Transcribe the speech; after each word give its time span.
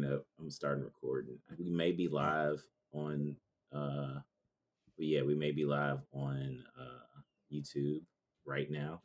up. 0.00 0.24
I'm 0.40 0.50
starting 0.50 0.84
recording. 0.84 1.38
We 1.58 1.70
may 1.70 1.92
be 1.92 2.08
live 2.08 2.62
on 2.92 3.36
uh 3.74 4.20
but 4.96 5.06
yeah, 5.06 5.22
we 5.22 5.34
may 5.34 5.50
be 5.52 5.64
live 5.64 5.98
on 6.12 6.64
uh 6.78 7.20
YouTube 7.52 8.00
right 8.46 8.70
now. 8.70 9.02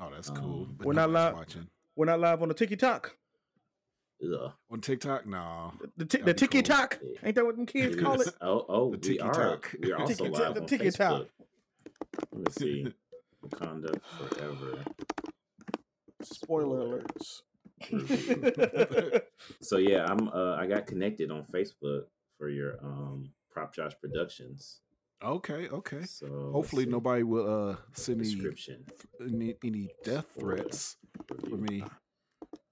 Oh, 0.00 0.08
that's 0.10 0.30
cool. 0.30 0.62
Um, 0.62 0.74
but 0.78 0.86
We're 0.86 0.92
not 0.94 1.10
live- 1.10 1.34
watching 1.34 1.66
We're 1.96 2.06
not 2.06 2.20
live 2.20 2.40
on 2.42 2.48
the 2.48 2.54
TikTok. 2.54 3.16
Ugh. 4.24 4.52
on 4.70 4.80
TikTok. 4.80 5.26
No, 5.26 5.72
The, 5.96 6.04
ti- 6.04 6.18
That'd 6.18 6.36
the 6.38 6.46
be 6.46 6.46
cool. 6.48 6.62
TikTok. 6.62 6.98
Ain't 7.22 7.34
that 7.36 7.44
what 7.44 7.56
them 7.56 7.66
kids 7.66 7.96
It 7.96 8.02
call 8.02 8.20
is- 8.20 8.28
it? 8.28 8.34
Oh, 8.40 8.64
oh, 8.68 8.96
The 8.96 9.10
we 9.10 9.18
are. 9.20 9.32
tiki-talk. 9.32 9.74
We 9.80 9.92
are 9.92 10.00
also 10.00 10.24
live 10.24 10.54
the 10.54 10.60
on 10.62 10.66
tiki-talk. 10.66 11.22
Facebook. 11.22 11.28
Let 12.32 12.40
me 12.46 12.52
see. 12.58 12.86
Wakanda 13.44 14.00
forever. 14.18 14.84
Spoiler 16.22 16.80
alerts. 16.98 17.42
So 19.60 19.78
yeah, 19.78 20.04
I'm. 20.06 20.28
Uh, 20.28 20.56
I 20.56 20.66
got 20.66 20.86
connected 20.86 21.30
on 21.30 21.44
Facebook 21.44 22.02
for 22.38 22.48
your 22.48 22.78
um 22.82 23.30
Prop 23.50 23.74
Josh 23.74 23.92
Productions. 24.00 24.80
okay, 25.22 25.68
okay. 25.68 26.02
So 26.04 26.50
Hopefully, 26.52 26.86
nobody 26.86 27.22
will 27.22 27.70
uh 27.70 27.76
send 27.92 28.20
any, 28.20 28.34
description. 28.34 28.84
any 29.20 29.54
any 29.64 29.88
death 30.04 30.26
threats 30.38 30.96
for 31.48 31.56
me. 31.56 31.84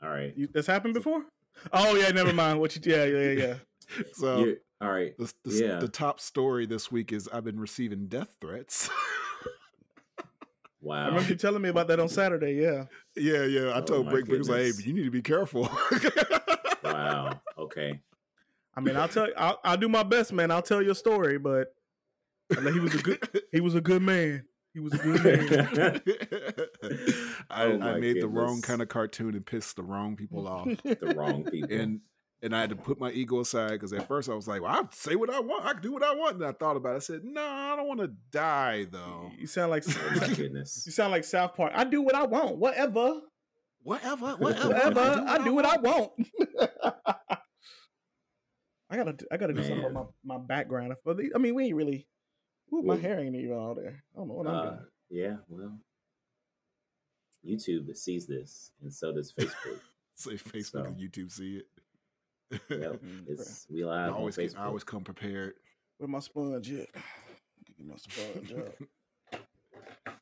All 0.03 0.11
right. 0.11 0.33
You, 0.37 0.49
that's 0.53 0.67
happened 0.67 0.95
before? 0.95 1.25
Oh 1.73 1.97
yeah, 1.97 2.11
never 2.11 2.33
mind. 2.33 2.61
What 2.61 2.75
you? 2.77 2.83
Yeah, 2.85 3.05
yeah, 3.05 3.31
yeah. 3.31 3.47
yeah. 3.47 3.55
So 4.15 4.39
You're- 4.41 4.57
all 4.81 4.91
right. 4.91 5.17
the, 5.17 5.33
the, 5.45 5.55
yeah. 5.55 5.79
the 5.79 5.89
top 5.89 6.21
story 6.21 6.67
this 6.67 6.91
week 6.93 7.13
is 7.13 7.29
I've 7.33 7.45
been 7.45 7.59
receiving 7.61 8.09
death 8.09 8.37
threats. 8.41 8.91
I 10.91 11.07
remember 11.09 11.29
you 11.31 11.37
telling 11.37 11.63
me 11.63 11.69
about 11.69 11.89
that 11.89 12.01
on 12.01 12.09
Saturday. 12.09 12.55
Yeah. 12.55 12.85
yeah, 13.17 13.45
yeah. 13.45 13.71
I 13.71 13.79
Oh 13.79 13.83
told 13.83 14.07
my 14.07 14.13
Brick, 14.13 14.27
Brick 14.27 14.39
was 14.39 14.49
like, 14.49 14.61
"Hey, 14.63 14.73
you 14.85 14.93
need 14.93 15.05
to 15.05 15.11
be 15.11 15.23
careful." 15.23 15.69
wow. 16.85 17.41
Okay. 17.59 18.01
I 18.77 18.81
mean, 18.81 18.97
I'll 18.97 19.09
tell. 19.09 19.29
I'll, 19.37 19.59
I'll 19.65 19.77
do 19.77 19.89
my 19.89 20.03
best, 20.03 20.33
man. 20.33 20.51
I'll 20.51 20.63
tell 20.63 20.83
your 20.83 20.95
story, 20.95 21.39
but 21.39 21.69
I 22.57 22.61
mean, 22.61 22.75
he 22.75 22.81
was 22.81 22.95
a 22.95 22.99
good. 22.99 23.29
He 23.53 23.61
was 23.61 23.75
a 23.75 23.81
good 23.81 24.03
man. 24.03 24.45
He 24.75 24.81
was 24.81 24.93
a 24.93 24.99
good 24.99 25.25
man. 25.25 26.03
I, 27.51 27.65
Oh 27.65 27.73
I 27.73 27.77
my 27.79 27.99
made 27.99 28.21
the 28.21 28.29
wrong 28.29 28.61
kind 28.61 28.83
of 28.83 28.89
cartoon 28.89 29.35
and 29.35 29.47
pissed 29.47 29.77
the 29.77 29.83
wrong 29.83 30.17
people 30.17 30.47
off. 30.47 30.67
The 30.85 31.15
wrong 31.17 31.45
people. 31.45 31.73
and 31.73 32.01
and 32.43 32.55
I 32.55 32.61
had 32.61 32.71
to 32.71 32.77
put 32.77 33.01
my 33.01 33.11
ego 33.11 33.41
aside 33.41 33.71
because 33.73 33.93
at 33.93 34.07
first 34.07 34.29
I 34.29 34.35
was 34.35 34.47
like, 34.47 34.63
"Well, 34.63 34.71
I 34.73 34.83
say 34.93 35.17
what 35.17 35.31
I 35.31 35.41
want. 35.41 35.65
I 35.65 35.73
can 35.73 35.83
do 35.83 35.93
what 35.93 36.03
I 36.03 36.15
want." 36.15 36.37
And 36.37 36.45
I 36.45 36.53
thought 36.53 36.77
about 36.77 36.93
it. 36.95 36.97
I 36.97 36.99
said, 37.01 37.25
"No, 37.25 37.43
I 37.43 37.75
don't 37.77 37.89
want 37.89 38.01
to 38.01 38.13
die 38.31 38.87
though. 38.91 39.31
You 39.39 39.47
sound 39.47 39.71
like 39.71 39.85
oh 39.89 40.35
goodness. 40.35 40.83
you 40.87 40.93
sound 40.93 41.13
like 41.13 41.25
South 41.25 41.55
Park. 41.55 41.73
I 41.75 41.85
do 41.85 42.03
what 42.03 42.15
I 42.15 42.25
want. 42.27 42.57
Whatever. 42.59 43.21
Whatever, 43.83 44.27
whatever, 44.39 44.69
Whatever. 44.69 45.25
I 45.29 45.39
do 45.45 45.55
what 45.55 45.65
I 45.65 45.77
want. 45.77 46.13
I 48.89 48.97
gotta. 48.97 49.17
I 49.33 49.37
gotta 49.37 49.53
do 49.53 49.63
something 49.63 49.85
about 49.85 50.13
my, 50.25 50.37
my 50.37 50.41
background. 50.45 50.95
But 51.05 51.17
the- 51.17 51.33
I 51.35 51.39
mean, 51.39 51.55
we 51.55 51.65
ain't 51.67 51.75
really. 51.77 52.07
Ooh, 52.73 52.83
my 52.83 52.95
Well, 52.95 52.99
hair 52.99 53.21
ain't 53.21 53.35
even 53.37 53.53
all 53.57 53.75
there. 53.75 54.03
I 54.15 54.19
don't 54.19 54.29
know 54.29 54.35
what 54.35 54.47
I'm 54.49 54.55
Uh, 54.55 54.63
doing. 54.71 54.79
yeah. 55.11 55.37
Well, 55.49 55.79
YouTube 57.47 57.95
sees 57.97 58.27
this, 58.27 58.73
and 58.83 58.93
so 58.93 59.13
does 59.13 59.33
Facebook. 59.33 59.81
Say 60.17 60.33
Facebook 60.33 60.65
So. 60.67 60.85
and 60.85 60.97
YouTube 60.97 61.31
see 61.31 61.59
it. 61.59 61.67
Yep. 62.51 62.61
Mm, 62.71 63.25
It's 63.29 63.67
we 63.71 63.83
I 63.85 63.87
live 64.07 64.13
on 64.15 64.19
always, 64.19 64.37
Facebook. 64.37 64.59
I 64.59 64.65
always 64.67 64.85
come 64.85 65.03
prepared. 65.05 65.55
Where 65.99 66.09
my 66.09 66.21
sponge 66.21 66.71
at? 66.73 66.89
Give 67.67 67.79
me 67.79 67.87
my 67.89 67.97
sponge 67.97 68.53
up. 68.53 69.41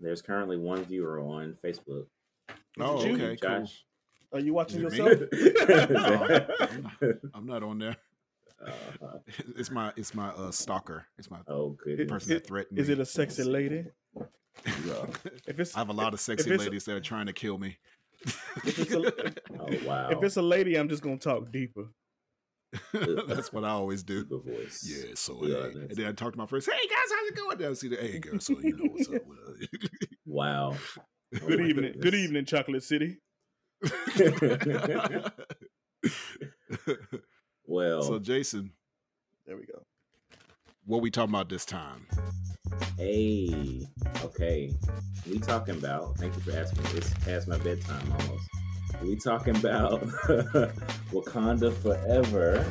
There's 0.00 0.22
currently 0.22 0.56
one 0.56 0.84
viewer 0.84 1.18
on 1.20 1.56
Facebook. 1.64 2.06
Oh, 2.78 3.04
you? 3.04 3.14
okay, 3.14 3.36
cool. 3.36 3.68
Are 4.32 4.38
you 4.40 4.54
watching 4.54 4.84
Is 4.84 4.96
yourself? 4.96 5.28
No, 5.90 7.16
I'm 7.34 7.46
not 7.46 7.62
on 7.62 7.78
there. 7.78 7.96
Uh-huh. 8.64 9.18
It's 9.56 9.70
my 9.70 9.92
it's 9.96 10.14
my 10.14 10.28
uh, 10.30 10.50
stalker. 10.50 11.06
It's 11.16 11.30
my 11.30 11.38
Oh, 11.48 11.70
goodness. 11.82 12.08
person 12.10 12.34
that 12.34 12.46
threatened 12.46 12.78
Is 12.78 12.88
me. 12.88 12.94
it 12.94 13.00
a 13.00 13.06
sexy 13.06 13.44
lady? 13.44 13.84
Yeah. 14.84 15.06
If 15.46 15.58
it's 15.60 15.74
I 15.76 15.78
have 15.80 15.88
a 15.88 15.92
lot 15.92 16.12
of 16.14 16.20
sexy 16.20 16.56
ladies 16.56 16.84
that 16.84 16.96
are 16.96 17.00
trying 17.00 17.26
to 17.26 17.32
kill 17.32 17.58
me. 17.58 17.78
If 18.24 18.78
it's 18.78 18.92
a, 18.94 18.98
Oh, 19.60 19.86
wow. 19.86 20.08
if 20.10 20.22
it's 20.22 20.36
a 20.36 20.42
lady, 20.42 20.76
I'm 20.76 20.88
just 20.88 21.02
gonna 21.02 21.16
talk 21.18 21.50
deeper. 21.52 21.86
That's 22.92 23.50
what 23.52 23.64
I 23.64 23.70
always 23.70 24.02
do. 24.02 24.24
the 24.24 24.38
voice. 24.38 24.84
Yeah, 24.86 25.12
so 25.14 25.38
Yeah, 25.44 25.56
hey. 25.70 25.70
and 25.72 25.90
then 25.90 26.06
I 26.06 26.12
talk 26.12 26.32
to 26.32 26.38
my 26.38 26.46
friends. 26.46 26.66
Hey 26.66 26.72
guys, 26.88 26.98
how's 27.10 27.28
it 27.30 27.36
going? 27.36 27.58
Then 27.58 27.70
I 27.70 27.74
see 27.74 27.88
the 27.88 27.96
hey 27.96 28.18
girl, 28.18 28.38
so 28.40 28.58
you 28.60 28.76
know 28.76 28.90
what's 28.92 29.08
up. 29.08 29.22
Wow. 30.26 30.76
Oh 31.42 31.46
Good 31.46 31.60
my 31.60 31.66
evening. 31.66 31.94
Good 32.00 32.14
evening, 32.14 32.44
Chocolate 32.44 32.82
City. 32.82 33.18
Well, 37.66 38.02
so 38.02 38.18
Jason, 38.18 38.72
There 39.46 39.56
we 39.56 39.66
go. 39.66 39.82
What 40.88 41.02
we 41.02 41.10
talking 41.10 41.34
about 41.34 41.48
this 41.48 41.64
time? 41.64 42.06
hey, 42.96 43.86
okay. 44.24 44.72
We 45.30 45.38
talking 45.38 45.76
about, 45.76 46.16
thank 46.18 46.34
you 46.34 46.40
for 46.42 46.52
asking. 46.58 46.84
It's 46.96 47.12
past 47.24 47.46
my 47.48 47.58
bedtime 47.58 48.02
almost. 48.12 48.48
We 49.02 49.16
talking 49.16 49.56
about 49.56 50.00
Wakanda 51.12 51.72
Forever. 51.82 52.64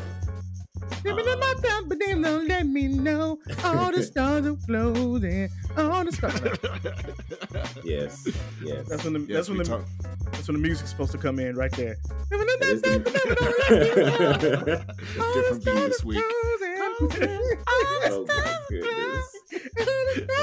Give 1.04 1.18
it 1.18 1.26
in 1.28 1.40
my 1.40 1.54
time, 1.64 1.88
but 1.88 2.00
then 2.00 2.22
don't 2.22 2.48
let 2.48 2.66
me 2.68 2.88
know. 2.88 3.40
All 3.64 3.92
the 3.92 4.04
stars 4.12 4.46
are 4.46 4.56
floating. 4.58 5.50
All 5.78 6.04
the 6.04 6.12
stars. 6.12 6.42
Yes, 7.84 8.28
yes. 8.64 8.88
That's 8.90 9.04
when 9.06 9.14
the 9.14 9.20
Yes, 9.22 9.30
that's 9.30 9.50
when 9.50 9.58
the 9.60 9.64
talk- 9.64 9.86
that's 10.32 10.48
when 10.48 10.56
the 10.56 10.62
music's 10.62 10.90
supposed 10.90 11.12
to 11.14 11.18
come 11.18 11.40
in 11.40 11.56
right 11.56 11.72
there. 11.72 11.96
It 12.32 12.64
is 12.64 12.82
the- 12.82 13.00
different 15.34 15.66
beat 15.66 15.76
this 15.76 16.04
week. 16.04 16.24
Oh 17.02 18.26
my 18.28 18.58
goodness. 18.70 19.36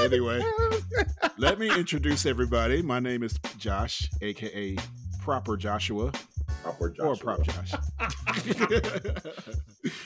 Anyway. 0.00 0.42
Let 1.38 1.58
me 1.58 1.68
introduce 1.76 2.26
everybody. 2.26 2.80
My 2.82 3.00
name 3.00 3.22
is 3.22 3.38
Josh, 3.58 4.08
aka 4.22 4.76
Proper 5.20 5.56
Joshua, 5.56 6.12
Proper 6.62 6.84
or 6.84 6.90
Joshua. 6.90 7.16
Prop 7.16 7.42
Josh. 7.42 7.72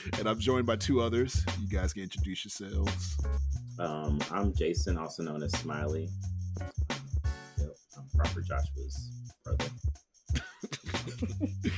and 0.19 0.27
I'm 0.27 0.39
joined 0.39 0.65
by 0.65 0.75
two 0.75 1.01
others. 1.01 1.45
You 1.61 1.69
guys 1.69 1.93
can 1.93 2.03
introduce 2.03 2.45
yourselves. 2.45 3.17
Um, 3.77 4.19
I'm 4.31 4.53
Jason, 4.53 4.97
also 4.97 5.23
known 5.23 5.43
as 5.43 5.51
Smiley. 5.59 6.09
Yep, 6.59 7.75
I'm 7.97 8.05
Proper 8.17 8.41
Joshua's 8.41 9.11
brother. 9.43 9.65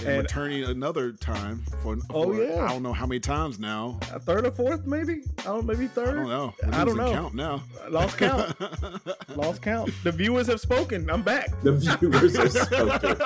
And, 0.00 0.08
And- 0.08 0.22
returning 0.24 0.64
another 0.64 1.12
time 1.12 1.64
for, 1.82 1.96
Oh, 2.10 2.30
yeah. 2.34 2.66
I 2.66 2.68
don't 2.68 2.82
know 2.82 2.92
how 2.92 3.06
many 3.06 3.18
times 3.18 3.58
now. 3.58 3.98
A 4.12 4.20
third 4.20 4.44
or 4.46 4.50
fourth, 4.50 4.86
maybe? 4.86 5.22
I 5.38 5.44
don't 5.44 5.64
maybe 5.64 5.86
third 5.86 6.08
I 6.08 6.12
third. 6.12 6.16
don't 6.16 6.28
know. 6.28 6.54
I 6.70 6.84
don't 6.84 6.96
know. 6.98 7.12
Count 7.12 7.34
now. 7.34 7.62
Lost 7.88 8.18
count. 8.18 8.54
Lost 9.36 9.62
count. 9.62 9.90
The 10.04 10.12
viewers 10.12 10.48
have 10.48 10.60
spoken. 10.60 11.08
I'm 11.08 11.22
back. 11.22 11.48
The 11.62 11.72
viewers 11.72 12.36
are 12.36 12.48
spoken. 12.66 13.16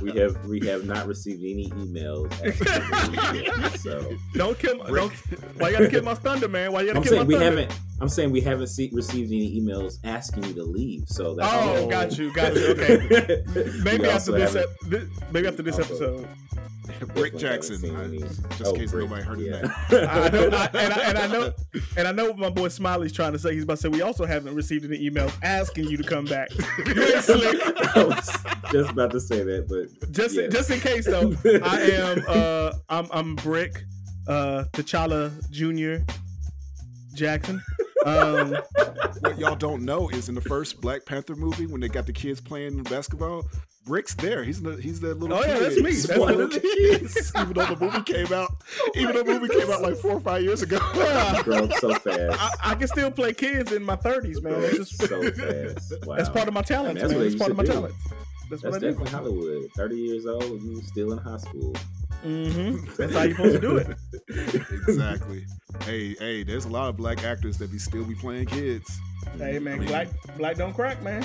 We 0.00 0.18
have 0.18 0.42
we 0.46 0.60
have 0.66 0.86
not 0.86 1.06
received 1.06 1.42
any 1.42 1.68
emails. 1.76 2.32
asking 2.42 3.78
so 3.78 4.16
Don't 4.32 4.58
kill 4.58 4.78
my 4.78 4.86
don't, 4.90 5.12
why 5.58 5.68
you 5.68 5.76
gotta 5.76 5.90
kill 5.90 6.04
my 6.04 6.14
thunder, 6.14 6.48
man? 6.48 6.72
Why 6.72 6.80
you 6.82 6.86
gotta 6.86 6.98
I'm 7.00 7.02
kill 7.02 7.10
saying 7.12 7.22
my 7.22 7.26
we 7.28 7.34
thunder? 7.34 7.60
haven't. 7.62 7.80
I'm 8.00 8.08
saying 8.08 8.30
we 8.30 8.40
haven't 8.40 8.68
see, 8.68 8.90
received 8.94 9.32
any 9.32 9.60
emails 9.60 9.98
asking 10.04 10.44
you 10.44 10.54
to 10.54 10.62
leave. 10.62 11.02
So 11.08 11.34
that's 11.34 11.52
Oh, 11.52 11.82
all. 11.82 11.88
got 11.88 12.16
you, 12.16 12.32
got 12.32 12.54
you. 12.54 12.66
Okay. 12.68 13.42
We 13.54 13.80
Maybe 13.82 14.06
also 14.08 14.27
after 14.34 14.40
this, 14.40 14.56
ep- 14.56 14.90
this 14.90 15.08
maybe 15.32 15.48
after 15.48 15.62
this 15.62 15.78
Also- 15.78 16.18
episode. 16.18 16.28
Brick 17.14 17.36
Jackson. 17.36 17.76
I- 17.94 18.18
just 18.56 18.64
Oh, 18.64 18.70
in 18.72 18.80
case 18.80 18.90
Brick, 18.90 19.04
nobody 19.04 19.22
heard 19.22 19.38
his 19.38 19.48
yeah. 19.48 19.60
name. 19.60 19.70
I 20.10 20.28
know, 20.30 20.48
I, 20.52 20.70
and, 20.72 20.92
I, 20.94 21.00
and 21.10 21.18
I 21.18 21.26
know, 21.26 21.52
and 21.98 22.08
I 22.08 22.12
know 22.12 22.24
what 22.26 22.38
my 22.38 22.48
boy 22.50 22.68
Smiley's 22.68 23.12
trying 23.12 23.32
to 23.32 23.38
say. 23.38 23.52
He's 23.54 23.64
about 23.64 23.74
to 23.76 23.82
say 23.82 23.88
we 23.88 24.00
also 24.00 24.24
haven't 24.24 24.54
received 24.54 24.86
any 24.86 24.98
emails 25.08 25.32
asking 25.42 25.84
you 25.88 25.96
to 25.98 26.02
come 26.02 26.24
back. 26.24 26.48
You 26.86 27.02
ain't 27.02 27.22
slick. 27.24 27.60
I 27.96 28.04
was 28.04 28.36
just 28.72 28.90
about 28.90 29.10
to 29.12 29.20
say 29.20 29.42
that, 29.42 29.68
but 29.68 30.10
Just, 30.12 30.34
yeah. 30.36 30.48
just 30.48 30.70
in 30.70 30.80
case 30.80 31.04
though, 31.04 31.34
I 31.62 31.80
am, 31.82 32.24
uh, 32.26 32.72
I'm, 32.88 33.06
I'm 33.12 33.36
Brick, 33.36 33.82
uh, 34.26 34.64
T'Challa 34.72 35.30
Junior 35.50 36.04
Jackson. 37.14 37.62
Um, 38.06 38.56
what 39.20 39.38
y'all 39.38 39.56
don't 39.56 39.84
know 39.84 40.08
is 40.08 40.28
in 40.28 40.34
the 40.34 40.40
first 40.40 40.80
Black 40.80 41.04
Panther 41.04 41.34
movie 41.34 41.66
when 41.66 41.80
they 41.80 41.88
got 41.88 42.06
the 42.06 42.12
kids 42.12 42.40
playing 42.40 42.82
basketball, 42.84 43.44
Brick's 43.88 44.14
there. 44.14 44.44
He's 44.44 44.62
the, 44.62 44.76
he's 44.76 45.00
that 45.00 45.18
little 45.18 45.36
Oh, 45.36 45.42
kid. 45.42 45.48
yeah, 45.48 45.58
that's 45.58 45.76
me. 45.80 45.90
He's 45.90 46.04
That's 46.06 46.20
one 46.20 46.40
of 46.40 46.50
the 46.52 46.60
kids. 46.60 47.32
even 47.36 47.52
though 47.54 47.66
the 47.74 47.76
movie 47.84 48.02
came 48.02 48.32
out, 48.32 48.54
even 48.94 49.14
though 49.16 49.22
the 49.24 49.40
movie 49.40 49.48
came 49.58 49.70
out 49.70 49.82
like 49.82 49.96
four 49.96 50.12
or 50.12 50.20
five 50.20 50.42
years 50.42 50.62
ago. 50.62 50.78
Yeah. 50.94 51.42
grown 51.42 51.72
so 51.80 51.94
fast. 51.94 52.38
I, 52.64 52.72
I 52.72 52.74
can 52.74 52.86
still 52.88 53.10
play 53.10 53.32
kids 53.32 53.72
in 53.72 53.82
my 53.82 53.96
30s, 53.96 54.42
man. 54.42 54.60
That's 54.60 54.76
just 54.76 54.98
so 55.08 55.22
fast. 55.32 56.06
Wow. 56.06 56.16
that's 56.16 56.28
part 56.28 56.46
of 56.48 56.54
my 56.54 56.62
talents, 56.62 57.00
that's 57.00 57.12
man. 57.12 57.22
That's 57.22 57.34
part 57.36 57.50
of 57.50 57.56
my 57.56 57.64
should 57.64 57.70
do. 57.70 57.72
talents. 57.80 57.96
That's, 58.50 58.62
That's 58.62 58.72
what 58.72 58.74
I 58.76 58.78
do. 58.78 58.90
definitely 58.92 59.10
Hollywood. 59.10 59.70
Thirty 59.76 59.96
years 59.96 60.24
old, 60.26 60.62
you 60.62 60.80
still 60.82 61.12
in 61.12 61.18
high 61.18 61.36
school. 61.36 61.74
Mm-hmm. 62.24 62.86
That's 62.96 63.12
how 63.12 63.22
you're 63.22 63.36
supposed 63.36 63.54
to 63.54 63.60
do 63.60 63.76
it. 63.76 63.96
exactly. 64.88 65.44
Hey, 65.84 66.14
hey, 66.14 66.42
there's 66.44 66.64
a 66.64 66.68
lot 66.70 66.88
of 66.88 66.96
black 66.96 67.24
actors 67.24 67.58
that 67.58 67.70
be 67.70 67.78
still 67.78 68.04
be 68.04 68.14
playing 68.14 68.46
kids. 68.46 68.98
Hey 69.36 69.58
man, 69.58 69.74
I 69.74 69.78
mean- 69.78 69.88
black 69.88 70.08
black 70.36 70.56
don't 70.56 70.72
crack, 70.74 71.02
man. 71.02 71.24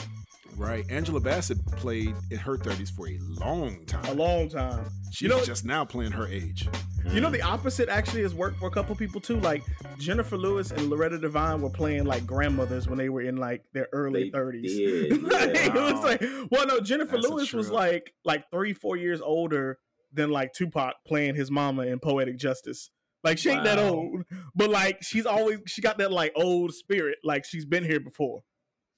Right. 0.57 0.85
Angela 0.89 1.19
Bassett 1.19 1.63
played 1.67 2.13
in 2.31 2.37
her 2.37 2.57
30s 2.57 2.89
for 2.95 3.07
a 3.07 3.17
long 3.39 3.85
time. 3.85 4.05
A 4.05 4.13
long 4.13 4.49
time. 4.49 4.85
She's 5.11 5.21
you 5.23 5.27
know- 5.29 5.43
just 5.43 5.65
now 5.65 5.85
playing 5.85 6.11
her 6.11 6.27
age. 6.27 6.67
You 7.11 7.19
know, 7.19 7.29
the 7.29 7.41
opposite 7.41 7.89
actually 7.89 8.21
has 8.21 8.33
worked 8.33 8.59
for 8.59 8.67
a 8.67 8.71
couple 8.71 8.95
people 8.95 9.19
too. 9.19 9.37
Like 9.39 9.61
Jennifer 9.99 10.37
Lewis 10.37 10.71
and 10.71 10.89
Loretta 10.89 11.17
Devine 11.19 11.61
were 11.61 11.69
playing 11.69 12.05
like 12.05 12.25
grandmothers 12.25 12.87
when 12.87 12.97
they 12.97 13.09
were 13.09 13.21
in 13.21 13.35
like 13.35 13.63
their 13.73 13.89
early 13.91 14.23
They 14.25 14.29
thirties. 14.29 14.73
did, 14.77 15.11
it 15.11 15.73
was 15.73 16.01
like, 16.03 16.21
well, 16.49 16.65
no, 16.65 16.79
Jennifer 16.79 17.17
That's 17.17 17.27
Lewis 17.27 17.51
was 17.51 17.69
like 17.69 18.13
like 18.23 18.45
three, 18.51 18.73
four 18.73 18.95
years 18.95 19.19
older 19.19 19.79
than 20.13 20.29
like 20.29 20.53
Tupac 20.53 20.93
playing 21.05 21.35
his 21.35 21.51
mama 21.51 21.81
in 21.83 21.99
Poetic 21.99 22.37
Justice. 22.37 22.89
Like 23.21 23.37
she 23.37 23.49
ain't 23.49 23.63
that 23.65 23.79
old, 23.79 24.23
but 24.55 24.69
like 24.69 25.03
she's 25.03 25.25
always 25.25 25.59
she 25.65 25.81
got 25.81 25.97
that 25.97 26.11
like 26.11 26.31
old 26.35 26.73
spirit. 26.73 27.17
Like 27.23 27.43
she's 27.45 27.65
been 27.65 27.83
here 27.83 27.99
before. 27.99 28.43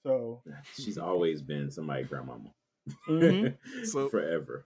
So 0.05 0.41
She's 0.75 0.97
always 0.97 1.41
been 1.41 1.71
somebody's 1.71 2.07
grandmama. 2.07 2.51
Mhm. 3.09 3.57
So- 3.85 4.09
forever. 4.09 4.65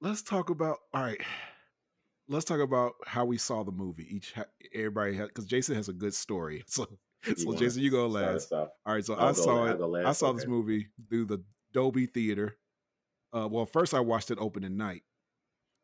Let's 0.00 0.22
talk 0.22 0.50
about 0.50 0.78
all 0.92 1.02
right. 1.02 1.20
Let's 2.28 2.44
talk 2.44 2.60
about 2.60 2.92
how 3.06 3.24
we 3.24 3.38
saw 3.38 3.62
the 3.64 3.72
movie. 3.72 4.06
Each 4.08 4.34
everybody 4.74 5.16
because 5.16 5.46
Jason 5.46 5.76
has 5.76 5.88
a 5.88 5.92
good 5.92 6.14
story. 6.14 6.62
So 6.68 6.86
so 7.36 7.46
wanna 7.46 7.58
Jason, 7.58 7.82
you 7.82 7.90
go 7.90 8.10
start 8.10 8.34
last. 8.34 8.52
All 8.52 8.68
right, 8.86 9.02
so 9.02 9.14
I'll 9.14 9.28
I 9.28 9.32
saw 9.32 9.64
it. 9.64 9.70
I'll 9.70 9.76
go 9.78 9.84
I 9.96 10.02
last, 10.04 10.18
saw 10.18 10.32
this 10.32 10.46
movie 10.46 10.88
through 11.08 11.24
the 11.24 11.42
Dolby 11.72 12.04
Theater. 12.04 12.58
Uh, 13.32 13.48
well, 13.50 13.64
first 13.64 13.94
I 13.94 14.00
watched 14.00 14.30
it 14.30 14.36
opening 14.38 14.76
night 14.76 15.02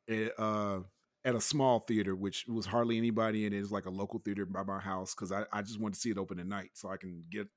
it, 0.06 0.34
uh, 0.38 0.80
at 1.24 1.34
a 1.34 1.40
small 1.40 1.80
theater, 1.80 2.14
which 2.14 2.44
was 2.46 2.66
hardly 2.66 2.98
anybody 2.98 3.46
in 3.46 3.54
it. 3.54 3.58
It's 3.58 3.70
like 3.70 3.86
a 3.86 3.90
local 3.90 4.20
theater 4.20 4.44
by 4.44 4.64
my 4.64 4.80
house 4.80 5.14
because 5.14 5.32
I, 5.32 5.44
I 5.50 5.62
just 5.62 5.80
wanted 5.80 5.94
to 5.94 6.00
see 6.00 6.10
it 6.10 6.18
open 6.18 6.38
at 6.38 6.46
night 6.46 6.72
so 6.74 6.90
I 6.90 6.98
can 6.98 7.22
get 7.30 7.48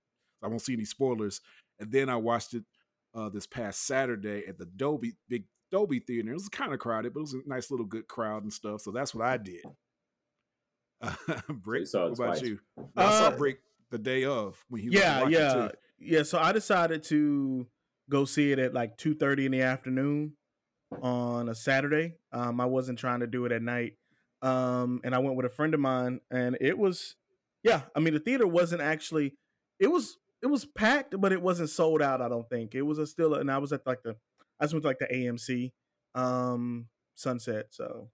I 0.43 0.47
won't 0.47 0.61
see 0.61 0.73
any 0.73 0.85
spoilers. 0.85 1.41
And 1.79 1.91
then 1.91 2.09
I 2.09 2.15
watched 2.17 2.53
it 2.53 2.63
uh, 3.15 3.29
this 3.29 3.47
past 3.47 3.85
Saturday 3.87 4.43
at 4.47 4.57
the 4.57 4.65
Dolby 4.65 5.13
big 5.29 5.45
Dolby 5.71 5.99
Theater. 5.99 6.29
It 6.31 6.33
was 6.33 6.49
kind 6.49 6.73
of 6.73 6.79
crowded, 6.79 7.13
but 7.13 7.19
it 7.19 7.23
was 7.23 7.33
a 7.33 7.41
nice 7.47 7.71
little 7.71 7.85
good 7.85 8.07
crowd 8.07 8.43
and 8.43 8.53
stuff. 8.53 8.81
So 8.81 8.91
that's 8.91 9.13
what 9.15 9.25
I 9.25 9.37
did. 9.37 9.63
Uh, 11.01 11.13
Brick, 11.49 11.83
it 11.83 11.89
what 11.93 12.05
about 12.13 12.15
twice. 12.37 12.41
you? 12.43 12.59
I 12.95 13.11
saw 13.11 13.27
Uh, 13.27 13.37
Brick 13.37 13.59
the 13.89 13.97
day 13.97 14.23
of 14.23 14.63
when 14.69 14.81
he 14.81 14.89
yeah, 14.89 15.23
"Watch 15.23 15.31
yeah, 15.31 15.53
too." 15.53 15.69
yeah. 15.99 16.23
So 16.23 16.39
I 16.39 16.53
decided 16.53 17.03
to 17.05 17.67
go 18.09 18.23
see 18.23 18.53
it 18.53 18.59
at 18.59 18.73
like 18.73 18.97
two 18.97 19.13
thirty 19.13 19.45
in 19.45 19.51
the 19.51 19.61
afternoon 19.63 20.37
on 21.01 21.49
a 21.49 21.55
Saturday. 21.55 22.15
Um, 22.31 22.61
I 22.61 22.65
wasn't 22.67 22.99
trying 22.99 23.19
to 23.19 23.27
do 23.27 23.43
it 23.45 23.51
at 23.51 23.61
night, 23.61 23.97
um, 24.41 25.01
and 25.03 25.13
I 25.13 25.17
went 25.19 25.35
with 25.35 25.45
a 25.45 25.49
friend 25.49 25.73
of 25.73 25.81
mine, 25.81 26.21
and 26.31 26.57
it 26.61 26.77
was, 26.77 27.15
yeah. 27.63 27.81
I 27.95 27.99
mean, 27.99 28.13
the 28.13 28.19
theater 28.21 28.47
wasn't 28.47 28.81
actually, 28.81 29.35
it 29.79 29.87
was, 29.87 30.17
it 30.43 30.47
was 30.47 30.65
packed, 30.65 31.19
but 31.19 31.31
it 31.31 31.41
wasn't 31.41 31.69
sold 31.69 32.01
out. 32.01 32.21
I 32.21 32.29
don't 32.29 32.47
think 32.49 32.75
it 32.75 32.83
was 32.83 32.99
a 32.99 33.07
still, 33.07 33.33
and 33.35 33.49
I 33.49 33.57
was 33.57 33.71
at 33.73 33.87
like 33.87 34.03
the, 34.03 34.15
I 34.59 34.65
just 34.65 34.73
went 34.73 34.83
to 34.83 34.87
like 34.89 34.99
the 34.99 35.07
AMC, 35.07 35.71
um, 36.13 36.87
Sunset. 37.15 37.67
So 37.71 38.09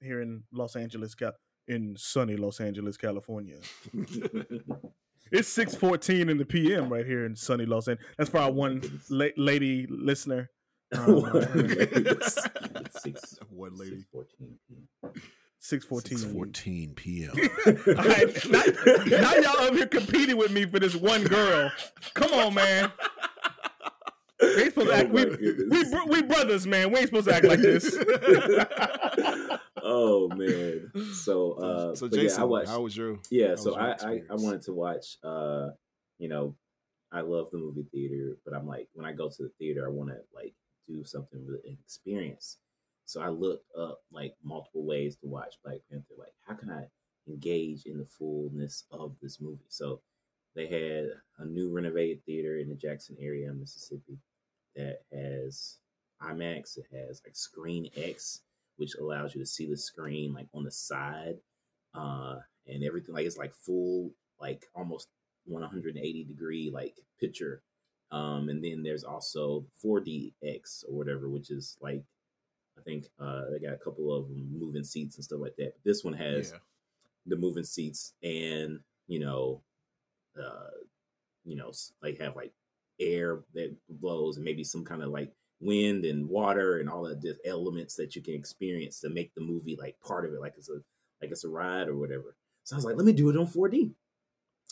here 0.00 0.20
in 0.22 0.42
Los 0.52 0.74
Angeles, 0.74 1.14
Cal- 1.14 1.36
in 1.68 1.94
sunny 1.96 2.36
Los 2.36 2.60
Angeles, 2.60 2.96
California. 2.96 3.58
It's 5.32 5.48
six 5.48 5.74
fourteen 5.74 6.28
in 6.28 6.38
the 6.38 6.44
PM 6.44 6.88
right 6.88 7.04
here 7.04 7.26
in 7.26 7.34
sunny 7.34 7.66
Los 7.66 7.88
Angeles. 7.88 8.08
That's 8.16 8.30
for 8.30 8.38
our 8.38 8.52
one 8.52 8.80
la- 9.10 9.26
lady 9.36 9.86
listener. 9.90 10.50
Six- 13.02 13.36
One 13.50 13.76
lady. 13.76 14.04
6:14 14.14 14.24
p.m. 14.68 15.12
Six 15.58 15.84
fourteen. 15.84 16.18
14 16.18 16.94
p.m. 16.94 17.30
All 17.66 17.94
right, 17.94 18.50
now, 18.50 18.62
now 19.06 19.34
y'all 19.34 19.66
up 19.66 19.74
here 19.74 19.86
competing 19.86 20.36
with 20.36 20.52
me 20.52 20.64
for 20.66 20.78
this 20.78 20.94
one 20.94 21.24
girl. 21.24 21.72
Come 22.14 22.32
on, 22.34 22.54
man. 22.54 22.92
We 24.40 24.62
ain't 24.62 24.74
supposed 24.74 24.88
to 24.88 24.94
Oh 24.94 24.98
act. 24.98 25.10
We, 25.10 25.24
my 25.24 25.84
we, 25.94 26.02
we 26.10 26.22
brothers, 26.22 26.66
man. 26.66 26.92
We 26.92 26.98
ain't 26.98 27.08
supposed 27.08 27.28
to 27.28 27.34
act 27.34 27.46
like 27.46 27.60
this. 27.60 27.96
oh 29.82 30.28
man. 30.28 30.90
So 31.14 31.52
uh 31.52 31.94
so 31.94 32.08
Jason, 32.08 32.38
yeah, 32.38 32.42
I 32.42 32.44
watched 32.44 32.68
how 32.68 32.80
was 32.82 32.96
your 32.96 33.18
yeah, 33.30 33.48
how 33.50 33.56
so 33.56 33.70
your 33.70 33.80
I, 33.80 33.92
I 33.92 34.22
I 34.30 34.34
wanted 34.34 34.62
to 34.62 34.72
watch 34.72 35.16
uh 35.24 35.68
you 36.18 36.28
know, 36.28 36.54
I 37.10 37.22
love 37.22 37.50
the 37.50 37.58
movie 37.58 37.86
theater, 37.90 38.36
but 38.44 38.54
I'm 38.54 38.66
like 38.66 38.88
when 38.92 39.06
I 39.06 39.12
go 39.12 39.28
to 39.30 39.42
the 39.42 39.50
theater 39.58 39.86
I 39.86 39.90
want 39.90 40.10
to 40.10 40.18
like 40.34 40.54
do 40.86 41.02
something 41.02 41.44
with 41.46 41.64
an 41.64 41.78
experience. 41.82 42.58
So 43.06 43.20
I 43.22 43.28
looked 43.28 43.70
up 43.78 44.00
like 44.12 44.34
multiple 44.44 44.84
ways 44.84 45.16
to 45.16 45.26
watch 45.26 45.54
Black 45.64 45.78
Panther. 45.90 46.14
Like 46.18 46.34
how 46.46 46.54
can 46.54 46.70
I 46.70 46.86
engage 47.28 47.86
in 47.86 47.98
the 47.98 48.04
fullness 48.04 48.84
of 48.90 49.14
this 49.22 49.40
movie? 49.40 49.64
So 49.68 50.00
they 50.54 50.66
had 50.66 51.10
a 51.38 51.46
new 51.46 51.70
renovated 51.70 52.24
theater 52.24 52.58
in 52.58 52.68
the 52.68 52.74
Jackson 52.74 53.16
area 53.20 53.52
Mississippi 53.52 54.18
that 54.74 55.00
has 55.12 55.78
IMAX. 56.22 56.78
It 56.78 56.86
has 56.92 57.22
like 57.24 57.36
Screen 57.36 57.88
X, 57.96 58.40
which 58.76 58.96
allows 58.96 59.34
you 59.34 59.40
to 59.40 59.46
see 59.46 59.66
the 59.66 59.76
screen 59.76 60.32
like 60.34 60.48
on 60.54 60.64
the 60.64 60.70
side, 60.70 61.36
uh, 61.94 62.36
and 62.66 62.82
everything. 62.84 63.14
Like 63.14 63.26
it's 63.26 63.38
like 63.38 63.54
full, 63.54 64.10
like 64.40 64.66
almost 64.74 65.08
180 65.46 66.24
degree 66.24 66.70
like 66.72 66.96
picture. 67.20 67.62
Um, 68.10 68.48
and 68.48 68.62
then 68.64 68.82
there's 68.82 69.04
also 69.04 69.66
4DX 69.84 70.84
or 70.88 70.96
whatever, 70.96 71.28
which 71.28 71.50
is 71.50 71.76
like 71.80 72.02
I 72.78 72.82
think 72.82 73.06
uh, 73.18 73.42
they 73.50 73.58
got 73.58 73.74
a 73.74 73.78
couple 73.78 74.12
of 74.14 74.28
moving 74.30 74.84
seats 74.84 75.16
and 75.16 75.24
stuff 75.24 75.40
like 75.40 75.56
that. 75.56 75.74
But 75.74 75.84
this 75.84 76.04
one 76.04 76.14
has 76.14 76.52
Yeah. 76.52 76.58
the 77.26 77.36
moving 77.36 77.64
seats 77.64 78.14
and 78.22 78.80
you 79.08 79.18
know 79.20 79.62
uh 80.38 80.70
you 81.44 81.56
know 81.56 81.72
like 82.02 82.18
have 82.18 82.36
like 82.36 82.52
air 83.00 83.44
that 83.54 83.74
blows 83.88 84.36
and 84.36 84.44
maybe 84.44 84.64
some 84.64 84.84
kind 84.84 85.02
of 85.02 85.10
like 85.10 85.32
wind 85.60 86.04
and 86.04 86.28
water 86.28 86.78
and 86.78 86.88
all 86.88 87.06
of 87.06 87.20
the 87.22 87.36
elements 87.44 87.94
that 87.96 88.14
you 88.16 88.22
can 88.22 88.34
experience 88.34 89.00
to 89.00 89.08
make 89.08 89.34
the 89.34 89.40
movie 89.40 89.76
like 89.80 89.98
part 90.00 90.24
of 90.26 90.32
it 90.32 90.40
like 90.40 90.54
it's 90.56 90.68
a 90.68 90.74
like 91.22 91.30
it's 91.30 91.44
a 91.44 91.48
ride 91.48 91.88
or 91.88 91.96
whatever 91.96 92.36
so 92.64 92.74
i 92.74 92.78
was 92.78 92.84
like 92.84 92.96
let 92.96 93.06
me 93.06 93.12
do 93.12 93.28
it 93.30 93.36
on 93.36 93.46
4d 93.46 93.92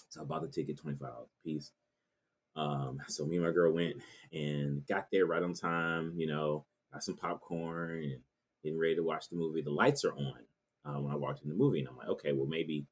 so 0.09 0.21
i 0.21 0.25
bought 0.25 0.43
the 0.43 0.49
ticket 0.49 0.77
25 0.79 1.09
dollars 1.09 1.29
a 1.43 1.49
piece 1.49 1.73
um 2.57 3.01
so 3.09 3.25
me 3.27 3.37
and 3.37 3.45
my 3.45 3.51
girl 3.53 3.73
went 3.73 3.97
and 4.33 4.87
got 4.87 5.09
there 5.11 5.27
right 5.27 5.43
on 5.43 5.55
time 5.55 6.13
you 6.17 6.27
know 6.27 6.65
got 6.95 7.05
some 7.05 7.17
popcorn 7.17 8.03
and 8.05 8.21
getting 8.63 8.79
ready 8.79 8.95
to 8.95 9.03
watch 9.03 9.29
the 9.29 9.37
movie 9.37 9.61
the 9.61 9.71
lights 9.71 10.05
are 10.05 10.15
on 10.15 10.39
uh, 10.87 11.01
when 11.01 11.13
I 11.13 11.17
walked 11.17 11.43
in 11.43 11.49
the 11.49 11.55
movie, 11.55 11.81
and 11.81 11.89
I'm 11.89 11.97
like, 11.97 12.09
okay, 12.09 12.33
well 12.33 12.47
maybe 12.47 12.87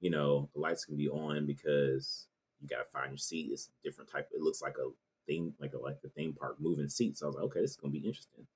you 0.00 0.10
know 0.10 0.48
the 0.54 0.60
lights 0.60 0.84
can 0.84 0.96
be 0.96 1.08
on 1.08 1.46
because 1.46 2.26
you 2.60 2.68
gotta 2.68 2.84
find 2.84 3.10
your 3.10 3.18
seat. 3.18 3.50
It's 3.52 3.68
a 3.68 3.88
different 3.88 4.10
type. 4.10 4.28
It 4.32 4.40
looks 4.40 4.62
like 4.62 4.76
a 4.78 4.90
theme, 5.26 5.54
like 5.60 5.74
a 5.74 5.78
like 5.78 6.00
the 6.02 6.08
theme 6.08 6.32
park 6.32 6.56
moving 6.60 6.88
seats. 6.88 7.20
So 7.20 7.26
I 7.26 7.28
was 7.28 7.36
like, 7.36 7.44
okay, 7.44 7.60
this 7.60 7.72
is 7.72 7.76
gonna 7.76 7.92
be 7.92 7.98
interesting. 7.98 8.46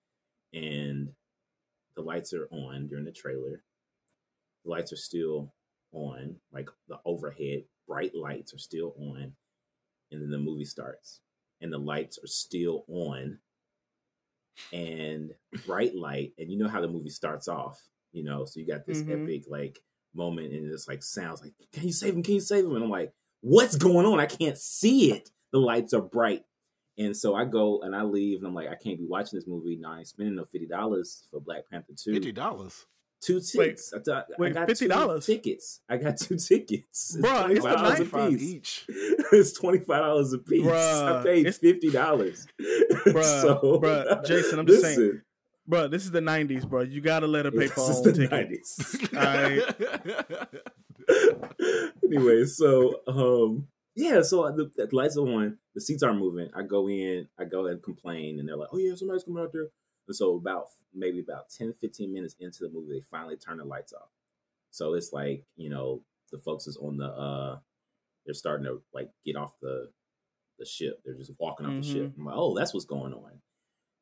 And 0.52 1.10
the 1.94 2.02
lights 2.02 2.32
are 2.32 2.48
on 2.50 2.86
during 2.88 3.04
the 3.04 3.12
trailer. 3.12 3.62
The 4.64 4.70
lights 4.70 4.92
are 4.92 4.96
still 4.96 5.52
on, 5.92 6.36
like 6.52 6.68
the 6.88 6.98
overhead 7.04 7.64
bright 7.86 8.14
lights 8.14 8.52
are 8.54 8.58
still 8.58 8.94
on, 8.98 9.32
and 10.10 10.22
then 10.22 10.30
the 10.30 10.38
movie 10.38 10.64
starts, 10.64 11.20
and 11.60 11.72
the 11.72 11.78
lights 11.78 12.18
are 12.22 12.26
still 12.28 12.84
on, 12.88 13.38
and 14.72 15.32
bright 15.64 15.94
light, 15.94 16.32
and 16.38 16.50
you 16.50 16.58
know 16.58 16.68
how 16.68 16.80
the 16.80 16.88
movie 16.88 17.10
starts 17.10 17.48
off, 17.48 17.82
you 18.12 18.22
know, 18.24 18.44
so 18.44 18.60
you 18.60 18.66
got 18.66 18.86
this 18.86 19.02
Mhm. 19.02 19.22
epic 19.22 19.44
like 19.48 19.82
moment, 20.14 20.52
and 20.52 20.70
it's 20.72 20.88
like 20.88 21.02
sounds 21.02 21.42
like, 21.42 21.54
"Can 21.72 21.84
you 21.84 21.92
save 21.92 22.14
him? 22.14 22.22
Can 22.22 22.34
you 22.34 22.40
save 22.40 22.64
him?" 22.64 22.74
And 22.74 22.84
I'm 22.84 22.90
like, 22.90 23.12
"What's 23.40 23.76
going 23.76 24.06
on? 24.06 24.18
I 24.20 24.26
can't 24.26 24.58
see 24.58 25.12
it. 25.12 25.30
The 25.52 25.58
lights 25.60 25.92
are 25.94 26.02
bright." 26.02 26.44
And 26.98 27.14
so 27.14 27.34
I 27.34 27.44
go 27.44 27.82
and 27.82 27.94
I 27.94 28.02
leave, 28.02 28.38
and 28.38 28.46
I'm 28.46 28.54
like, 28.54 28.68
I 28.68 28.74
can't 28.74 28.98
be 28.98 29.04
watching 29.04 29.38
this 29.38 29.46
movie. 29.46 29.76
Now 29.76 29.92
I 29.92 29.98
ain't 29.98 30.08
spending 30.08 30.34
no 30.34 30.44
fifty 30.46 30.66
dollars 30.66 31.24
for 31.30 31.40
Black 31.40 31.68
Panther 31.70 31.92
two. 31.94 32.14
Fifty 32.14 32.32
dollars. 32.32 32.86
Two 33.22 33.40
tickets. 33.40 33.92
I, 33.94 33.98
thought, 34.00 34.26
I 34.30 34.34
wait, 34.38 34.54
got 34.54 34.68
$50? 34.68 35.14
two 35.26 35.32
tickets. 35.32 35.80
I 35.88 35.96
got 35.96 36.16
two 36.18 36.36
tickets. 36.48 37.16
Bruh, 37.18 37.50
it's 37.50 37.64
the 37.64 37.70
$25 37.70 37.82
night- 37.82 38.00
a 38.00 38.28
piece. 38.38 38.42
each. 38.42 38.84
it's 39.32 39.52
twenty 39.52 39.78
five 39.78 40.02
dollars 40.02 40.32
a 40.32 40.38
piece. 40.38 40.66
I 40.66 41.22
paid 41.24 41.40
it's- 41.40 41.58
fifty 41.58 41.90
dollars. 41.90 42.46
Bruh, 42.60 43.60
bruh, 43.80 44.24
Jason, 44.26 44.58
I'm 44.58 44.66
just 44.66 44.82
saying, 44.82 45.22
bro. 45.66 45.88
This 45.88 46.04
is 46.04 46.10
the 46.10 46.20
'90s, 46.20 46.68
bro. 46.68 46.82
You 46.82 47.00
gotta 47.00 47.26
let 47.26 47.44
her 47.46 47.50
pay 47.52 47.68
for 47.68 47.80
her 47.80 47.86
This 47.88 47.98
is 48.00 48.06
own 48.06 48.12
the 48.12 48.12
ticket. 48.28 48.62
90s. 51.08 51.96
anyway, 52.04 52.44
so 52.44 53.00
um, 53.06 53.66
yeah, 53.94 54.22
so 54.22 54.50
the, 54.50 54.70
the 54.76 54.88
lights 54.94 55.16
are 55.16 55.20
on, 55.26 55.58
the 55.74 55.80
seats 55.80 56.02
aren't 56.02 56.18
moving. 56.18 56.48
I 56.54 56.62
go 56.62 56.88
in, 56.88 57.28
I 57.38 57.44
go 57.44 57.66
and 57.66 57.82
complain, 57.82 58.38
and 58.40 58.48
they're 58.48 58.56
like, 58.56 58.68
"Oh 58.72 58.78
yeah, 58.78 58.94
somebody's 58.94 59.24
coming 59.24 59.42
out 59.42 59.52
there." 59.52 59.68
And 60.06 60.16
so 60.16 60.36
about 60.36 60.66
maybe 60.94 61.20
about 61.20 61.50
10, 61.50 61.72
15 61.74 62.12
minutes 62.12 62.36
into 62.40 62.60
the 62.60 62.70
movie, 62.70 62.94
they 62.94 63.04
finally 63.10 63.36
turn 63.36 63.58
the 63.58 63.64
lights 63.64 63.92
off. 63.92 64.10
So 64.70 64.94
it's 64.94 65.12
like 65.12 65.44
you 65.56 65.70
know 65.70 66.02
the 66.32 66.38
folks 66.38 66.66
is 66.66 66.76
on 66.76 66.98
the 66.98 67.06
uh, 67.06 67.58
they're 68.24 68.34
starting 68.34 68.66
to 68.66 68.82
like 68.92 69.10
get 69.24 69.36
off 69.36 69.54
the 69.62 69.90
the 70.58 70.66
ship. 70.66 71.00
They're 71.04 71.14
just 71.14 71.32
walking 71.38 71.66
off 71.66 71.82
the 71.82 71.88
ship. 71.88 72.12
I'm 72.18 72.24
like, 72.26 72.34
oh, 72.36 72.56
that's 72.56 72.74
what's 72.74 72.86
going 72.86 73.12
on. 73.12 73.40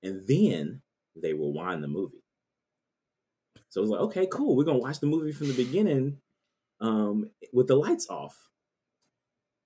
And 0.02 0.26
then 0.26 0.82
they 1.16 1.32
rewind 1.32 1.82
the 1.82 1.88
movie. 1.88 2.24
So 3.68 3.82
it's 3.82 3.90
like, 3.90 4.00
okay, 4.02 4.26
cool. 4.30 4.56
We're 4.56 4.64
gonna 4.64 4.78
watch 4.78 5.00
the 5.00 5.06
movie 5.06 5.32
from 5.32 5.48
the 5.48 5.54
beginning, 5.54 6.18
um, 6.80 7.30
with 7.52 7.68
the 7.68 7.76
lights 7.76 8.08
off. 8.08 8.48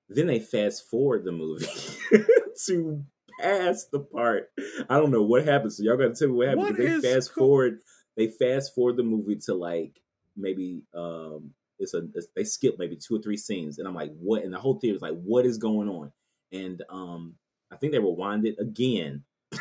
Then 0.08 0.26
they 0.26 0.40
fast 0.40 0.88
forward 0.88 1.24
the 1.24 1.32
movie 1.32 1.66
to 2.66 3.04
past 3.38 3.90
the 3.90 4.00
part. 4.00 4.50
I 4.88 4.98
don't 4.98 5.10
know 5.10 5.22
what 5.22 5.46
happened. 5.46 5.72
So 5.72 5.82
y'all 5.82 5.96
got 5.96 6.14
to 6.14 6.14
tell 6.14 6.28
me 6.28 6.34
what 6.34 6.48
happened. 6.48 6.66
What 6.66 6.76
they 6.76 7.00
fast 7.00 7.34
co- 7.34 7.40
forward. 7.40 7.80
They 8.16 8.28
fast 8.28 8.74
forward 8.74 8.96
the 8.96 9.04
movie 9.04 9.36
to 9.46 9.54
like 9.54 10.00
maybe 10.36 10.82
um 10.94 11.50
it's 11.78 11.94
a 11.94 12.02
it's, 12.14 12.26
they 12.34 12.44
skip 12.44 12.76
maybe 12.78 12.96
two 12.96 13.16
or 13.16 13.22
three 13.22 13.36
scenes, 13.36 13.78
and 13.78 13.86
I'm 13.86 13.94
like, 13.94 14.12
what? 14.18 14.42
And 14.42 14.52
the 14.52 14.58
whole 14.58 14.78
theater's 14.78 15.02
like, 15.02 15.20
what 15.22 15.46
is 15.46 15.58
going 15.58 15.88
on? 15.88 16.12
And 16.52 16.82
um 16.90 17.34
I 17.70 17.76
think 17.76 17.92
they 17.92 17.98
rewind 17.98 18.46
it 18.46 18.56
again. 18.58 19.24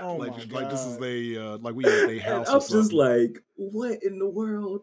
Oh 0.00 0.16
like, 0.16 0.32
my 0.50 0.60
like 0.60 0.70
this 0.70 0.84
is 0.84 0.96
God. 0.96 1.02
they 1.02 1.36
uh, 1.36 1.58
like 1.58 1.76
we 1.76 1.84
at 1.84 2.08
their 2.08 2.18
house. 2.18 2.48
I'm 2.50 2.60
just 2.60 2.92
like, 2.92 3.40
what 3.54 4.02
in 4.02 4.18
the 4.18 4.28
world? 4.28 4.80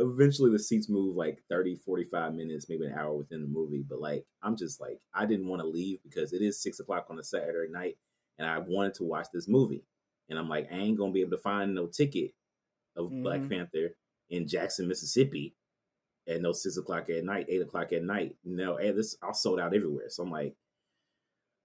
Eventually, 0.00 0.50
the 0.50 0.58
seats 0.58 0.88
move 0.88 1.16
like 1.16 1.42
30, 1.48 1.76
45 1.76 2.34
minutes, 2.34 2.68
maybe 2.68 2.86
an 2.86 2.94
hour 2.94 3.12
within 3.14 3.42
the 3.42 3.48
movie. 3.48 3.82
But 3.88 4.00
like, 4.00 4.24
I'm 4.42 4.56
just 4.56 4.80
like, 4.80 5.00
I 5.14 5.26
didn't 5.26 5.46
want 5.48 5.62
to 5.62 5.68
leave 5.68 6.02
because 6.02 6.32
it 6.32 6.42
is 6.42 6.60
six 6.62 6.80
o'clock 6.80 7.06
on 7.10 7.18
a 7.18 7.22
Saturday 7.22 7.70
night, 7.72 7.98
and 8.38 8.48
I 8.48 8.58
wanted 8.58 8.94
to 8.94 9.04
watch 9.04 9.26
this 9.32 9.48
movie. 9.48 9.84
And 10.28 10.38
I'm 10.38 10.48
like, 10.48 10.70
I 10.72 10.76
ain't 10.76 10.98
gonna 10.98 11.12
be 11.12 11.20
able 11.20 11.32
to 11.36 11.42
find 11.42 11.74
no 11.74 11.86
ticket 11.86 12.32
of 12.96 13.10
Black 13.10 13.40
Mhm. 13.40 13.48
Panther 13.50 13.96
in 14.30 14.46
Jackson, 14.46 14.88
Mississippi, 14.88 15.54
at 16.26 16.40
no 16.40 16.52
six 16.52 16.76
o'clock 16.76 17.10
at 17.10 17.24
night, 17.24 17.46
eight 17.48 17.62
o'clock 17.62 17.92
at 17.92 18.02
night. 18.02 18.36
No, 18.44 18.76
and 18.76 18.96
this 18.96 19.16
I 19.22 19.32
sold 19.32 19.58
out 19.60 19.74
everywhere. 19.74 20.08
So 20.10 20.22
I'm 20.22 20.30
like, 20.30 20.56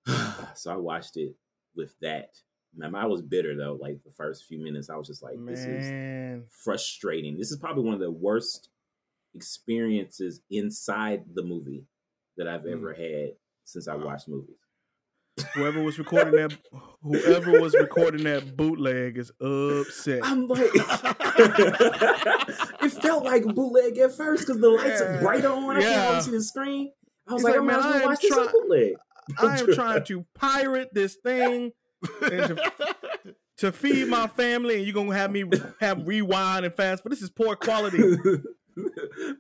so 0.55 0.71
I 0.71 0.75
watched 0.77 1.17
it 1.17 1.35
with 1.75 1.93
that. 2.01 2.39
Man, 2.77 2.96
I 2.96 3.05
was 3.05 3.22
bitter 3.22 3.55
though. 3.55 3.77
Like 3.79 4.03
the 4.03 4.12
first 4.12 4.46
few 4.46 4.60
minutes, 4.60 4.89
I 4.89 4.96
was 4.96 5.08
just 5.08 5.24
like, 5.24 5.36
this 5.46 5.60
is 5.65 6.44
frustrating. 6.63 7.38
This 7.38 7.51
is 7.51 7.58
probably 7.58 7.84
one 7.84 7.94
of 7.94 8.00
the 8.00 8.12
worst 8.12 8.70
experiences 9.34 10.41
inside 10.50 11.24
the 11.34 11.44
movie 11.44 11.86
that 12.38 12.48
I've 12.48 12.65
ever 12.65 12.94
hmm. 12.94 13.01
had 13.01 13.29
since 13.65 13.88
I 13.88 13.96
watched 13.96 14.27
movies. 14.27 14.55
Whoever 15.53 15.84
was 15.84 16.00
recording 16.00 16.36
that, 16.36 16.58
whoever 17.01 17.60
was 17.60 17.74
recording 17.74 18.24
that 18.24 18.55
bootleg 18.55 19.17
is 19.17 19.32
upset. 19.41 20.22
I'm 20.24 20.48
like, 20.48 20.62
it 22.82 22.89
felt 23.01 23.25
like 23.25 23.44
bootleg 23.44 23.98
at 23.98 24.15
first 24.15 24.48
because 24.48 24.62
the 24.62 24.70
lights 24.70 25.01
are 25.01 25.20
brighter 25.20 25.50
on. 25.50 25.75
I 25.75 25.82
can't 25.82 25.94
Yeah. 25.94 26.20
see 26.22 26.32
the 26.32 26.41
screen. 26.41 26.94
I 27.27 27.34
was 27.34 27.41
He's 27.41 27.50
like, 27.50 27.60
like, 27.60 27.62
I 27.62 27.65
might 27.65 27.72
"Man, 27.74 27.79
as 27.79 27.86
I 27.86 27.89
well 27.89 28.01
am 28.01 28.05
watch 28.08 28.22
this 28.22 28.34
try- 28.34 28.51
bootleg. 28.51 28.94
I 29.38 29.60
am 29.60 29.74
trying 29.74 30.03
to 30.05 30.25
pirate 30.36 30.94
this 30.94 31.15
thing 31.15 31.74
to, 32.05 32.71
to 33.57 33.71
feed 33.71 34.07
my 34.07 34.27
family, 34.27 34.75
and 34.77 34.85
you're 34.85 34.93
gonna 34.93 35.13
have 35.15 35.31
me 35.31 35.43
have 35.79 36.05
rewind 36.07 36.65
and 36.65 36.74
fast. 36.75 37.03
But 37.03 37.12
this 37.12 37.21
is 37.21 37.29
poor 37.29 37.55
quality, 37.55 37.97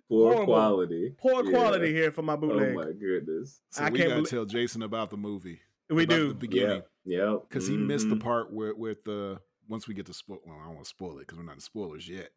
Poor 0.09 0.33
Horrible. 0.33 0.45
quality. 0.45 1.13
poor 1.17 1.43
Yeah. 1.43 1.51
quality 1.51 1.93
here 1.93 2.11
for 2.11 2.21
my 2.21 2.35
bootleg. 2.37 2.71
Oh 2.77 2.85
my 2.85 2.91
goodness. 2.93 3.59
so 3.69 3.83
I 3.83 3.89
we 3.89 3.97
can't 3.99 4.09
gotta 4.09 4.21
belie- 4.21 4.29
tell 4.29 4.45
Jason 4.45 4.81
about 4.81 5.09
the 5.09 5.17
movie. 5.17 5.59
we 5.89 6.03
about 6.03 6.15
do. 6.15 6.27
the 6.29 6.33
beginning 6.35 6.83
Yeah. 7.03 7.31
Yep. 7.31 7.43
because 7.49 7.67
he 7.67 7.75
missed 7.75 8.07
the 8.09 8.15
Mhm. 8.15 8.21
part 8.23 8.53
where 8.53 8.73
with 8.73 9.03
the 9.03 9.39
once 9.67 9.87
we 9.87 9.93
get 9.93 10.05
to 10.05 10.13
spoil. 10.13 10.39
Well, 10.45 10.55
I 10.57 10.65
don't 10.65 10.75
want 10.75 10.85
to 10.85 10.89
spoil 10.89 11.17
it 11.17 11.21
because 11.21 11.37
we're 11.37 11.43
not 11.43 11.55
in 11.55 11.59
spoilers 11.59 12.07
yet. 12.07 12.29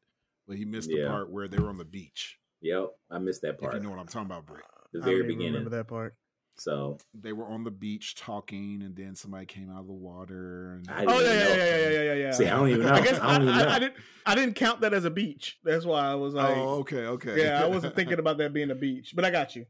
But 0.49 0.57
he 0.57 0.65
missed 0.65 0.89
the 0.89 0.97
Yeah. 0.97 1.09
part 1.09 1.31
where 1.31 1.47
they 1.47 1.59
were 1.59 1.69
on 1.69 1.77
the 1.79 1.85
beach. 1.85 2.39
Yep. 2.63 2.89
I 3.11 3.19
missed 3.19 3.43
that 3.43 3.55
If 3.55 3.61
part. 3.61 3.75
you 3.75 3.81
know 3.81 3.91
what 3.91 3.99
I'm 4.01 4.07
talking 4.09 4.27
about, 4.27 4.47
Brick. 4.47 4.65
the 4.93 5.01
I 5.01 5.05
very 5.05 5.17
don't 5.19 5.25
even 5.27 5.39
beginning. 5.39 5.53
remember 5.55 5.77
that 5.77 5.87
part. 5.89 6.17
So 6.59 6.99
They 7.15 7.33
were 7.33 7.47
on 7.47 7.65
the 7.65 7.71
beach 7.71 8.15
talking, 8.17 8.83
and 8.83 8.95
then 8.97 9.15
somebody 9.15 9.47
came 9.47 9.71
out 9.71 9.81
of 9.81 9.87
the 9.87 9.93
water. 9.93 10.75
And 10.75 10.91
I 10.91 11.05
Oh 11.07 11.21
yeah, 11.21 11.33
yeah, 11.33 11.33
yeah, 11.33 11.55
yeah, 11.55 11.65
yeah, 11.65 11.89
yeah, 11.89 12.01
yeah, 12.01 12.13
yeah. 12.15 12.31
See, 12.33 12.47
I 12.47 12.57
don't 12.57 12.69
even 12.69 12.83
know. 12.87 12.93
I 12.95 13.01
guess 13.01 13.19
I 13.21 13.35
I, 13.35 13.39
know. 13.39 13.53
I 13.53 13.79
didn't. 13.79 13.95
I 14.27 14.35
didn't 14.35 14.55
count 14.55 14.81
that 14.83 14.93
as 14.93 15.05
a 15.05 15.11
beach. 15.11 15.59
That's 15.65 15.85
why 15.85 16.01
I 16.01 16.15
was 16.17 16.35
like, 16.35 16.57
oh, 16.57 16.79
okay, 16.81 17.07
okay. 17.07 17.43
yeah, 17.43 17.63
I 17.63 17.67
wasn't 17.67 17.95
thinking 17.97 18.19
about 18.19 18.39
that 18.39 18.53
being 18.53 18.71
a 18.71 18.75
beach. 18.75 19.13
But 19.15 19.25
I 19.25 19.31
got 19.31 19.55
you. 19.57 19.67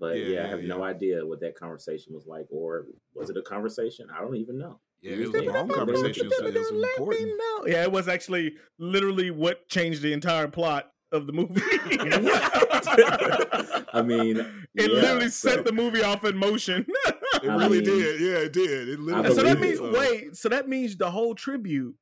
But 0.00 0.16
Yeah, 0.18 0.24
yeah, 0.24 0.40
I 0.40 0.44
yeah, 0.44 0.48
have 0.48 0.60
no 0.62 0.82
idea 0.82 1.24
what 1.24 1.40
that 1.40 1.54
conversation 1.54 2.12
was 2.14 2.26
like, 2.26 2.46
or 2.50 2.86
was 3.14 3.30
it 3.30 3.36
a 3.36 3.42
conversation? 3.42 4.08
I 4.14 4.20
don't 4.20 4.36
even 4.36 4.58
know. 4.58 4.80
Yeah, 5.00 5.12
it 5.12 5.18
was 5.32 5.42
Yeah. 5.42 5.50
a 5.50 5.52
long 5.52 5.68
conversation. 5.68 6.26
It 6.26 6.42
was, 6.42 6.54
it 6.54 6.58
was 6.58 6.70
important. 6.98 7.30
Yeah, 7.66 7.82
it 7.82 7.92
was 7.92 8.08
actually 8.08 8.54
literally 8.78 9.30
what 9.30 9.68
changed 9.68 10.02
the 10.02 10.12
entire 10.12 10.48
plot 10.48 10.90
of 11.12 11.26
the 11.26 11.32
movie. 11.32 11.60
I 13.92 14.02
mean, 14.02 14.38
it 14.38 14.46
yeah, 14.74 14.86
literally 14.86 15.28
so- 15.30 15.48
set 15.50 15.64
the 15.64 15.72
movie 15.72 16.02
off 16.02 16.24
in 16.24 16.36
motion. 16.36 16.86
It 17.42 17.50
I 17.50 17.56
really 17.56 17.82
mean, 17.82 17.84
did. 17.84 18.20
Yeah, 18.20 18.36
it 18.38 18.52
did. 18.54 18.88
It 18.88 19.00
literally. 19.00 19.34
so 19.34 19.42
that 19.42 19.60
means 19.60 19.78
it, 19.78 19.82
did. 19.82 19.92
wait, 19.92 20.36
so 20.36 20.48
that 20.48 20.66
means 20.66 20.96
the 20.96 21.10
whole 21.10 21.34
tribute, 21.34 21.94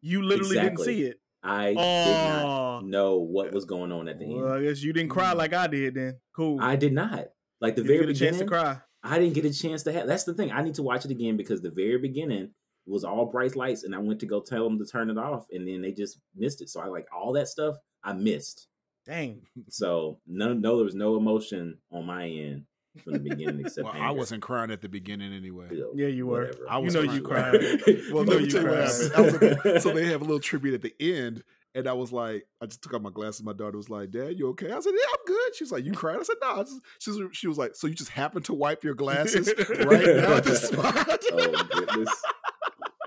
you 0.00 0.22
literally 0.22 0.56
Exactly. 0.56 0.86
didn't 0.86 0.98
see 0.98 1.02
it. 1.10 1.20
I 1.42 1.66
did 1.70 1.76
not 1.76 2.84
know 2.86 3.18
what 3.18 3.52
was 3.52 3.66
going 3.66 3.92
on 3.92 4.08
at 4.08 4.18
the 4.18 4.26
well, 4.28 4.54
end. 4.54 4.54
I 4.54 4.62
guess 4.62 4.82
you 4.82 4.94
didn't 4.94 5.10
cry 5.10 5.34
Mm. 5.34 5.36
like 5.36 5.52
I 5.52 5.66
did. 5.66 5.94
Then 5.94 6.18
cool. 6.34 6.58
I 6.62 6.76
did 6.76 6.94
not. 6.94 7.26
Like 7.60 7.76
the 7.76 7.82
you 7.82 7.88
very 7.88 7.98
didn't 8.06 8.18
get 8.18 8.22
a 8.22 8.26
chance 8.26 8.38
to 8.38 8.46
cry. 8.46 8.78
I 9.02 9.18
didn't 9.18 9.34
get 9.34 9.44
a 9.44 9.52
chance 9.52 9.82
to 9.82 9.92
have. 9.92 10.06
That's 10.06 10.24
the 10.24 10.32
thing. 10.32 10.52
I 10.52 10.62
need 10.62 10.76
to 10.76 10.82
watch 10.82 11.04
it 11.04 11.10
again 11.10 11.36
because 11.36 11.60
the 11.60 11.70
very 11.70 11.98
beginning 11.98 12.52
was 12.86 13.04
all 13.04 13.26
bright 13.26 13.56
lights, 13.56 13.82
and 13.82 13.94
I 13.94 13.98
went 13.98 14.20
to 14.20 14.26
go 14.26 14.40
tell 14.40 14.64
them 14.64 14.78
to 14.78 14.86
turn 14.86 15.10
it 15.10 15.18
off, 15.18 15.44
and 15.50 15.68
then 15.68 15.82
they 15.82 15.92
just 15.92 16.18
missed 16.34 16.62
it. 16.62 16.70
So 16.70 16.80
I 16.80 16.86
like 16.86 17.04
all 17.14 17.34
that 17.34 17.48
stuff. 17.48 17.74
I 18.08 18.12
missed. 18.14 18.66
Dang. 19.06 19.42
So 19.70 20.18
no, 20.26 20.52
no, 20.52 20.76
there 20.76 20.84
was 20.84 20.94
no 20.94 21.16
emotion 21.16 21.78
on 21.90 22.04
my 22.06 22.26
end 22.28 22.64
from 23.02 23.14
the 23.14 23.18
beginning 23.20 23.60
except 23.64 23.84
Well, 23.86 23.94
I 23.96 24.10
wasn't 24.10 24.42
crying 24.42 24.70
at 24.70 24.80
the 24.82 24.88
beginning 24.88 25.32
anyway. 25.32 25.68
You 25.70 25.78
know, 25.78 25.90
Yeah, 25.94 26.08
you 26.08 26.26
were. 26.26 26.46
whatever. 26.46 26.70
I 26.70 26.78
You 26.78 26.84
was 26.84 26.94
know 26.94 27.02
you 27.02 27.22
cried. 27.22 27.52
Well, 27.54 27.62
You 27.88 28.12
know 28.12 28.20
let 28.22 28.38
me 28.38 28.44
you 28.44 28.50
tell 28.50 28.62
you 28.62 28.68
what 28.68 28.78
cried. 28.78 28.88
happened. 28.88 29.12
I 29.16 29.20
was 29.20 29.32
looking- 29.64 29.80
so 29.80 29.92
they 29.92 30.06
have 30.06 30.20
a 30.20 30.24
little 30.24 30.40
tribute 30.40 30.74
at 30.74 30.82
the 30.82 30.94
end, 31.00 31.42
and 31.74 31.86
I 31.88 31.92
was 31.92 32.12
like, 32.12 32.44
I 32.60 32.66
just 32.66 32.82
took 32.82 32.92
out 32.94 33.02
my 33.02 33.10
glasses. 33.10 33.42
My 33.44 33.52
daughter 33.52 33.76
was 33.76 33.88
like, 33.90 34.10
"Dad, 34.10 34.38
you 34.38 34.48
okay?" 34.48 34.70
I 34.72 34.80
said, 34.80 34.92
"Yeah, 34.94 35.06
I'm 35.10 35.24
good." 35.26 35.54
She 35.54 35.64
was 35.64 35.70
like, 35.72 35.84
"You 35.84 35.92
cried?" 35.92 36.18
I 36.18 36.22
said, 36.22 36.36
"No." 36.42 36.48
I 36.48 36.64
she, 36.98 37.10
was, 37.10 37.20
she 37.36 37.46
was 37.46 37.56
like, 37.58 37.76
"So 37.76 37.86
you 37.86 37.94
just 37.94 38.10
happened 38.10 38.44
to 38.46 38.54
wipe 38.54 38.82
your 38.84 38.94
glasses 38.94 39.52
right 39.68 40.06
now 40.16 40.34
at 40.36 40.44
this 40.44 40.62
spot?" 40.68 41.22
oh 41.32 41.68
goodness. 41.70 42.10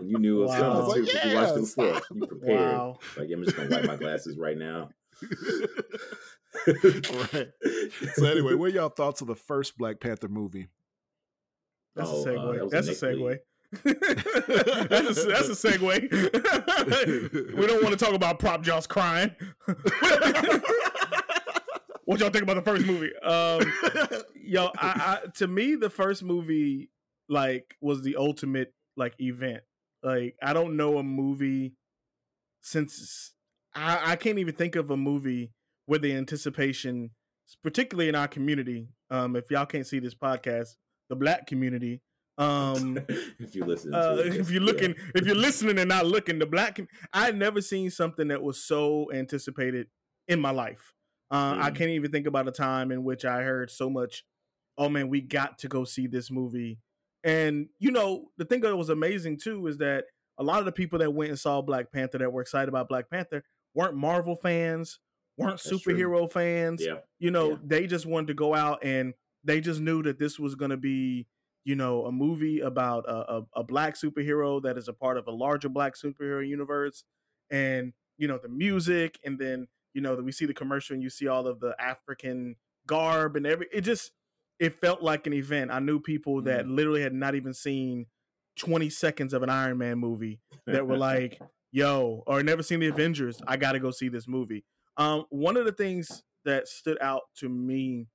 And 0.01 0.09
you 0.11 0.17
knew 0.19 0.39
it 0.39 0.47
was 0.47 0.49
Wow. 0.51 0.59
coming 0.59 0.77
was 0.85 0.93
too 0.95 1.01
like, 1.01 1.11
because 1.13 1.31
you 1.31 1.35
watched 1.37 1.55
it 1.57 1.59
before. 1.61 2.01
You 2.17 2.25
prepared. 2.27 2.59
Wow. 2.77 2.99
Like 3.17 3.29
I'm 3.31 3.43
just 3.43 3.55
gonna 3.57 3.69
wipe 3.69 3.85
my 3.85 3.95
glasses 3.95 4.37
right 4.37 4.57
now. 4.57 4.89
right. 7.33 7.49
So 8.15 8.25
anyway, 8.25 8.53
what 8.55 8.65
are 8.71 8.73
y'all 8.73 8.89
thoughts 8.89 9.21
of 9.21 9.27
the 9.27 9.35
first 9.35 9.77
Black 9.77 9.99
Panther 9.99 10.27
movie? 10.27 10.67
That's 11.95 12.09
Oh, 12.09 12.17
a 12.17 12.21
uh, 12.21 12.25
segue. 12.25 12.59
that 12.59 12.71
that's 12.71 12.87
a 12.87 12.91
segue. 13.05 13.21
Lee. 13.31 13.37
that's 13.83 15.23
a 15.23 15.27
that's 15.27 15.47
a 15.49 15.55
segue. 15.69 16.11
we 17.55 17.67
don't 17.67 17.83
want 17.83 17.97
to 17.97 18.03
talk 18.05 18.13
about 18.13 18.39
prop 18.39 18.61
Josh 18.63 18.87
crying. 18.87 19.31
what 22.05 22.19
y'all 22.19 22.29
think 22.29 22.43
about 22.43 22.55
the 22.55 22.61
first 22.63 22.85
movie? 22.85 23.11
Um, 23.23 23.61
yo, 24.43 24.71
I, 24.77 25.19
I, 25.23 25.27
to 25.37 25.47
me, 25.47 25.75
the 25.75 25.89
first 25.89 26.23
movie 26.23 26.89
like 27.29 27.75
was 27.81 28.01
the 28.01 28.17
ultimate 28.17 28.73
like 28.97 29.13
event. 29.19 29.63
Like 30.03 30.35
I 30.41 30.53
don't 30.53 30.77
know 30.77 30.97
a 30.97 31.03
movie 31.03 31.73
since 32.61 33.33
I, 33.75 34.11
I 34.11 34.15
can't 34.15 34.39
even 34.39 34.55
think 34.55 34.75
of 34.75 34.89
a 34.91 34.97
movie 34.97 35.51
where 35.85 35.99
the 35.99 36.13
anticipation, 36.13 37.11
particularly 37.63 38.09
in 38.09 38.15
our 38.15 38.27
community, 38.27 38.87
um, 39.09 39.35
if 39.35 39.49
y'all 39.51 39.65
can't 39.65 39.87
see 39.87 39.99
this 39.99 40.15
podcast, 40.15 40.75
the 41.09 41.15
black 41.15 41.47
community, 41.47 42.01
um, 42.37 42.97
if 43.39 43.55
you 43.55 43.65
listen, 43.65 43.93
uh, 43.93 44.15
it, 44.19 44.35
if 44.35 44.49
you're 44.51 44.61
yeah. 44.61 44.65
looking, 44.65 44.95
if 45.15 45.25
you're 45.25 45.35
listening 45.47 45.79
and 45.79 45.89
not 45.89 46.05
looking, 46.05 46.39
the 46.39 46.45
black. 46.45 46.75
com- 46.75 46.87
I 47.13 47.25
had 47.25 47.37
never 47.37 47.61
seen 47.61 47.89
something 47.91 48.27
that 48.29 48.41
was 48.41 48.63
so 48.63 49.11
anticipated 49.13 49.87
in 50.27 50.39
my 50.39 50.51
life. 50.51 50.93
Uh, 51.29 51.55
I 51.59 51.71
Mm. 51.71 51.75
can't 51.75 51.89
even 51.91 52.11
think 52.11 52.27
about 52.27 52.47
a 52.47 52.51
time 52.51 52.91
in 52.91 53.03
which 53.03 53.23
I 53.25 53.43
heard 53.43 53.71
so 53.71 53.89
much. 53.89 54.23
Oh 54.77 54.89
man, 54.89 55.09
we 55.09 55.21
got 55.21 55.59
to 55.59 55.67
go 55.67 55.83
see 55.83 56.07
this 56.07 56.29
movie. 56.31 56.79
And 57.23 57.67
you 57.79 57.91
know, 57.91 58.29
the 58.37 58.45
thing 58.45 58.61
that 58.61 58.75
was 58.75 58.89
amazing 58.89 59.37
too 59.37 59.67
is 59.67 59.77
that 59.77 60.05
a 60.37 60.43
lot 60.43 60.59
of 60.59 60.65
the 60.65 60.71
people 60.71 60.99
that 60.99 61.13
went 61.13 61.29
and 61.29 61.39
saw 61.39 61.61
Black 61.61 61.91
Panther 61.91 62.17
that 62.17 62.31
were 62.33 62.41
excited 62.41 62.69
about 62.69 62.89
Black 62.89 63.09
Panther 63.09 63.43
weren't 63.75 63.95
Marvel 63.95 64.35
fans, 64.35 64.99
weren't 65.37 65.61
That's 65.61 65.81
true. 65.81 65.93
superhero 65.93 66.31
fans 66.31 66.83
yeah, 66.83 66.95
you 67.19 67.31
know 67.31 67.51
Yeah. 67.51 67.57
they 67.63 67.87
just 67.87 68.05
wanted 68.05 68.27
to 68.27 68.33
go 68.33 68.53
out 68.55 68.83
and 68.83 69.13
they 69.43 69.61
just 69.61 69.79
knew 69.79 70.01
that 70.03 70.19
this 70.19 70.37
was 70.39 70.55
going 70.55 70.71
to 70.71 70.77
be 70.77 71.27
you 71.63 71.75
know 71.75 72.05
a 72.05 72.11
movie 72.11 72.59
about 72.59 73.05
a, 73.07 73.33
a, 73.37 73.45
a 73.57 73.63
black 73.63 73.95
superhero 73.95 74.61
that 74.63 74.77
is 74.77 74.87
a 74.87 74.93
part 74.93 75.17
of 75.17 75.27
a 75.27 75.31
larger 75.31 75.69
black 75.69 75.93
superhero 75.95 76.45
universe 76.47 77.03
and 77.49 77.93
you 78.17 78.27
know 78.27 78.37
the 78.41 78.49
music 78.49 79.19
and 79.23 79.37
then 79.39 79.67
you 79.93 80.01
know 80.01 80.15
that 80.15 80.23
we 80.23 80.31
see 80.31 80.45
the 80.45 80.53
commercial 80.53 80.93
and 80.95 81.03
you 81.03 81.09
see 81.09 81.27
all 81.27 81.47
of 81.47 81.59
the 81.59 81.75
african 81.79 82.55
garb 82.87 83.35
and 83.35 83.45
every 83.45 83.67
it 83.71 83.81
just 83.81 84.11
it 84.61 84.73
felt 84.79 85.01
like 85.01 85.27
an 85.27 85.33
event 85.33 85.69
i 85.71 85.79
knew 85.79 85.99
people 85.99 86.41
that 86.43 86.67
literally 86.67 87.01
had 87.01 87.13
not 87.13 87.35
even 87.35 87.53
seen 87.53 88.05
20 88.59 88.89
seconds 88.89 89.33
of 89.33 89.43
an 89.43 89.49
iron 89.49 89.77
man 89.77 89.97
movie 89.97 90.39
that 90.67 90.87
were 90.87 90.97
like 91.09 91.41
yo 91.71 92.23
or 92.27 92.41
never 92.43 92.63
seen 92.63 92.79
the 92.79 92.87
avengers 92.87 93.41
i 93.47 93.57
gotta 93.57 93.79
go 93.79 93.91
see 93.91 94.07
this 94.09 94.27
movie 94.27 94.63
um, 94.97 95.25
one 95.29 95.57
of 95.57 95.65
the 95.65 95.71
things 95.71 96.21
that 96.43 96.67
stood 96.67 96.97
out 97.01 97.21
to 97.37 97.47
me, 97.47 98.07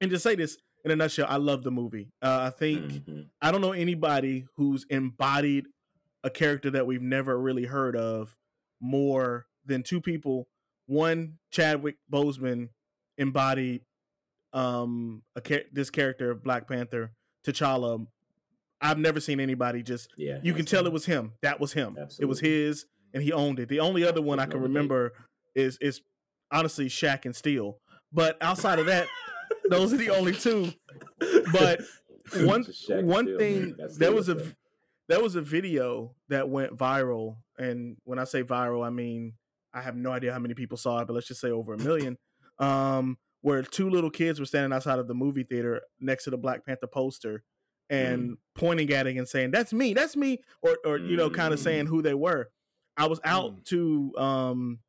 and 0.00 0.10
to 0.10 0.18
say 0.18 0.34
this 0.34 0.56
in 0.84 0.90
a 0.90 0.96
nutshell, 0.96 1.26
I 1.28 1.36
love 1.36 1.62
the 1.62 1.70
movie. 1.70 2.10
Uh, 2.20 2.40
I 2.42 2.50
think 2.50 2.82
Mhm. 2.92 3.28
I 3.40 3.52
don't 3.52 3.60
know 3.60 3.72
anybody 3.72 4.46
who's 4.56 4.84
embodied 4.90 5.66
a 6.24 6.28
character 6.30 6.70
that 6.72 6.86
we've 6.86 7.02
never 7.02 7.38
really 7.40 7.64
heard 7.66 7.94
of 7.96 8.36
more 8.80 9.46
than 9.64 9.82
two 9.84 10.00
people. 10.00 10.48
One, 10.86 11.38
Chadwick 11.52 11.96
Boseman 12.12 12.70
embodied 13.16 13.82
um 14.52 15.22
a 15.34 15.40
char- 15.40 15.64
this 15.72 15.90
character 15.90 16.30
of 16.30 16.42
Black 16.42 16.68
Panther, 16.68 17.12
T'Challa, 17.46 18.06
I've 18.80 18.98
never 18.98 19.20
seen 19.20 19.40
anybody 19.40 19.82
just. 19.82 20.10
Yeah, 20.16 20.38
You 20.42 20.54
can 20.54 20.64
tell 20.64 20.86
it 20.86 20.92
was 20.92 21.06
him. 21.06 21.32
That 21.42 21.60
was 21.60 21.72
him. 21.72 21.96
It 22.20 22.26
was 22.26 22.40
his, 22.40 22.86
and 23.14 23.22
he 23.22 23.32
owned 23.32 23.58
it. 23.58 23.68
The 23.68 23.80
only 23.80 24.04
other 24.04 24.22
one 24.22 24.38
I 24.38 24.46
can 24.46 24.60
remember 24.60 25.12
is 25.54 25.78
is 25.80 26.00
honestly 26.50 26.86
Shaq 26.86 27.24
and 27.24 27.34
Steel. 27.34 27.78
But 28.12 28.36
outside 28.40 28.78
of 28.78 28.86
that, 28.86 29.08
those 29.70 29.92
are 29.92 29.96
the 29.96 30.10
only 30.10 30.32
two. 30.32 30.72
But 31.52 31.80
one 32.34 32.64
one 32.88 33.38
thing. 33.38 33.76
There 33.98 34.12
was 34.12 34.28
a 34.28 34.52
there 35.08 35.22
was 35.22 35.36
a 35.36 35.42
video 35.42 36.14
that 36.28 36.48
went 36.48 36.76
viral, 36.76 37.36
and 37.58 37.96
when 38.04 38.18
I 38.18 38.24
say 38.24 38.42
viral, 38.42 38.84
I 38.86 38.90
mean 38.90 39.34
I 39.72 39.80
have 39.82 39.96
no 39.96 40.10
idea 40.12 40.32
how 40.32 40.38
many 40.38 40.54
people 40.54 40.76
saw 40.76 41.00
it, 41.00 41.06
but 41.06 41.14
let's 41.14 41.28
just 41.28 41.40
say 41.40 41.50
over 41.50 41.74
a 41.74 41.78
million. 41.78 42.16
Um, 42.58 43.18
where 43.46 43.62
two 43.62 43.88
little 43.88 44.10
kids 44.10 44.40
were 44.40 44.44
standing 44.46 44.74
outside 44.74 44.98
of 44.98 45.06
the 45.06 45.14
movie 45.14 45.44
theater 45.44 45.80
next 46.00 46.24
to 46.24 46.30
the 46.30 46.36
Black 46.36 46.66
Panther 46.66 46.88
poster 46.88 47.44
and 47.88 48.38
pointing 48.56 48.90
at 48.92 49.06
it 49.06 49.16
and 49.16 49.28
saying, 49.28 49.52
"That's 49.52 49.72
me, 49.72 49.94
that's 49.94 50.16
me," 50.16 50.42
or 50.62 50.76
or 50.84 50.98
you 50.98 51.16
know, 51.16 51.30
kind 51.30 51.54
of 51.54 51.60
Mm. 51.60 51.62
saying 51.62 51.86
who 51.86 52.02
they 52.02 52.14
were. 52.14 52.50
I 52.96 53.06
was 53.06 53.20
out 53.22 53.52
Mm. 53.58 53.64
to 53.66 54.12
um, 54.18 54.80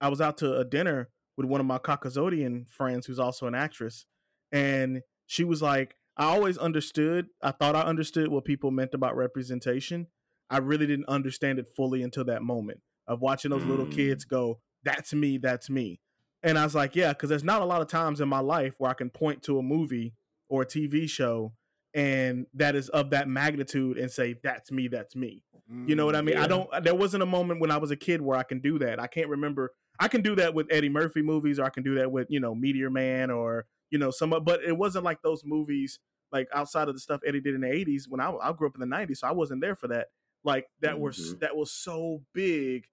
I 0.00 0.08
was 0.08 0.20
out 0.20 0.38
to 0.38 0.56
a 0.56 0.64
dinner 0.64 1.10
with 1.36 1.46
one 1.46 1.60
of 1.60 1.66
my 1.66 1.78
Caucasian 1.78 2.64
friends 2.66 3.06
who's 3.06 3.18
also 3.18 3.48
an 3.48 3.56
actress, 3.56 4.06
and 4.52 5.02
she 5.26 5.42
was 5.42 5.60
like, 5.60 5.96
"I 6.16 6.26
always 6.26 6.56
understood. 6.58 7.26
I 7.42 7.50
thought 7.50 7.74
I 7.74 7.82
understood 7.82 8.28
what 8.28 8.44
people 8.44 8.70
meant 8.70 8.94
about 8.94 9.16
representation. 9.16 10.06
I 10.48 10.58
really 10.58 10.86
didn't 10.86 11.08
understand 11.08 11.58
it 11.58 11.66
fully 11.66 12.04
until 12.04 12.24
that 12.26 12.42
moment 12.42 12.82
of 13.08 13.20
watching 13.20 13.50
those 13.50 13.64
little 13.64 13.86
Mm. 13.86 13.90
kids 13.96 14.24
go, 14.24 14.60
"That's 14.84 15.12
me, 15.12 15.38
that's 15.38 15.68
me." 15.68 15.98
And 16.46 16.58
I 16.58 16.64
was 16.64 16.74
like, 16.74 16.94
"Yeah," 16.94 17.12
because 17.12 17.28
there's 17.28 17.44
not 17.44 17.60
a 17.60 17.64
lot 17.64 17.82
of 17.82 17.88
times 17.88 18.20
in 18.20 18.28
my 18.28 18.38
life 18.40 18.76
where 18.78 18.90
I 18.90 18.94
can 18.94 19.10
point 19.10 19.42
to 19.44 19.58
a 19.58 19.62
movie 19.62 20.14
or 20.48 20.62
a 20.62 20.66
TV 20.66 21.08
show 21.08 21.52
and 21.92 22.46
that 22.52 22.76
is 22.76 22.88
of 22.90 23.08
that 23.10 23.26
magnitude 23.26 23.96
and 23.96 24.10
say, 24.10 24.36
"That's 24.42 24.70
me, 24.70 24.86
that's 24.88 25.16
me." 25.16 25.42
You 25.88 25.96
know 25.96 26.04
what 26.06 26.14
I 26.14 26.22
mean? 26.22 26.36
I 26.36 26.46
don't. 26.46 26.84
There 26.84 26.94
wasn't 26.94 27.22
a 27.22 27.26
moment 27.26 27.60
when 27.60 27.70
I 27.70 27.78
was 27.78 27.90
a 27.90 27.96
kid 27.96 28.20
where 28.20 28.38
I 28.38 28.42
can 28.44 28.60
do 28.60 28.78
that. 28.78 29.00
I 29.00 29.06
can't 29.08 29.28
remember. 29.28 29.72
I 29.98 30.08
can 30.08 30.20
do 30.22 30.36
that 30.36 30.54
with 30.54 30.66
Eddie 30.70 30.90
Murphy 30.90 31.22
movies, 31.22 31.58
or 31.58 31.64
I 31.64 31.70
can 31.70 31.82
do 31.82 31.94
that 31.96 32.12
with 32.12 32.28
you 32.30 32.38
know 32.38 32.54
Meteor 32.54 32.90
Man, 32.90 33.30
or 33.30 33.66
you 33.90 33.98
know 33.98 34.10
some. 34.10 34.30
But 34.30 34.62
it 34.62 34.76
wasn't 34.76 35.04
like 35.04 35.22
those 35.22 35.42
movies, 35.44 35.98
like 36.30 36.48
outside 36.54 36.88
of 36.88 36.94
the 36.94 37.00
stuff 37.00 37.22
Eddie 37.26 37.40
did 37.40 37.54
in 37.54 37.62
the 37.62 37.68
'80s. 37.68 38.02
When 38.08 38.20
I, 38.20 38.30
I 38.30 38.52
grew 38.52 38.68
up 38.68 38.74
in 38.80 38.88
the 38.88 38.94
'90s, 38.96 39.18
so 39.18 39.26
I 39.26 39.32
wasn't 39.32 39.62
there 39.62 39.74
for 39.74 39.88
that. 39.88 40.08
Like 40.44 40.66
that 40.82 41.00
was 41.00 41.34
Mhm. 41.34 41.40
that 41.40 41.56
was 41.56 41.72
so 41.72 42.22
big 42.34 42.86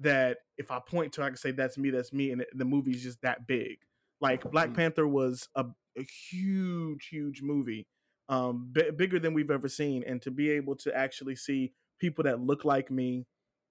that 0.00 0.38
if 0.56 0.70
I 0.70 0.80
point 0.80 1.12
to, 1.14 1.22
I 1.22 1.28
can 1.28 1.36
say 1.36 1.50
that's 1.50 1.78
me, 1.78 1.90
that's 1.90 2.12
me, 2.12 2.30
and 2.32 2.44
the 2.54 2.64
movie's 2.64 3.02
just 3.02 3.20
that 3.22 3.46
big. 3.46 3.78
Like 4.20 4.48
Black 4.50 4.70
Mhm. 4.70 4.74
Panther 4.74 5.06
was 5.08 5.48
a, 5.54 5.66
a 5.96 6.02
huge, 6.02 7.06
huge 7.08 7.42
movie, 7.42 7.86
um, 8.28 8.70
b- 8.72 8.90
bigger 8.90 9.18
than 9.18 9.34
we've 9.34 9.50
ever 9.50 9.68
seen, 9.68 10.04
and 10.04 10.20
to 10.22 10.30
be 10.30 10.50
able 10.50 10.76
to 10.76 10.94
actually 10.96 11.36
see 11.36 11.72
people 11.98 12.24
that 12.24 12.40
look 12.40 12.64
like 12.64 12.90
me, 12.90 13.26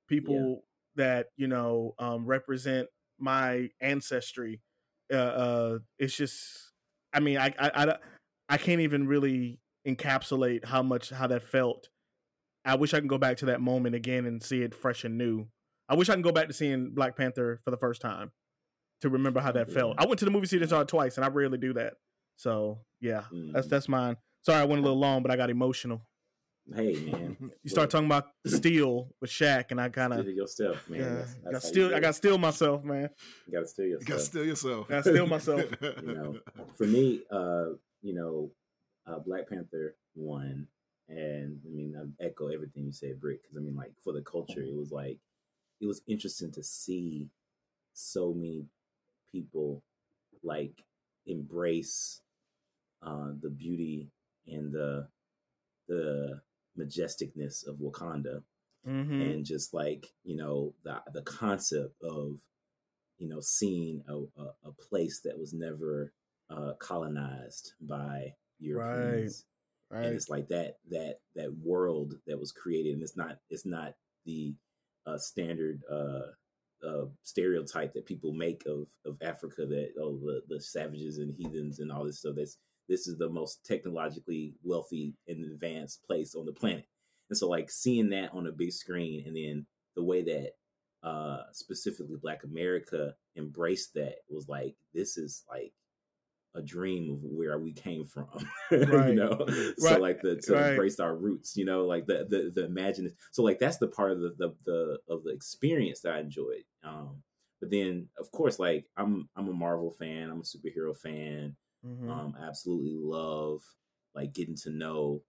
people 0.07 0.63
that 0.95 1.27
you 1.37 1.47
know 1.47 1.93
um, 1.99 2.25
represent 2.25 2.89
my 3.19 3.69
ancestry. 3.81 4.61
Uh, 5.11 5.15
uh, 5.15 5.79
it's 5.97 6.15
just, 6.15 6.73
I 7.13 7.19
mean, 7.21 7.37
I, 7.37 7.53
I, 7.57 7.71
I, 7.85 7.97
I 8.49 8.57
can't 8.57 8.81
even 8.81 9.07
really 9.07 9.59
encapsulate 9.87 10.65
how 10.65 10.83
much 10.83 11.09
how 11.09 11.27
that 11.27 11.43
felt. 11.43 11.89
I 12.65 12.75
wish 12.75 12.93
I 12.93 12.99
can 12.99 13.07
go 13.07 13.17
back 13.17 13.37
to 13.37 13.45
that 13.47 13.61
moment 13.61 13.95
again 13.95 14.25
and 14.25 14.43
see 14.43 14.61
it 14.61 14.75
fresh 14.75 15.03
and 15.05 15.17
new. 15.17 15.47
I 15.89 15.95
wish 15.95 16.09
I 16.09 16.13
can 16.13 16.21
go 16.21 16.31
back 16.31 16.47
to 16.47 16.53
seeing 16.53 16.91
Black 16.91 17.15
Panther 17.15 17.61
for 17.63 17.71
the 17.71 17.77
first 17.77 18.01
time 18.01 18.31
to 19.01 19.09
remember 19.09 19.39
how 19.39 19.51
that 19.53 19.69
felt. 19.71 19.95
I 19.97 20.05
went 20.05 20.19
to 20.19 20.25
the 20.25 20.31
movie 20.31 20.47
theater 20.47 20.67
saw 20.67 20.81
it 20.81 20.87
twice, 20.87 21.17
and 21.17 21.25
I 21.25 21.29
rarely 21.29 21.57
do 21.57 21.73
that. 21.73 21.93
So 22.35 22.79
yeah, 23.01 23.23
that's 23.31 23.67
Mhm. 23.67 23.69
that's 23.69 23.87
mine. 23.89 24.17
Sorry, 24.41 24.59
I 24.59 24.65
went 24.65 24.79
a 24.79 24.83
little 24.83 24.99
long, 24.99 25.21
but 25.21 25.31
I 25.31 25.35
got 25.37 25.49
emotional. 25.49 26.01
Hey 26.73 26.95
man, 27.09 27.37
You 27.63 27.69
start 27.69 27.89
talking 27.89 28.07
about 28.07 28.25
steel 28.45 29.09
with 29.21 29.29
Shaq, 29.29 29.71
and 29.71 29.79
I 29.79 29.87
kind 29.87 30.11
of 30.13 30.19
Steal 30.21 30.33
your 30.35 30.47
stuff, 30.47 30.89
man. 30.89 30.99
yeah, 30.99 31.05
That's- 31.09 31.33
got 31.35 31.43
that's 31.53 31.63
how 31.63 31.67
you 31.67 31.73
still 31.73 31.87
do 31.89 31.93
I 31.93 31.97
it. 31.97 32.01
got 32.01 32.15
still 32.15 32.37
myself, 32.37 32.83
man. 32.83 33.09
You 33.45 33.53
gotta 33.53 33.67
steal 33.67 33.85
your 33.85 33.99
You 34.01 34.05
gotta 34.05 34.19
stuff. 34.19 34.29
steal 34.31 34.45
yourself. 34.45 34.87
Gotta 34.89 35.09
steal 35.09 35.27
myself. 35.37 35.63
you 35.81 36.13
know, 36.13 36.39
for 36.75 36.85
me, 36.85 37.21
uh, 37.31 37.67
you 38.01 38.13
know, 38.13 38.51
uh, 39.05 39.19
Black 39.19 39.47
Panther 39.47 39.95
one, 40.15 40.67
and 41.07 41.61
I 41.65 41.69
mean, 41.69 41.95
I 42.19 42.23
echo 42.25 42.47
everything 42.49 42.85
you 42.85 42.91
said, 42.91 43.21
Brick, 43.21 43.41
because 43.43 43.55
I 43.55 43.61
mean, 43.61 43.75
like 43.75 43.93
for 44.03 44.11
the 44.11 44.21
culture, 44.21 44.61
it 44.61 44.75
was 44.75 44.91
like 44.91 45.19
it 45.81 45.85
was 45.87 46.01
interesting 46.07 46.51
to 46.53 46.63
see 46.63 47.29
so 47.93 48.33
many 48.33 48.65
people 49.31 49.83
like 50.43 50.83
embrace 51.25 52.21
uh, 53.01 53.31
the 53.41 53.49
beauty 53.49 54.09
and 54.47 54.71
the 54.73 55.07
the 55.87 56.41
majesticness 56.77 57.67
of 57.67 57.77
Wakanda 57.77 58.43
hmm 58.85 59.21
and 59.21 59.45
just 59.45 59.73
like 59.73 60.13
you 60.23 60.35
know 60.35 60.73
the 60.83 61.01
the 61.13 61.21
concept 61.23 61.95
of 62.03 62.39
you 63.17 63.27
know 63.27 63.39
seeing 63.41 64.03
a, 64.07 64.15
a, 64.41 64.45
a 64.65 64.71
place 64.71 65.21
that 65.23 65.37
was 65.39 65.53
never 65.53 66.13
uh, 66.49 66.73
colonized 66.79 67.73
by 67.81 68.33
Europeans, 68.59 69.45
and 69.91 70.05
Right. 70.05 70.13
it's 70.13 70.29
like 70.29 70.47
that 70.49 70.77
that 70.89 71.19
that 71.35 71.55
world 71.63 72.15
that 72.27 72.39
was 72.39 72.51
created, 72.51 72.93
and 72.93 73.03
it's 73.03 73.17
not 73.17 73.39
it's 73.49 73.65
not 73.65 73.95
the 74.25 74.53
uh, 75.07 75.17
standard 75.17 75.81
uh, 75.91 76.27
uh, 76.87 77.05
stereotype 77.23 77.93
that 77.93 78.05
people 78.05 78.33
make 78.33 78.63
of 78.67 78.87
of 79.05 79.17
Africa 79.21 79.65
that 79.65 79.89
oh 79.99 80.19
the, 80.19 80.41
the 80.47 80.61
savages 80.61 81.17
and 81.17 81.33
heathens 81.35 81.79
and 81.79 81.91
all 81.91 82.05
this 82.05 82.19
stuff. 82.19 82.35
That's 82.35 82.57
this 82.87 83.07
is 83.07 83.17
the 83.17 83.29
most 83.29 83.65
technologically 83.65 84.53
wealthy 84.63 85.13
and 85.27 85.43
advanced 85.51 86.03
place 86.05 86.35
on 86.35 86.45
the 86.45 86.53
planet. 86.53 86.85
And 87.29 87.37
so 87.37 87.49
like 87.49 87.69
seeing 87.69 88.09
that 88.09 88.33
on 88.33 88.47
a 88.47 88.51
big 88.51 88.71
screen 88.71 89.23
and 89.25 89.35
then 89.35 89.65
the 89.95 90.03
way 90.03 90.21
that 90.23 90.51
uh 91.03 91.43
specifically 91.51 92.17
black 92.21 92.43
America 92.43 93.13
embraced 93.37 93.93
that 93.93 94.15
was 94.29 94.47
like 94.47 94.75
this 94.93 95.17
is 95.17 95.43
like 95.49 95.73
a 96.55 96.61
dream 96.61 97.11
of 97.13 97.23
where 97.23 97.57
we 97.59 97.71
came 97.73 98.05
from. 98.05 98.27
Right. 98.71 99.09
you 99.09 99.15
know? 99.15 99.45
So 99.77 99.97
like 99.99 100.21
the 100.21 100.35
to 100.37 100.53
Right. 100.53 100.71
embrace 100.71 100.99
our 100.99 101.15
roots, 101.15 101.55
you 101.55 101.65
know, 101.65 101.85
like 101.85 102.05
the 102.07 102.25
the 102.29 102.51
the 102.53 102.65
imagine 102.65 103.13
so 103.31 103.43
like 103.43 103.59
that's 103.59 103.77
the 103.77 103.87
part 103.87 104.11
of 104.11 104.19
the, 104.21 104.33
the 104.37 104.55
the 104.65 104.99
of 105.09 105.23
the 105.23 105.31
experience 105.31 106.01
that 106.01 106.13
I 106.15 106.19
enjoyed. 106.19 106.63
Um 106.83 107.23
but 107.59 107.69
then 107.71 108.07
of 108.19 108.31
course 108.31 108.59
like 108.59 108.85
I'm 108.97 109.29
I'm 109.35 109.49
a 109.49 109.53
Marvel 109.53 109.91
fan, 109.91 110.29
I'm 110.29 110.39
a 110.41 110.43
superhero 110.43 110.95
fan. 110.97 111.55
Mhm. 111.85 112.09
Um, 112.09 112.35
I 112.39 112.45
absolutely 112.47 112.95
love 112.95 113.61
like 114.15 114.33
getting 114.33 114.55
to 114.63 114.71
know 114.71 115.21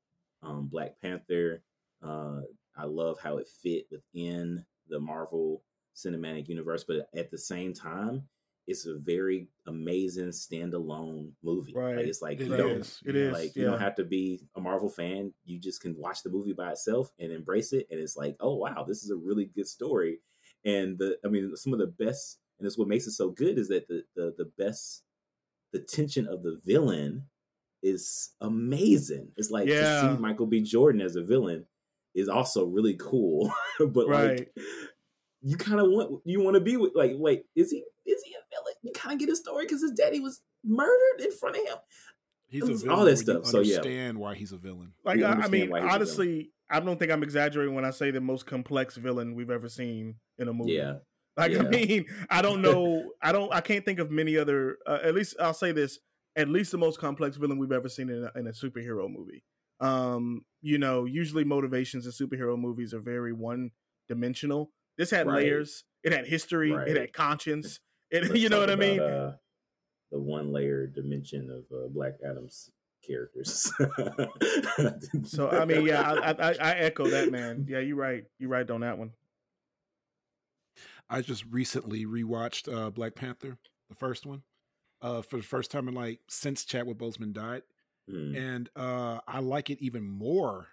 um, 0.43 0.69
Black 0.69 1.01
Panther. 1.03 1.63
Uh, 2.03 2.41
I 2.77 2.85
love 2.85 3.19
how 3.21 3.37
it 3.39 3.49
fit 3.63 3.87
within 3.91 4.65
the 4.89 4.99
Marvel 5.01 5.63
Cinematic 5.95 6.49
Universe, 6.49 6.85
but 6.85 7.09
at 7.15 7.31
the 7.31 7.37
same 7.39 7.75
time, 7.75 8.29
it's 8.69 8.87
a 8.87 8.97
very 8.99 9.49
amazing 9.67 10.29
standalone 10.29 11.33
movie. 11.43 11.73
Right. 11.75 11.97
Like 11.97 12.07
it's 12.07 12.23
like 12.23 12.39
It 12.41 12.45
you 12.47 12.53
Right. 12.53 12.59
don't 12.59 12.77
is. 12.83 13.01
It 13.05 13.15
Yeah. 13.17 13.23
is. 13.23 13.33
like 13.33 13.57
you 13.57 13.65
don't 13.65 13.81
have 13.81 13.97
to 13.97 14.05
be 14.05 14.43
a 14.55 14.61
Marvel 14.61 14.89
fan. 14.91 15.33
You 15.45 15.59
just 15.59 15.81
can 15.81 15.97
watch 15.97 16.23
the 16.23 16.31
movie 16.31 16.53
by 16.53 16.71
itself 16.73 17.11
and 17.19 17.33
embrace 17.33 17.73
it. 17.73 17.89
And 17.91 17.99
it's 17.99 18.17
like, 18.17 18.37
oh 18.41 18.55
wow, 18.57 18.85
this 18.87 19.03
is 19.03 19.11
a 19.11 19.17
really 19.17 19.47
good 19.47 19.67
story. 19.67 20.21
And 20.65 20.99
the 20.99 21.19
I 21.25 21.29
mean, 21.29 21.57
some 21.57 21.73
of 21.73 21.79
the 21.79 21.87
best, 21.87 22.39
and 22.59 22.67
it's 22.67 22.77
what 22.79 22.89
makes 22.89 23.07
it 23.07 23.13
so 23.13 23.31
good 23.31 23.59
is 23.59 23.69
that 23.69 23.89
the 23.89 24.05
the 24.15 24.35
the 24.37 24.45
best, 24.59 25.03
the 25.73 25.81
tension 25.81 26.29
of 26.29 26.43
the 26.43 26.61
villain 26.65 27.25
is 27.83 28.31
amazing. 28.41 29.33
It's 29.37 29.51
like 29.51 29.69
to 29.69 30.01
see 30.01 30.21
Michael 30.21 30.47
B. 30.47 30.61
Jordan 30.63 31.01
as 31.01 31.17
a 31.17 31.23
villain 31.23 31.65
is 32.15 32.29
also 32.29 32.67
really 32.67 32.95
cool. 32.99 33.51
but 33.79 34.09
Right. 34.09 34.39
like 34.41 34.53
you 35.41 35.57
kind 35.57 35.81
of 35.81 35.87
want 35.91 36.21
you 36.25 36.43
want 36.43 36.55
to 36.55 36.61
be 36.61 36.77
with 36.77 36.93
like 36.97 37.13
wait 37.15 37.45
is 37.55 37.71
he 37.71 37.85
is 38.05 38.23
he 38.25 38.35
a 38.35 38.43
villain? 38.51 38.68
You 38.83 38.93
kind 38.93 39.15
of 39.15 39.19
get 39.21 39.29
a 39.33 39.37
story 39.37 39.65
because 39.67 39.83
his 39.83 39.93
daddy 39.93 40.21
was 40.21 40.41
murdered 40.65 41.21
in 41.21 41.33
front 41.33 41.57
of 41.57 41.63
him. 41.63 41.77
He's 42.49 42.63
a 42.63 42.67
villain 42.67 42.91
All 42.91 43.05
villain. 43.05 43.15
that 43.17 43.27
when 43.27 43.37
you 43.37 43.43
stuff, 43.43 43.47
so 43.47 43.61
yeah. 43.61 43.77
understand 43.77 44.19
why 44.19 44.35
he's 44.35 44.53
a 44.53 44.57
villain. 44.57 44.93
Like 45.05 45.23
I, 45.23 45.33
I 45.33 45.49
mean, 45.49 45.69
why 45.71 45.81
he's 45.81 45.85
a 45.85 45.87
villain. 45.87 45.89
honestly, 45.89 46.51
I 46.71 46.81
don't 46.81 46.99
think 46.99 47.13
I'm 47.13 47.23
exaggerating 47.23 47.75
when 47.75 47.85
I 47.85 47.91
say 47.91 48.11
the 48.11 48.21
most 48.21 48.47
complex 48.47 48.97
villain 48.97 49.35
we've 49.35 49.51
ever 49.51 49.69
seen 49.69 50.15
in 50.39 50.49
a 50.49 50.53
movie. 50.53 50.73
Yeah. 50.73 50.95
Like 51.37 51.53
Yeah. 51.53 51.61
I 51.61 51.63
mean, 51.69 52.07
I 52.31 52.41
don't 52.43 52.63
know, 52.63 53.11
I 53.23 53.33
don't, 53.33 53.53
I 53.53 53.61
can't 53.61 53.85
think 53.85 53.99
of 53.99 54.11
many 54.11 54.37
other. 54.37 54.79
Uh, 54.87 54.99
at 55.03 55.15
least 55.15 55.37
I'll 55.41 55.55
say 55.55 55.73
this: 55.73 55.99
at 56.37 56.49
least 56.49 56.73
the 56.73 56.79
most 56.79 56.99
complex 56.99 57.37
villain 57.37 57.59
we've 57.59 57.73
ever 57.73 57.89
seen 57.89 58.09
in 58.09 58.25
a, 58.35 58.39
in 58.39 58.47
a 58.47 58.53
superhero 58.53 59.09
movie. 59.11 59.43
Um, 59.81 60.45
you 60.63 60.79
know, 60.79 61.05
usually 61.05 61.45
motivations 61.45 62.07
in 62.07 62.13
superhero 62.13 62.59
movies 62.59 62.93
are 62.95 63.01
very 63.01 63.33
one 63.33 63.71
dimensional. 64.09 64.71
This 64.97 65.11
had 65.11 65.27
Right. 65.27 65.45
layers. 65.45 65.85
It 66.03 66.13
had 66.13 66.27
history. 66.27 66.73
Right. 66.73 66.89
It 66.89 66.97
had 66.97 67.13
conscience. 67.13 67.79
It, 68.11 68.23
Let's 68.25 68.35
you 68.41 68.49
know 68.49 68.59
talk 68.61 68.69
what 68.69 68.71
I 68.73 68.77
mean? 68.77 69.01
uh, 69.01 69.37
the 70.11 70.19
one 70.19 70.53
layer 70.53 70.87
dimension 70.87 71.51
of 71.51 71.77
uh, 71.77 71.89
Black 71.89 72.15
Adam's 72.25 72.71
characters. 73.07 73.73
So 75.25 75.49
I 75.49 75.65
mean, 75.65 75.87
yeah, 75.87 76.13
I, 76.13 76.31
I, 76.31 76.55
I 76.61 76.75
echo 76.79 77.09
that, 77.11 77.31
man. 77.31 77.67
Yeah, 77.69 77.81
you're 77.81 77.97
right. 77.97 78.25
You're 78.39 78.51
right 78.51 78.69
on 78.71 78.81
that 78.81 78.97
one. 78.99 79.13
I 81.11 81.23
just 81.23 81.45
recently 81.51 82.07
rewatched 82.07 82.73
uh, 82.73 82.91
Black 82.91 83.15
Panther, 83.15 83.59
the 83.89 83.95
first 83.95 84.27
one, 84.27 84.43
uh, 85.03 85.23
for 85.23 85.37
the 85.39 85.43
first 85.43 85.71
time 85.71 85.89
in 85.89 85.95
like 85.95 86.21
since 86.29 86.65
Chadwick 86.65 86.99
Boseman 86.99 87.33
died, 87.33 87.63
Mm, 88.11 88.37
and 88.37 88.71
uh, 88.75 89.19
I 89.29 89.41
like 89.41 89.69
it 89.69 89.79
even 89.83 90.03
more 90.09 90.69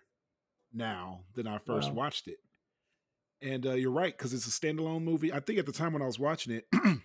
now 0.74 1.22
than 1.34 1.48
I 1.48 1.58
first 1.58 1.90
Wow. 1.90 1.96
watched 1.96 2.30
it. 2.30 2.38
And 3.42 3.66
uh, 3.66 3.74
you're 3.74 3.92
right 3.92 4.18
because 4.18 4.34
it's 4.34 4.48
a 4.48 4.50
standalone 4.50 5.04
movie. 5.04 5.34
I 5.34 5.42
think 5.42 5.60
at 5.60 5.66
the 5.66 5.74
time 5.74 5.92
when 5.92 6.02
I 6.02 6.06
was 6.06 6.18
watching 6.18 6.54
it, 6.54 6.66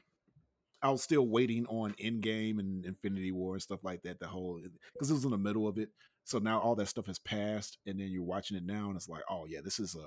I 0.82 0.90
was 0.90 1.02
still 1.02 1.26
waiting 1.26 1.66
on 1.66 1.94
Endgame 2.02 2.58
and 2.58 2.84
Infinity 2.84 3.32
War 3.32 3.54
and 3.54 3.62
stuff 3.62 3.80
like 3.82 4.02
that. 4.02 4.18
The 4.20 4.26
whole 4.26 4.60
because 4.92 5.10
it 5.10 5.14
was 5.14 5.24
in 5.24 5.30
the 5.30 5.38
middle 5.38 5.68
of 5.68 5.78
it, 5.78 5.90
so 6.24 6.38
now 6.38 6.60
all 6.60 6.74
that 6.76 6.86
stuff 6.88 7.06
has 7.06 7.18
passed, 7.18 7.78
and 7.86 8.00
then 8.00 8.08
you're 8.08 8.22
watching 8.22 8.56
it 8.56 8.64
now, 8.64 8.86
and 8.88 8.96
it's 8.96 9.08
like, 9.08 9.22
oh 9.28 9.46
yeah, 9.46 9.60
this 9.62 9.78
is 9.78 9.94
a 9.94 10.06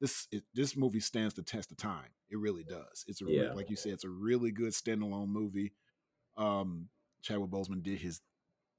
this 0.00 0.26
it, 0.32 0.44
this 0.54 0.76
movie 0.76 1.00
stands 1.00 1.34
the 1.34 1.42
test 1.42 1.70
of 1.70 1.76
time. 1.76 2.08
It 2.30 2.38
really 2.38 2.64
does. 2.64 3.04
It's 3.06 3.20
a 3.22 3.26
Yeah. 3.28 3.52
like 3.52 3.70
you 3.70 3.76
said, 3.76 3.92
it's 3.92 4.04
a 4.04 4.08
really 4.08 4.50
good 4.50 4.72
standalone 4.72 5.28
movie. 5.28 5.72
Um, 6.36 6.88
Chadwick 7.22 7.50
Boseman 7.50 7.82
did 7.82 7.98
his 7.98 8.20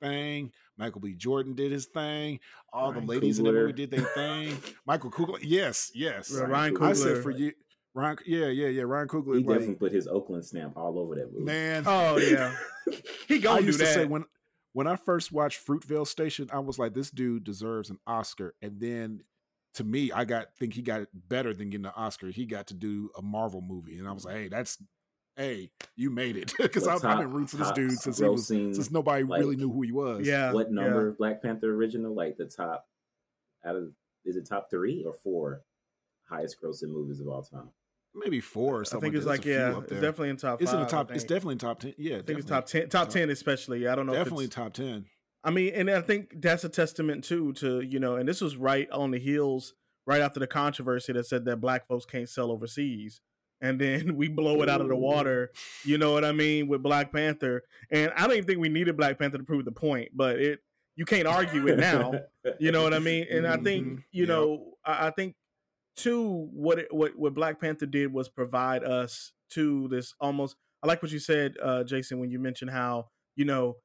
thing. 0.02 0.52
Michael 0.78 1.02
B. 1.02 1.14
Jordan 1.14 1.54
did 1.54 1.72
his 1.72 1.86
thing. 1.86 2.40
All 2.74 2.92
Ryan 2.92 3.06
the 3.06 3.12
ladies 3.14 3.38
in 3.40 3.46
the 3.46 3.52
movie 3.52 3.74
did 3.74 3.92
their 3.92 4.02
thing. 4.16 4.58
Michael 4.88 5.12
Coogler, 5.12 5.38
yes, 5.44 5.92
yes. 5.94 6.32
Ryan 6.32 6.50
Ryan 6.74 6.78
I 6.84 6.94
said 6.94 7.18
Coogler. 7.18 7.24
for 7.24 7.30
you, 7.32 7.52
Ryan. 7.94 8.18
Yeah, 8.26 8.48
yeah, 8.48 8.68
yeah. 8.68 8.84
Ryan 8.84 9.08
Coogler. 9.08 9.38
He 9.38 9.44
like, 9.44 9.58
definitely 9.60 9.76
put 9.76 9.92
his 9.92 10.08
Oakland 10.08 10.46
stamp 10.46 10.78
all 10.78 10.98
over 10.98 11.16
that 11.16 11.32
movie. 11.32 11.46
man. 11.46 11.84
Oh 11.86 12.18
yeah, 12.18 12.56
he 13.28 13.36
I 13.36 13.40
gonna 13.40 13.62
do 13.62 13.66
used 13.68 13.80
to 13.80 13.86
that. 13.86 13.94
say 13.94 14.06
when 14.06 14.26
when 14.74 14.88
I 14.88 14.96
first 14.96 15.32
watched 15.32 15.66
Fruitvale 15.66 16.08
Station, 16.08 16.50
I 16.52 16.60
was 16.60 16.80
like, 16.80 16.94
this 16.94 17.12
dude 17.12 17.44
deserves 17.44 17.90
an 17.90 18.00
Oscar. 18.08 18.56
And 18.62 18.80
then 18.80 19.24
to 19.76 19.84
me, 19.84 20.12
I 20.12 20.26
got 20.26 20.56
think 20.58 20.74
he 20.74 20.82
got 20.82 21.08
better 21.14 21.54
than 21.54 21.70
getting 21.70 21.86
an 21.86 21.94
Oscar. 21.96 22.28
He 22.28 22.46
got 22.46 22.68
to 22.68 22.74
do 22.74 23.10
a 23.18 23.22
Marvel 23.22 23.62
movie, 23.62 23.98
and 23.98 24.08
I 24.08 24.12
was 24.12 24.26
like, 24.26 24.36
hey, 24.36 24.48
that's 24.48 24.78
hey, 25.38 25.72
you 25.96 26.10
made 26.10 26.38
it 26.38 26.54
because 26.60 26.88
I've, 26.88 27.04
I've 27.04 27.20
been 27.20 27.32
rooting 27.32 27.48
for 27.48 27.58
this 27.58 27.72
dude 27.72 27.92
since 27.98 28.20
he 28.20 28.26
was 28.26 28.50
grossing, 28.50 28.76
since 28.76 28.92
nobody 28.92 29.24
like, 29.24 29.40
really 29.40 29.56
knew 29.56 29.72
who 29.72 29.82
he 29.82 29.92
was. 29.92 30.26
yeah, 30.26 30.52
what 30.52 30.72
number 30.72 31.10
yeah. 31.10 31.16
Black 31.18 31.42
Panther 31.42 31.74
original? 31.74 32.14
Like 32.14 32.38
the 32.38 32.46
top 32.46 32.88
out 33.66 33.76
of 33.76 33.92
is 34.26 34.36
it 34.36 34.48
top 34.48 34.70
three 34.70 35.04
or 35.06 35.14
four 35.14 35.62
highest 36.30 36.58
grossing 36.62 36.90
movies 36.90 37.20
of 37.20 37.28
all 37.28 37.42
time? 37.42 37.70
Maybe 38.14 38.40
four 38.42 38.80
or 38.82 38.86
something. 38.86 39.10
I 39.10 39.12
think 39.12 39.16
it's 39.16 39.26
There's 39.26 39.38
like 39.40 39.46
yeah, 39.46 39.80
it's 39.80 39.92
definitely 40.02 40.30
in 40.30 40.38
top. 40.38 40.62
It's 40.62 40.72
in 40.72 40.80
the 40.80 40.86
top. 40.86 41.12
It's 41.12 41.24
definitely 41.24 41.58
top 41.58 41.80
ten. 41.80 41.94
Yeah, 41.98 42.18
I 42.18 42.22
think 42.22 42.40
it's 42.40 42.48
top 42.48 42.66
ten. 42.66 42.90
Top 42.90 43.10
ten, 43.10 43.30
especially. 43.30 43.88
I 43.88 43.96
don't 43.96 44.06
know. 44.06 44.14
if 44.14 44.20
Definitely 44.20 44.48
top 44.48 44.74
ten. 44.74 45.06
I 45.44 45.50
mean, 45.50 45.74
and 45.74 45.90
I 45.90 46.02
think 46.02 46.42
that's 46.42 46.64
a 46.64 46.70
testament 46.70 47.24
too 47.24 47.54
to 47.54 47.82
you 47.82 48.00
know, 48.00 48.16
and 48.16 48.28
this 48.28 48.42
was 48.42 48.56
right 48.58 48.90
on 48.92 49.12
the 49.12 49.18
heels, 49.20 49.74
right 50.06 50.22
after 50.22 50.40
the 50.40 50.48
controversy 50.48 51.14
that 51.14 51.26
said 51.26 51.46
that 51.46 51.58
black 51.58 51.88
folks 51.88 52.06
can't 52.06 52.30
sell 52.30 52.52
overseas, 52.52 53.22
and 53.60 53.80
then 53.82 54.16
we 54.18 54.28
blow 54.28 54.62
it 54.62 54.70
out 54.70 54.82
of 54.82 54.88
the 54.88 54.96
water. 54.96 55.50
You 55.84 55.98
know 55.98 56.12
what 56.14 56.24
I 56.26 56.32
mean 56.32 56.68
with 56.68 56.84
Black 56.84 57.12
Panther, 57.12 57.64
and 57.90 58.12
I 58.16 58.22
don't 58.28 58.34
even 58.38 58.46
think 58.46 58.60
we 58.60 58.70
needed 58.70 58.98
Black 58.98 59.18
Panther 59.18 59.40
to 59.40 59.44
prove 59.44 59.66
the 59.66 59.72
point, 59.72 60.10
but 60.14 60.40
it 60.40 60.60
you 60.96 61.06
can't 61.06 61.28
argue 61.28 61.68
it 61.68 61.78
now. 61.80 62.14
You 62.60 62.72
know 62.72 62.82
what 62.82 62.94
I 62.94 63.00
mean? 63.00 63.28
And 63.30 63.48
I 63.48 63.58
think 63.58 63.86
Mhm. 63.88 64.04
you 64.12 64.26
know, 64.26 64.74
I, 64.84 65.08
I 65.08 65.12
think 65.12 65.36
too 65.96 66.50
what 66.54 66.80
it, 66.80 66.88
what 66.94 67.18
what 67.18 67.34
Black 67.34 67.60
Panther 67.60 67.86
did 67.86 68.14
was 68.14 68.30
provide 68.30 68.84
us 68.84 69.34
to 69.52 69.88
this 69.90 70.14
almost. 70.20 70.56
I 70.84 70.88
like 70.88 71.02
what 71.04 71.12
you 71.12 71.20
said, 71.20 71.56
uh, 71.62 71.84
Jason, 71.84 72.20
when 72.20 72.32
you 72.32 72.40
mentioned 72.40 72.72
how 72.72 73.08
you 73.36 73.46
know 73.46 73.76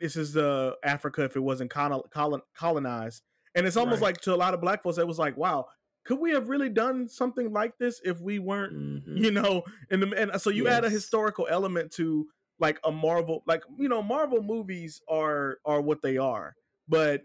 this 0.00 0.16
is 0.16 0.32
the 0.32 0.76
Africa 0.84 1.24
if 1.24 1.36
it 1.36 1.40
wasn't 1.40 1.70
colon, 1.70 2.02
colon, 2.12 2.40
colonized, 2.56 3.22
and 3.54 3.66
it's 3.66 3.76
almost 3.76 4.00
Right. 4.00 4.14
like 4.14 4.20
to 4.22 4.34
a 4.34 4.36
lot 4.36 4.54
of 4.54 4.60
Black 4.60 4.82
folks, 4.82 4.98
it 4.98 5.06
was 5.06 5.18
like, 5.18 5.36
wow, 5.36 5.66
could 6.04 6.20
we 6.20 6.30
have 6.32 6.48
really 6.48 6.68
done 6.70 7.08
something 7.08 7.52
like 7.52 7.76
this 7.78 8.00
if 8.04 8.20
we 8.20 8.38
weren't 8.38 8.72
Mhm. 8.72 9.22
you 9.24 9.30
know 9.30 9.62
and 9.90 10.02
the, 10.02 10.16
and 10.16 10.40
so 10.40 10.50
you 10.50 10.68
add 10.68 10.84
a 10.84 10.90
historical 10.90 11.46
element 11.50 11.90
to 11.92 12.26
like 12.60 12.78
a 12.84 12.90
marvel 12.92 13.42
like 13.46 13.62
you 13.78 13.88
know 13.88 14.02
marvel 14.02 14.42
movies 14.42 15.00
are 15.08 15.58
are 15.64 15.80
what 15.80 16.00
they 16.02 16.16
are 16.16 16.54
but 16.88 17.22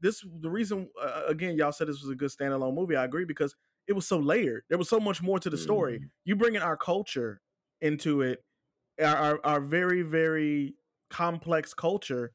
this 0.00 0.24
the 0.40 0.50
reason 0.50 0.88
uh, 1.00 1.22
again 1.26 1.56
y'all 1.56 1.72
said 1.72 1.88
this 1.88 2.00
was 2.00 2.10
a 2.10 2.14
good 2.14 2.30
standalone 2.30 2.74
movie 2.74 2.96
i 2.96 3.04
agree 3.04 3.24
because 3.24 3.54
it 3.88 3.94
was 3.94 4.06
so 4.06 4.18
layered. 4.18 4.62
There 4.68 4.78
was 4.78 4.88
so 4.88 5.00
much 5.00 5.20
more 5.20 5.40
to 5.40 5.50
the 5.50 5.58
story. 5.58 5.98
Mhm. 5.98 6.10
you 6.24 6.36
bringing 6.36 6.62
our 6.62 6.76
culture 6.76 7.40
into 7.80 8.22
it 8.22 8.44
our, 9.00 9.16
our 9.16 9.40
our 9.44 9.60
very 9.60 10.02
very 10.02 10.76
complex 11.10 11.74
culture 11.74 12.32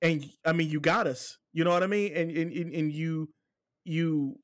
and 0.00 0.28
i 0.44 0.52
mean 0.52 0.68
you 0.68 0.80
got 0.80 1.06
us. 1.06 1.38
You 1.52 1.64
know 1.64 1.70
what 1.70 1.82
i 1.82 1.86
mean? 1.86 2.12
And 2.16 2.30
and, 2.30 2.52
and, 2.52 2.74
and 2.74 2.92
you 2.92 3.28
you 3.84 4.38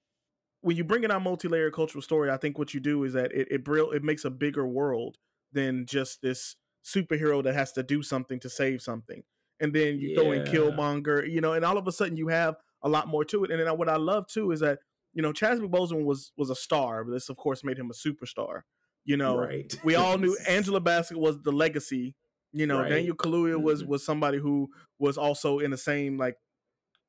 when 0.61 0.77
you 0.77 0.85
bring 0.85 1.05
in 1.05 1.11
our 1.11 1.21
multi-layered 1.21 1.73
cultural 1.73 2.03
story, 2.03 2.31
I 2.31 2.37
think 2.37 2.59
what 2.59 2.75
you 2.75 2.81
do 2.81 3.05
is 3.05 3.13
that 3.15 3.33
it 3.33 3.49
it, 3.51 3.65
brill, 3.65 3.91
it 3.93 4.03
makes 4.03 4.25
a 4.25 4.31
bigger 4.31 4.67
world 4.67 5.17
than 5.53 5.87
just 5.87 6.21
this 6.23 6.57
superhero 6.85 7.43
that 7.43 7.55
has 7.55 7.73
to 7.73 7.83
do 7.83 8.03
something 8.03 8.41
to 8.41 8.49
save 8.51 8.83
something, 8.83 9.23
and 9.61 9.73
then 9.75 9.99
you 9.99 10.15
throw 10.15 10.33
in 10.33 10.47
Yeah. 10.47 10.53
Killmonger, 10.53 11.29
you 11.31 11.41
know, 11.41 11.53
and 11.55 11.65
all 11.65 11.79
of 11.79 11.87
a 11.87 11.93
sudden 11.93 12.17
you 12.17 12.29
have 12.29 12.57
a 12.83 12.89
lot 12.89 13.09
more 13.09 13.25
to 13.27 13.45
it. 13.45 13.51
And 13.51 13.61
then 13.61 13.79
what 13.79 13.89
I 13.89 13.97
love 13.97 14.27
too 14.29 14.51
is 14.53 14.61
that 14.61 14.79
you 15.15 15.23
know 15.23 15.33
Chadwick 15.33 15.71
Boseman 15.71 16.05
was 16.05 16.33
was 16.37 16.51
a 16.51 16.55
star, 16.55 17.05
but 17.05 17.13
this 17.13 17.29
of 17.29 17.37
course 17.37 17.65
made 17.65 17.79
him 17.79 17.91
a 17.91 17.95
superstar. 17.95 18.63
You 19.05 19.17
know, 19.17 19.39
right. 19.39 19.75
we 19.85 19.95
all 19.95 20.19
knew 20.19 20.37
Angela 20.49 20.81
Bassett 20.81 21.17
was 21.19 21.41
the 21.43 21.53
legacy. 21.53 22.15
You 22.53 22.67
know, 22.67 22.81
Right. 22.81 22.89
Daniel 22.91 23.17
Kaluuya 23.17 23.61
was 23.61 23.83
Mhm. 23.83 23.87
was 23.89 24.05
somebody 24.05 24.39
who 24.39 24.71
was 24.99 25.19
also 25.19 25.59
in 25.59 25.71
the 25.71 25.77
same 25.77 26.17
like 26.19 26.37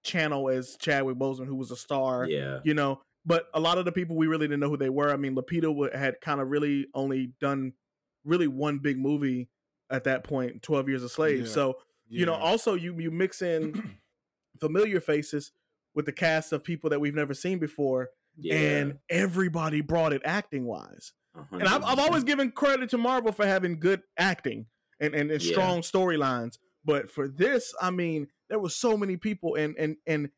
channel 0.04 0.50
as 0.50 0.76
Chadwick 0.78 1.18
Boseman, 1.18 1.46
who 1.48 1.56
was 1.56 1.72
a 1.72 1.76
star 1.76 2.26
Yeah. 2.28 2.60
you 2.64 2.74
know. 2.74 3.02
But 3.26 3.48
a 3.54 3.60
lot 3.60 3.78
of 3.78 3.86
the 3.86 3.92
people 3.92 4.16
we 4.16 4.28
really 4.28 4.48
didn't 4.48 4.62
know 4.62 4.70
who 4.70 4.78
they 4.78 4.90
were. 4.90 5.12
I 5.12 5.18
mean, 5.18 5.36
Lupita 5.36 5.74
wa- 5.74 5.90
had 5.96 6.22
kind 6.22 6.40
of 6.42 6.50
really 6.50 6.88
only 6.94 7.34
done 7.40 7.74
really 8.24 8.48
one 8.48 8.80
big 8.80 8.98
movie 8.98 9.50
at 9.90 10.06
that 10.06 10.24
point, 10.24 10.62
Twelve 10.64 10.88
Years 10.88 11.04
a 11.04 11.10
Slave. 11.10 11.42
Yeah. 11.42 11.48
So 11.48 11.76
you 12.10 12.26
know, 12.26 12.34
also 12.34 12.74
you 12.76 12.98
you 13.00 13.12
mix 13.12 13.42
in 13.42 13.98
familiar 14.60 15.00
faces 15.00 15.52
with 15.96 16.06
the 16.06 16.12
cast 16.12 16.52
of 16.54 16.64
people 16.64 16.90
that 16.90 17.00
we've 17.02 17.16
never 17.16 17.34
seen 17.34 17.60
before, 17.60 18.10
Yeah. 18.38 18.56
and 18.56 19.00
everybody 19.10 19.82
brought 19.82 20.14
it 20.14 20.22
acting 20.26 20.66
wise. 20.66 21.14
a 21.36 21.44
And 21.52 21.64
I've, 21.68 21.84
I've 21.84 22.00
always 22.00 22.24
given 22.24 22.52
credit 22.52 22.90
to 22.92 22.98
Marvel 22.98 23.32
for 23.32 23.46
having 23.46 23.80
good 23.80 24.02
acting 24.18 24.68
and, 25.00 25.14
and, 25.16 25.32
and 25.32 25.42
Yeah. 25.42 25.52
strong 25.52 25.82
storylines. 25.82 26.58
But 26.86 27.10
for 27.12 27.28
this, 27.28 27.74
I 27.82 27.92
mean, 27.92 28.28
there 28.50 28.60
were 28.60 28.70
so 28.70 28.96
many 28.98 29.18
people 29.18 29.56
and 29.56 29.76
and 29.78 29.98
and 30.08 30.30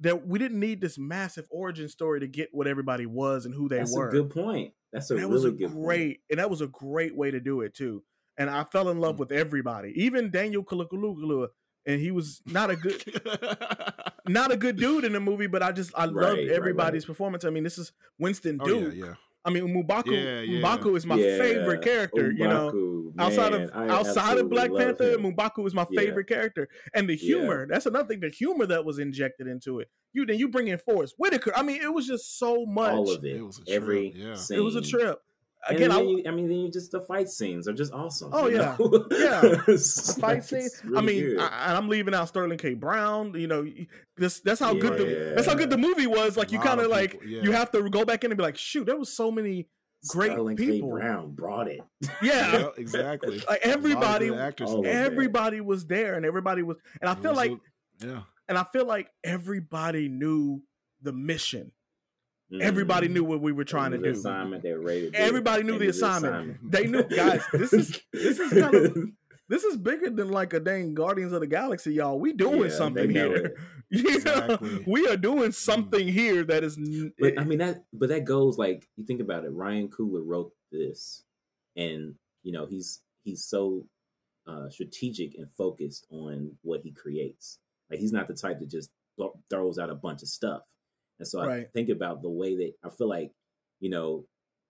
that 0.00 0.26
we 0.26 0.38
didn't 0.38 0.58
need 0.58 0.80
this 0.80 0.96
massive 0.98 1.46
origin 1.50 1.88
story 1.88 2.20
to 2.20 2.26
get 2.26 2.48
what 2.52 2.66
everybody 2.66 3.04
was 3.04 3.44
and 3.44 3.54
who 3.54 3.68
they 3.68 3.76
were. 3.76 3.80
That's 3.82 3.96
were. 3.96 4.08
a 4.08 4.12
good 4.12 4.30
point. 4.30 4.72
That's 4.92 5.10
a 5.10 5.14
that 5.14 5.20
really 5.20 5.32
was 5.32 5.44
a 5.44 5.50
good 5.50 5.70
point. 5.72 5.84
great 5.84 6.20
and 6.30 6.38
that 6.38 6.48
was 6.50 6.62
a 6.62 6.66
great 6.66 7.14
way 7.14 7.30
to 7.30 7.38
do 7.40 7.60
it 7.60 7.74
too. 7.74 8.02
And 8.38 8.48
I 8.48 8.64
fell 8.64 8.88
in 8.88 9.00
love 9.00 9.16
Mm. 9.16 9.18
with 9.20 9.32
everybody, 9.32 9.92
even 10.02 10.30
Daniel 10.30 10.64
Kaluuya, 10.64 11.48
and 11.86 12.00
he 12.00 12.10
was 12.10 12.40
not 12.46 12.70
a 12.70 12.76
good 12.76 13.02
not 14.28 14.52
a 14.52 14.56
good 14.56 14.76
dude 14.76 15.04
in 15.04 15.12
the 15.12 15.20
movie, 15.20 15.46
but 15.46 15.62
I 15.62 15.72
just 15.72 15.92
I 15.96 16.04
Right, 16.06 16.12
loved 16.14 16.40
everybody's 16.50 17.04
right. 17.04 17.12
performance. 17.12 17.44
I 17.44 17.50
mean, 17.50 17.64
this 17.64 17.78
is 17.78 17.92
Winston 18.18 18.58
oh 18.60 18.66
Duke. 18.66 18.94
yeah, 18.94 19.06
yeah. 19.06 19.14
I 19.42 19.48
mean, 19.48 19.68
M'Baku. 19.68 20.12
Yeah, 20.12 20.40
yeah. 20.42 20.60
M'Baku 20.62 20.96
is 20.96 21.06
my 21.06 21.16
Yeah. 21.16 21.38
favorite 21.38 21.82
character. 21.82 22.30
You 22.30 22.46
know, 22.46 22.70
M'Baku, 22.72 23.12
outside 23.18 23.52
of 23.54 23.70
I 23.74 23.88
outside 23.88 24.38
of 24.38 24.50
Black 24.50 24.70
Panther, 24.74 25.12
him. 25.14 25.22
M'Baku 25.22 25.66
is 25.66 25.72
my 25.74 25.86
Yeah. 25.90 26.00
favorite 26.02 26.26
character, 26.26 26.68
and 26.94 27.08
the 27.08 27.14
Yeah. 27.14 27.26
humor. 27.38 27.66
That's 27.66 27.86
another 27.86 28.06
thing. 28.08 28.20
The 28.20 28.28
humor 28.28 28.66
that 28.66 28.84
was 28.84 28.98
injected 28.98 29.46
into 29.46 29.80
it. 29.80 29.88
You 30.12 30.26
then 30.26 30.38
you 30.38 30.48
bring 30.48 30.68
in 30.68 30.76
Forest 30.78 31.14
Whitaker. 31.18 31.52
I 31.56 31.62
mean, 31.62 31.80
it 31.82 31.92
was 31.92 32.06
just 32.06 32.38
so 32.38 32.66
much. 32.66 32.92
all 32.92 33.10
of 33.10 33.24
it. 33.24 33.36
It 33.36 33.42
was 33.42 33.60
a 33.66 33.70
every 33.70 34.12
yeah. 34.14 34.34
scene. 34.34 34.58
It 34.58 34.60
was 34.60 34.76
a 34.76 34.82
trip. 34.82 35.18
And 35.68 35.76
Again, 35.76 35.92
I, 35.92 36.00
you, 36.00 36.22
I 36.26 36.30
mean, 36.30 36.48
then 36.48 36.58
you 36.58 36.70
just 36.70 36.90
the 36.90 37.00
fight 37.00 37.28
scenes 37.28 37.68
are 37.68 37.74
just 37.74 37.92
awesome. 37.92 38.30
Oh, 38.32 38.48
yeah. 38.48 38.76
know? 38.78 39.06
Yeah. 39.10 39.40
Fight 40.18 40.22
like, 40.22 40.42
scene. 40.42 40.60
it's 40.60 40.82
I 40.96 41.00
mean, 41.02 41.22
good. 41.22 41.38
I, 41.38 41.66
and 41.68 41.76
I'm 41.76 41.88
leaving 41.88 42.14
out 42.14 42.28
Sterling 42.28 42.56
K. 42.58 42.72
Brown. 42.74 43.34
You 43.34 43.46
know, 43.46 43.66
this 44.16 44.40
that's 44.40 44.58
how 44.60 44.72
good 44.74 44.96
the 44.98 45.32
that's 45.34 45.46
how 45.46 45.54
good 45.54 45.68
the 45.70 45.76
movie 45.78 46.06
was. 46.06 46.36
Like 46.36 46.50
you 46.50 46.58
kind 46.60 46.80
of 46.80 46.86
of 46.86 46.90
like 46.90 47.12
people, 47.12 47.26
yeah. 47.28 47.42
you 47.42 47.52
have 47.52 47.70
to 47.72 47.88
go 47.90 48.04
back 48.06 48.24
in 48.24 48.30
and 48.30 48.38
be 48.38 48.42
like, 48.42 48.56
shoot, 48.56 48.86
there 48.86 48.96
was 48.96 49.12
so 49.14 49.30
many. 49.30 49.68
great 50.08 50.32
Sterling 50.32 50.56
people. 50.56 50.88
K. 50.88 50.94
Brown 50.94 51.32
brought 51.32 51.68
it. 51.68 51.80
Yeah, 52.00 52.08
Yeah, 52.58 52.68
exactly. 52.78 53.42
like 53.48 53.60
A 53.60 53.66
everybody, 53.66 54.34
actors. 54.34 54.68
all 54.70 54.76
in 54.76 54.78
of 54.78 54.84
there. 54.84 55.04
everybody 55.04 55.60
was 55.60 55.84
there, 55.86 56.14
and 56.14 56.24
everybody 56.24 56.62
was. 56.62 56.78
And 57.02 57.08
I 57.10 57.12
It 57.12 57.18
feel 57.20 57.32
was 57.32 57.36
like 57.36 57.52
yeah, 58.02 58.20
and 58.48 58.56
I 58.56 58.64
feel 58.72 58.86
like 58.86 59.10
everybody 59.22 60.08
knew 60.08 60.62
the 61.02 61.12
mission. 61.12 61.72
Everybody 62.60 63.08
Mhm. 63.08 63.12
knew 63.12 63.24
what 63.24 63.40
we 63.40 63.52
were 63.52 63.64
trying 63.64 63.92
to 63.92 63.98
do. 63.98 64.10
Assignment 64.10 64.62
they 64.62 64.72
were 64.72 64.80
ready 64.80 65.02
to 65.02 65.10
do. 65.10 65.16
Everybody 65.16 65.62
knew 65.62 65.72
They 65.78 65.86
the 65.86 65.90
assignment. 65.90 66.70
They 66.70 66.86
knew- 66.86 67.04
guys, 67.04 67.42
this 67.52 67.72
is- 67.72 68.00
this 68.12 68.38
is 68.40 68.52
kind 68.52 68.74
of- 68.74 68.96
This 69.48 69.64
is 69.64 69.76
bigger 69.76 70.10
than 70.10 70.30
like 70.30 70.52
a 70.52 70.60
dang 70.60 70.94
Guardians 70.94 71.32
of 71.32 71.40
the 71.40 71.46
Galaxy, 71.48 71.94
y'all. 71.94 72.20
We 72.20 72.32
doing 72.32 72.62
Yeah, 72.62 72.68
something 72.68 73.10
here. 73.10 73.56
know, 73.90 74.00
Exactly. 74.10 74.84
we 74.86 75.08
are 75.08 75.16
doing 75.16 75.50
something 75.50 76.06
here 76.06 76.44
that 76.44 76.62
is. 76.62 76.78
But 77.18 77.36
I 77.36 77.42
mean 77.42 77.58
that, 77.58 77.84
but 77.92 78.10
that 78.10 78.24
goes 78.24 78.58
like 78.58 78.88
you 78.96 79.04
think 79.04 79.20
about 79.20 79.44
it. 79.44 79.48
Ryan 79.50 79.88
Coogler 79.88 80.22
wrote 80.24 80.52
this, 80.70 81.24
and 81.76 82.14
you 82.44 82.52
know 82.52 82.66
he's 82.66 83.02
he's 83.24 83.42
so 83.44 83.86
uh, 84.46 84.68
strategic 84.70 85.34
and 85.36 85.50
focused 85.50 86.06
on 86.10 86.56
what 86.62 86.82
he 86.82 86.92
creates. 86.92 87.58
Like 87.90 87.98
he's 87.98 88.12
not 88.12 88.28
the 88.28 88.34
type 88.34 88.60
that 88.60 88.70
just 88.70 88.90
throws 89.50 89.78
out 89.80 89.90
a 89.90 89.96
bunch 89.96 90.22
of 90.22 90.28
stuff. 90.28 90.62
And 91.20 91.28
so 91.28 91.40
I 91.40 91.64
think 91.74 91.90
about 91.90 92.22
the 92.22 92.30
way 92.30 92.56
that 92.56 92.72
I 92.82 92.88
feel 92.88 93.08
like 93.08 93.30
you 93.78 93.90
know 93.90 94.26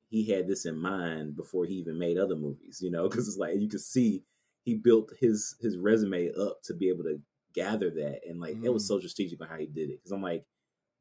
he 0.09 0.25
had 0.29 0.49
this 0.49 0.67
in 0.67 0.77
mind 0.77 1.37
before 1.37 1.65
he 1.65 1.75
even 1.75 1.97
made 1.99 2.19
other 2.19 2.37
movies. 2.37 2.81
You 2.83 2.91
know, 2.91 3.09
because 3.09 3.27
it's 3.29 3.39
like 3.39 3.55
you 3.59 3.69
can 3.69 3.79
see 3.79 4.25
he 4.65 4.75
built 4.75 5.11
his 5.19 5.57
his 5.61 5.79
resume 5.79 6.31
up 6.39 6.61
to 6.65 6.75
be 6.75 6.89
able 6.89 7.05
to 7.05 7.21
gather 7.55 7.91
that, 7.91 8.21
and 8.29 8.41
like 8.41 8.57
it 8.63 8.69
was 8.69 8.85
Mm. 8.85 8.89
so 8.89 8.99
strategic 8.99 9.41
on 9.41 9.49
how 9.49 9.57
he 9.57 9.67
did 9.67 9.91
it. 9.91 9.99
Because 10.01 10.13
I'm 10.13 10.23
like 10.23 10.45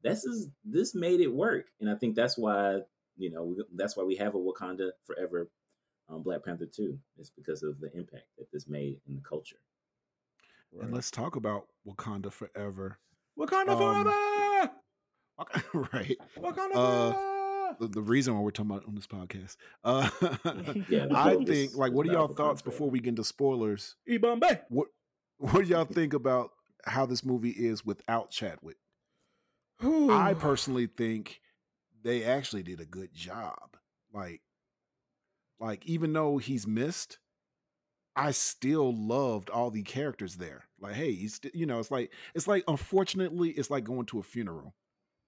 this 0.02 0.24
is 0.24 0.48
this 0.64 0.94
made 0.94 1.20
it 1.20 1.32
work, 1.32 1.66
and 1.80 1.90
I 1.90 1.94
think 1.96 2.14
that's 2.14 2.38
why 2.38 2.78
you 3.16 3.30
know 3.30 3.56
that's 3.74 3.96
why 3.96 4.04
we 4.04 4.16
have 4.16 4.34
a 4.34 4.38
Wakanda 4.38 4.92
Forever 5.04 5.50
um, 6.08 6.22
Black 6.22 6.44
Panther 6.44 6.66
two. 6.66 6.98
It's 7.18 7.30
because 7.30 7.62
of 7.64 7.80
the 7.80 7.90
impact 7.92 8.26
that 8.38 8.50
this 8.52 8.68
made 8.68 9.00
in 9.08 9.16
the 9.16 9.20
culture. 9.20 9.60
Right. 10.72 10.84
And 10.84 10.94
let's 10.94 11.10
talk 11.10 11.34
about 11.34 11.66
Wakanda 11.86 12.32
Forever. 12.32 12.98
Wakanda 13.38 13.70
um, 13.70 14.04
Forever. 14.04 14.70
right. 15.92 16.16
Wakanda 16.38 16.74
uh, 16.74 17.74
the, 17.78 17.88
the, 17.88 18.02
reason 18.02 18.34
why 18.34 18.40
we're 18.40 18.50
talking 18.50 18.70
about 18.70 18.86
on 18.86 18.94
this 18.94 19.06
podcast. 19.06 19.56
Uh, 19.84 20.08
yeah, 20.88 21.06
I 21.14 21.36
think 21.44 21.76
like 21.76 21.92
what 21.92 22.06
are 22.06 22.12
y'all 22.12 22.28
thoughts 22.28 22.62
before 22.62 22.90
we 22.90 23.00
get 23.00 23.10
into 23.10 23.24
spoilers? 23.24 23.96
E 24.06 24.18
Bombay. 24.18 24.60
What 24.68 24.88
what 25.38 25.64
do 25.64 25.70
y'all 25.70 25.84
think 25.84 26.12
about 26.12 26.50
how 26.84 27.06
this 27.06 27.24
movie 27.24 27.50
is 27.50 27.84
without 27.84 28.30
Chadwick? 28.30 28.76
I 29.82 30.34
personally 30.38 30.86
think 30.86 31.40
they 32.02 32.24
actually 32.24 32.62
did 32.62 32.80
a 32.80 32.86
good 32.86 33.14
job. 33.14 33.76
Like 34.12 34.42
like 35.58 35.84
even 35.86 36.12
though 36.12 36.38
he's 36.38 36.66
missed, 36.66 37.18
I 38.16 38.32
still 38.32 38.94
loved 38.94 39.50
all 39.50 39.70
the 39.70 39.82
characters 39.82 40.36
there. 40.36 40.64
Like, 40.80 40.94
hey, 40.94 41.12
he's 41.12 41.40
you 41.54 41.66
know, 41.66 41.78
it's 41.78 41.90
like 41.90 42.12
it's 42.34 42.48
like 42.48 42.64
unfortunately, 42.66 43.50
it's 43.50 43.70
like 43.70 43.84
going 43.84 44.06
to 44.06 44.18
a 44.18 44.22
funeral 44.22 44.74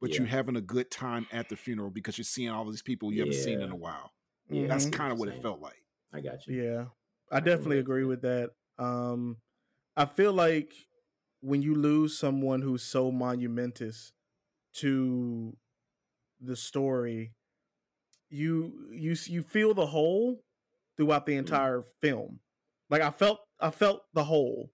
but 0.03 0.11
yeah. 0.11 0.19
you're 0.19 0.27
having 0.27 0.57
a 0.57 0.61
good 0.61 0.91
time 0.91 1.29
at 1.31 1.49
the 1.49 1.55
funeral 1.55 1.89
because 1.89 2.19
you're 2.19 2.25
seeing 2.25 2.51
all 2.51 2.69
these 2.69 2.83
people 2.83 3.13
you 3.13 3.19
yeah. 3.19 3.25
haven't 3.25 3.41
seen 3.41 3.61
in 3.61 3.71
a 3.71 3.77
while. 3.77 4.11
Yeah. 4.51 4.67
That's 4.67 4.87
kind 4.87 5.13
of 5.13 5.19
what 5.21 5.29
it 5.29 5.41
felt 5.41 5.61
like. 5.61 5.81
I 6.13 6.21
got 6.21 6.45
you. 6.47 6.61
Yeah. 6.61 6.85
I 7.31 7.39
definitely 7.39 7.79
agree 7.79 8.05
with 8.05 8.23
that. 8.23 8.51
Um 8.79 9.37
I 9.97 10.07
feel 10.07 10.33
like 10.33 10.73
when 11.41 11.63
you 11.63 11.77
lose 11.77 12.19
someone 12.19 12.63
who's 12.63 12.83
so 12.83 13.13
monumentous 13.13 14.13
to 14.75 15.57
the 16.41 16.57
story, 16.57 17.33
you 18.29 18.73
you 18.91 19.15
you 19.27 19.43
feel 19.43 19.73
the 19.73 19.87
whole 19.87 20.43
throughout 20.97 21.27
the 21.27 21.33
mm-hmm. 21.33 21.39
entire 21.39 21.79
mm-hmm. 21.79 22.07
film. 22.07 22.41
Like 22.91 23.03
I 23.03 23.11
felt 23.11 23.39
I 23.61 23.71
felt 23.71 24.03
the 24.15 24.25
whole. 24.25 24.73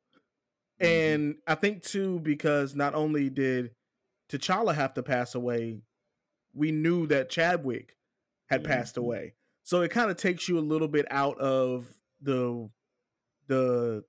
Mm-hmm. 0.80 0.86
And 0.86 1.34
I 1.46 1.54
think 1.54 1.82
too 1.82 2.18
because 2.20 2.74
not 2.74 2.94
only 2.94 3.28
did 3.28 3.72
T'Challa 4.28 4.74
have 4.74 4.94
to 4.94 5.02
pass 5.02 5.34
away, 5.34 5.82
we 6.54 6.72
knew 6.72 7.06
that 7.06 7.30
Chadwick 7.30 7.96
had 8.46 8.62
mm-hmm. 8.62 8.72
passed 8.72 8.96
away. 8.96 9.34
So 9.62 9.82
it 9.82 9.90
kind 9.90 10.10
of 10.10 10.16
takes 10.16 10.48
you 10.48 10.58
a 10.58 10.60
little 10.60 10.88
bit 10.88 11.06
out 11.10 11.38
of 11.38 11.86
the 12.20 12.70
the 13.46 14.04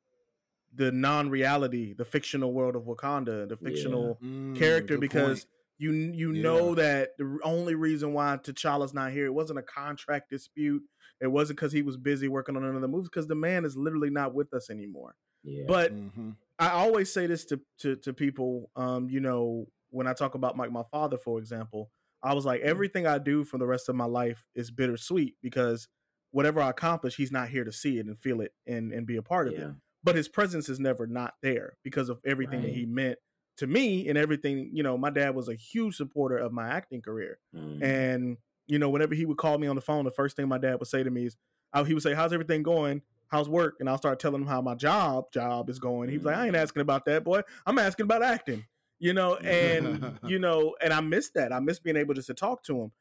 the 0.73 0.91
non-reality, 0.91 1.93
the 1.93 2.05
fictional 2.05 2.53
world 2.53 2.75
of 2.75 2.83
Wakanda, 2.83 3.49
the 3.49 3.57
fictional 3.57 4.17
yeah. 4.21 4.29
mm, 4.29 4.57
character 4.57 4.97
because 4.97 5.45
point. 5.45 5.47
you 5.79 5.91
you 5.91 6.31
yeah. 6.33 6.43
know 6.43 6.75
that 6.75 7.17
the 7.17 7.39
only 7.43 7.75
reason 7.75 8.13
why 8.13 8.37
T'Challa's 8.41 8.93
not 8.93 9.11
here, 9.11 9.25
it 9.25 9.33
wasn't 9.33 9.59
a 9.59 9.63
contract 9.63 10.29
dispute. 10.29 10.83
It 11.21 11.27
wasn't 11.27 11.57
because 11.57 11.73
he 11.73 11.81
was 11.81 11.97
busy 11.97 12.29
working 12.29 12.55
on 12.55 12.63
another 12.63 12.87
movie, 12.87 13.09
because 13.11 13.27
the 13.27 13.35
man 13.35 13.65
is 13.65 13.75
literally 13.75 14.09
not 14.09 14.33
with 14.33 14.53
us 14.53 14.69
anymore. 14.69 15.15
Yeah. 15.43 15.65
But 15.67 15.93
mm-hmm. 15.93 16.31
I 16.57 16.69
always 16.69 17.11
say 17.11 17.27
this 17.27 17.45
to 17.45 17.59
to, 17.79 17.95
to 17.97 18.13
people, 18.13 18.69
um, 18.75 19.09
you 19.09 19.19
know, 19.19 19.67
when 19.91 20.07
I 20.07 20.13
talk 20.13 20.35
about 20.35 20.57
like 20.57 20.71
my 20.71 20.83
father, 20.91 21.17
for 21.17 21.39
example, 21.39 21.89
I 22.21 22.33
was 22.33 22.45
like, 22.45 22.61
mm-hmm. 22.61 22.69
everything 22.69 23.07
I 23.07 23.17
do 23.17 23.43
for 23.43 23.57
the 23.57 23.65
rest 23.65 23.89
of 23.89 23.95
my 23.95 24.05
life 24.05 24.45
is 24.55 24.71
bittersweet 24.71 25.35
because 25.41 25.87
whatever 26.31 26.61
I 26.61 26.69
accomplish, 26.69 27.15
he's 27.15 27.31
not 27.31 27.49
here 27.49 27.63
to 27.63 27.71
see 27.71 27.97
it 27.97 28.05
and 28.05 28.19
feel 28.19 28.41
it 28.41 28.53
and, 28.67 28.91
and 28.91 29.07
be 29.07 29.17
a 29.17 29.21
part 29.21 29.47
of 29.47 29.53
yeah. 29.53 29.59
it. 29.59 29.71
But 30.03 30.15
his 30.15 30.29
presence 30.29 30.69
is 30.69 30.79
never 30.79 31.07
not 31.07 31.33
there 31.41 31.77
because 31.83 32.09
of 32.09 32.19
everything 32.25 32.61
right. 32.61 32.67
that 32.67 32.75
he 32.75 32.85
meant 32.85 33.19
to 33.57 33.67
me 33.67 34.07
and 34.07 34.17
everything. 34.17 34.69
You 34.73 34.83
know, 34.83 34.97
my 34.97 35.09
dad 35.09 35.35
was 35.35 35.49
a 35.49 35.55
huge 35.55 35.95
supporter 35.95 36.37
of 36.37 36.53
my 36.53 36.69
acting 36.69 37.01
career. 37.01 37.39
Mm. 37.55 37.83
And, 37.83 38.37
you 38.67 38.79
know, 38.79 38.89
whenever 38.89 39.15
he 39.15 39.25
would 39.25 39.37
call 39.37 39.57
me 39.57 39.67
on 39.67 39.75
the 39.75 39.81
phone, 39.81 40.05
the 40.05 40.11
first 40.11 40.35
thing 40.35 40.47
my 40.47 40.57
dad 40.57 40.75
would 40.79 40.87
say 40.87 41.03
to 41.03 41.09
me 41.09 41.25
is, 41.25 41.35
uh, 41.73 41.83
he 41.83 41.93
would 41.93 42.03
say, 42.03 42.13
How's 42.13 42.31
everything 42.33 42.63
going? 42.63 43.01
How's 43.27 43.49
work? 43.49 43.75
And 43.79 43.89
I'll 43.89 43.97
start 43.97 44.19
telling 44.19 44.41
him 44.41 44.47
how 44.47 44.61
my 44.61 44.75
job 44.75 45.25
job 45.33 45.69
is 45.69 45.79
going. 45.79 46.09
He 46.09 46.17
was 46.17 46.25
like, 46.25 46.37
I 46.37 46.45
ain't 46.45 46.55
mm. 46.55 46.61
asking 46.61 46.81
about 46.81 47.05
that, 47.05 47.23
boy. 47.23 47.41
I'm 47.65 47.77
asking 47.77 48.05
about 48.05 48.23
acting 48.23 48.65
you 48.99 49.13
know, 49.13 49.35
and 49.37 50.19
you 50.27 50.39
know, 50.39 50.75
and 50.81 50.93
I 50.93 51.01
miss 51.01 51.31
that. 51.31 51.51
I 51.51 51.59
miss 51.59 51.79
being 51.79 51.97
able 51.97 52.13
just 52.13 52.27
to 52.27 52.33
talk 52.33 52.63
to 52.63 52.81
him. 52.81 52.91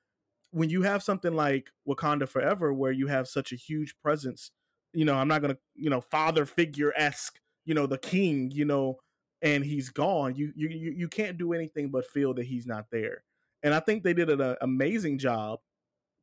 When 0.50 0.70
you 0.70 0.82
have 0.82 1.02
something 1.02 1.34
like 1.34 1.70
Wakanda 1.87 2.28
Forever, 2.28 2.72
where 2.72 2.92
you 2.92 3.08
have 3.08 3.28
such 3.28 3.52
a 3.52 3.56
huge 3.56 3.94
presence, 4.02 4.50
you 4.94 5.04
know, 5.04 5.14
I'm 5.14 5.28
not 5.28 5.42
gonna, 5.42 5.58
you 5.74 5.90
know, 5.90 6.00
father 6.00 6.46
figure 6.46 6.92
esque, 6.96 7.38
you 7.64 7.74
know, 7.74 7.87
the 7.87 7.98
king, 7.98 8.50
you 8.50 8.64
know, 8.64 8.98
and 9.42 9.64
he's 9.64 9.90
gone. 9.90 10.37
You 10.37 10.52
you 10.56 10.68
you 10.68 11.08
can't 11.08 11.37
do 11.37 11.52
anything 11.52 11.90
but 11.90 12.06
feel 12.06 12.32
that 12.34 12.46
he's 12.46 12.66
not 12.66 12.87
there. 12.90 13.24
And 13.62 13.74
I 13.74 13.80
think 13.80 14.04
they 14.04 14.14
did 14.14 14.30
an 14.30 14.56
amazing 14.61 15.18
job 15.18 15.58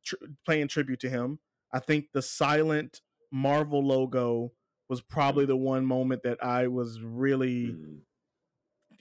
tr- 0.04 0.16
playing 0.44 0.68
tribute 0.68 1.00
to 1.00 1.10
him. 1.10 1.38
I 1.72 1.80
think 1.80 2.06
the 2.12 2.22
silent 2.22 3.02
Marvel 3.30 3.86
logo 3.86 4.52
was 4.88 5.02
probably 5.02 5.44
the 5.44 5.56
one 5.56 5.84
moment 5.84 6.22
that 6.22 6.42
I 6.42 6.68
was 6.68 7.00
really 7.00 7.66
mm 7.66 7.98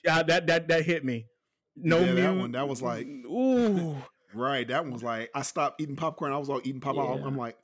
yeah, 0.05 0.23
that 0.23 0.47
that 0.47 0.67
that 0.67 0.85
hit 0.85 1.03
me. 1.03 1.27
No, 1.75 1.99
yeah, 1.99 2.13
that 2.13 2.35
one 2.35 2.51
that 2.53 2.67
was 2.67 2.81
like, 2.81 3.07
ooh, 3.25 3.95
right. 4.33 4.67
That 4.67 4.83
one 4.83 4.93
was 4.93 5.03
like, 5.03 5.29
I 5.33 5.41
stopped 5.41 5.81
eating 5.81 5.95
popcorn. 5.95 6.31
I 6.31 6.37
was 6.37 6.49
all 6.49 6.61
eating 6.63 6.79
popcorn. 6.79 7.19
Yeah. 7.19 7.25
I'm 7.25 7.37
like, 7.37 7.57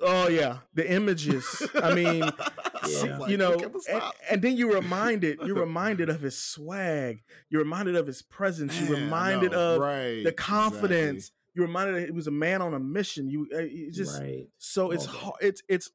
oh 0.00 0.28
yeah, 0.28 0.58
the 0.74 0.90
images. 0.90 1.62
I 1.82 1.94
mean, 1.94 2.24
yeah. 2.88 3.26
you 3.26 3.36
know, 3.36 3.54
and, 3.88 4.02
and, 4.30 4.42
then 4.42 4.56
you 4.56 4.74
reminded 4.74 5.38
you 5.44 5.54
reminded 5.58 6.10
of 6.10 6.20
his 6.20 6.36
swag. 6.36 7.22
You're 7.48 7.62
reminded 7.62 7.96
of 7.96 8.06
his 8.06 8.22
presence. 8.22 8.78
You 8.80 8.94
reminded 8.94 9.54
of 9.54 9.80
right. 9.80 10.22
the 10.24 10.32
confidence. 10.32 11.16
Exactly. 11.16 11.34
You 11.54 11.62
reminded 11.62 12.04
he 12.04 12.10
was 12.12 12.26
a 12.26 12.32
man 12.32 12.62
on 12.62 12.74
a 12.74 12.78
mission. 12.78 13.30
You 13.30 13.48
uh, 13.56 13.90
just 13.92 14.20
right. 14.20 14.46
so 14.58 14.90
it's 14.90 15.06
hard. 15.06 15.36
It's 15.40 15.62
it's. 15.68 15.90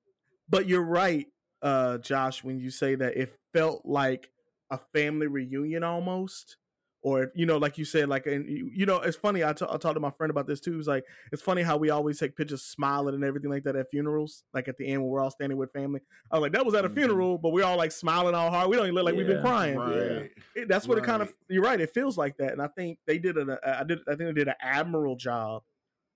But 0.50 0.68
you're 0.68 0.84
right, 0.84 1.28
uh, 1.62 2.00
Josh, 2.00 2.44
when 2.44 2.60
you 2.60 2.70
say 2.70 2.96
that 2.96 3.16
it 3.16 3.34
felt 3.54 3.86
like 3.86 4.30
a 4.74 4.80
family 4.94 5.28
reunion 5.28 5.84
almost 5.84 6.58
or 7.04 7.32
you 7.36 7.46
know 7.46 7.58
like 7.58 7.78
you 7.78 7.86
said 7.86 8.08
like 8.08 8.26
and 8.26 8.48
you 8.48 8.86
know 8.86 8.98
it's 8.98 9.18
funny 9.18 9.44
I, 9.44 9.54
t- 9.54 9.66
I 9.70 9.78
talked 9.78 9.96
to 9.96 10.00
my 10.00 10.10
friend 10.10 10.32
about 10.32 10.48
this 10.48 10.60
too 10.60 10.80
it's 10.80 10.88
like 10.88 11.04
it's 11.32 11.42
funny 11.42 11.62
how 11.62 11.78
we 11.78 11.90
always 11.90 12.18
take 12.18 12.36
pictures 12.36 12.64
smiling 12.64 13.14
and 13.14 13.24
everything 13.24 13.52
like 13.52 13.64
that 13.64 13.76
at 13.76 13.90
funerals 13.90 14.44
like 14.54 14.68
at 14.68 14.78
the 14.78 14.88
end 14.88 15.02
when 15.02 15.12
we're 15.12 15.22
all 15.22 15.30
standing 15.30 15.58
with 15.58 15.72
family 15.74 16.00
i 16.32 16.38
was 16.38 16.42
like 16.42 16.54
that 16.54 16.66
was 16.66 16.74
at 16.74 16.86
a 16.86 16.88
mm-hmm. 16.88 16.98
funeral 16.98 17.38
but 17.38 17.50
we're 17.50 17.66
all 17.66 17.78
like 17.78 17.92
smiling 17.92 18.34
all 18.34 18.50
hard 18.50 18.70
we 18.70 18.78
don't 18.78 18.86
even 18.86 18.96
look 18.96 19.06
like 19.06 19.14
yeah, 19.14 19.18
we've 19.18 19.28
been 19.28 19.42
crying 19.42 19.78
right. 19.78 20.32
It, 20.56 20.68
that's 20.68 20.88
what 20.88 20.98
right. 20.98 21.04
it 21.04 21.08
kind 21.08 21.22
of 21.22 21.34
you're 21.50 21.64
right 21.64 21.80
it 21.80 21.94
feels 21.94 22.18
like 22.18 22.38
that 22.38 22.54
and 22.54 22.62
i 22.62 22.68
think 22.68 22.98
they 23.06 23.18
did 23.18 23.38
an 23.38 23.58
i 23.66 23.84
did 23.84 24.00
i 24.08 24.16
think 24.16 24.30
they 24.30 24.34
did 24.34 24.48
an 24.48 24.56
admirable 24.62 25.18
job 25.18 25.64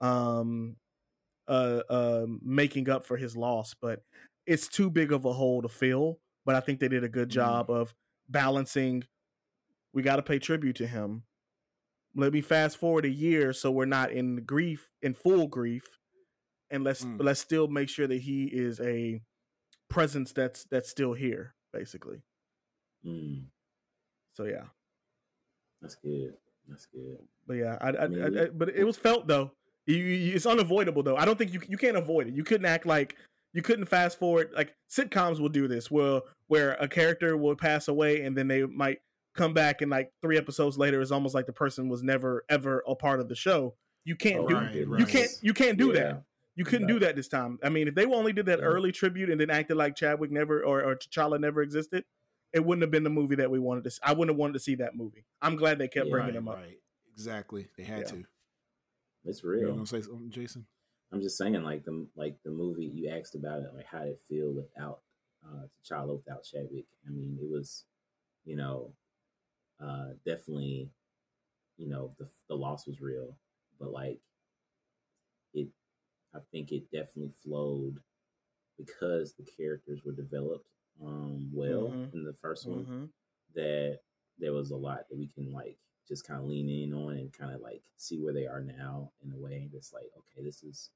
um 0.02 0.78
uh 1.48 1.82
uh 1.90 2.26
making 2.42 2.90
up 2.90 3.06
for 3.06 3.18
his 3.18 3.36
loss 3.36 3.76
but 3.80 4.02
it's 4.46 4.68
too 4.68 4.90
big 4.90 5.12
of 5.12 5.26
a 5.26 5.34
hole 5.34 5.62
to 5.62 5.68
fill 5.68 6.20
but 6.46 6.56
i 6.56 6.60
think 6.62 6.80
they 6.80 6.88
did 6.88 7.04
a 7.04 7.10
good 7.10 7.30
mm-hmm. 7.30 7.40
job 7.40 7.68
mm. 7.68 7.76
of 7.76 7.94
balancing 8.30 9.04
we 9.94 10.04
got 10.04 10.18
to 10.18 10.22
pay 10.22 10.38
tribute 10.38 10.76
to 10.76 10.86
him. 10.86 11.24
Let 12.16 12.34
me 12.34 12.42
fast 12.42 12.78
forward 12.78 13.06
a 13.06 13.10
year 13.10 13.54
so 13.54 13.72
we're 13.72 13.86
not 13.86 14.12
in 14.12 14.44
grief 14.44 14.92
in 15.02 15.14
full 15.14 15.48
grief 15.48 15.84
and 16.70 16.84
let's 16.84 17.04
mm. 17.04 17.18
let's 17.20 17.40
still 17.40 17.68
make 17.68 17.90
sure 17.90 18.08
that 18.08 18.22
he 18.22 18.46
is 18.46 18.80
a 18.80 19.22
presence 19.90 20.34
that's 20.34 20.66
that's 20.66 20.90
still 20.90 21.14
here 21.14 21.56
basically. 21.74 22.22
Mm. 23.06 23.46
so 24.34 24.46
yeah. 24.46 24.66
That's 25.82 25.96
good. 25.96 26.34
That's 26.68 26.88
good. 26.88 27.20
But 27.48 27.56
yeah 27.56 27.78
I, 27.80 27.90
I, 27.90 28.04
I, 28.04 28.44
I 28.44 28.48
but 28.54 28.70
it 28.70 28.84
was 28.84 28.98
felt 28.98 29.28
though. 29.28 29.52
You, 29.86 29.96
you, 29.96 30.36
it's 30.36 30.46
unavoidable 30.46 31.04
though. 31.04 31.18
I 31.18 31.26
don't 31.26 31.38
think 31.38 31.54
you 31.54 31.62
you 31.68 31.78
can't 31.78 31.98
avoid 31.98 32.28
it. 32.28 32.36
You 32.36 32.44
couldn't 32.44 32.66
act 32.66 32.86
like 32.86 33.16
you 33.58 33.64
couldn't 33.64 33.88
fast 33.88 34.20
forward 34.20 34.52
like 34.56 34.76
sitcoms 34.88 35.40
will 35.40 35.50
do 35.50 35.68
this 35.68 35.90
where 35.90 36.22
where 36.46 36.74
a 36.74 36.88
character 36.88 37.36
will 37.36 37.56
pass 37.56 37.88
away 37.88 38.22
and 38.22 38.38
then 38.38 38.48
they 38.48 38.64
might 38.64 39.00
come 39.36 39.52
back 39.52 39.82
and 39.82 39.90
like 39.90 40.12
three 40.22 40.38
episodes 40.38 40.78
later 40.78 41.02
it's 41.02 41.10
almost 41.10 41.34
like 41.34 41.48
the 41.48 41.54
person 41.54 41.90
was 41.90 42.04
never 42.04 42.46
ever 42.50 42.84
a 42.88 42.94
part 42.94 43.20
of 43.20 43.28
the 43.28 43.36
show. 43.36 43.74
You 44.06 44.16
can't 44.16 44.42
oh, 44.42 44.48
do 44.48 44.56
right, 44.56 44.88
right. 44.88 45.00
you 45.00 45.06
can't 45.08 45.32
you 45.42 45.56
can't 45.56 45.76
do 45.76 45.88
yeah. 45.88 45.94
that 45.94 46.24
you 46.56 46.66
couldn't 46.66 46.86
do 46.86 47.00
that 47.00 47.16
this 47.16 47.28
time. 47.28 47.58
I 47.64 47.70
mean 47.70 47.88
if 47.88 47.96
they 47.96 48.06
only 48.06 48.32
did 48.32 48.46
that 48.46 48.60
yeah. 48.60 48.66
early 48.66 48.92
tribute 48.92 49.32
and 49.32 49.42
then 49.42 49.50
acted 49.50 49.76
like 49.76 49.96
chadwick 49.96 50.30
never 50.30 50.64
or, 50.64 50.84
or 50.84 50.96
t'challa 50.96 51.40
never 51.40 51.64
existed 51.64 52.06
it 52.54 52.64
wouldn't 52.64 52.84
have 52.84 52.92
been 52.92 53.04
the 53.04 53.10
movie 53.10 53.36
that 53.36 53.50
we 53.50 53.58
wanted 53.58 53.86
to 53.86 53.90
see. 53.90 54.00
i 54.04 54.12
wouldn't 54.12 54.36
have 54.36 54.40
wanted 54.40 54.54
to 54.54 54.60
see 54.60 54.76
that 54.76 54.96
movie. 54.96 55.26
I'm 55.42 55.56
glad 55.56 55.80
they 55.80 55.88
kept 55.88 56.06
yeah, 56.06 56.12
bringing 56.12 56.34
right, 56.34 56.38
him 56.38 56.48
up. 56.48 56.58
right. 56.58 56.78
Exactly. 57.16 57.68
They 57.76 57.84
had 57.84 58.06
to. 58.10 58.24
It's 59.26 59.44
real. 59.44 59.62
You 59.62 59.74
want 59.74 59.88
to 59.88 59.96
say 60.00 60.08
something 60.08 60.30
jason 60.30 60.68
I'm 61.12 61.22
just 61.22 61.38
saying, 61.38 61.62
like 61.64 61.86
the 61.86 62.06
like 62.16 62.36
the 62.44 62.52
movie 62.52 62.86
you 62.86 63.10
asked 63.10 63.36
about 63.36 63.60
it, 63.60 63.74
like 63.76 63.86
how 63.86 64.00
did 64.00 64.10
it 64.10 64.22
feel 64.28 64.52
without 64.52 65.00
uh, 65.46 65.68
T'Challa, 65.84 66.18
without 66.18 66.44
Chadwick? 66.44 66.86
I 67.08 67.12
mean, 67.12 67.38
it 67.42 67.50
was, 67.50 67.86
you 68.44 68.58
know, 68.58 68.92
uh, 69.82 70.10
definitely, 70.26 70.90
you 71.78 71.88
know, 71.88 72.12
the 72.20 72.28
the 72.50 72.56
loss 72.56 72.88
was 72.88 73.00
real, 73.00 73.38
but 73.80 73.92
like 73.92 74.20
it, 75.54 75.70
I 76.36 76.40
think 76.52 76.72
it 76.72 76.92
definitely 76.92 77.32
flowed 77.44 78.00
because 78.78 79.34
the 79.34 79.46
characters 79.58 80.02
were 80.06 80.12
developed 80.12 80.68
um 81.04 81.50
well 81.54 81.90
mm-hmm. 81.90 82.18
in 82.18 82.24
the 82.24 82.34
1st 82.44 82.68
one. 82.68 82.80
Mm-hmm. 82.84 83.06
That 83.56 84.00
there 84.40 84.54
was 84.54 84.72
a 84.72 84.76
lot 84.76 85.08
that 85.10 85.18
we 85.18 85.28
can 85.28 85.52
like 85.54 85.78
just 86.08 86.28
kind 86.28 86.40
of 86.40 86.48
lean 86.48 86.70
in 86.70 86.94
on 86.94 87.14
and 87.14 87.34
kind 87.34 87.54
of 87.54 87.62
like 87.62 87.82
see 87.98 88.18
where 88.18 88.34
they 88.34 88.46
are 88.46 88.62
now 88.62 89.12
in 89.24 89.32
a 89.32 89.38
way 89.38 89.70
that's 89.74 89.94
like, 89.94 90.06
okay, 90.18 90.44
this 90.44 90.64
is 90.64 90.90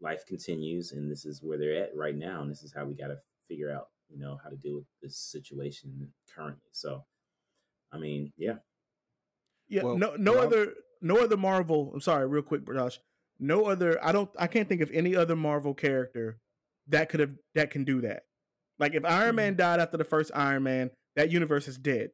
life 0.00 0.24
continues 0.26 0.92
and 0.92 1.10
this 1.10 1.24
is 1.24 1.42
where 1.42 1.58
they're 1.58 1.82
at 1.82 1.96
right 1.96 2.16
now 2.16 2.42
and 2.42 2.50
this 2.50 2.62
is 2.62 2.72
how 2.74 2.84
we 2.84 2.94
got 2.94 3.08
to 3.08 3.16
figure 3.48 3.70
out 3.72 3.88
you 4.08 4.18
know 4.18 4.38
how 4.42 4.50
to 4.50 4.56
deal 4.56 4.74
with 4.74 4.84
this 5.02 5.16
situation 5.18 6.12
currently 6.34 6.60
so 6.72 7.04
i 7.92 7.98
mean 7.98 8.32
yeah 8.36 8.56
Yeah, 9.68 9.82
Well, 9.84 9.96
no, 9.98 10.14
no 10.16 10.32
well, 10.32 10.42
other, 10.44 10.74
no 11.02 11.16
other 11.18 11.36
Marvel. 11.36 11.90
I'm 11.92 12.00
sorry, 12.00 12.26
real 12.26 12.42
quick, 12.42 12.66
Josh. 12.72 13.00
No 13.40 13.66
other. 13.66 13.98
I 14.04 14.12
don't. 14.12 14.30
I 14.38 14.46
can't 14.46 14.68
think 14.68 14.80
of 14.80 14.90
any 14.92 15.14
other 15.16 15.34
Marvel 15.36 15.74
character 15.74 16.38
that 16.88 17.08
could 17.08 17.20
have 17.20 17.32
that 17.54 17.70
can 17.70 17.84
do 17.84 18.00
that. 18.02 18.22
Like 18.78 18.94
if 18.94 19.04
Iron 19.04 19.28
Mm-hmm. 19.30 19.36
Man 19.36 19.56
died 19.56 19.80
after 19.80 19.96
the 19.96 20.04
first 20.04 20.30
Iron 20.34 20.62
Man, 20.62 20.90
that 21.16 21.30
universe 21.32 21.66
is 21.68 21.76
dead 21.78 22.10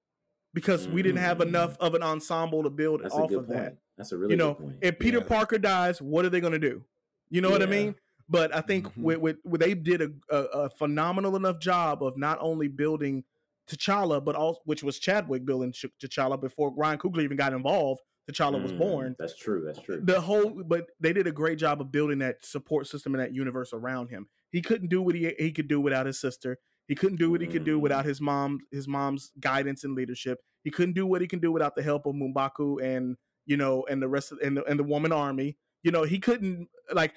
because 0.55 0.88
we 0.88 1.03
didn't 1.03 1.18
have 1.21 1.38
Mm. 1.38 1.49
enough 1.49 1.77
of 1.79 1.95
an 1.95 2.03
ensemble 2.03 2.62
to 2.64 2.71
build 2.71 3.03
that's 3.05 3.14
a 3.14 3.18
off 3.18 3.29
good 3.29 3.38
of 3.40 3.47
point 3.49 3.59
that. 3.59 3.77
that's 3.99 4.12
a 4.12 4.16
really 4.18 4.33
you 4.33 4.37
know, 4.37 4.55
good 4.55 4.62
point 4.62 4.77
if 4.83 4.99
Peter 4.99 5.18
Yeah. 5.18 5.25
Parker 5.25 5.59
dies, 5.59 6.01
what 6.03 6.25
are 6.25 6.31
they 6.31 6.40
going 6.40 6.55
to 6.55 6.59
do? 6.71 6.85
You 7.33 7.40
know 7.40 7.51
what 7.51 7.62
I 7.62 7.66
mean? 7.66 7.95
But 8.29 8.55
I 8.55 8.61
think 8.61 8.87
Mhm. 8.88 9.03
with, 9.03 9.18
with, 9.18 9.37
with 9.45 9.61
they 9.62 9.75
did 9.75 10.03
a, 10.03 10.11
a, 10.31 10.37
a 10.64 10.71
phenomenal 10.71 11.35
enough 11.35 11.59
job 11.59 12.03
of 12.03 12.16
not 12.16 12.38
only 12.40 12.68
building 12.68 13.25
T'Challa, 13.68 14.23
but 14.25 14.35
also 14.37 14.61
which 14.64 14.83
was 14.83 14.99
Chadwick 14.99 15.45
building 15.45 15.73
Ch- 15.73 15.87
T'Challa 16.03 16.40
before 16.40 16.75
Ryan 16.75 16.99
Coogler 16.99 17.23
even 17.23 17.37
got 17.37 17.53
involved. 17.53 18.01
T'Challa 18.31 18.62
was 18.62 18.73
Mm, 18.73 18.79
born. 18.79 19.16
that's 19.18 19.37
true 19.37 19.64
that's 19.64 19.81
true 19.81 20.01
The 20.05 20.21
whole, 20.21 20.62
but 20.64 20.87
they 21.01 21.12
did 21.12 21.27
a 21.27 21.33
great 21.33 21.59
job 21.59 21.81
of 21.81 21.90
building 21.90 22.18
that 22.18 22.45
support 22.45 22.87
system 22.87 23.14
and 23.14 23.23
that 23.23 23.35
universe 23.35 23.73
around 23.73 24.09
him. 24.09 24.29
He 24.51 24.61
couldn't 24.62 24.88
do 24.88 25.01
what 25.03 25.14
he 25.14 25.35
he 25.38 25.51
could 25.53 25.68
do 25.68 25.81
without 25.81 26.07
his 26.07 26.21
sister. 26.21 26.59
He 26.88 26.95
couldn't 26.95 27.18
do 27.18 27.31
what 27.31 27.40
he 27.40 27.47
could 27.47 27.64
do 27.64 27.79
Mm. 27.79 27.83
without 27.83 28.05
his 28.05 28.21
mom 28.21 28.61
his 28.71 28.87
mom's 28.87 29.33
guidance 29.40 29.85
and 29.85 29.95
leadership. 29.95 30.38
He 30.64 30.71
couldn't 30.71 30.95
do 30.95 31.07
what 31.07 31.21
he 31.23 31.27
can 31.27 31.38
do 31.40 31.51
without 31.51 31.75
the 31.77 31.83
help 31.83 32.05
of 32.07 32.14
M'Baku 32.14 32.83
and 32.83 33.16
you 33.47 33.57
know 33.57 33.85
and 33.88 34.01
the 34.03 34.09
rest 34.09 34.31
of 34.33 34.38
and 34.40 34.57
the, 34.59 34.64
and 34.64 34.79
the 34.79 34.85
woman 34.85 35.12
army. 35.12 35.57
You 35.83 35.90
know 35.90 36.05
he 36.05 36.18
couldn't 36.18 36.68
like 36.92 37.12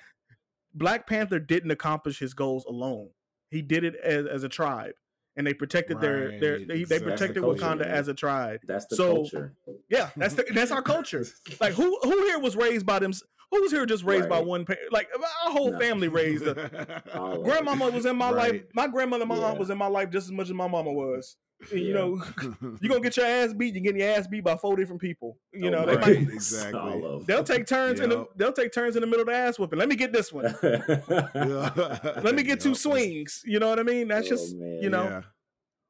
Black 0.74 1.08
Panther 1.08 1.40
didn't 1.40 1.72
accomplish 1.72 2.20
his 2.20 2.34
goals 2.34 2.66
alone. 2.66 3.10
He 3.52 3.62
did 3.62 3.84
it 3.84 3.96
as, 3.96 4.26
as 4.26 4.44
a 4.44 4.50
tribe, 4.50 4.94
and 5.36 5.46
they 5.48 5.54
protected 5.54 6.02
their 6.02 6.40
their 6.40 6.58
Right, 6.58 6.68
they, 6.68 6.84
they 6.84 7.00
protected 7.00 7.36
the 7.44 7.48
Wakanda 7.48 7.60
culture, 7.60 7.84
as 7.84 8.08
a 8.08 8.14
tribe. 8.14 8.60
that's 8.66 8.86
the 8.88 8.96
so- 8.96 9.14
culture 9.16 9.54
Yeah, 9.90 10.10
that's 10.18 10.34
the, 10.34 10.46
that's 10.54 10.72
our 10.72 10.82
culture. 10.82 11.26
Like 11.62 11.74
who 11.74 11.98
who 12.04 12.26
here 12.26 12.40
was 12.40 12.56
raised 12.56 12.86
by 12.86 13.00
them? 13.00 13.14
Who 13.52 13.62
was 13.62 13.72
here 13.72 13.86
just 13.86 14.04
raised 14.04 14.28
by 14.28 14.40
one 14.40 14.66
parent? 14.66 14.92
Like 14.92 15.08
our 15.46 15.52
whole 15.52 15.72
No. 15.72 15.80
family 15.80 16.08
raised. 16.08 16.46
All 17.14 17.34
of 17.34 17.40
it. 17.40 17.44
Grandmama 17.44 17.90
was 17.92 18.06
in 18.06 18.16
my 18.18 18.30
life. 18.32 18.64
My 18.74 18.88
grandmother, 18.88 19.26
my 19.26 19.38
aunt 19.38 19.60
was 19.60 19.70
in 19.70 19.78
my 19.78 19.88
life 19.88 20.10
just 20.10 20.26
as 20.26 20.32
much 20.32 20.48
as 20.48 20.54
my 20.54 20.68
mama 20.68 20.92
was. 20.92 21.38
You 21.72 21.94
know, 21.94 22.22
you're 22.82 22.90
gonna 22.90 23.00
get 23.02 23.18
your 23.18 23.26
ass 23.26 23.54
beat. 23.54 23.74
You're 23.76 23.84
getting 23.84 24.02
your 24.02 24.10
ass 24.12 24.28
beat 24.28 24.44
by 24.44 24.56
four 24.58 24.76
different 24.76 25.02
people. 25.02 25.38
You 25.54 25.68
Oh 25.68 25.70
know, 25.72 25.86
they 25.86 25.94
Right. 25.94 26.02
might, 26.02 26.14
goodness. 26.18 26.34
Exactly. 26.54 27.04
They'll 27.26 27.44
take 27.44 27.66
turns 27.66 28.00
in 28.00 28.10
the 28.10 28.18
Yep. 28.18 28.28
they'll 28.36 28.54
take 28.54 28.72
turns 28.74 28.96
in 28.96 29.02
the 29.02 29.08
middle 29.08 29.22
of 29.22 29.28
the 29.28 29.34
ass 29.34 29.58
whooping. 29.58 29.80
Let 29.80 29.88
me 29.90 29.96
get 29.96 30.12
this 30.14 30.32
one. 30.34 30.46
Let 31.34 32.36
me 32.36 32.44
get 32.44 32.60
two 32.60 32.76
swings. 32.76 33.42
You 33.46 33.60
know 33.60 33.70
what 33.70 33.80
I 33.80 33.84
mean? 33.84 34.08
That's 34.08 34.28
Oh, 34.28 34.30
just 34.30 34.56
man. 34.56 34.80
you 34.82 34.90
know. 34.90 35.06
Yeah. 35.06 35.22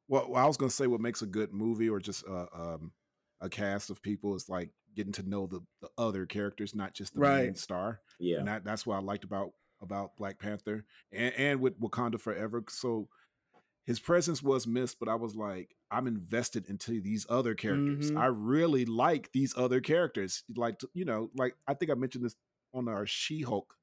Well, 0.08 0.26
well, 0.30 0.42
I 0.42 0.46
was 0.46 0.56
gonna 0.56 0.70
say 0.70 0.86
what 0.86 1.00
makes 1.00 1.22
a 1.22 1.26
good 1.26 1.52
movie 1.52 1.88
or 1.88 1.98
just 1.98 2.24
uh, 2.28 2.46
um, 2.54 2.92
a 3.40 3.48
cast 3.48 3.90
of 3.90 4.00
people 4.02 4.34
is 4.36 4.48
like 4.48 4.70
getting 4.94 5.12
to 5.12 5.28
know 5.28 5.46
the, 5.46 5.60
the 5.82 5.88
other 5.98 6.26
characters, 6.26 6.74
not 6.74 6.94
just 6.94 7.14
the 7.14 7.20
main 7.20 7.54
star. 7.54 8.00
yeah 8.18 8.38
And 8.38 8.48
that, 8.48 8.64
that's 8.64 8.86
what 8.86 8.96
I 8.96 9.00
liked 9.00 9.24
about 9.24 9.50
about 9.82 10.16
Black 10.16 10.38
Panther 10.38 10.86
and, 11.12 11.34
and 11.34 11.60
with 11.60 11.78
Wakanda 11.80 12.18
Forever. 12.20 12.64
So 12.70 13.08
his 13.86 14.00
presence 14.00 14.42
was 14.42 14.66
missed, 14.66 14.98
but 14.98 15.08
I 15.08 15.14
was 15.14 15.36
like, 15.36 15.76
I'm 15.90 16.06
invested 16.06 16.68
into 16.68 17.00
these 17.00 17.24
other 17.28 17.54
characters. 17.54 18.10
Mhm. 18.10 18.18
I 18.20 18.26
really 18.26 18.84
like 18.84 19.30
these 19.32 19.54
other 19.56 19.80
characters. 19.80 20.42
Like 20.54 20.80
you 20.92 21.04
know, 21.04 21.30
like 21.36 21.54
I 21.66 21.74
think 21.74 21.90
I 21.90 21.94
mentioned 21.94 22.24
this 22.24 22.36
on 22.74 22.88
our 22.88 23.06
She-Hulk 23.06 23.74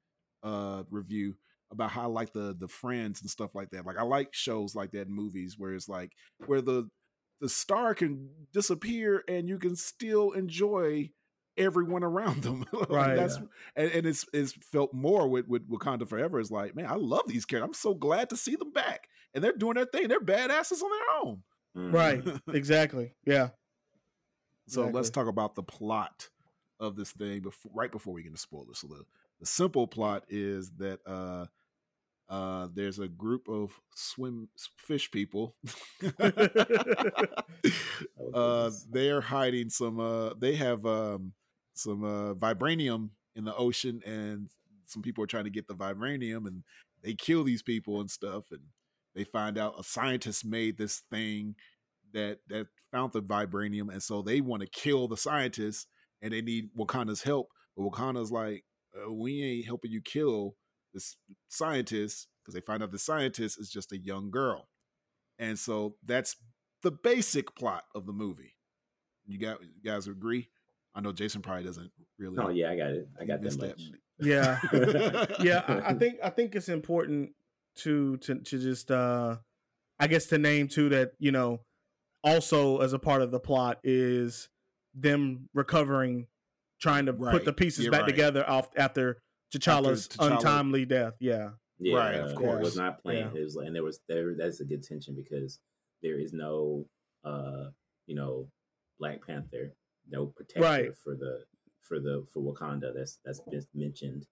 uh 0.42 0.84
review 0.90 1.36
about 1.72 1.90
how 1.90 2.02
I 2.02 2.06
like 2.06 2.32
the 2.34 2.54
the 2.58 2.68
friends 2.68 3.22
and 3.22 3.30
stuff 3.30 3.54
like 3.54 3.70
that. 3.70 3.86
Like 3.86 3.96
I 3.98 4.02
like 4.02 4.34
shows 4.34 4.74
like 4.74 4.92
that 4.92 5.08
movies 5.08 5.56
where 5.58 5.72
it's 5.74 5.88
like 5.88 6.12
where 6.46 6.60
the 6.60 6.90
the 7.40 7.48
star 7.48 7.94
can 7.94 8.28
disappear 8.52 9.24
and 9.26 9.48
you 9.48 9.58
can 9.58 9.74
still 9.74 10.32
enjoy 10.32 11.10
everyone 11.56 12.02
around 12.04 12.42
them. 12.42 12.64
Like, 12.72 12.88
Right. 12.90 13.16
That's 13.16 13.36
and, 13.76 13.90
and 13.90 14.06
it's 14.06 14.26
it's 14.32 14.52
felt 14.52 14.92
more 14.92 15.28
with 15.28 15.48
with 15.48 15.68
Wakanda 15.68 16.08
Forever. 16.08 16.40
It's 16.40 16.50
like, 16.50 16.74
man, 16.74 16.86
I 16.86 16.94
love 16.94 17.22
these 17.26 17.44
characters. 17.44 17.68
I'm 17.68 17.74
so 17.74 17.94
glad 17.94 18.30
to 18.30 18.36
see 18.36 18.56
them 18.56 18.72
back, 18.72 19.08
and 19.34 19.42
they're 19.42 19.52
doing 19.52 19.74
their 19.74 19.86
thing. 19.86 20.08
They're 20.08 20.20
badasses 20.20 20.82
on 20.82 20.90
their 20.90 21.16
own. 21.22 21.42
Right. 21.74 22.22
Exactly. 22.54 23.14
Yeah. 23.26 23.50
So 24.68 24.88
let's 24.88 25.10
talk 25.10 25.26
about 25.26 25.54
the 25.54 25.62
plot 25.62 26.28
of 26.80 26.96
this 26.96 27.12
thing 27.12 27.40
before, 27.42 27.72
right 27.74 27.92
before 27.92 28.14
we 28.14 28.22
get 28.22 28.28
into 28.28 28.40
spoilers. 28.40 28.78
So 28.78 28.86
the 28.88 29.04
the 29.40 29.46
simple 29.46 29.86
plot 29.86 30.24
is 30.28 30.70
that 30.78 31.00
uh 31.06 31.46
uh 32.28 32.68
there's 32.72 32.98
a 32.98 33.08
group 33.08 33.48
of 33.48 33.78
swim 33.94 34.48
fish 34.78 35.10
people 35.10 35.56
uh 38.34 38.70
they're 38.90 39.20
hiding 39.20 39.68
some 39.68 40.00
uh 40.00 40.30
they 40.38 40.54
have 40.54 40.86
um 40.86 41.32
some 41.74 42.04
uh 42.04 42.34
vibranium 42.34 43.10
in 43.34 43.44
the 43.44 43.54
ocean 43.56 44.00
and 44.06 44.50
some 44.86 45.02
people 45.02 45.24
are 45.24 45.28
trying 45.28 45.44
to 45.44 45.50
get 45.50 45.66
the 45.66 45.74
vibranium 45.74 46.46
and 46.46 46.62
they 47.02 47.14
kill 47.14 47.44
these 47.44 47.62
people 47.62 48.00
and 48.00 48.10
stuff 48.10 48.44
and 48.50 48.60
they 49.14 49.24
find 49.24 49.58
out 49.58 49.78
a 49.78 49.84
scientist 49.84 50.44
made 50.44 50.76
this 50.78 51.02
thing 51.10 51.54
that 52.12 52.38
that 52.48 52.66
found 52.92 53.12
the 53.12 53.22
vibranium 53.22 53.90
and 53.92 54.02
so 54.02 54.22
they 54.22 54.40
want 54.40 54.62
to 54.62 54.68
kill 54.68 55.08
the 55.08 55.16
scientist 55.16 55.88
and 56.22 56.32
they 56.32 56.40
need 56.40 56.70
Wakanda's 56.78 57.22
help 57.22 57.48
but 57.76 57.84
Wakanda's 57.84 58.30
like 58.30 58.64
uh, 58.96 59.12
we 59.12 59.42
ain't 59.42 59.66
helping 59.66 59.90
you 59.90 60.00
kill 60.00 60.54
this 60.92 61.16
scientist 61.48 62.28
because 62.40 62.54
they 62.54 62.60
find 62.60 62.82
out 62.82 62.92
the 62.92 62.98
scientist 62.98 63.60
is 63.60 63.68
just 63.68 63.92
a 63.92 63.98
young 63.98 64.30
girl 64.30 64.68
and 65.38 65.58
so 65.58 65.96
that's 66.04 66.36
the 66.82 66.92
basic 66.92 67.54
plot 67.56 67.84
of 67.94 68.06
the 68.06 68.12
movie. 68.12 68.54
You 69.26 69.38
got 69.38 69.62
you 69.62 69.82
guys 69.84 70.06
agree? 70.06 70.50
I 70.94 71.00
know 71.00 71.12
Jason 71.12 71.42
probably 71.42 71.64
doesn't 71.64 71.90
really. 72.18 72.36
oh 72.38 72.48
yeah 72.50 72.70
i 72.70 72.76
got 72.76 72.90
it 72.90 73.08
i 73.20 73.24
got 73.24 73.40
that 73.40 73.42
missed 73.42 73.60
much 73.60 73.82
Yeah. 74.20 74.58
yeah 75.40 75.62
I, 75.66 75.90
I 75.90 75.94
think 75.94 76.18
i 76.22 76.30
think 76.30 76.54
it's 76.54 76.68
important 76.68 77.30
to 77.78 78.16
to 78.18 78.36
to 78.36 78.58
just 78.58 78.90
uh 78.92 79.36
i 79.98 80.06
guess 80.06 80.26
to 80.26 80.38
name 80.38 80.68
too 80.68 80.88
that 80.90 81.12
you 81.18 81.32
know 81.32 81.60
also 82.22 82.78
as 82.78 82.92
a 82.92 82.98
part 82.98 83.22
of 83.22 83.30
the 83.32 83.40
plot 83.40 83.78
is 83.82 84.48
them 84.94 85.48
recovering 85.54 86.26
trying 86.80 87.06
to 87.06 87.12
put 87.12 87.44
the 87.44 87.52
pieces 87.52 87.84
You're 87.84 87.92
back 87.92 88.02
right. 88.02 88.06
together 88.10 88.48
off 88.48 88.68
after 88.76 89.18
T'Challa's 89.54 90.08
T'Challa- 90.08 90.32
untimely 90.36 90.84
death. 90.84 91.14
Yeah. 91.20 91.50
Yeah, 91.78 91.96
Right, 91.96 92.14
of 92.16 92.30
It 92.32 92.36
course. 92.36 92.62
was 92.64 92.76
not 92.76 93.02
planned. 93.02 93.30
Yeah. 93.34 93.40
It 93.40 93.44
was, 93.44 93.56
and 93.56 93.74
there 93.74 93.82
was 93.82 94.00
there. 94.08 94.34
That's 94.34 94.60
a 94.60 94.64
good 94.64 94.82
tension 94.82 95.14
because 95.14 95.58
there 96.02 96.18
is 96.18 96.32
no, 96.32 96.86
uh, 97.24 97.66
you 98.06 98.14
know, 98.16 98.48
Black 98.98 99.24
Panther, 99.26 99.72
no 100.10 100.26
protector 100.26 100.60
Right. 100.62 100.96
for 100.96 101.14
the 101.14 101.44
for 101.82 102.00
the 102.00 102.24
for 102.32 102.40
Wakanda. 102.40 102.92
That's 102.94 103.18
that's 103.24 103.40
been 103.40 103.64
mentioned 103.74 104.26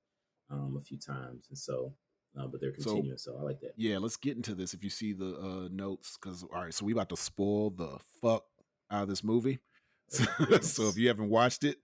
um, 0.50 0.76
a 0.76 0.80
few 0.80 0.98
times, 0.98 1.46
and 1.48 1.58
so, 1.58 1.92
uh, 2.38 2.46
but 2.46 2.60
they're 2.60 2.72
continuing. 2.72 3.16
So, 3.18 3.36
I 3.38 3.42
like 3.42 3.60
that. 3.60 3.72
Yeah, 3.76 3.98
let's 3.98 4.16
get 4.16 4.36
into 4.36 4.54
this. 4.54 4.74
If 4.74 4.84
you 4.84 4.90
see 4.90 5.12
the 5.12 5.36
uh, 5.38 5.68
notes, 5.70 6.16
because 6.20 6.42
all 6.44 6.62
right, 6.62 6.74
so 6.74 6.84
we 6.84 6.92
about 6.92 7.08
to 7.10 7.16
spoil 7.16 7.70
the 7.70 7.98
fuck 8.20 8.44
out 8.90 9.02
of 9.04 9.08
this 9.08 9.24
movie. 9.24 9.58
So, 10.08 10.24
so 10.60 10.88
if 10.88 10.98
you 10.98 11.08
haven't 11.08 11.30
watched 11.30 11.64
it, 11.64 11.78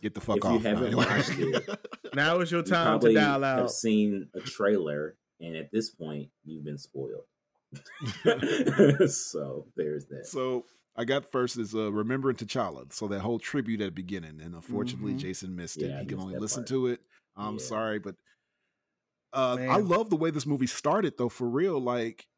get 0.00 0.14
the 0.14 0.20
fuck 0.20 0.44
off. 0.44 0.54
If 0.58 0.62
you 0.62 0.68
haven't 0.68 0.90
now. 0.92 0.96
watched 0.98 1.30
it, 1.36 1.86
Now 2.14 2.38
is 2.38 2.52
your 2.52 2.60
You 2.60 2.66
time 2.66 2.84
to 2.84 2.90
probably 2.90 3.14
dial 3.14 3.42
have 3.42 3.70
seen 3.70 4.28
a 4.36 4.40
trailer, 4.40 5.16
and 5.40 5.56
at 5.56 5.72
this 5.72 5.90
point, 5.90 6.28
you've 6.44 6.64
been 6.64 6.78
spoiled. 6.78 7.24
so 9.08 9.66
there's 9.76 10.06
that. 10.06 10.26
so 10.26 10.64
I 10.96 11.04
got 11.04 11.30
first 11.32 11.56
is 11.58 11.74
uh, 11.74 11.90
remembering 11.92 12.36
T'Challa. 12.36 12.92
So 12.92 13.08
that 13.08 13.20
whole 13.20 13.38
tribute 13.38 13.80
at 13.80 13.86
the 13.86 13.90
beginning, 13.92 14.40
and 14.40 14.54
unfortunately, 14.54 15.14
Mhm. 15.14 15.18
Jason 15.18 15.56
missed 15.56 15.78
it. 15.78 15.88
Yeah, 15.88 16.00
he 16.00 16.06
can 16.06 16.20
only 16.20 16.38
listen 16.38 16.60
part. 16.62 16.68
to 16.68 16.86
it. 16.88 17.00
I'm 17.36 17.54
Yeah. 17.54 17.60
sorry, 17.64 17.98
but 17.98 18.14
uh, 19.32 19.56
I 19.68 19.78
love 19.78 20.10
the 20.10 20.16
way 20.16 20.30
this 20.30 20.46
movie 20.46 20.68
started, 20.68 21.14
though. 21.18 21.28
For 21.28 21.48
real, 21.48 21.80
like, 21.80 22.28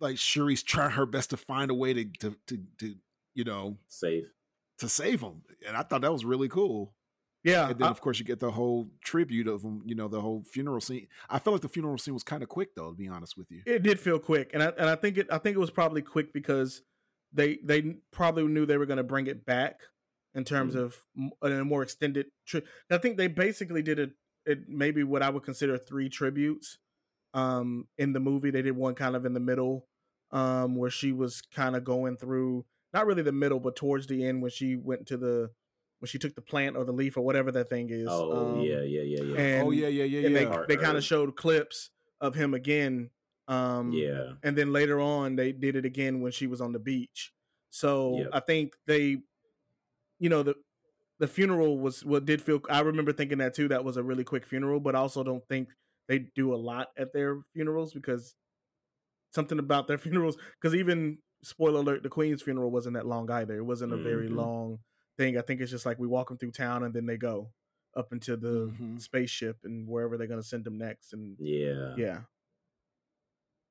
like 0.00 0.16
Shuri's 0.16 0.62
trying 0.62 0.90
her 0.92 1.06
best 1.06 1.30
to 1.30 1.36
find 1.36 1.70
a 1.70 1.74
way 1.74 1.94
to 1.94 2.04
to 2.04 2.36
to, 2.48 2.58
to 2.80 2.94
you 3.34 3.44
know 3.44 3.78
save 3.86 4.32
to 4.78 4.88
save 4.88 5.20
him, 5.20 5.42
and 5.66 5.76
I 5.76 5.82
thought 5.82 6.00
that 6.00 6.12
was 6.12 6.24
really 6.24 6.48
cool. 6.48 6.94
Yeah. 7.44 7.70
And 7.70 7.78
then, 7.78 7.86
I- 7.86 7.90
of 7.90 8.00
course, 8.00 8.18
you 8.18 8.24
get 8.24 8.40
the 8.40 8.50
whole 8.50 8.90
tribute 9.00 9.46
of 9.46 9.62
him. 9.62 9.82
You 9.86 9.94
know, 9.94 10.08
the 10.08 10.20
whole 10.20 10.42
funeral 10.42 10.80
scene. 10.80 11.06
I 11.30 11.38
felt 11.38 11.54
like 11.54 11.62
the 11.62 11.68
funeral 11.68 11.96
scene 11.98 12.14
was 12.14 12.24
kind 12.24 12.42
of 12.42 12.48
quick, 12.48 12.74
though. 12.74 12.90
To 12.90 12.96
be 12.96 13.06
honest 13.08 13.36
with 13.36 13.48
you, 13.52 13.62
It 13.64 13.84
did 13.84 14.00
feel 14.00 14.18
quick, 14.18 14.50
and 14.54 14.62
I 14.62 14.66
and 14.70 14.90
I 14.90 14.96
think 14.96 15.18
it 15.18 15.28
I 15.30 15.38
think 15.38 15.56
it 15.56 15.60
was 15.60 15.70
probably 15.70 16.02
quick 16.02 16.32
because 16.32 16.82
they 17.32 17.58
they 17.62 17.96
probably 18.10 18.44
knew 18.44 18.66
they 18.66 18.78
were 18.78 18.86
going 18.86 18.96
to 18.98 19.02
bring 19.04 19.26
it 19.26 19.44
back 19.44 19.80
in 20.34 20.44
terms 20.44 20.74
Mm. 20.74 20.80
of 20.80 20.96
m- 21.16 21.30
a 21.42 21.64
more 21.64 21.82
extended. 21.82 22.26
Tri- 22.46 22.62
I 22.90 22.98
think 22.98 23.16
they 23.16 23.26
basically 23.26 23.82
did 23.82 23.98
it. 23.98 24.10
It 24.46 24.68
maybe 24.68 25.02
what 25.04 25.22
I 25.22 25.30
would 25.30 25.42
consider 25.42 25.76
three 25.78 26.08
tributes. 26.08 26.78
Um, 27.34 27.86
in 27.98 28.14
the 28.14 28.20
movie, 28.20 28.50
they 28.50 28.62
did 28.62 28.76
one 28.76 28.94
kind 28.94 29.14
of 29.14 29.26
in 29.26 29.34
the 29.34 29.40
middle, 29.40 29.86
um, 30.30 30.76
where 30.76 30.90
she 30.90 31.12
was 31.12 31.42
kind 31.42 31.76
of 31.76 31.84
going 31.84 32.16
through 32.16 32.64
not 32.94 33.06
really 33.06 33.22
the 33.22 33.32
middle, 33.32 33.60
but 33.60 33.76
towards 33.76 34.06
the 34.06 34.24
end 34.26 34.40
when 34.40 34.50
she 34.50 34.76
went 34.76 35.06
to 35.08 35.16
the 35.18 35.50
when 36.00 36.06
she 36.08 36.18
took 36.18 36.34
the 36.34 36.40
plant 36.40 36.76
or 36.76 36.84
the 36.84 36.92
leaf 36.92 37.16
or 37.16 37.20
whatever 37.22 37.52
that 37.52 37.68
thing 37.68 37.90
is. 37.90 38.06
Oh 38.08 38.54
um, 38.54 38.60
yeah, 38.60 38.80
yeah, 38.82 39.02
yeah, 39.02 39.22
yeah. 39.22 39.36
And, 39.36 39.66
oh 39.66 39.70
yeah, 39.70 39.88
yeah, 39.88 40.04
yeah, 40.04 40.26
and 40.26 40.34
yeah. 40.34 40.64
they 40.66 40.76
they 40.76 40.82
kind 40.82 40.96
of 40.96 41.04
showed 41.04 41.36
clips 41.36 41.90
of 42.20 42.34
him 42.34 42.54
again. 42.54 43.10
Um, 43.48 43.92
yeah. 43.92 44.32
and 44.42 44.56
then 44.56 44.72
later 44.72 45.00
on 45.00 45.34
they 45.36 45.52
did 45.52 45.74
it 45.74 45.84
again 45.86 46.20
when 46.20 46.32
she 46.32 46.46
was 46.46 46.60
on 46.60 46.72
the 46.72 46.78
beach. 46.78 47.32
So 47.70 48.18
Yep. 48.18 48.28
I 48.32 48.40
think 48.40 48.74
they, 48.86 49.18
you 50.18 50.28
know, 50.28 50.42
the 50.42 50.54
the 51.18 51.26
funeral 51.26 51.78
was 51.78 52.04
what 52.04 52.24
did 52.26 52.40
feel. 52.40 52.60
I 52.70 52.80
remember 52.80 53.12
thinking 53.12 53.38
that 53.38 53.54
too. 53.54 53.68
That 53.68 53.84
was 53.84 53.96
a 53.96 54.02
really 54.02 54.22
quick 54.24 54.46
funeral, 54.46 54.78
but 54.80 54.94
I 54.94 54.98
also 54.98 55.24
don't 55.24 55.44
think 55.48 55.68
they 56.06 56.20
do 56.20 56.54
a 56.54 56.56
lot 56.56 56.88
at 56.96 57.12
their 57.12 57.40
funerals 57.54 57.92
because 57.92 58.36
something 59.32 59.58
about 59.58 59.88
their 59.88 59.98
funerals. 60.06 60.36
Because 60.60 60.74
even 60.76 61.18
spoiler 61.42 61.80
alert, 61.80 62.02
the 62.02 62.08
Queen's 62.08 62.42
funeral 62.42 62.70
wasn't 62.70 62.94
that 62.94 63.06
long 63.06 63.30
either. 63.30 63.56
It 63.58 63.64
wasn't 63.64 63.92
a 63.92 63.96
very 63.96 64.28
Mhm. 64.28 64.36
long 64.36 64.78
thing. 65.16 65.36
I 65.36 65.40
think 65.42 65.60
it's 65.60 65.70
just 65.70 65.86
like 65.86 65.98
we 65.98 66.06
walk 66.06 66.28
them 66.28 66.38
through 66.38 66.52
town 66.52 66.82
and 66.84 66.94
then 66.94 67.06
they 67.06 67.16
go 67.16 67.52
up 67.96 68.12
into 68.12 68.36
the 68.36 68.68
Mhm. 68.68 69.00
spaceship 69.00 69.56
and 69.64 69.88
wherever 69.88 70.16
they're 70.16 70.26
gonna 70.28 70.42
send 70.42 70.64
them 70.64 70.78
next. 70.78 71.12
And 71.12 71.36
Yeah. 71.40 71.94
yeah. 71.96 72.20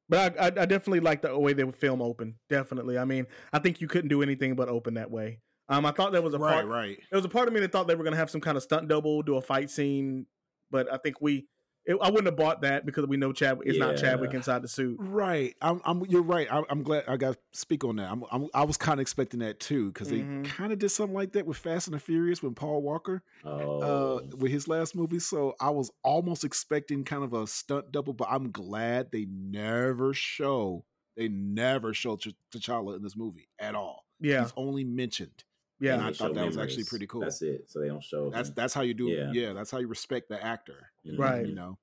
But 0.09 0.39
I, 0.39 0.45
I, 0.45 0.47
I 0.47 0.65
definitely 0.65 1.01
like 1.01 1.21
the 1.21 1.37
way 1.37 1.53
they 1.53 1.63
would 1.63 1.75
film 1.75 2.01
open. 2.01 2.35
Definitely. 2.49 2.97
I 2.97 3.05
mean, 3.05 3.27
I 3.51 3.59
think 3.59 3.81
you 3.81 3.87
couldn't 3.87 4.09
do 4.09 4.21
anything 4.21 4.55
but 4.55 4.69
open 4.69 4.93
that 4.93 5.11
way. 5.11 5.39
Um, 5.69 5.85
I 5.85 5.91
thought 5.91 6.13
there 6.13 6.21
was 6.21 6.33
a 6.33 6.39
right, 6.39 6.53
part. 6.53 6.65
right. 6.67 6.97
There 7.11 7.17
was 7.17 7.25
a 7.25 7.29
part 7.29 7.47
of 7.47 7.53
me 7.53 7.59
that 7.59 7.71
thought 7.71 7.87
they 7.87 7.95
were 7.95 8.03
going 8.03 8.13
to 8.13 8.19
have 8.19 8.29
some 8.29 8.39
kind 8.39 8.55
of 8.55 8.63
stunt 8.63 8.87
double, 8.87 9.21
do 9.21 9.35
a 9.35 9.41
fight 9.41 9.69
scene, 9.69 10.25
but 10.71 10.91
I 10.91 10.97
think 10.97 11.21
we. 11.21 11.47
It, 11.87 11.97
I 12.01 12.09
wouldn't 12.09 12.25
have 12.25 12.35
bought 12.35 12.61
that 12.63 12.85
because 12.85 13.07
we 13.07 13.15
know 13.17 13.31
Chad 13.31 13.59
is 13.63 13.77
not 13.77 13.95
Chadwick 13.97 14.33
inside 14.33 14.61
the 14.61 14.67
suit. 14.67 14.97
Right. 14.99 15.55
I'm, 15.61 15.81
I'm 15.85 16.03
you're 16.05 16.21
right. 16.21 16.47
I'm, 16.51 16.65
I'm 16.69 16.83
glad 16.83 17.05
I 17.07 17.15
got 17.17 17.35
to 17.35 17.39
speak 17.53 17.85
on 17.85 17.95
that. 17.95 18.11
I'm, 18.11 18.23
I'm 18.31 18.47
I 18.53 18.65
was 18.65 18.75
kind 18.75 18.99
of 18.99 19.01
expecting 19.01 19.39
that 19.39 19.59
too 19.61 19.87
because 19.93 20.09
Mhm. 20.09 20.43
they 20.43 20.49
kind 20.49 20.73
of 20.73 20.79
did 20.79 20.89
something 20.89 21.15
like 21.15 21.31
that 21.31 21.45
with 21.45 21.55
Fast 21.57 21.87
and 21.87 21.95
the 21.95 21.99
Furious 21.99 22.43
when 22.43 22.53
Paul 22.55 22.81
Walker 22.81 23.23
Oh. 23.45 23.79
uh 24.21 24.35
with 24.37 24.51
his 24.51 24.67
last 24.67 24.95
movie. 24.95 25.19
So 25.19 25.55
I 25.61 25.69
was 25.69 25.89
almost 26.03 26.43
expecting 26.43 27.05
kind 27.05 27.23
of 27.23 27.33
a 27.33 27.47
stunt 27.47 27.91
double, 27.93 28.13
but 28.13 28.27
I'm 28.29 28.51
glad 28.51 29.11
they 29.11 29.25
never 29.29 30.13
show 30.13 30.83
they 31.15 31.29
never 31.29 31.93
show 31.95 32.15
Ch- 32.17 32.35
T'Challa 32.53 32.97
in 32.97 33.01
this 33.01 33.15
movie 33.17 33.47
at 33.59 33.73
all. 33.75 34.03
Yeah, 34.19 34.41
He's 34.41 34.53
only 34.57 34.83
mentioned. 34.83 35.43
Yeah, 35.79 35.93
and 35.95 36.03
I 36.03 36.05
thought 36.07 36.15
show 36.29 36.33
that 36.33 36.45
was 36.45 36.57
actually 36.57 36.83
pretty 36.85 37.07
cool. 37.07 37.21
That's 37.21 37.41
it. 37.41 37.69
So 37.69 37.79
they 37.79 37.87
don't 37.87 38.03
show. 38.03 38.29
That's 38.29 38.49
him. 38.49 38.55
that's 38.55 38.73
how 38.73 38.81
you 38.81 38.93
do 38.93 39.05
Yeah. 39.09 39.31
yeah. 39.33 39.53
that's 39.53 39.71
how 39.71 39.77
you 39.79 39.87
respect 39.87 40.29
the 40.29 40.43
actor. 40.43 40.91
Mhm. 41.05 41.17
Right. 41.19 41.45
You 41.47 41.55
know. 41.55 41.77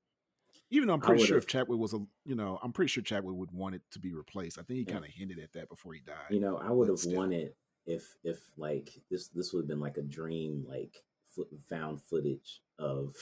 Even 0.70 0.88
though 0.88 0.94
I'm 0.94 1.00
pretty 1.00 1.24
sure 1.24 1.36
if 1.38 1.46
Chadwick 1.46 1.78
was 1.78 1.94
a 1.94 1.98
you 2.24 2.34
know, 2.34 2.58
I'm 2.62 2.72
pretty 2.72 2.88
sure 2.88 3.02
Chadwick 3.02 3.34
would 3.36 3.52
want 3.52 3.74
it 3.76 3.82
to 3.92 3.98
be 3.98 4.12
replaced. 4.12 4.58
I 4.58 4.62
think 4.62 4.78
he 4.78 4.84
Yeah. 4.86 4.92
kind 4.92 5.04
of 5.04 5.10
hinted 5.12 5.38
at 5.38 5.52
that 5.52 5.68
before 5.68 5.92
he 5.94 6.00
died. 6.00 6.30
You 6.30 6.40
know, 6.40 6.56
I 6.56 6.70
would 6.70 6.88
have 6.88 6.98
still. 6.98 7.16
wanted 7.16 7.54
if 7.86 8.16
if 8.24 8.40
like 8.56 8.90
this 9.10 9.28
this 9.28 9.52
would 9.52 9.60
have 9.62 9.68
been 9.68 9.80
like 9.80 9.98
a 9.98 10.02
dream 10.02 10.64
like 10.66 11.04
fo- 11.28 11.46
found 11.68 12.00
footage 12.02 12.62
of 12.78 13.14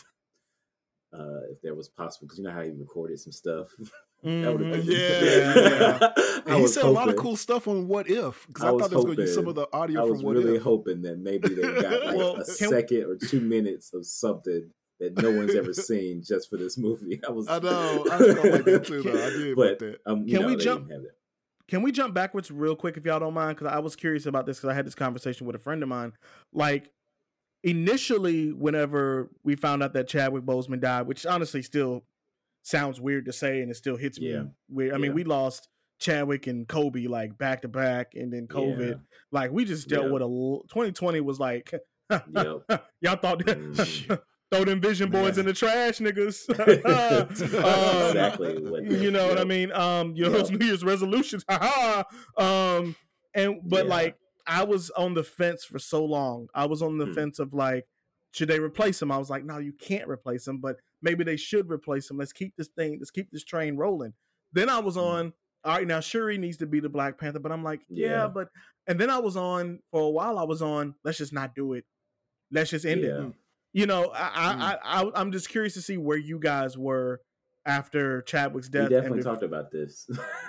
uh 1.13 1.41
if 1.51 1.61
there 1.61 1.75
was 1.75 1.89
possible 1.89 2.27
because 2.27 2.39
you 2.39 2.45
know 2.45 2.53
how 2.53 2.63
he 2.63 2.71
recorded 2.71 3.19
some 3.21 3.33
stuff. 3.33 3.69
That 4.23 4.53
would've 4.53 4.67
Mhm. 4.69 4.73
been- 4.73 4.87
Yeah, 4.87 6.13
I 6.47 6.57
he 6.57 6.63
was 6.63 6.75
said 6.75 6.85
a 6.85 6.91
lot 6.91 7.09
of 7.09 7.17
cool 7.17 7.35
stuff 7.37 7.67
on 7.67 7.89
What 7.89 8.09
If 8.09 8.47
because 8.47 8.63
I 8.65 8.69
I, 8.69 8.71
thought 8.79 8.91
they 8.91 8.97
was 8.97 9.05
going 9.05 9.17
to 9.17 9.23
use 9.23 9.35
some 9.35 9.49
of 9.49 9.55
the 9.57 9.67
audio. 9.73 10.01
I 10.01 10.03
audio 10.03 10.13
was 10.13 10.21
from 10.21 10.27
What 10.27 10.37
really 10.37 10.57
If. 10.57 10.63
hoping 10.63 11.03
that 11.03 11.19
maybe 11.19 11.49
they 11.49 11.63
got 11.83 12.07
like 12.07 12.17
Well, 12.17 12.33
a 12.37 12.45
can- 12.45 12.55
second 12.69 13.03
or 13.05 13.17
two 13.17 13.41
minutes 13.41 13.93
of 13.95 14.07
something 14.07 14.71
that 15.01 15.21
no 15.21 15.33
one's 15.33 15.55
ever 15.57 15.73
seen 15.75 16.23
just 16.23 16.49
for 16.49 16.57
this 16.57 16.79
movie. 16.79 17.21
I 17.27 17.31
was 17.33 17.49
I 17.49 17.59
know. 17.59 18.05
I 18.11 18.19
felt 18.19 18.45
like 18.53 18.65
that 18.65 18.85
too. 18.85 19.03
Though. 19.03 19.11
I 19.11 19.31
did 19.31 19.57
But 19.57 19.69
like 19.71 19.79
that. 19.81 20.01
um, 20.07 20.27
Can 20.27 20.41
know, 20.43 20.47
we 20.47 20.57
jump- 20.57 20.87
didn't 20.89 20.93
have 21.01 21.03
that. 21.03 21.17
Can 21.69 21.83
we 21.83 21.91
jump 21.91 22.13
backwards 22.15 22.51
real 22.51 22.77
quick 22.77 22.97
if 22.97 23.05
y'all 23.07 23.19
don't 23.19 23.35
mind? 23.35 23.57
Because 23.57 23.73
I 23.73 23.79
was 23.81 23.97
curious 23.97 24.27
about 24.27 24.47
this 24.47 24.59
because 24.59 24.71
I 24.71 24.75
had 24.75 24.87
this 24.87 24.95
conversation 24.95 25.47
with 25.47 25.57
a 25.57 25.59
friend 25.59 25.83
of 25.83 25.89
mine. 25.89 26.13
Like 26.53 26.91
initially, 27.65 28.53
whenever 28.53 29.31
we 29.45 29.57
found 29.57 29.83
out 29.83 29.93
that 29.95 30.09
Chadwick 30.09 30.45
Boseman 30.45 30.81
died, 30.81 31.07
which 31.07 31.25
honestly 31.27 31.63
still 31.63 32.05
sounds 32.63 33.01
weird 33.01 33.27
to 33.27 33.33
say, 33.33 33.61
and 33.63 33.71
it 33.71 33.75
still 33.77 33.97
hits 33.97 34.19
Yeah. 34.19 34.43
me 34.43 34.49
weird. 34.69 34.95
I 34.95 34.99
mean, 34.99 35.11
Yeah. 35.13 35.15
we 35.17 35.25
lost 35.25 35.69
Chadwick 35.99 36.47
and 36.47 36.67
Kobe 36.67 37.07
like 37.07 37.39
back 37.39 37.63
to 37.63 37.69
back, 37.69 38.13
and 38.15 38.33
then 38.33 38.47
COVID. 38.49 38.89
Yeah. 38.89 38.95
Like 39.31 39.51
we 39.53 39.65
just 39.65 39.89
dealt 39.89 40.07
Yeah. 40.07 40.13
with 40.13 40.23
a. 40.23 40.27
l- 40.27 40.65
2020 40.71 41.21
was 41.21 41.39
like, 41.41 41.71
Yep. 42.11 42.27
y'all 43.01 43.17
thought 43.17 43.39
Mhm. 43.47 44.21
throw 44.51 44.65
them 44.65 44.81
Vision 44.81 45.11
boards 45.11 45.39
Man. 45.39 45.45
in 45.45 45.47
the 45.47 45.53
trash, 45.55 45.99
niggas. 45.99 46.49
Um, 47.29 48.09
exactly. 48.09 48.59
What 48.63 48.85
you 48.85 49.11
know 49.11 49.29
what 49.29 49.39
I 49.39 49.45
mean? 49.45 49.73
Um, 49.73 50.15
you 50.15 50.25
know, 50.25 50.31
Yeah. 50.33 50.39
those 50.39 50.51
New 50.51 50.67
Year's 50.67 50.85
resolutions. 50.85 51.45
Ha 51.49 52.05
Um, 52.37 52.97
and 53.35 53.61
but 53.65 53.85
Yeah. 53.87 53.91
like 53.91 54.17
I 54.47 54.65
was 54.65 54.91
on 54.91 55.15
the 55.15 55.23
fence 55.23 55.65
for 55.65 55.79
so 55.79 56.05
long. 56.05 56.49
I 56.55 56.67
was 56.67 56.83
on 56.83 56.99
the 56.99 57.07
Hmm. 57.07 57.13
fence 57.15 57.39
of 57.39 57.55
like, 57.55 57.87
should 58.33 58.49
they 58.49 58.59
replace 58.59 59.01
him? 59.01 59.11
I 59.13 59.19
was 59.19 59.31
like, 59.31 59.45
no, 59.45 59.59
you 59.59 59.73
can't 59.73 60.09
replace 60.09 60.47
him, 60.49 60.59
but 60.59 60.77
maybe 61.03 61.25
they 61.25 61.37
should 61.37 61.71
replace 61.71 62.11
him. 62.11 62.17
Let's 62.19 62.33
keep 62.33 62.55
this 62.57 62.69
thing, 62.69 62.97
let's 62.99 63.11
keep 63.11 63.31
this 63.31 63.45
train 63.45 63.77
rolling. 63.77 64.15
Then 64.53 64.69
I 64.69 64.79
was 64.79 64.95
Hmm. 64.95 65.01
on, 65.01 65.33
all 65.65 65.77
right, 65.77 65.87
now 65.87 66.01
Shuri 66.01 66.39
needs 66.39 66.57
to 66.59 66.67
be 66.67 66.81
the 66.81 66.89
Black 66.89 67.19
Panther, 67.19 67.39
but 67.41 67.53
I'm 67.53 67.63
like, 67.65 67.81
yeah, 67.89 68.09
Yeah. 68.09 68.29
but 68.29 68.49
and 68.87 68.99
then 68.99 69.11
I 69.11 69.19
was 69.19 69.37
on 69.37 69.79
for 69.91 70.01
a 70.03 70.11
while, 70.11 70.39
I 70.39 70.45
was 70.45 70.61
on, 70.63 70.95
let's 71.05 71.19
just 71.19 71.33
not 71.33 71.55
do 71.55 71.75
it. 71.75 71.85
Let's 72.51 72.71
just 72.71 72.85
end 72.85 73.01
Yeah. 73.03 73.27
it. 73.29 73.33
You 73.73 73.87
know, 73.87 74.11
I, 74.15 74.19
Mm. 74.19 74.61
I, 74.61 74.79
I, 74.83 75.03
I, 75.03 75.11
I'm 75.21 75.33
just 75.33 75.49
curious 75.49 75.75
to 75.75 75.81
see 75.83 75.97
where 75.97 76.19
you 76.19 76.39
guys 76.39 76.77
were 76.77 77.21
after 77.65 78.23
Chadwick's 78.23 78.69
death. 78.69 78.89
We 78.91 78.97
definitely 78.97 79.19
and 79.21 79.27
bef- 79.27 79.31
talked 79.31 79.43
about 79.45 79.71
this. 79.71 80.09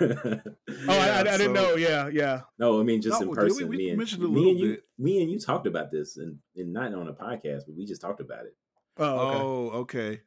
Oh, 0.86 0.88
I, 0.88 1.08
I, 1.08 1.20
I 1.20 1.22
didn't 1.38 1.52
know. 1.52 1.76
Yeah, 1.76 2.08
yeah. 2.08 2.40
no, 2.58 2.80
I 2.80 2.82
mean 2.82 3.00
just 3.00 3.20
No, 3.20 3.28
in 3.30 3.34
did 3.34 3.42
we? 3.42 3.48
person. 3.48 3.68
We 3.68 3.76
me 3.76 3.88
and 3.90 3.98
mentioned 3.98 4.24
a 4.24 4.28
me 4.28 4.50
and 4.50 4.58
you, 4.58 4.68
bit. 4.72 4.82
me 4.98 5.22
and 5.22 5.30
you 5.30 5.38
talked 5.38 5.66
about 5.66 5.90
this, 5.90 6.16
and, 6.16 6.38
and 6.56 6.72
not 6.72 6.92
on 6.92 7.08
a 7.08 7.12
podcast, 7.12 7.62
but 7.66 7.76
we 7.76 7.86
just 7.86 8.00
talked 8.00 8.20
about 8.20 8.44
it. 8.46 8.56
Oh, 8.98 9.04
okay. 9.28 9.38
Oh, 9.40 9.68
okay. 9.80 10.20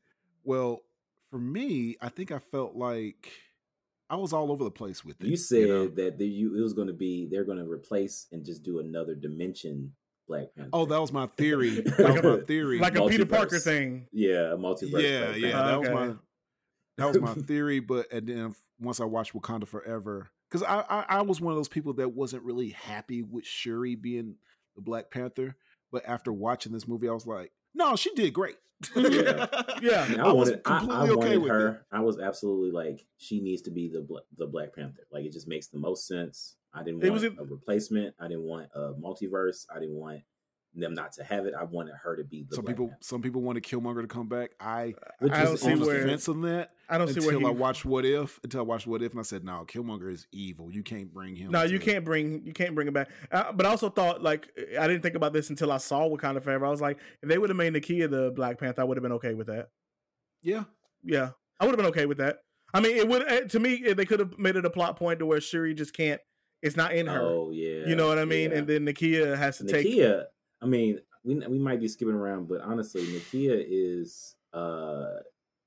Well, 0.48 0.84
for 1.30 1.40
me, 1.40 1.98
I 2.02 2.08
think 2.08 2.32
I 2.32 2.40
felt 2.40 2.74
like 2.74 3.30
I 4.10 4.16
was 4.16 4.32
all 4.32 4.50
over 4.50 4.64
the 4.64 4.72
place 4.72 5.04
with 5.04 5.20
it. 5.20 5.28
You 5.28 5.36
said 5.36 5.68
know? 5.68 5.88
that 5.90 6.18
the, 6.18 6.26
you 6.26 6.58
it 6.58 6.62
was 6.62 6.72
going 6.72 6.88
to 6.88 6.94
be 6.94 7.28
they're 7.30 7.44
going 7.44 7.58
to 7.58 7.70
replace 7.70 8.28
and 8.32 8.46
just 8.46 8.64
do 8.64 8.80
another 8.80 9.14
dimension 9.14 9.94
Black 10.26 10.44
oh, 10.44 10.52
Panther. 10.56 10.70
Oh, 10.72 10.86
that 10.86 11.02
was 11.02 11.12
my 11.12 11.28
theory. 11.38 11.82
That 11.82 12.24
was 12.24 12.24
my 12.24 12.46
theory. 12.46 12.80
like 12.80 12.96
a 12.96 13.06
Peter 13.08 13.26
Parker 13.26 13.60
thing. 13.60 14.08
yeah, 14.14 14.54
a 14.54 14.58
multiverse. 14.58 15.02
yeah, 15.02 15.26
Black 15.26 15.38
yeah, 15.38 15.52
Panther. 15.52 15.68
that 15.68 15.80
was 15.80 15.90
my 15.90 16.16
that 16.98 17.08
was 17.08 17.20
my 17.20 17.34
theory. 17.46 17.80
But 17.82 18.12
and 18.14 18.26
then 18.26 18.56
once 18.80 19.02
I 19.02 19.06
watched 19.06 19.34
Wakanda 19.34 19.68
Forever, 19.68 20.30
because 20.50 20.64
I, 20.64 20.86
I 20.90 21.06
I 21.10 21.22
was 21.24 21.42
one 21.42 21.52
of 21.52 21.58
those 21.58 21.68
people 21.68 21.92
that 21.96 22.14
wasn't 22.14 22.44
really 22.44 22.70
happy 22.70 23.22
with 23.22 23.46
Shuri 23.46 23.96
being 23.96 24.36
the 24.78 24.82
Black 24.82 25.12
Panther. 25.12 25.58
But 25.92 26.04
after 26.06 26.32
watching 26.32 26.72
this 26.72 26.88
movie, 26.88 27.10
I 27.10 27.14
was 27.14 27.28
like, 27.28 27.52
no, 27.78 27.96
she 27.96 28.14
did 28.14 28.34
great. 28.34 28.58
Yeah. 28.96 29.48
Yeah. 29.82 30.08
I, 30.18 30.22
I, 30.24 30.30
I 30.30 30.34
was 30.34 30.50
wanted, 30.50 30.62
I, 30.66 30.76
I 30.78 30.80
completely 31.08 31.16
okay 31.26 31.38
with 31.38 31.52
her. 31.52 31.68
it. 31.70 31.82
I 31.92 32.00
was 32.02 32.20
absolutely 32.20 32.72
like, 32.72 33.06
she 33.18 33.40
needs 33.40 33.62
to 33.64 33.72
be 33.72 33.88
the 33.90 34.06
the 34.38 34.48
Black 34.48 34.74
Panther. 34.76 35.08
Like, 35.12 35.24
it 35.26 35.32
just 35.34 35.48
makes 35.48 35.68
the 35.68 35.78
most 35.80 36.08
sense. 36.08 36.56
I 36.74 36.84
didn't 36.84 37.04
It 37.04 37.10
want 37.10 37.22
was 37.22 37.24
a 37.24 37.44
replacement. 37.44 38.16
I 38.20 38.28
didn't 38.28 38.44
want 38.44 38.70
a 38.76 38.94
multiverse. 38.94 39.66
I 39.74 39.80
didn't 39.80 39.96
want 39.96 40.22
them 40.76 40.94
not 40.94 41.12
to 41.14 41.24
have 41.24 41.46
it. 41.46 41.54
I 41.60 41.64
wanted 41.64 41.96
her 42.04 42.16
to 42.16 42.24
be 42.24 42.46
the 42.50 42.56
some 42.56 42.66
people 42.66 42.88
Panther. 42.88 43.00
some 43.02 43.22
people 43.22 43.42
wanted 43.42 43.64
Killmonger 43.64 44.02
to 44.02 44.08
come 44.08 44.28
back. 44.28 44.52
I 44.60 44.94
Which 45.20 45.34
I 45.34 45.44
don't 45.44 45.58
see 45.58 45.72
on 45.72 45.80
the 45.80 45.86
where 45.86 46.06
fence 46.08 46.28
on 46.30 46.42
that 46.44 46.72
I 46.90 46.98
don't 46.98 47.08
see 47.08 47.16
until 47.16 47.42
where 47.42 47.50
I 47.50 47.54
watched 47.54 47.84
What 47.84 48.06
If. 48.06 48.40
Until 48.44 48.60
I 48.62 48.64
watched 48.64 48.88
What 48.88 49.02
If, 49.02 49.12
and 49.12 49.20
I 49.20 49.24
said, 49.24 49.44
"No, 49.44 49.66
Killmonger 49.68 50.12
is 50.12 50.28
evil. 50.32 50.72
You 50.72 50.84
can't 50.84 51.12
bring 51.14 51.36
him." 51.36 51.52
No, 51.52 51.64
you 51.64 51.80
to- 51.80 51.86
can't 51.86 52.06
bring 52.06 52.46
you 52.46 52.54
can't 52.54 52.76
bring 52.76 52.88
it 52.88 52.94
back. 52.94 53.10
Uh, 53.32 53.52
but 53.52 53.66
I 53.66 53.70
also 53.70 53.90
thought 53.90 54.22
like 54.22 54.48
I 54.80 54.88
didn't 54.88 55.02
think 55.02 55.16
about 55.16 55.34
this 55.34 55.50
until 55.50 55.72
I 55.72 55.78
saw 55.78 56.08
Wakanda 56.08 56.42
Forever. 56.44 56.66
I 56.66 56.70
was 56.70 56.82
like, 56.82 57.00
if 57.22 57.30
they 57.30 57.38
would 57.38 57.50
have 57.50 57.58
made 57.58 57.74
Nakia 57.74 58.10
the 58.10 58.32
Black 58.36 58.60
Panther, 58.60 58.82
I 58.82 58.86
would 58.86 58.98
have 58.98 59.04
been 59.04 59.14
okay 59.14 59.34
with 59.34 59.48
that. 59.48 59.70
Yeah, 60.42 60.66
Yeah, 61.04 61.32
I 61.60 61.66
would 61.66 61.72
have 61.72 61.78
been 61.78 61.88
okay 61.88 62.06
with 62.06 62.20
that. 62.20 62.38
I 62.74 62.80
mean, 62.80 62.96
it 62.96 63.08
would 63.08 63.24
eh, 63.28 63.42
to 63.42 63.60
me 63.60 63.84
eh, 63.86 63.94
they 63.94 64.06
could 64.06 64.20
have 64.20 64.38
made 64.38 64.56
it 64.56 64.66
a 64.66 64.70
plot 64.70 64.98
point 64.98 65.20
to 65.20 65.26
where 65.26 65.42
Shuri 65.42 65.74
just 65.74 65.96
can't. 65.96 66.22
It's 66.62 66.76
not 66.76 66.94
in 66.94 67.08
her. 67.08 67.22
Oh 67.22 67.52
yeah, 67.52 67.86
you 67.88 67.96
know 67.96 68.08
what 68.08 68.20
I 68.20 68.26
mean? 68.26 68.52
yeah. 68.52 68.58
And 68.58 68.68
then 68.68 68.86
Nakia 68.86 69.38
has 69.38 69.58
to 69.58 69.66
take. 69.66 69.86
Nakia, 70.62 70.64
I 70.64 70.66
mean, 70.68 71.00
we 71.24 71.36
we 71.48 71.60
might 71.60 71.80
be 71.80 71.88
skipping 71.88 72.14
around, 72.16 72.48
but 72.48 72.62
honestly, 72.62 73.02
Nakia 73.04 73.64
is 73.68 74.36
uh 74.54 75.20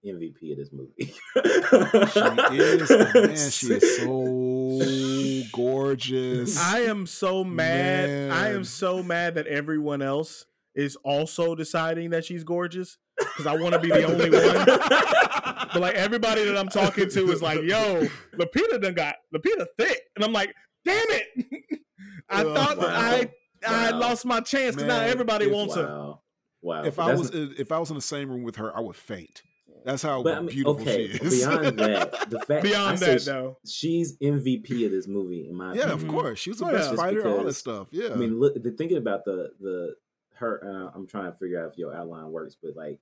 MVP 0.05 0.53
of 0.53 0.57
this 0.59 0.71
movie. 0.73 0.95
she 0.99 2.57
is. 2.57 2.91
Man, 2.91 3.37
she 3.51 3.67
is 3.75 3.97
so 3.99 5.49
gorgeous. 5.57 6.59
I 6.59 6.81
am 6.81 7.07
so 7.07 7.45
mad. 7.45 8.31
I 8.31 8.49
am 8.51 8.65
so 8.65 9.03
mad 9.03 9.35
that 9.35 9.47
everyone 9.47 10.01
else 10.03 10.47
is 10.75 10.97
also 11.05 11.55
deciding 11.55 12.11
that 12.11 12.25
she's 12.25 12.45
gorgeous 12.45 12.97
because 13.19 13.47
I 13.47 13.57
want 13.57 13.75
to 13.75 13.81
be 13.81 13.89
the 13.89 14.05
only 14.05 14.31
one. 14.31 14.67
But 15.73 15.83
like 15.83 15.95
everybody 15.95 16.43
that 16.47 16.57
I'm 16.59 16.69
talking 16.69 17.09
to 17.09 17.31
is 17.31 17.41
like, 17.43 17.63
"Yo, 17.63 18.05
Lupita 18.35 18.81
done 18.83 18.93
got 18.95 19.15
Lupita 19.33 19.67
thick," 19.79 20.01
and 20.17 20.25
I'm 20.25 20.33
like, 20.33 20.53
"Damn 20.85 21.07
it!" 21.11 21.81
I 22.29 22.43
Oh, 22.43 22.53
thought 22.55 22.81
that 22.81 22.91
I 22.91 23.31
I 23.67 23.91
Wow. 23.93 23.99
lost 24.01 24.25
my 24.25 24.41
chance 24.41 24.75
because 24.77 24.89
now 24.89 25.01
everybody 25.01 25.47
if- 25.47 25.53
wants 25.53 25.75
her. 25.75 25.83
wow, 25.87 26.21
wow. 26.63 26.85
if 26.85 26.99
I 26.99 27.09
that's 27.15 27.33
was 27.33 27.51
if 27.59 27.71
I 27.73 27.79
was 27.79 27.91
in 27.91 27.97
the 27.97 28.03
same 28.03 28.31
room 28.31 28.43
with 28.43 28.57
her, 28.57 28.75
I 28.77 28.81
would 28.81 28.97
faint. 28.97 29.43
That's 29.85 30.03
how 30.03 30.23
But 30.23 30.35
I 30.37 30.41
mean, 30.41 30.51
beautiful 30.51 30.83
okay, 30.83 31.09
she 31.09 31.25
is. 31.25 31.39
beyond 31.41 31.65
that, 31.79 32.29
the 32.31 32.41
fact 32.41 32.63
Beyond 32.65 32.99
say 32.99 33.13
that, 33.15 33.23
sh- 33.23 33.25
though, 33.25 33.57
she's 33.67 34.19
MVP 34.19 34.85
of 34.85 34.91
this 34.91 35.07
movie 35.09 35.49
in 35.49 35.55
my 35.55 35.73
yeah, 35.75 35.85
opinion. 35.85 35.93
of 35.93 36.05
Mhm. 36.05 36.11
course, 36.11 36.39
she 36.39 36.51
was 36.51 36.59
the 36.59 36.67
Oh, 36.67 36.73
best 36.73 36.91
yeah. 36.91 36.97
fighter. 36.97 37.27
All 37.27 37.37
that 37.37 37.39
Because, 37.45 37.57
stuff. 37.57 37.89
Yeah, 37.91 38.11
I 38.13 38.17
mean, 38.17 38.39
look, 38.39 38.61
the, 38.63 38.73
thinking 38.73 38.99
about 38.99 39.25
the 39.25 39.53
the 39.61 39.95
her. 40.35 40.63
Uh, 40.65 40.91
I'm 40.95 41.07
trying 41.07 41.33
to 41.33 41.39
figure 41.39 41.63
out 41.65 41.73
if 41.73 41.79
your 41.79 41.95
outline 41.95 42.31
works, 42.31 42.57
but 42.63 42.77
like, 42.77 43.01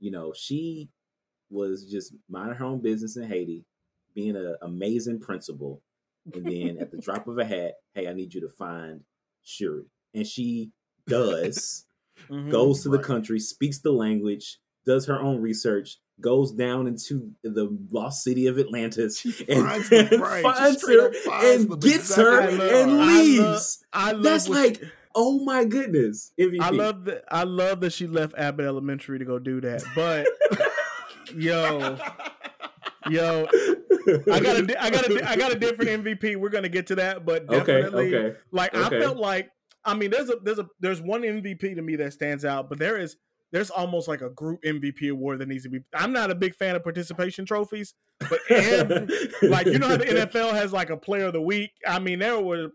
you 0.00 0.10
know, 0.10 0.32
she 0.34 0.90
was 1.50 1.90
just 1.90 2.12
minding 2.28 2.56
her 2.56 2.64
own 2.66 2.80
business 2.80 3.16
in 3.16 3.24
Haiti, 3.24 3.64
being 4.14 4.36
an 4.36 4.56
amazing 4.60 5.20
principal, 5.20 5.82
and 6.34 6.44
then 6.44 6.76
at 6.78 6.90
the 6.90 6.98
drop 6.98 7.26
of 7.26 7.38
a 7.38 7.44
hat, 7.44 7.76
hey, 7.94 8.06
I 8.06 8.12
need 8.12 8.34
you 8.34 8.42
to 8.42 8.50
find 8.50 9.02
Shuri, 9.44 9.84
and 10.18 10.26
she 10.26 10.70
does. 11.06 11.84
Mhm. 12.28 12.50
goes 12.50 12.82
to 12.82 12.90
the 12.90 12.98
country, 12.98 13.38
speaks 13.38 13.78
the 13.78 13.92
language, 13.92 14.58
does 14.84 15.06
her 15.06 15.18
own 15.18 15.40
research, 15.40 15.98
goes 16.20 16.52
down 16.52 16.86
into 16.88 17.30
the 17.42 17.74
lost 17.90 18.22
city 18.24 18.48
of 18.48 18.58
Atlantis, 18.58 19.20
She 19.20 19.32
and, 19.48 19.64
finds 19.66 19.90
and 19.92 20.08
finds 20.42 20.86
her 20.86 21.12
finds 21.12 21.64
and 21.64 21.80
gets 21.80 22.10
exactly 22.10 22.24
her 22.24 22.30
I 22.32 22.34
where 22.34 22.50
love- 22.50 22.58
they 22.58 22.82
and 22.82 22.90
are. 22.90 22.94
I 23.00 23.06
love- 23.06 23.24
leaves. 23.24 23.84
I 23.94 24.12
love 24.12 24.22
That's 24.24 24.48
like 24.48 24.76
she- 24.80 24.90
oh 25.14 25.42
my 25.44 25.64
goodness, 25.64 26.32
MVP. 26.38 26.60
I 26.60 26.70
love 26.70 27.04
that. 27.06 27.24
I 27.30 27.44
love 27.44 27.80
that 27.80 27.92
she 27.94 28.06
left 28.08 28.34
Abbott 28.36 28.66
Elementary 28.66 29.18
to 29.20 29.24
go 29.24 29.38
do 29.38 29.60
that. 29.62 29.82
But 29.94 30.26
yo, 31.34 31.96
yo, 33.08 33.46
I 34.30 34.40
got 34.40 34.56
a, 34.56 34.82
I 34.82 34.90
got 34.90 35.10
a, 35.10 35.28
I 35.30 35.36
got 35.36 35.52
a 35.52 35.58
different 35.58 36.04
MVP. 36.04 36.36
We're 36.36 36.48
gonna 36.50 36.68
get 36.68 36.88
to 36.88 36.96
that, 36.96 37.24
but 37.24 37.48
okay, 37.48 37.82
definitely, 37.82 38.14
okay, 38.16 38.38
like 38.50 38.74
okay. 38.74 38.96
I 38.96 39.00
felt 39.00 39.16
like, 39.18 39.50
I 39.88 39.94
mean, 39.94 40.10
there's 40.10 40.30
a, 40.30 40.36
there's 40.42 40.58
a, 40.58 40.68
there's 40.80 41.00
one 41.00 41.22
MVP 41.22 41.74
to 41.74 41.82
me 41.82 41.96
that 41.96 42.12
stands 42.12 42.44
out, 42.44 42.68
but 42.68 42.78
there 42.78 42.98
is, 42.98 43.16
there's 43.50 43.70
almost 43.70 44.08
like 44.08 44.20
a 44.20 44.28
group 44.30 44.62
MVP 44.62 45.10
award 45.10 45.38
that 45.38 45.48
needs 45.48 45.62
to 45.64 45.70
be. 45.70 45.80
I'm 45.94 46.12
not 46.12 46.30
a 46.30 46.34
big 46.34 46.54
fan 46.54 46.76
of 46.76 46.84
participation 46.84 47.46
trophies, 47.46 47.94
but 48.28 48.38
every, 48.50 49.08
like 49.42 49.66
you 49.66 49.78
know 49.78 49.88
how 49.88 49.96
the 49.96 50.04
NFL 50.04 50.52
has 50.52 50.72
like 50.72 50.90
a 50.90 50.96
player 50.98 51.26
of 51.26 51.32
the 51.32 51.40
week. 51.40 51.70
I 51.86 51.98
mean, 51.98 52.18
there 52.18 52.38
were 52.38 52.68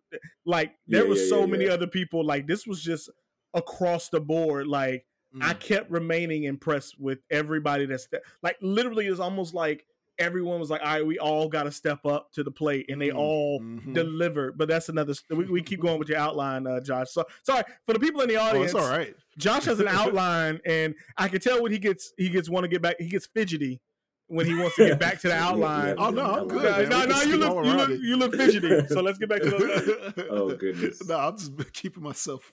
like 0.46 0.74
there 0.88 1.04
Yeah, 1.04 1.10
was 1.10 1.22
yeah, 1.22 1.28
so 1.30 1.40
yeah, 1.42 1.46
many 1.46 1.70
other 1.70 1.86
people. 1.88 2.26
Like 2.26 2.48
this 2.48 2.66
was 2.66 2.82
just 2.82 3.10
across 3.54 4.10
the 4.10 4.20
board. 4.20 4.68
Like 4.68 5.06
I 5.42 5.54
Mm. 5.54 5.60
kept 5.60 5.90
remaining 5.92 6.44
impressed 6.44 7.00
with 7.00 7.20
everybody 7.32 7.86
that's 7.88 8.08
like 8.44 8.58
literally 8.62 9.08
it's 9.08 9.20
almost 9.20 9.54
like 9.56 9.86
everyone 10.20 10.60
was 10.60 10.70
like, 10.70 10.82
all 10.82 10.88
right, 10.88 11.06
we 11.06 11.18
all 11.20 11.48
got 11.50 11.64
to 11.64 11.72
step 11.72 12.06
up 12.06 12.32
to 12.34 12.44
the 12.44 12.52
plate, 12.52 12.86
and 12.90 13.02
they 13.02 13.10
Mm, 13.10 13.16
all 13.18 13.60
mhm. 13.62 13.94
delivered. 13.94 14.58
But 14.58 14.68
that's 14.68 14.90
another. 14.90 15.14
st- 15.14 15.38
We, 15.38 15.46
we 15.46 15.62
keep 15.62 15.80
going 15.82 16.00
with 16.00 16.10
your 16.10 16.20
outline, 16.20 16.68
uh, 16.68 16.80
Josh. 16.82 17.12
So 17.12 17.26
sorry 17.44 17.64
for 17.86 17.94
the 17.94 18.00
people 18.00 18.22
in 18.22 18.30
the 18.30 18.38
Oh, 18.38 18.42
audience. 18.44 18.72
it's 18.74 18.76
all 18.82 18.90
right. 18.90 19.16
Josh 19.38 19.66
has 19.66 19.80
an 19.80 19.88
outline, 20.00 20.60
and 20.66 20.96
I 21.18 21.28
can 21.28 21.40
tell 21.42 21.62
when 21.62 21.72
he 21.72 21.80
gets 21.80 22.14
he 22.18 22.30
gets 22.30 22.50
want 22.50 22.64
to 22.64 22.68
get 22.68 22.82
back. 22.82 22.96
He 23.00 23.08
gets 23.10 23.28
fidgety 23.28 23.82
when 24.28 24.46
he 24.46 24.56
wants 24.56 24.76
to 24.78 24.88
get 24.88 25.00
back 25.00 25.20
to 25.22 25.28
the 25.28 25.36
outline. 25.48 25.88
yeah. 25.98 26.06
Oh 26.06 26.10
no, 26.10 26.22
I'm 26.24 26.48
good. 26.48 26.90
No, 26.90 26.98
man. 27.00 27.10
no, 27.10 27.16
no, 27.16 27.22
you 27.24 27.38
look, 27.38 27.66
you 27.66 27.74
look, 27.74 27.90
it. 27.90 28.00
you 28.02 28.16
look 28.16 28.36
fidgety. 28.36 28.88
So 28.88 29.02
let's 29.02 29.18
get 29.18 29.30
back 29.30 29.42
to 29.42 29.50
the. 29.50 30.28
Oh, 30.30 30.56
goodness. 30.56 31.06
no, 31.08 31.18
I'm 31.18 31.38
just 31.38 31.74
keeping 31.74 32.04
myself 32.04 32.52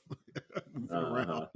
moving 0.75 0.91
Uh-huh. 0.91 1.15
around. 1.15 1.47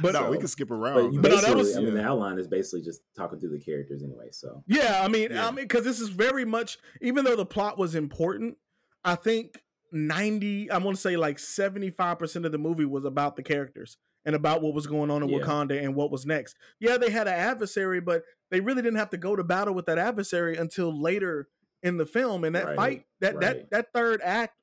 But- 0.00 0.12
no, 0.14 0.30
we 0.30 0.38
can 0.38 0.48
skip 0.48 0.70
around. 0.70 0.94
But 0.94 1.12
you 1.12 1.20
But 1.20 1.30
no, 1.32 1.40
that 1.40 1.56
was- 1.56 1.76
I 1.76 1.80
mean, 1.80 1.94
the 1.94 2.00
yeah. 2.00 2.10
outline 2.10 2.38
is 2.38 2.46
basically 2.48 2.82
just 2.82 3.02
talking 3.16 3.38
through 3.40 3.50
the 3.50 3.60
characters 3.60 4.02
anyway. 4.02 4.28
So 4.32 4.62
Yeah, 4.66 5.00
I 5.02 5.08
mean, 5.08 5.30
Yeah. 5.30 5.46
I 5.46 5.50
mean, 5.50 5.64
because 5.64 5.84
this 5.84 6.00
is 6.00 6.08
very 6.08 6.44
much, 6.44 6.78
even 7.00 7.24
though 7.24 7.36
the 7.36 7.46
plot 7.46 7.78
was 7.78 7.94
important, 7.94 8.56
I 9.04 9.14
think 9.14 9.62
ninety, 9.92 10.70
I 10.70 10.78
want 10.78 10.96
to 10.96 11.00
say 11.00 11.16
like 11.16 11.38
seventy 11.38 11.90
five 11.90 12.18
percent 12.18 12.44
of 12.46 12.52
the 12.52 12.58
movie 12.58 12.84
was 12.84 13.04
about 13.04 13.36
the 13.36 13.42
characters 13.42 13.96
and 14.24 14.34
about 14.36 14.62
what 14.62 14.74
was 14.74 14.86
going 14.86 15.10
on 15.10 15.22
in 15.22 15.28
Yeah. 15.30 15.38
Wakanda 15.38 15.82
and 15.82 15.94
what 15.94 16.10
was 16.10 16.26
next. 16.26 16.54
Yeah, 16.78 16.96
they 16.98 17.10
had 17.10 17.26
an 17.26 17.34
adversary, 17.34 18.00
but 18.00 18.22
they 18.50 18.60
really 18.60 18.82
didn't 18.82 18.98
have 18.98 19.10
to 19.10 19.16
go 19.16 19.34
to 19.34 19.42
battle 19.42 19.74
with 19.74 19.86
that 19.86 19.98
adversary 19.98 20.56
until 20.56 20.92
later 21.00 21.48
in 21.82 21.96
the 21.96 22.04
film. 22.06 22.44
And 22.44 22.54
that 22.54 22.66
Right, 22.66 22.76
fight, 22.76 23.04
that 23.20 23.34
right. 23.36 23.40
that 23.40 23.70
that 23.70 23.92
third 23.94 24.20
act 24.22 24.54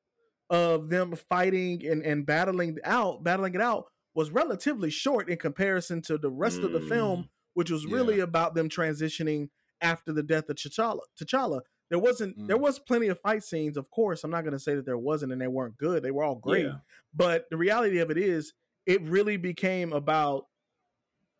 of 0.49 0.89
them 0.89 1.13
fighting 1.29 1.85
and 1.85 2.03
and 2.03 2.25
battling 2.25 2.77
out, 2.83 3.23
battling 3.23 3.55
it 3.55 3.61
out, 3.61 3.85
was 4.17 4.31
relatively 4.31 4.89
short 4.89 5.29
in 5.29 5.37
comparison 5.37 6.01
to 6.01 6.17
the 6.17 6.29
rest 6.31 6.59
of 6.59 6.71
the 6.73 6.79
Mm. 6.79 6.89
film 6.89 7.29
which 7.53 7.71
was 7.71 7.85
really 7.87 8.19
about 8.19 8.53
them 8.53 8.67
transitioning 8.69 9.49
after 9.81 10.11
the 10.13 10.21
death 10.21 10.47
of 10.49 10.55
T'Challa. 10.57 10.99
T'Challa. 11.19 11.61
There 11.89 11.97
wasn't. 11.99 12.35
There 12.47 12.57
Mm. 12.57 12.61
was 12.61 12.77
plenty 12.79 13.07
of 13.07 13.19
fight 13.21 13.43
scenes, 13.43 13.77
of 13.77 13.89
course. 13.89 14.23
I'm 14.23 14.29
not 14.31 14.41
going 14.43 14.53
to 14.53 14.59
say 14.59 14.75
that 14.75 14.85
there 14.85 14.97
wasn't, 14.97 15.31
and 15.31 15.41
they 15.41 15.47
weren't 15.47 15.77
good. 15.77 16.03
They 16.03 16.11
were 16.11 16.23
all 16.23 16.35
great. 16.35 16.65
Yeah. 16.65 16.79
But 17.13 17.45
the 17.49 17.57
reality 17.57 17.97
of 17.99 18.11
it 18.11 18.17
is, 18.17 18.53
it 18.85 19.01
really 19.01 19.37
became 19.37 19.91
about 19.93 20.47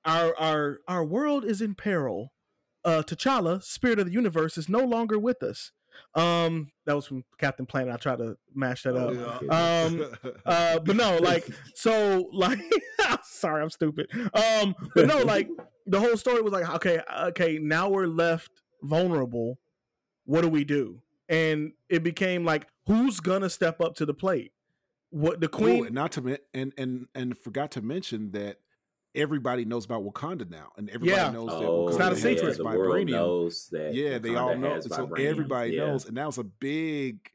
our 0.06 0.36
our 0.38 0.80
our 0.88 1.04
world 1.06 1.44
is 1.46 1.62
in 1.62 1.76
peril. 1.76 2.32
Uh, 2.86 3.04
T'Challa, 3.06 3.62
spirit 3.64 4.00
of 4.00 4.06
the 4.06 4.14
universe, 4.14 4.58
is 4.58 4.70
no 4.70 4.80
longer 4.86 5.20
with 5.20 5.44
us. 5.44 5.72
Um, 6.16 6.72
that 6.86 6.96
was 6.96 7.06
from 7.06 7.24
Captain 7.38 7.66
Planet. 7.66 7.94
I 7.94 7.98
tried 7.98 8.18
to 8.20 8.38
mash 8.56 8.84
that 8.84 8.96
Oh, 8.96 9.10
up. 9.10 9.42
my 9.44 9.84
Um. 9.84 10.06
Uh, 10.46 10.80
but 10.80 10.96
no, 10.96 11.18
like 11.18 11.48
so, 11.76 12.30
like 12.34 12.60
sorry, 13.24 13.62
I'm 13.62 13.70
stupid. 13.70 14.08
Um, 14.34 14.76
but 14.96 15.08
no, 15.08 15.20
like 15.24 15.50
the 15.86 16.00
whole 16.00 16.18
story 16.18 16.42
was 16.42 16.54
like, 16.54 16.68
okay, 16.76 17.02
okay, 17.24 17.60
now 17.60 17.90
we're 17.90 18.08
left 18.08 18.52
vulnerable. 18.82 19.60
What 20.26 20.42
do 20.42 20.50
we 20.50 20.64
do? 20.64 21.02
And 21.30 21.74
it 21.90 22.04
became 22.04 22.46
like, 22.46 22.68
who's 22.88 23.20
gonna 23.20 23.50
step 23.50 23.80
up 23.82 23.96
to 23.96 24.06
the 24.06 24.14
plate? 24.14 24.52
What 25.10 25.40
the 25.40 25.48
queen? 25.48 25.94
not 25.94 26.12
to 26.14 26.38
and 26.54 26.74
and 26.78 27.08
and 27.16 27.38
forgot 27.38 27.72
to 27.72 27.82
mention 27.82 28.32
that 28.32 28.58
everybody 29.18 29.66
knows 29.66 29.84
about 29.86 30.04
Wakanda 30.04 30.50
now, 30.50 30.72
and 30.78 30.90
everybody 30.90 31.12
Yeah. 31.22 31.32
knows 31.32 31.48
that 31.48 31.56
Oh, 31.68 31.86
Wakanda 31.86 31.90
It's 31.90 31.98
not 32.00 32.12
a 32.12 32.16
has 32.16 32.22
secret. 32.22 32.58
The 32.58 32.64
world 32.64 32.96
vibranium. 33.08 33.10
knows 33.12 33.68
that. 33.72 33.94
yeah, 33.94 34.18
they 34.20 34.36
all 34.36 34.56
know. 34.58 34.80
So 34.80 34.90
vibranium. 34.90 35.20
everybody 35.26 35.72
Yeah. 35.74 35.88
knows, 35.88 36.06
and 36.06 36.16
that 36.18 36.26
was 36.28 36.38
a 36.38 36.44
big 36.44 37.30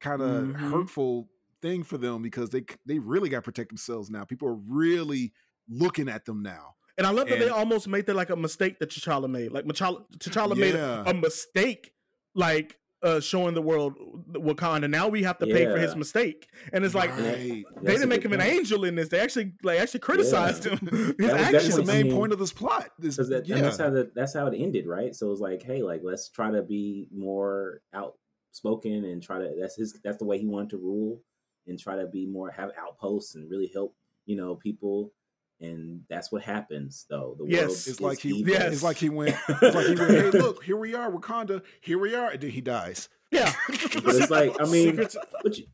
kind 0.00 0.22
of 0.22 0.44
Mhm. 0.44 0.54
hurtful 0.54 1.28
thing 1.60 1.82
for 1.82 1.98
them 1.98 2.22
because 2.22 2.50
they 2.50 2.64
they 2.86 2.98
really 3.00 3.28
got 3.28 3.38
to 3.38 3.42
protect 3.42 3.70
themselves 3.70 4.10
now. 4.10 4.24
People 4.24 4.48
are 4.48 4.54
really 4.68 5.32
looking 5.68 6.08
at 6.08 6.24
them 6.24 6.42
now. 6.42 6.74
and 6.96 7.06
I 7.06 7.10
love 7.10 7.28
that 7.28 7.38
they 7.38 7.48
almost 7.48 7.86
made 7.86 8.06
that 8.06 8.14
like 8.16 8.30
a 8.30 8.34
mistake 8.36 8.80
that 8.80 8.90
T'Challa 8.90 9.30
made. 9.30 9.52
Like 9.52 9.64
T'Challa, 9.66 10.04
T'Challa 10.18 10.56
made 10.56 10.74
a, 10.74 11.04
a 11.08 11.14
mistake, 11.14 11.92
like 12.34 12.76
uh 13.02 13.20
showing 13.20 13.54
the 13.54 13.62
world 13.62 13.94
Wakanda. 14.32 14.90
Now 14.90 15.06
we 15.08 15.22
have 15.22 15.38
to 15.38 15.46
pay 15.46 15.64
for 15.66 15.78
his 15.78 15.94
mistake, 15.94 16.48
and 16.72 16.84
it's 16.84 16.94
like 16.94 17.10
Right. 17.10 17.20
they 17.22 17.64
That's 17.76 17.86
didn't 17.98 18.08
make 18.08 18.22
good 18.22 18.32
him 18.32 18.40
an 18.40 18.46
angel 18.46 18.84
in 18.84 18.94
this. 18.96 19.08
They 19.08 19.20
actually 19.20 19.52
like 19.62 19.78
actually 19.78 20.00
criticized 20.00 20.64
him. 20.64 20.78
His 20.90 20.90
That 20.90 20.98
was- 20.98 21.16
that 21.16 21.28
That's 21.52 21.54
actions. 21.54 21.76
the 21.76 21.82
I 21.82 21.84
main 21.84 22.06
mean- 22.08 22.16
point 22.16 22.32
of 22.32 22.38
this 22.38 22.52
plot. 22.52 22.90
This, 22.98 23.16
that, 23.16 23.46
yeah, 23.46 23.60
that's 23.60 23.78
how 23.78 23.90
the, 23.90 24.10
that's 24.14 24.34
how 24.34 24.46
it 24.48 24.56
ended, 24.56 24.86
right? 24.86 25.14
So 25.14 25.26
it 25.26 25.30
was 25.30 25.40
like, 25.40 25.62
hey, 25.62 25.82
like 25.82 26.00
let's 26.02 26.28
try 26.28 26.50
to 26.50 26.62
be 26.62 27.06
more 27.14 27.80
outspoken 27.94 29.04
and 29.04 29.22
try 29.22 29.38
to 29.38 29.54
that's 29.60 29.76
his 29.76 29.98
that's 30.02 30.18
the 30.18 30.24
way 30.24 30.38
he 30.38 30.46
wanted 30.46 30.70
to 30.70 30.78
rule 30.78 31.20
and 31.66 31.78
try 31.78 31.96
to 31.96 32.06
be 32.06 32.26
more 32.26 32.50
have 32.50 32.70
outposts 32.78 33.34
and 33.34 33.50
really 33.50 33.70
help 33.72 33.94
you 34.26 34.36
know 34.36 34.54
people. 34.56 35.12
And 35.60 36.02
that's 36.08 36.30
what 36.30 36.42
happens, 36.42 37.04
though. 37.10 37.34
The 37.38 37.46
Yes. 37.46 37.60
world 37.60 37.72
it's 37.88 38.00
like 38.00 38.18
he, 38.20 38.28
evil. 38.30 38.52
Yes. 38.52 38.72
it's 38.74 38.82
like 38.82 38.96
he 38.96 39.08
went, 39.08 39.36
it's 39.48 39.74
like 39.74 39.86
he 39.86 39.94
went. 39.96 40.10
Hey, 40.10 40.30
look, 40.38 40.62
here 40.62 40.76
we 40.76 40.94
are, 40.94 41.10
Wakanda. 41.10 41.62
Here 41.80 41.98
we 41.98 42.14
are, 42.14 42.30
and 42.30 42.40
then 42.40 42.50
he 42.50 42.60
dies. 42.60 43.08
Yeah, 43.30 43.52
But 43.68 44.14
it's 44.14 44.30
like, 44.30 44.54
I 44.60 44.64
mean, 44.70 44.96
but 44.96 45.58
you, 45.58 45.64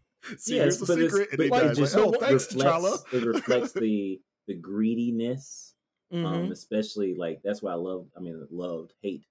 yes, 0.47 0.79
but 0.79 0.91
it's- 0.99 1.13
secret, 1.13 1.29
and 1.33 1.39
but 1.39 1.51
like, 1.51 1.71
it 1.73 1.77
just 1.77 1.95
Like, 1.95 2.05
oh, 2.07 2.13
so 2.13 2.19
thanks, 2.19 2.47
T'Challa. 2.47 2.91
reflects 2.93 3.13
it 3.13 3.25
reflects 3.27 3.73
the 3.73 4.21
the 4.49 4.55
greediness 4.55 5.75
Mhm. 6.13 6.25
um 6.27 6.53
especially 6.53 7.15
like 7.15 7.41
that's 7.43 7.63
why 7.63 7.73
i 7.73 7.77
love 7.77 8.07
i 8.17 8.21
mean 8.21 8.47
loved 8.51 8.93
hate 9.03 9.25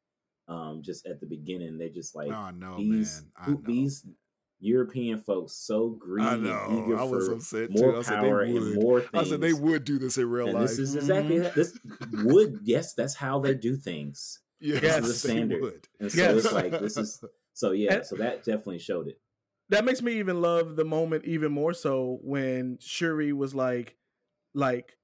um 0.48 0.82
just 0.84 1.06
at 1.06 1.20
the 1.22 1.28
beginning 1.28 1.78
they're 1.78 1.88
just 1.90 2.16
like 2.16 2.32
oh 2.32 2.50
no, 2.50 2.76
these 2.78 3.22
man. 3.38 3.46
Who- 3.56 3.64
these 3.66 4.04
european 4.64 5.20
folks 5.20 5.54
so 5.54 5.90
greedy 5.90 6.28
I 6.28 6.34
and 6.36 6.44
know. 6.44 6.84
eager 6.86 6.98
I 6.98 7.04
was 7.04 7.28
for 7.28 7.34
upset 7.36 7.70
more 7.72 7.92
too. 7.92 7.98
I 8.00 8.02
said 8.02 8.18
they 8.24 8.28
power 8.30 8.42
and 8.42 8.54
would. 8.54 8.76
more 8.76 9.02
things 9.02 9.12
I 9.14 9.24
said 9.30 9.42
they 9.42 9.54
would 9.54 9.84
do 9.84 10.00
this 10.00 10.18
in 10.18 10.30
real 10.30 10.46
and 10.48 10.54
life. 10.60 10.70
this 10.70 10.80
is 10.80 10.96
exactly 10.96 11.38
Mhm. 11.38 11.54
this 11.54 11.78
would 12.24 12.60
yes 12.64 12.94
that's 12.94 13.16
how 13.16 13.40
they 13.40 13.54
do 13.54 13.76
things 13.76 14.40
yes, 14.60 14.82
Yes. 14.82 14.96
This 15.02 15.08
is 15.16 15.22
the 15.24 15.28
standard. 15.30 15.62
would. 15.62 15.88
and 16.00 16.12
so 16.12 16.18
Yes. 16.18 16.46
it's 16.46 16.54
like 16.54 16.72
this 16.80 16.96
is 16.98 17.24
so 17.54 17.72
yeah 17.72 18.02
so 18.04 18.16
that 18.16 18.44
definitely 18.44 18.80
showed 18.80 19.08
it 19.08 19.20
that 19.70 19.84
makes 19.86 20.02
me 20.02 20.14
even 20.20 20.42
love 20.42 20.76
the 20.76 20.86
moment 20.86 21.26
even 21.26 21.52
more 21.52 21.74
so 21.74 22.20
when 22.22 22.78
Shuri 22.80 23.32
was 23.34 23.56
like, 23.56 23.96
like, 24.54 24.98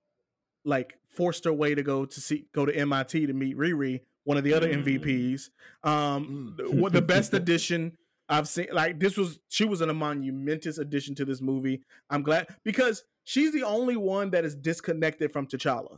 like 0.63 0.97
forced 1.07 1.45
her 1.45 1.53
way 1.53 1.73
to 1.73 1.81
go 1.81 2.05
to 2.05 2.21
see 2.21 2.47
go 2.53 2.65
to 2.65 2.75
MIT 2.75 3.25
to 3.25 3.33
meet 3.33 3.57
Riri, 3.57 4.01
one 4.25 4.37
of 4.37 4.43
the 4.43 4.53
other 4.53 4.67
Mm. 4.67 4.83
MVPs. 4.83 5.49
Um, 5.83 6.55
Mm. 6.55 6.57
the- 6.57 6.75
what 6.75 6.93
the 6.93 7.01
best 7.01 7.33
addition 7.33 7.97
I've 8.29 8.47
seen. 8.47 8.67
Like 8.71 8.99
this 8.99 9.17
was 9.17 9.39
she 9.49 9.65
was 9.65 9.81
in 9.81 9.89
a 9.89 9.93
monumentous 9.93 10.77
addition 10.77 11.15
to 11.15 11.25
this 11.25 11.41
movie. 11.41 11.81
I'm 12.09 12.21
glad 12.23 12.47
because 12.63 13.03
she's 13.23 13.51
the 13.51 13.63
only 13.63 13.97
one 13.97 14.29
that 14.31 14.45
is 14.45 14.55
disconnected 14.55 15.31
from 15.31 15.47
T'Challa. 15.47 15.97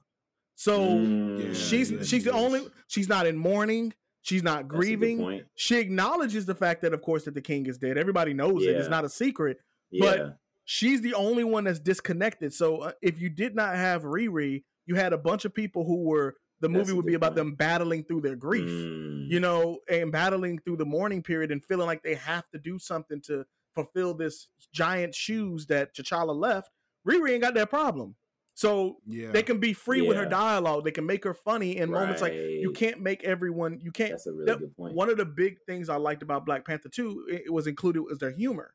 So 0.56 0.80
Mm, 0.80 1.56
she's 1.56 1.92
yeah, 1.92 1.98
she's 2.00 2.10
she 2.10 2.20
the 2.20 2.32
only 2.32 2.68
she's 2.88 3.10
not 3.10 3.26
in 3.28 3.38
mourning. 3.38 3.94
She's 4.24 4.44
not 4.44 4.68
that's 4.70 4.86
a 4.86 4.96
good 4.96 5.00
grieving. 5.00 5.42
She 5.56 5.78
acknowledges 5.80 6.46
the 6.46 6.54
fact 6.54 6.82
that, 6.84 6.94
of 6.94 7.02
course, 7.02 7.26
that 7.26 7.34
the 7.34 7.42
king 7.42 7.66
is 7.66 7.80
dead. 7.80 7.98
Everybody 7.98 8.34
knows 8.36 8.64
it. 8.64 8.76
It's 8.76 8.88
not 8.90 9.04
a 9.06 9.10
secret. 9.10 9.58
yeah 9.90 10.06
But- 10.18 10.38
She's 10.64 11.02
the 11.02 11.16
only 11.16 11.44
one 11.44 11.64
that's 11.66 11.80
disconnected. 11.80 12.54
So 12.54 12.78
uh, 12.78 12.92
if 13.02 13.20
you 13.20 13.30
did 13.30 13.56
not 13.56 13.76
have 13.76 14.04
Riri, 14.04 14.64
you 14.86 14.96
had 14.96 15.12
a 15.12 15.18
bunch 15.18 15.44
of 15.44 15.54
people 15.56 15.84
who 15.86 16.04
were 16.04 16.36
the 16.62 16.70
movie 16.70 16.92
a 16.92 16.96
would 16.96 17.06
be 17.06 17.16
about 17.16 17.32
point. 17.32 17.36
them 17.38 17.56
battling 17.56 18.04
through 18.06 18.22
their 18.22 18.36
grief 18.36 18.70
Mm, 18.70 19.30
you 19.30 19.40
know, 19.40 19.80
and 19.90 20.12
battling 20.12 20.60
through 20.60 20.78
the 20.78 20.86
mourning 20.86 21.22
period 21.22 21.52
and 21.52 21.64
feeling 21.66 21.88
like 21.88 22.04
they 22.04 22.16
have 22.16 22.50
to 22.52 22.60
do 22.60 22.80
something 22.80 23.20
to 23.22 23.46
fulfill 23.76 24.14
this 24.14 24.48
giant 24.74 25.14
shoes 25.16 25.66
that 25.68 25.94
T'Challa 25.96 26.36
left. 26.36 26.70
Riri 27.08 27.32
ain't 27.32 27.42
got 27.42 27.54
that 27.56 27.70
problem. 27.70 28.16
So 28.54 28.98
Yeah. 29.08 29.32
they 29.32 29.44
can 29.44 29.60
be 29.60 29.74
free 29.74 30.02
with 30.02 30.18
her 30.18 30.26
dialogue. 30.26 30.84
They 30.84 30.92
can 30.92 31.06
make 31.06 31.24
her 31.24 31.34
funny 31.34 31.78
in 31.78 31.90
moments 31.90 32.22
like 32.22 32.34
you 32.34 32.72
can't 32.76 33.02
make 33.02 33.24
everyone 33.24 33.80
you 33.82 33.92
can't 33.92 34.12
That's 34.12 34.28
a 34.28 34.32
really 34.34 34.46
that- 34.46 34.60
good 34.60 34.76
point. 34.76 34.94
one 34.94 35.10
of 35.10 35.18
the 35.18 35.26
big 35.26 35.58
things 35.66 35.90
I 35.90 35.96
liked 35.96 36.22
about 36.22 36.46
Black 36.46 36.66
Panther 36.66 36.90
2, 36.90 37.28
it, 37.30 37.42
it 37.46 37.54
was 37.54 37.66
included 37.66 38.02
was 38.02 38.20
their 38.20 38.32
humor. 38.32 38.74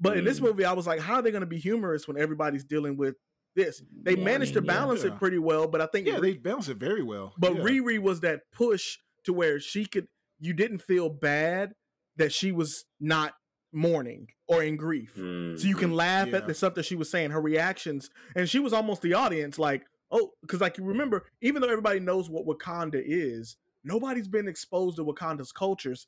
But 0.00 0.16
in 0.16 0.24
this 0.24 0.40
Mm. 0.40 0.44
movie, 0.44 0.64
I 0.64 0.72
was 0.72 0.86
like, 0.86 1.00
how 1.00 1.16
are 1.16 1.22
they 1.22 1.30
going 1.30 1.42
to 1.42 1.46
be 1.46 1.58
humorous 1.58 2.08
when 2.08 2.16
everybody's 2.16 2.64
dealing 2.64 2.96
with 2.96 3.16
this? 3.54 3.82
They 4.02 4.12
Yeah, 4.14 4.20
I 4.20 4.24
managed 4.24 4.54
mean, 4.54 4.64
to 4.64 4.66
balance 4.68 5.02
Yeah. 5.04 5.12
it 5.12 5.18
pretty 5.18 5.38
well, 5.38 5.66
but 5.68 5.80
I 5.80 5.86
think 5.86 6.06
yeah, 6.06 6.18
Ri- 6.18 6.32
they 6.32 6.38
balance 6.38 6.68
it 6.68 6.76
very 6.78 7.02
well. 7.02 7.34
but 7.38 7.56
yeah. 7.56 7.62
Riri 7.62 7.98
was 7.98 8.20
that 8.20 8.42
push 8.52 8.98
to 9.24 9.32
where 9.32 9.58
she 9.60 9.84
could 9.86 10.06
you 10.42 10.54
didn't 10.54 10.80
feel 10.80 11.10
bad 11.10 11.74
that 12.16 12.32
she 12.32 12.50
was 12.50 12.84
not 12.98 13.34
mourning 13.72 14.28
or 14.48 14.62
in 14.62 14.76
grief. 14.76 15.12
So 15.14 15.22
you 15.22 15.76
can 15.76 15.90
Mhm. 15.90 15.94
laugh 15.96 16.28
Yeah. 16.28 16.38
at 16.38 16.46
the 16.46 16.54
stuff 16.54 16.74
that 16.74 16.84
she 16.84 16.96
was 16.96 17.10
saying, 17.10 17.30
her 17.30 17.40
reactions, 17.40 18.08
and 18.34 18.48
she 18.48 18.58
was 18.58 18.72
almost 18.72 19.02
the 19.02 19.12
audience, 19.14 19.58
like, 19.58 19.84
oh, 20.10 20.32
because 20.40 20.60
like 20.60 20.78
you 20.78 20.84
remember, 20.84 21.26
even 21.42 21.60
though 21.62 21.68
everybody 21.68 22.00
knows 22.00 22.28
what 22.30 22.46
Wakanda 22.46 23.00
is, 23.04 23.56
nobody's 23.84 24.28
been 24.28 24.48
exposed 24.48 24.96
to 24.96 25.04
Wakanda's 25.04 25.52
cultures 25.52 26.06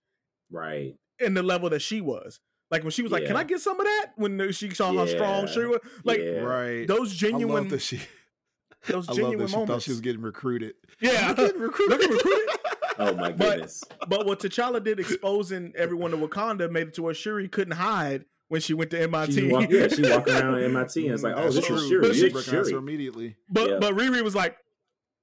right. 0.51 0.97
in 1.18 1.34
the 1.34 1.43
level 1.43 1.68
that 1.70 1.80
she 1.80 2.01
was. 2.01 2.40
Like 2.72 2.82
when 2.82 2.90
she 2.90 3.02
was 3.02 3.12
like, 3.12 3.26
"Can 3.26 3.36
I 3.36 3.44
get 3.44 3.60
some 3.60 3.78
of 3.78 3.84
that?" 3.86 4.06
When 4.16 4.50
she 4.50 4.70
saw 4.70 4.92
how 4.92 5.06
strong 5.06 5.46
she 5.46 5.60
was, 5.60 5.78
like 6.04 6.18
yeah. 6.18 6.40
right. 6.40 6.88
those 6.88 7.12
I 7.12 7.16
genuine, 7.16 7.64
love 7.64 7.70
that 7.70 7.82
she. 7.82 8.00
those 8.88 9.06
I 9.08 9.12
love 9.12 9.16
genuine 9.18 9.38
that 9.40 9.48
she 9.48 9.52
thought 9.52 9.58
moments. 9.68 9.84
she 9.84 9.90
was 9.92 10.00
getting 10.00 10.22
recruited. 10.22 10.74
yeah, 11.00 11.28
I'm 11.28 11.34
getting 11.36 11.60
recruited. 11.60 12.00
Getting 12.00 12.16
recruited? 12.16 12.48
Oh 12.98 13.14
my 13.14 13.32
goodness. 13.32 13.82
but 14.06 14.26
what 14.26 14.40
T'Challa 14.40 14.84
did, 14.84 15.00
exposing 15.00 15.72
everyone 15.76 16.10
to 16.10 16.16
Wakanda, 16.18 16.70
made 16.70 16.88
it 16.88 16.94
to 16.94 17.02
where 17.02 17.14
Shuri 17.14 17.48
couldn't 17.48 17.74
hide 17.76 18.26
when 18.48 18.60
she 18.60 18.74
went 18.74 18.90
to 18.90 19.00
MIT. 19.00 19.32
She 19.32 19.48
walk, 19.48 19.70
yeah, 19.70 19.88
she 19.88 20.02
walk 20.02 20.28
around 20.28 20.62
MIT 20.62 21.06
and 21.06 21.14
it's 21.14 21.22
like, 21.22 21.34
mm, 21.34 21.38
oh, 21.38 21.42
That's 21.44 21.54
this 21.56 21.66
true. 21.66 21.76
is 21.76 21.88
Shuri. 21.88 22.00
But 22.02 22.08
This 22.08 22.16
she- 22.18 22.26
is 22.26 22.34
recognized 22.34 22.54
her 22.54 22.64
Shuri. 22.64 22.78
immediately. 22.78 23.36
But 23.48 23.70
Yeah. 23.70 23.78
but 23.80 23.94
Riri 23.94 24.22
was 24.22 24.34
like, 24.34 24.58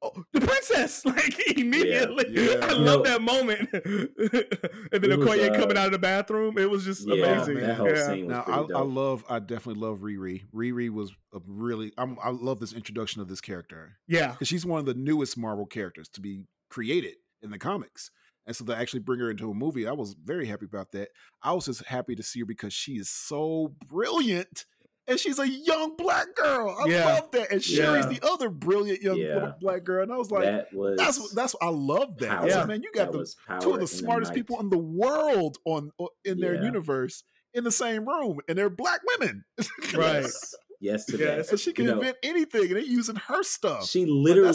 oh, 0.01 0.11
the 0.33 0.41
princess, 0.41 1.05
like 1.05 1.37
immediately. 1.57 2.25
Yeah. 2.29 2.65
I 2.65 2.71
You 2.71 2.75
love 2.79 2.99
know- 2.99 3.03
that 3.03 3.21
moment. 3.21 3.69
and 3.73 5.01
then 5.03 5.11
It 5.11 5.19
was, 5.19 5.27
Okoye 5.27 5.49
uh, 5.51 5.59
coming 5.59 5.77
out 5.77 5.87
of 5.87 5.91
the 5.91 5.99
bathroom, 5.99 6.57
it 6.57 6.69
was 6.69 6.85
just 6.85 7.07
Yeah, 7.07 7.25
amazing. 7.25 7.55
man. 7.55 7.67
that 7.67 7.75
whole 7.77 7.89
yeah. 7.89 8.07
scene 8.07 8.25
was 8.27 8.35
Now 8.35 8.41
pretty 8.43 8.73
I, 8.73 8.79
I 8.79 8.83
love 8.83 9.23
I 9.29 9.39
definitely 9.39 9.81
love 9.81 9.99
Riri. 9.99 10.43
Riri 10.53 10.89
was 10.89 11.11
a 11.33 11.39
really 11.45 11.91
I'm, 11.97 12.17
I 12.23 12.29
love 12.29 12.59
this 12.59 12.73
introduction 12.73 13.21
of 13.21 13.27
this 13.27 13.41
character 13.41 13.97
yeah, 14.07 14.31
because 14.31 14.47
she's 14.47 14.65
one 14.65 14.79
of 14.79 14.85
the 14.85 14.93
newest 14.93 15.37
Marvel 15.37 15.65
characters 15.65 16.09
to 16.09 16.21
be 16.21 16.45
created 16.69 17.15
in 17.41 17.51
the 17.51 17.57
comics. 17.59 18.11
And 18.47 18.55
so 18.55 18.65
to 18.65 18.75
actually 18.75 19.01
bring 19.01 19.19
her 19.19 19.29
into 19.29 19.51
a 19.51 19.53
movie, 19.53 19.87
I 19.87 19.91
was 19.91 20.15
very 20.23 20.47
happy 20.47 20.65
about 20.65 20.91
that. 20.93 21.09
I 21.43 21.53
was 21.53 21.65
just 21.65 21.85
happy 21.85 22.15
to 22.15 22.23
see 22.23 22.39
her 22.39 22.45
because 22.47 22.73
she 22.73 22.93
is 22.93 23.07
so 23.09 23.75
brilliant. 23.87 24.65
And 25.09 25.19
she's 25.19 25.39
a 25.39 25.49
young 25.49 25.95
black 25.97 26.27
girl. 26.35 26.77
I 26.79 26.87
Yeah. 26.87 27.05
love 27.05 27.31
that. 27.31 27.51
And 27.51 27.61
Shuri's 27.61 28.05
Yeah. 28.05 28.19
the 28.19 28.19
other 28.27 28.49
brilliant 28.49 29.01
young 29.01 29.17
Yeah. 29.17 29.53
black 29.59 29.83
girl. 29.83 30.03
And 30.03 30.13
I 30.13 30.17
was 30.17 30.29
like, 30.31 30.43
that 30.43 30.71
was 30.73 30.97
that's 30.97 31.33
that's 31.33 31.55
I 31.61 31.69
love 31.69 32.17
that. 32.19 32.29
Power. 32.29 32.47
Yeah. 32.47 32.65
man, 32.65 32.83
you 32.83 32.91
got 32.93 33.11
That 33.11 33.17
the 33.17 33.59
two 33.61 33.73
of 33.73 33.79
the 33.79 33.87
smartest 33.87 34.31
night. 34.31 34.35
people 34.37 34.59
in 34.59 34.69
the 34.69 34.77
world 34.77 35.57
on 35.65 35.91
in 36.23 36.39
their 36.39 36.55
Yeah. 36.55 36.63
universe 36.63 37.23
in 37.53 37.63
the 37.63 37.71
same 37.71 38.07
room, 38.07 38.39
and 38.47 38.57
they're 38.57 38.69
black 38.69 39.01
women. 39.19 39.43
Right. 39.95 40.21
Yes, 40.21 40.55
yes 40.79 41.05
to 41.05 41.17
Yeah, 41.17 41.37
that. 41.37 41.47
so 41.47 41.55
she 41.55 41.73
can 41.73 41.85
You 41.85 41.91
know, 41.91 41.97
invent 41.97 42.17
anything, 42.21 42.61
and 42.65 42.71
they're 42.71 42.79
using 42.79 43.15
her 43.15 43.41
stuff. 43.41 43.87
She 43.89 44.01
that's 44.01 44.09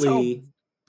how- 0.05 0.21
literally, 0.21 0.45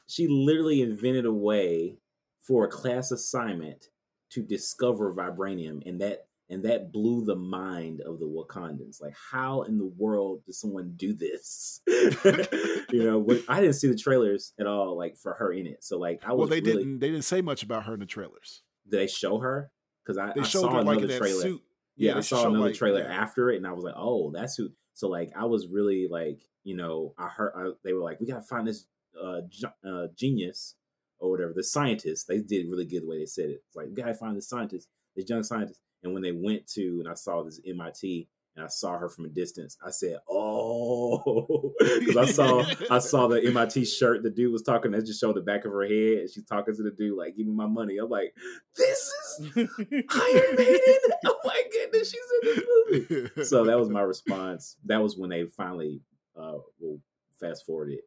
she 0.08 0.28
literally 0.28 0.82
invented 0.84 1.26
a 1.26 1.34
way 1.34 1.98
for 2.42 2.66
a 2.66 2.68
class 2.68 3.10
assignment 3.12 3.90
to 4.30 4.44
discover 4.44 5.12
vibranium, 5.12 5.82
and 5.88 6.00
that 6.02 6.28
and 6.50 6.64
that 6.64 6.92
blew 6.92 7.26
the 7.26 7.36
mind 7.36 8.02
of 8.02 8.20
the 8.20 8.28
Wakandans. 8.28 9.02
Like, 9.02 9.16
how 9.32 9.64
in 9.64 9.78
the 9.78 9.92
world 9.98 10.44
does 10.46 10.60
someone 10.60 10.94
do 10.96 11.14
this? 11.14 11.82
you 11.88 13.04
know, 13.04 13.26
I 13.48 13.62
didn't 13.62 13.76
see 13.76 13.88
the 13.88 13.98
trailers 13.98 14.54
at 14.60 14.68
all, 14.68 14.96
like 14.96 15.18
for 15.18 15.34
her 15.34 15.52
in 15.52 15.66
it. 15.66 15.84
So, 15.84 15.98
like, 15.98 16.22
I 16.26 16.34
was 16.34 16.38
well, 16.38 16.48
they 16.48 16.62
really. 16.62 16.84
didn't. 16.84 17.00
They 17.00 17.10
didn't 17.10 17.24
say 17.24 17.42
much 17.42 17.64
about 17.64 17.86
her 17.86 17.96
in 17.96 18.00
the 18.00 18.06
trailers. 18.06 18.62
Did 18.90 19.00
they 19.00 19.08
show 19.08 19.40
her? 19.40 19.72
Because 20.04 20.18
I, 20.20 20.40
I 20.40 20.44
saw 20.44 20.72
her 20.72 20.80
another 20.82 21.08
that 21.08 21.18
trailer. 21.18 21.42
suit. 21.42 21.62
Yeah, 21.98 22.14
they 22.14 22.20
I 22.20 22.22
saw 22.22 22.48
another 22.48 22.68
like- 22.68 22.76
trailer 22.76 23.02
yeah. 23.02 23.22
after 23.22 23.50
it, 23.50 23.58
and 23.58 23.66
I 23.66 23.72
was 23.72 23.84
like, 23.84 23.96
"Oh, 23.98 24.32
that's 24.32 24.56
who." 24.56 24.70
So 24.94 25.10
like, 25.10 25.32
I 25.36 25.46
was 25.46 25.68
really 25.68 26.08
like, 26.10 26.42
you 26.64 26.76
know, 26.76 27.14
I 27.18 27.28
heard 27.28 27.54
I, 27.56 27.72
they 27.84 27.94
were 27.94 28.02
like, 28.02 28.20
"We 28.20 28.28
gotta 28.28 28.42
find 28.42 28.68
this 28.68 28.86
uh, 29.20 29.42
uh, 29.88 30.08
genius 30.16 30.76
or 31.20 31.32
whatever, 31.32 31.54
the 31.56 31.64
scientist." 31.64 32.28
They 32.28 32.40
did 32.40 32.68
really 32.70 32.86
good 32.86 33.02
the 33.02 33.08
way 33.08 33.18
they 33.18 33.26
said 33.26 33.50
it. 33.50 33.64
It's 33.68 33.76
like, 33.76 33.88
"We 33.88 33.96
gotta 33.96 34.14
find 34.14 34.38
the 34.38 34.42
scientist, 34.42 34.90
this 35.16 35.28
young 35.28 35.42
scientist." 35.42 35.80
And 36.06 36.14
when 36.14 36.22
they 36.22 36.32
went 36.32 36.68
to, 36.74 37.00
and 37.00 37.10
I 37.10 37.16
saw 37.16 37.42
this 37.44 37.60
MIT, 37.66 38.28
and 38.56 38.64
I 38.64 38.68
saw 38.68 38.98
her 38.98 39.10
from 39.10 39.26
a 39.26 39.30
distance, 39.30 39.76
I 39.86 39.90
said, 39.90 40.18
"Oh," 40.30 41.74
because 41.80 42.16
I 42.16 42.26
saw 42.26 42.64
I 42.90 43.00
saw 43.00 43.28
the 43.28 43.44
MIT 43.44 43.84
shirt. 43.86 44.24
The 44.24 44.30
dude 44.30 44.54
was 44.54 44.62
talking. 44.62 44.92
That 44.92 45.06
just 45.06 45.20
showed 45.20 45.36
the 45.36 45.42
back 45.42 45.66
of 45.66 45.74
her 45.74 45.84
head, 45.84 46.20
and 46.20 46.30
she's 46.30 46.46
talking 46.46 46.76
to 46.76 46.84
the 46.84 46.92
dude 46.92 47.18
like, 47.18 47.36
"Give 47.36 47.48
me 47.48 47.54
my 47.54 47.66
money." 47.66 47.98
I'm 47.98 48.10
like, 48.10 48.34
"This 48.78 49.12
is 49.38 49.58
Iron 49.58 49.68
Maiden! 50.58 50.96
Oh 51.28 51.40
my 51.44 51.64
goodness, 51.72 52.12
she's 52.12 52.22
in 52.44 52.50
this 52.56 52.64
movie. 52.68 53.44
So 53.46 53.66
that 53.66 53.80
was 53.80 53.90
my 53.90 54.02
response. 54.02 54.78
That 54.86 55.02
was 55.02 55.18
when 55.18 55.32
they 55.32 55.46
finally 55.46 56.02
uh 56.40 56.60
will 56.80 57.02
fast 57.40 57.66
forward 57.66 57.92
it 57.92 58.02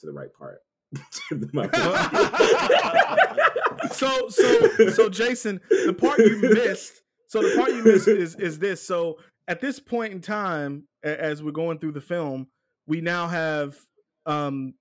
to 0.00 0.06
the 0.06 0.12
right 0.12 0.32
part. 0.32 0.60
So 3.92 4.28
so 4.28 4.88
so 4.90 5.08
Jason, 5.08 5.60
the 5.68 5.92
part 5.92 6.18
you 6.20 6.40
missed. 6.40 7.01
So 7.32 7.40
the 7.40 7.56
part 7.56 7.70
you 7.70 7.82
missed 7.82 8.08
is 8.24 8.34
is 8.34 8.58
this. 8.58 8.86
So 8.86 9.18
at 9.48 9.62
this 9.62 9.80
point 9.80 10.12
in 10.12 10.20
time, 10.20 10.84
as 11.02 11.42
we're 11.42 11.50
going 11.52 11.78
through 11.78 11.92
the 11.92 12.00
film, 12.02 12.48
we 12.86 13.00
now 13.00 13.26
have 13.26 13.78
um 14.26 14.74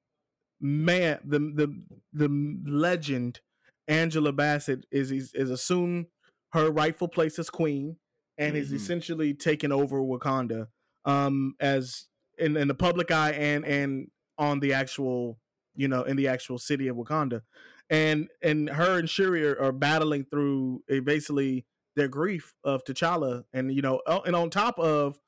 man 0.60 1.20
the 1.24 1.40
the 1.40 1.82
the 2.12 2.30
legend 2.70 3.40
Angela 3.88 4.34
Bassett 4.34 4.86
is 4.92 5.12
is, 5.12 5.34
is 5.34 5.50
assumed 5.50 6.08
her 6.52 6.70
rightful 6.70 7.08
place 7.08 7.40
as 7.40 7.50
queen 7.50 7.96
and 8.38 8.58
is 8.58 8.72
Mhm. 8.72 8.76
essentially 8.76 9.34
taken 9.34 9.72
over 9.72 10.02
Wakanda 10.02 10.68
um 11.06 11.56
as 11.62 12.08
in, 12.38 12.58
in 12.58 12.68
the 12.68 12.76
public 12.76 13.12
eye 13.12 13.32
and 13.32 13.66
and 13.66 14.12
on 14.38 14.60
the 14.60 14.74
actual 14.74 15.40
you 15.74 15.88
know 15.88 16.04
in 16.04 16.18
the 16.18 16.28
actual 16.28 16.60
city 16.60 16.90
of 16.90 16.98
Wakanda 16.98 17.42
and 17.90 18.28
and 18.44 18.70
her 18.70 19.00
and 19.00 19.10
Shuri 19.10 19.48
are, 19.48 19.60
are 19.60 19.72
battling 19.72 20.26
through 20.26 20.84
a, 20.90 21.00
basically 21.00 21.66
their 21.96 22.08
grief 22.08 22.54
of 22.64 22.84
T'Challa, 22.84 23.44
and 23.54 23.74
you 23.74 23.82
know, 23.82 24.02
and 24.26 24.36
on 24.36 24.50
top 24.50 24.80
of 24.80 25.20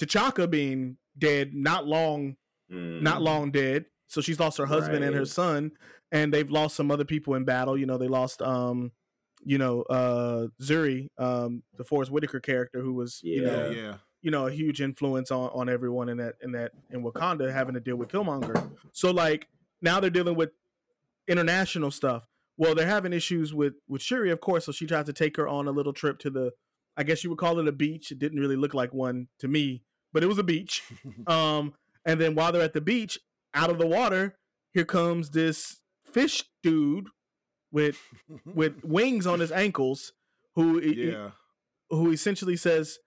T'Chaka 0.00 0.48
being 0.50 0.96
dead, 1.18 1.54
not 1.54 1.86
long, 1.86 2.36
Mm. 2.70 3.02
not 3.02 3.20
long 3.20 3.50
dead. 3.50 3.86
So 4.06 4.20
she's 4.20 4.38
lost 4.38 4.58
her 4.58 4.66
husband 4.66 5.02
and 5.04 5.14
her 5.14 5.24
son, 5.24 5.72
and 6.12 6.32
they've 6.32 6.50
lost 6.50 6.76
some 6.76 6.90
other 6.92 7.04
people 7.04 7.34
in 7.34 7.44
battle. 7.44 7.76
You 7.76 7.84
know, 7.86 7.98
they 7.98 8.06
lost, 8.08 8.40
um, 8.42 8.92
you 9.44 9.58
know, 9.58 9.82
uh, 9.82 10.46
Zuri, 10.62 11.08
um, 11.18 11.62
the 11.76 11.84
Forest 11.84 12.10
Whitaker 12.12 12.38
character, 12.40 12.80
who 12.80 12.92
was, 12.94 13.20
you 13.24 13.42
know, 13.42 13.70
Yeah. 13.70 13.76
yeah. 13.82 13.96
you 14.22 14.30
know 14.30 14.46
a 14.46 14.52
huge 14.52 14.80
influence 14.82 15.30
on 15.30 15.48
on 15.50 15.68
everyone 15.68 16.08
in 16.10 16.18
that 16.18 16.36
in 16.42 16.52
that 16.52 16.72
in 16.90 17.02
Wakanda 17.02 17.50
having 17.52 17.74
to 17.74 17.80
deal 17.80 17.96
with 17.96 18.08
Killmonger. 18.10 18.70
So 18.92 19.10
like 19.10 19.48
now 19.80 19.98
they're 19.98 20.10
dealing 20.10 20.36
with 20.36 20.50
international 21.26 21.90
stuff. 21.90 22.24
Well, 22.60 22.74
they're 22.74 22.86
having 22.86 23.14
issues 23.14 23.54
with 23.54 23.72
with 23.88 24.02
Shuri, 24.02 24.30
of 24.30 24.42
course. 24.42 24.66
So 24.66 24.72
she 24.72 24.86
tries 24.86 25.06
to 25.06 25.14
take 25.14 25.38
her 25.38 25.48
on 25.48 25.66
a 25.66 25.70
little 25.70 25.94
trip 25.94 26.18
to 26.18 26.28
the, 26.28 26.50
I 26.94 27.04
guess 27.04 27.24
you 27.24 27.30
would 27.30 27.38
call 27.38 27.58
it 27.58 27.66
a 27.66 27.72
beach. 27.72 28.12
It 28.12 28.18
didn't 28.18 28.38
really 28.38 28.54
look 28.54 28.74
like 28.74 28.92
one 28.92 29.28
to 29.38 29.48
me, 29.48 29.82
but 30.12 30.22
it 30.22 30.26
was 30.26 30.36
a 30.36 30.44
beach. 30.44 30.82
Um, 31.26 31.72
and 32.04 32.20
then 32.20 32.34
while 32.34 32.52
they're 32.52 32.62
at 32.62 32.74
the 32.74 32.80
beach, 32.82 33.18
out 33.54 33.70
of 33.70 33.78
the 33.78 33.86
water, 33.86 34.36
here 34.72 34.84
comes 34.84 35.30
this 35.30 35.80
fish 36.04 36.44
dude 36.62 37.08
with 37.72 37.96
with 38.44 38.84
wings 38.84 39.26
on 39.26 39.40
his 39.40 39.50
ankles, 39.50 40.12
who 40.54 40.82
yeah. 40.82 41.30
who 41.88 42.10
essentially 42.10 42.56
says 42.56 42.98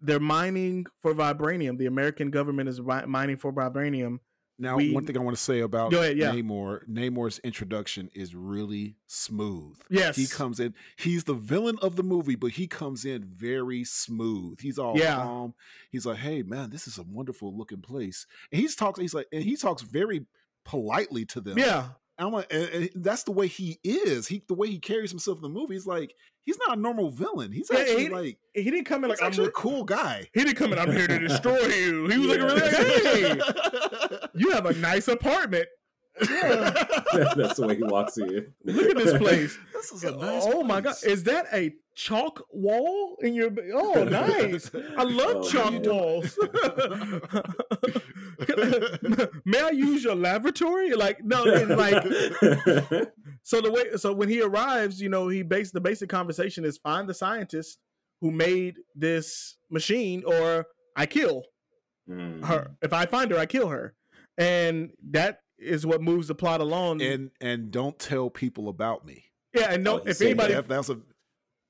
they're 0.00 0.18
mining 0.18 0.86
for 1.00 1.14
vibranium. 1.14 1.78
The 1.78 1.86
American 1.86 2.32
government 2.32 2.68
is 2.68 2.80
mining 2.80 3.36
for 3.36 3.52
vibranium. 3.52 4.18
Now, 4.58 4.76
we- 4.76 4.92
one 4.92 5.04
thing 5.04 5.16
I 5.16 5.20
want 5.20 5.36
to 5.36 5.42
say 5.42 5.60
about 5.60 5.90
Go 5.90 6.00
ahead, 6.00 6.16
yeah. 6.16 6.32
Namor, 6.32 6.88
Namor's 6.88 7.38
introduction 7.40 8.08
is 8.14 8.34
really 8.34 8.96
smooth. 9.06 9.76
Yes. 9.90 10.16
He 10.16 10.26
comes 10.26 10.60
in, 10.60 10.74
he's 10.96 11.24
the 11.24 11.34
villain 11.34 11.78
of 11.82 11.96
the 11.96 12.02
movie, 12.02 12.36
but 12.36 12.52
he 12.52 12.66
comes 12.66 13.04
in 13.04 13.24
very 13.24 13.84
smooth. 13.84 14.60
He's 14.60 14.78
all 14.78 14.96
Yeah. 14.98 15.16
calm. 15.16 15.54
He's 15.90 16.06
like, 16.06 16.18
hey 16.18 16.42
man, 16.42 16.70
this 16.70 16.86
is 16.88 16.96
a 16.96 17.02
wonderful 17.02 17.54
looking 17.56 17.82
place. 17.82 18.26
And 18.50 18.60
he's 18.60 18.74
talks, 18.74 18.98
he's 18.98 19.12
like, 19.14 19.26
and 19.30 19.42
he 19.42 19.56
talks 19.56 19.82
very 19.82 20.24
politely 20.64 21.24
to 21.26 21.40
them. 21.40 21.58
Yeah, 21.58 21.88
I'm 22.18 22.32
like, 22.32 22.46
and, 22.52 22.68
and 22.68 22.90
that's 22.96 23.24
the 23.24 23.32
way 23.32 23.46
he 23.46 23.78
is. 23.84 24.26
He 24.26 24.42
the 24.48 24.54
way 24.54 24.68
he 24.68 24.78
carries 24.78 25.10
himself 25.10 25.36
in 25.38 25.42
the 25.42 25.48
movie. 25.48 25.74
He's 25.74 25.86
like, 25.86 26.14
he's 26.44 26.58
not 26.66 26.78
a 26.78 26.80
normal 26.80 27.10
villain. 27.10 27.52
He's 27.52 27.68
Yeah, 27.70 27.80
actually 27.80 28.04
he- 28.04 28.08
like 28.08 28.38
he 28.54 28.64
didn't 28.64 28.84
come 28.86 29.04
in 29.04 29.10
like 29.10 29.22
I'm. 29.22 29.38
a 29.38 29.50
cool 29.50 29.84
guy. 29.84 30.28
he 30.32 30.44
didn't 30.44 30.56
come 30.56 30.72
in. 30.72 30.78
I'm 30.78 30.90
here 30.92 31.06
to 31.06 31.18
destroy 31.18 31.58
you. 31.66 32.08
He 32.08 32.18
was 32.18 32.26
like, 32.28 32.38
Yeah. 32.38 32.44
really 32.46 32.60
like, 32.60 33.50
hey, 34.12 34.18
you 34.34 34.50
have 34.52 34.66
a 34.66 34.72
nice 34.74 35.08
apartment. 35.08 35.66
Yeah. 36.20 36.70
That's 37.36 37.56
the 37.56 37.66
way 37.66 37.76
he 37.76 37.82
walks 37.82 38.16
in. 38.18 38.52
Look 38.64 38.90
at 38.90 38.96
this 38.96 39.18
place. 39.18 39.58
This 39.72 39.92
is 39.92 40.04
a 40.04 40.16
nice 40.16 40.44
oh 40.46 40.62
my 40.62 40.80
god, 40.80 40.94
is 41.04 41.24
that 41.24 41.46
a 41.52 41.72
chalk 41.94 42.42
wall 42.50 43.16
in 43.22 43.34
your? 43.34 43.50
Oh, 43.74 44.04
nice. 44.10 44.70
I 44.96 45.02
love 45.02 45.44
Oh, 45.44 45.48
chalk 45.50 45.72
man. 45.72 45.82
walls. 45.84 46.38
May 49.44 49.60
I 49.60 49.70
use 49.70 50.04
your 50.04 50.14
lavatory? 50.14 50.94
Like 50.94 51.24
no, 51.24 51.44
it's 51.46 51.70
like 51.70 52.02
so 53.42 53.60
the 53.60 53.70
way 53.70 53.96
so 53.96 54.12
when 54.12 54.28
he 54.28 54.42
arrives, 54.42 55.00
you 55.00 55.08
know, 55.08 55.28
he 55.28 55.42
based 55.42 55.72
the 55.72 55.80
basic 55.80 56.08
conversation 56.08 56.64
is 56.64 56.78
find 56.78 57.08
the 57.08 57.14
scientist 57.14 57.78
who 58.20 58.30
made 58.30 58.76
this 58.94 59.56
machine, 59.70 60.22
or 60.26 60.66
I 60.96 61.06
kill 61.06 61.44
Mm. 62.08 62.44
her. 62.46 62.76
If 62.82 62.92
I 62.92 63.04
find 63.06 63.32
her, 63.32 63.38
I 63.38 63.46
kill 63.46 63.66
her, 63.66 63.92
and 64.38 64.90
that 65.10 65.40
is 65.58 65.86
what 65.86 66.02
moves 66.02 66.28
the 66.28 66.34
plot 66.34 66.60
along. 66.60 67.00
and 67.02 67.30
and 67.40 67.70
don't 67.70 67.98
tell 67.98 68.30
people 68.30 68.68
about 68.68 69.04
me. 69.06 69.24
yeah, 69.54 69.72
and 69.72 69.82
no, 69.84 70.00
Oh, 70.00 70.02
if 70.06 70.20
anybody 70.20 70.54
That- 70.54 70.68
that's 70.68 70.88
a 70.90 71.00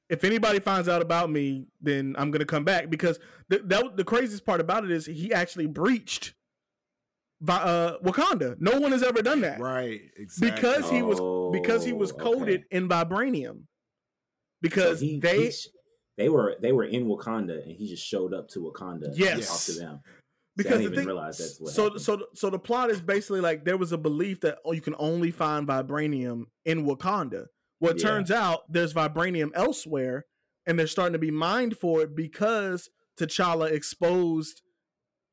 if 0.08 0.22
anybody 0.22 0.60
finds 0.60 0.88
out 0.88 1.02
about 1.02 1.30
me, 1.30 1.66
then 1.80 2.14
I'm 2.18 2.30
gonna 2.30 2.44
come 2.44 2.64
back 2.64 2.90
because 2.90 3.18
the 3.48 3.58
that, 3.64 3.96
the 3.96 4.04
craziest 4.04 4.44
part 4.44 4.60
about 4.60 4.84
it 4.84 4.90
is 4.90 5.06
he 5.06 5.32
actually 5.32 5.66
breached 5.66 6.34
Vi- 7.42 7.54
uh, 7.62 7.98
Wakanda. 7.98 8.56
No 8.60 8.80
one 8.80 8.92
has 8.92 9.02
ever 9.02 9.20
done 9.20 9.40
that 9.42 9.60
right 9.60 10.00
exactly. 10.16 10.50
because 10.50 10.90
he 10.90 11.02
was 11.02 11.18
because 11.52 11.84
he 11.84 11.92
was 11.92 12.12
Oh, 12.12 12.16
coded 12.16 12.60
okay. 12.60 12.76
in 12.76 12.88
vibranium. 12.88 13.54
So 13.58 13.66
Because 14.62 15.00
he- 15.00 15.18
they 15.20 15.44
he 15.46 15.50
sh- 15.50 15.68
they 16.16 16.28
were 16.30 16.56
they 16.60 16.72
were 16.72 16.84
in 16.84 17.06
Wakanda 17.06 17.62
and 17.62 17.72
he 17.76 17.88
just 17.88 18.04
showed 18.06 18.32
up 18.32 18.48
to 18.50 18.60
Wakanda 18.60 19.12
Yes. 19.14 19.34
and 19.34 19.42
talked 19.42 19.66
to 19.66 19.72
them. 19.72 20.00
See, 20.58 20.62
because 20.62 20.72
I 20.72 20.76
the 20.76 20.82
didn't 20.84 20.92
even 20.92 20.98
thing 21.00 21.06
realize 21.08 21.38
that's 21.38 21.60
what 21.60 21.72
so 21.72 21.82
happened. 21.84 22.00
so 22.02 22.26
so 22.34 22.50
the 22.50 22.58
plot 22.58 22.90
is 22.90 23.00
basically 23.00 23.40
like 23.40 23.64
there 23.64 23.76
was 23.76 23.92
a 23.92 23.98
belief 23.98 24.40
that 24.40 24.58
oh 24.64 24.72
you 24.72 24.80
can 24.80 24.94
only 24.98 25.30
find 25.30 25.66
vibranium 25.68 26.44
in 26.64 26.86
Wakanda. 26.86 27.46
Well, 27.80 27.92
it 27.92 28.00
Yeah. 28.00 28.08
turns 28.08 28.30
out 28.30 28.70
there's 28.72 28.94
vibranium 28.94 29.50
elsewhere, 29.54 30.24
and 30.66 30.78
they're 30.78 30.86
starting 30.86 31.12
to 31.12 31.18
be 31.18 31.30
mined 31.30 31.76
for 31.76 32.00
it 32.02 32.14
because 32.16 32.88
T'Challa 33.20 33.70
exposed 33.70 34.62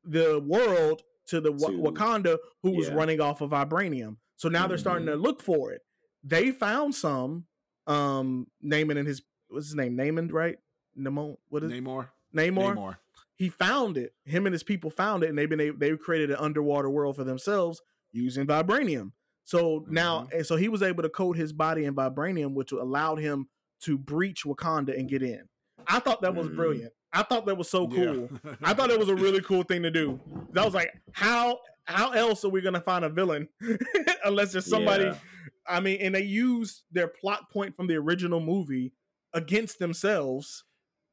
the 0.04 0.40
world 0.46 1.04
to 1.28 1.40
the 1.40 1.52
To- 1.52 1.56
Wakanda 1.82 2.38
who 2.62 2.72
was 2.72 2.90
running 2.92 3.22
off 3.22 3.40
of 3.42 3.52
vibranium. 3.52 4.18
So 4.36 4.50
now 4.50 4.68
they're 4.68 4.78
starting 4.78 5.06
to 5.08 5.16
look 5.16 5.42
for 5.42 5.72
it. 5.72 5.82
They 6.24 6.52
found 6.52 6.96
some. 6.96 7.46
Um, 7.88 8.48
Naaman 8.62 8.98
and 8.98 9.08
his 9.08 9.22
what's 9.50 9.68
his 9.68 9.76
name? 9.76 9.96
Naaman, 9.96 10.28
right? 10.30 10.58
Namon, 10.98 11.36
what 11.50 11.64
is 11.64 11.72
Namor. 11.72 12.10
Namor? 12.36 12.76
Namor. 12.76 12.98
He 13.36 13.50
found 13.50 13.98
it. 13.98 14.14
Him 14.26 14.46
and 14.46 14.54
his 14.54 14.64
people 14.64 14.90
found 14.90 15.24
it, 15.24 15.30
and 15.30 15.38
they've 15.38 15.50
been 15.50 15.60
able, 15.60 15.78
they 15.80 15.96
created 15.98 16.30
an 16.32 16.38
underwater 16.40 16.90
world 16.90 17.16
for 17.16 17.24
themselves 17.24 17.82
using 18.12 18.46
vibranium. 18.46 19.12
So 19.44 19.86
now, 19.90 20.28
and 20.34 20.46
so 20.46 20.56
he 20.56 20.70
was 20.70 20.82
able 20.84 21.04
to 21.04 21.10
coat 21.10 21.36
his 21.36 21.52
body 21.52 21.86
in 21.86 21.96
vibranium, 21.96 22.54
which 22.54 22.72
allowed 22.72 23.20
him 23.20 23.48
to 23.82 23.98
breach 23.98 24.44
Wakanda 24.46 24.98
and 24.98 25.10
get 25.10 25.22
in. 25.24 25.48
I 25.88 26.00
thought 26.00 26.22
that 26.22 26.34
was 26.36 26.48
Mm. 26.48 26.56
brilliant. 26.56 26.94
I 27.12 27.24
thought 27.24 27.46
that 27.48 27.58
was 27.58 27.70
so 27.70 27.88
cool. 27.88 28.30
Yeah. 28.46 28.56
I 28.64 28.74
thought 28.74 28.90
it 28.90 28.98
was 29.00 29.10
a 29.10 29.16
really 29.16 29.42
cool 29.42 29.64
thing 29.64 29.84
to 29.84 29.92
do. 29.92 30.20
That 30.54 30.64
was 30.66 30.74
like, 30.74 30.92
how 31.12 31.60
how 31.86 32.12
else 32.12 32.46
are 32.46 32.50
we 32.50 32.62
gonna 32.62 32.80
find 32.80 33.04
a 33.04 33.10
villain 33.10 33.50
unless 34.26 34.54
there's 34.54 34.66
somebody? 34.66 35.06
Yeah. 35.06 35.16
I 35.68 35.80
mean, 35.80 36.00
and 36.02 36.16
they 36.16 36.24
use 36.24 36.84
their 36.92 37.08
plot 37.08 37.50
point 37.52 37.76
from 37.76 37.88
the 37.88 37.96
original 37.96 38.40
movie 38.40 38.94
against 39.34 39.80
themselves 39.80 40.64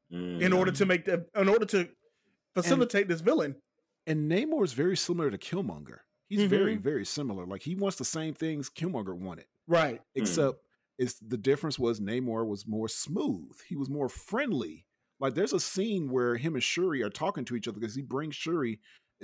in 0.09 0.39
Mm. 0.39 0.57
order 0.57 0.71
to 0.71 0.85
make 0.85 1.05
the 1.05 1.25
in 1.35 1.49
order 1.49 1.65
to 1.65 1.89
facilitate 2.55 3.07
this 3.07 3.21
villain. 3.21 3.55
and 4.07 4.29
Namor 4.31 4.63
is 4.63 4.73
very 4.73 4.97
similar 4.97 5.29
to 5.29 5.37
Killmonger. 5.37 5.99
He's 6.27 6.39
Mm-hmm. 6.41 6.49
very, 6.49 6.75
very 6.77 7.05
similar. 7.05 7.45
Like 7.45 7.61
he 7.61 7.75
wants 7.75 7.97
the 7.97 8.05
same 8.05 8.33
things 8.33 8.69
Killmonger 8.69 9.13
wanted, 9.15 9.45
Right. 9.67 10.01
except 10.15 10.63
it's 10.97 11.19
the 11.19 11.37
difference 11.37 11.77
was 11.77 11.99
Namor 11.99 12.45
was 12.47 12.65
more 12.67 12.87
smooth. 12.87 13.51
He 13.67 13.75
was 13.75 13.89
more 13.89 14.09
friendly. 14.09 14.85
Like 15.19 15.35
there's 15.35 15.53
a 15.53 15.59
scene 15.59 16.09
where 16.09 16.35
him 16.37 16.55
and 16.55 16.63
Shuri 16.63 17.03
are 17.03 17.09
talking 17.09 17.45
to 17.45 17.55
each 17.55 17.67
other 17.67 17.79
because 17.79 17.93
he 17.95 18.01
brings 18.01 18.35
Shuri 18.35 18.79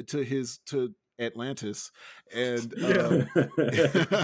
to 0.07 0.23
his 0.23 0.59
to 0.67 0.93
Atlantis, 1.19 1.91
and 2.33 2.73
Yeah. 2.77 2.87
um, 2.87 3.27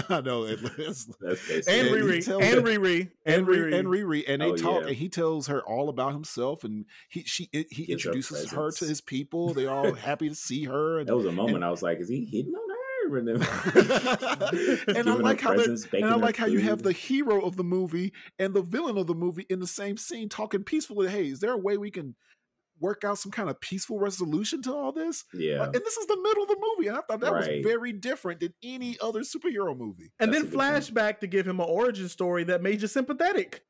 I 0.08 0.20
know 0.24 0.46
Atlantis. 0.46 1.06
And 1.20 1.38
basically 1.48 1.78
And 1.78 1.88
he 1.88 1.92
Riri. 1.94 2.28
And 2.40 2.66
Riri. 2.66 3.10
And 3.26 3.34
and 3.34 3.46
Riri, 3.46 3.56
Riri. 3.72 3.78
and 3.78 3.88
Riri, 3.88 4.24
and 4.28 4.42
they 4.42 4.46
Oh, 4.46 4.56
talk, 4.56 4.80
yeah. 4.82 4.86
and 4.88 4.96
he 4.96 5.08
tells 5.08 5.46
her 5.48 5.60
all 5.62 5.88
about 5.88 6.12
himself, 6.12 6.64
and 6.64 6.84
he 7.08 7.22
she 7.24 7.48
he 7.52 7.64
Gives 7.86 8.04
introduces 8.04 8.50
her, 8.52 8.70
to 8.70 8.84
his 8.86 9.00
people. 9.00 9.54
They're 9.54 9.70
all 9.70 9.94
happy 9.94 10.28
to 10.28 10.34
see 10.34 10.64
her, 10.64 10.98
and 10.98 11.08
That 11.08 11.16
was 11.16 11.26
a 11.26 11.32
moment 11.32 11.64
I 11.64 11.70
was 11.70 11.82
like, 11.82 11.98
is 12.00 12.08
he 12.08 12.24
hitting 12.24 12.54
on 12.54 12.68
her? 12.68 12.74
And, 13.18 13.28
I 13.28 14.92
Giving 14.94 15.06
her 15.06 15.18
like 15.18 15.40
how 15.40 15.50
they, 15.50 15.56
presents, 15.56 15.86
and 15.92 16.06
I 16.06 16.14
like 16.14 16.36
how 16.36 16.46
you 16.46 16.60
have 16.60 16.82
the 16.82 16.92
hero 16.92 17.40
of 17.42 17.56
the 17.56 17.62
movie 17.64 18.12
and 18.38 18.54
the 18.54 18.62
villain 18.62 18.96
of 18.96 19.06
the 19.06 19.14
movie 19.14 19.44
in 19.50 19.60
the 19.60 19.66
same 19.66 19.98
scene 19.98 20.28
talking 20.30 20.64
peacefully. 20.64 21.08
Hey, 21.08 21.26
is 21.28 21.40
there 21.40 21.52
a 21.52 21.58
way 21.58 21.76
we 21.76 21.90
can 21.90 22.14
work 22.84 23.02
out 23.04 23.18
some 23.18 23.32
kind 23.32 23.48
of 23.48 23.60
peaceful 23.60 23.98
resolution 23.98 24.62
to 24.62 24.74
all 24.74 24.92
this? 24.92 25.24
yeah. 25.32 25.60
Like, 25.60 25.74
and 25.76 25.84
this 25.84 25.96
is 25.96 26.06
the 26.06 26.18
middle 26.22 26.42
of 26.44 26.48
the 26.50 26.56
movie, 26.60 26.88
and 26.88 26.96
I 26.96 27.00
thought 27.00 27.20
that 27.20 27.32
Right. 27.32 27.56
was 27.56 27.62
very 27.72 27.92
different 27.92 28.40
than 28.40 28.54
any 28.62 28.96
other 29.00 29.20
superhero 29.20 29.76
movie. 29.76 30.12
And 30.20 30.32
That's 30.32 30.42
then 30.44 30.48
a 30.48 30.50
good 30.50 30.58
flashback 30.60 31.20
to 31.20 31.26
give 31.26 31.46
him 31.46 31.60
an 31.60 31.66
origin 31.68 32.08
story 32.08 32.44
that 32.44 32.62
made 32.62 32.82
you 32.82 32.88
sympathetic 32.88 33.62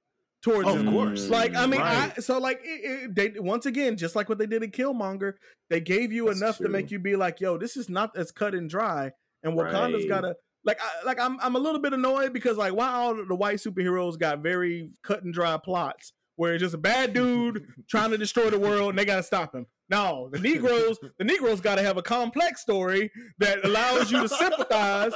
towards 0.43 0.69
Of 0.69 0.81
him. 0.81 0.91
course. 0.93 1.31
Like 1.31 1.57
I 1.57 1.67
mean, 1.67 1.81
Right. 1.81 2.13
I 2.17 2.21
so 2.21 2.39
like 2.39 2.61
it, 2.65 2.81
it, 2.85 3.15
they 3.15 3.41
once 3.41 3.65
again, 3.67 3.97
just 3.97 4.15
like 4.17 4.29
what 4.29 4.39
they 4.39 4.47
did 4.47 4.63
in 4.63 4.71
Killmonger, 4.71 5.35
they 5.71 5.81
gave 5.81 6.13
you 6.13 6.27
That's 6.27 6.41
enough 6.41 6.59
to 6.59 6.69
make 6.69 6.91
you 6.91 6.99
be 6.99 7.17
like, 7.17 7.41
"Yo, 7.41 7.57
this 7.57 7.77
is 7.77 7.89
not 7.89 8.17
as 8.17 8.31
cut 8.31 8.55
and 8.55 8.69
dry." 8.69 9.13
And 9.43 9.57
Wakanda's 9.57 10.03
Right. 10.05 10.09
gotta 10.09 10.35
like, 10.67 10.79
I, 10.83 11.05
like 11.07 11.21
I'm 11.21 11.39
I'm 11.41 11.57
a 11.57 11.59
little 11.59 11.81
bit 11.81 11.93
annoyed 11.93 12.33
because 12.33 12.57
like, 12.57 12.75
why 12.75 12.89
all 12.93 13.15
the 13.15 13.35
white 13.35 13.57
superheroes 13.59 14.19
got 14.19 14.43
very 14.43 14.91
cut 15.03 15.23
and 15.23 15.33
dry 15.33 15.57
plots 15.63 16.13
where 16.37 16.55
it's 16.55 16.63
just 16.63 16.75
a 16.75 16.79
bad 16.79 17.13
dude 17.13 17.67
trying 17.89 18.11
to 18.11 18.19
destroy 18.19 18.51
the 18.51 18.59
world 18.59 18.91
and 18.91 18.99
they 18.99 19.05
gotta 19.05 19.23
stop 19.23 19.55
him. 19.55 19.67
No, 19.91 20.31
the 20.33 20.39
Negroes, 20.39 20.99
the 21.19 21.25
Negroes 21.25 21.61
gotta 21.61 21.83
have 21.83 21.97
a 21.99 22.03
complex 22.03 22.63
story 22.63 23.11
that 23.39 23.65
allows 23.65 24.11
you 24.11 24.23
to 24.23 24.29
sympathize, 24.29 25.13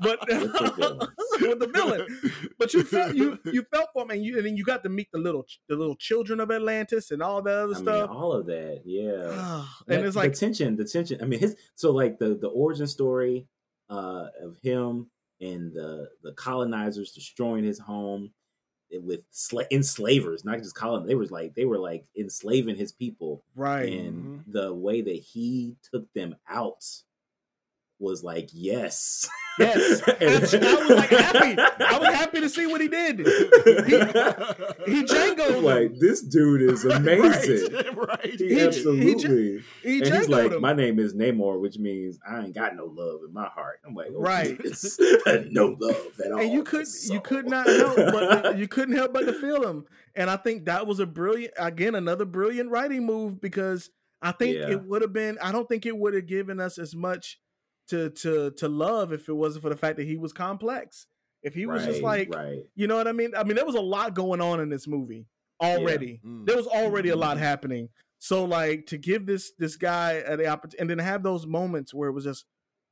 but 0.00 0.20
With 0.28 0.52
the 0.52 0.72
villains. 0.76 1.10
with 1.40 1.58
the 1.58 1.68
villain. 1.74 2.06
But 2.58 2.72
you 2.72 2.84
felt 2.84 3.14
you 3.16 3.38
you 3.46 3.64
felt 3.74 3.88
for 3.92 4.02
him, 4.04 4.10
and 4.10 4.24
you 4.24 4.36
and 4.38 4.46
then 4.46 4.56
you 4.56 4.64
got 4.64 4.82
to 4.84 4.88
meet 4.88 5.08
the 5.12 5.18
little 5.18 5.44
the 5.68 5.74
little 5.76 5.96
children 5.96 6.38
of 6.40 6.50
Atlantis 6.52 7.10
and 7.10 7.20
all 7.22 7.42
the 7.42 7.50
other 7.50 7.74
I 7.74 7.76
mean, 7.76 7.84
stuff. 7.84 8.10
all 8.10 8.32
of 8.32 8.46
that, 8.46 8.82
yeah. 8.84 9.64
and 9.88 10.02
That- 10.02 10.04
it's 10.06 10.16
like 10.16 10.32
the 10.32 10.38
tension, 10.38 10.76
the 10.76 10.84
tension. 10.84 11.20
I 11.20 11.24
mean, 11.26 11.40
his 11.40 11.56
so 11.74 11.90
like 11.92 12.18
the 12.18 12.36
the 12.36 12.48
origin 12.48 12.86
story 12.86 13.48
uh 13.90 14.26
of 14.42 14.56
him 14.62 15.10
and 15.40 15.72
the 15.72 16.08
the 16.22 16.32
colonizers 16.32 17.12
destroying 17.12 17.64
his 17.64 17.78
home 17.78 18.32
with 18.92 19.30
sla- 19.32 19.70
enslavers, 19.70 20.44
not 20.44 20.58
just 20.58 20.74
colon. 20.74 21.06
They 21.06 21.14
was 21.14 21.30
like 21.30 21.54
they 21.54 21.64
were 21.64 21.78
like 21.78 22.04
enslaving 22.16 22.76
his 22.76 22.92
people, 22.92 23.42
right. 23.54 23.92
and 23.92 24.40
mm-hmm. 24.40 24.52
the 24.52 24.72
way 24.72 25.00
that 25.00 25.16
he 25.16 25.76
took 25.90 26.12
them 26.14 26.36
out 26.48 26.84
was 27.98 28.22
like 28.22 28.50
yes, 28.52 29.28
Yes, 29.58 30.02
Absolutely. 30.06 30.68
I 30.68 30.74
was 30.74 30.90
like 30.90 31.08
happy. 31.08 31.58
I 31.82 31.98
was 31.98 32.08
happy 32.08 32.40
to 32.42 32.48
see 32.50 32.66
what 32.66 32.80
he 32.82 32.88
did. 32.88 33.20
He 34.86 35.04
him. 35.06 35.64
like 35.64 35.98
this 35.98 36.20
dude 36.22 36.62
is 36.62 36.84
amazing. 36.84 37.72
right, 37.72 37.96
right. 38.08 38.24
He, 38.24 38.36
He- 38.48 38.54
he 38.56 38.60
absolutely. 38.60 39.62
He 39.82 40.02
and 40.02 40.14
he's 40.14 40.28
like, 40.28 40.52
him. 40.52 40.60
my 40.60 40.72
name 40.74 40.98
is 40.98 41.14
Namor, 41.14 41.58
which 41.60 41.78
means 41.78 42.18
I 42.28 42.40
ain't 42.44 42.54
got 42.54 42.76
no 42.76 42.84
love 42.84 43.20
in 43.26 43.32
my 43.32 43.46
heart. 43.46 43.80
I'm 43.86 43.94
like, 43.94 44.08
okay, 44.08 44.16
Right. 44.18 44.60
it's 44.62 44.98
no 45.50 45.76
love 45.78 45.96
at 46.24 46.32
all. 46.32 46.40
and 46.40 46.52
you 46.52 46.62
could 46.62 46.86
So- 46.86 47.14
you 47.14 47.20
could 47.20 47.48
not 47.48 47.66
help 47.66 47.96
but 47.96 48.58
you 48.58 48.68
couldn't 48.68 48.94
help 48.96 49.12
but 49.14 49.22
to 49.24 49.32
feel 49.32 49.66
him. 49.66 49.86
And 50.14 50.28
I 50.30 50.36
think 50.36 50.66
that 50.66 50.86
was 50.86 51.00
a 51.00 51.06
brilliant 51.06 51.54
again 51.58 51.94
another 51.94 52.24
brilliant 52.26 52.70
writing 52.70 53.06
move 53.06 53.40
because 53.40 53.90
I 54.22 54.32
think 54.32 54.56
Yeah. 54.56 54.70
it 54.70 54.82
would 54.84 55.02
have 55.02 55.12
been 55.12 55.38
I 55.42 55.50
don't 55.52 55.68
think 55.68 55.86
it 55.86 55.96
would 55.96 56.14
have 56.14 56.26
given 56.26 56.60
us 56.60 56.78
as 56.78 56.94
much 56.94 57.38
to 57.88 58.10
to 58.10 58.50
to 58.52 58.68
love 58.68 59.12
if 59.12 59.28
it 59.28 59.32
wasn't 59.34 59.62
for 59.62 59.68
the 59.70 59.76
fact 59.76 59.96
that 59.96 60.06
he 60.06 60.16
was 60.16 60.32
complex. 60.32 61.06
If 61.42 61.54
he 61.54 61.66
was 61.66 61.84
just 61.84 62.02
like 62.02 62.34
right. 62.34 62.62
you 62.74 62.86
know 62.88 62.96
what 62.96 63.06
I 63.06 63.12
mean? 63.12 63.32
I 63.36 63.44
mean 63.44 63.54
there 63.56 63.66
was 63.66 63.74
a 63.76 63.80
lot 63.80 64.14
going 64.14 64.40
on 64.40 64.60
in 64.60 64.68
this 64.68 64.86
movie 64.88 65.26
already. 65.62 66.20
Mm. 66.24 66.44
There 66.46 66.56
was 66.56 66.66
already 66.66 67.10
a 67.10 67.14
Mhm. 67.16 67.20
lot 67.20 67.38
happening. 67.38 67.88
So 68.18 68.44
like 68.44 68.86
to 68.86 68.98
give 68.98 69.26
this 69.26 69.52
this 69.58 69.76
guy 69.76 70.20
the 70.36 70.46
opportunity 70.46 70.78
and 70.80 70.90
then 70.90 70.98
have 70.98 71.22
those 71.22 71.46
moments 71.46 71.94
where 71.94 72.08
it 72.08 72.12
was 72.12 72.24
just 72.24 72.44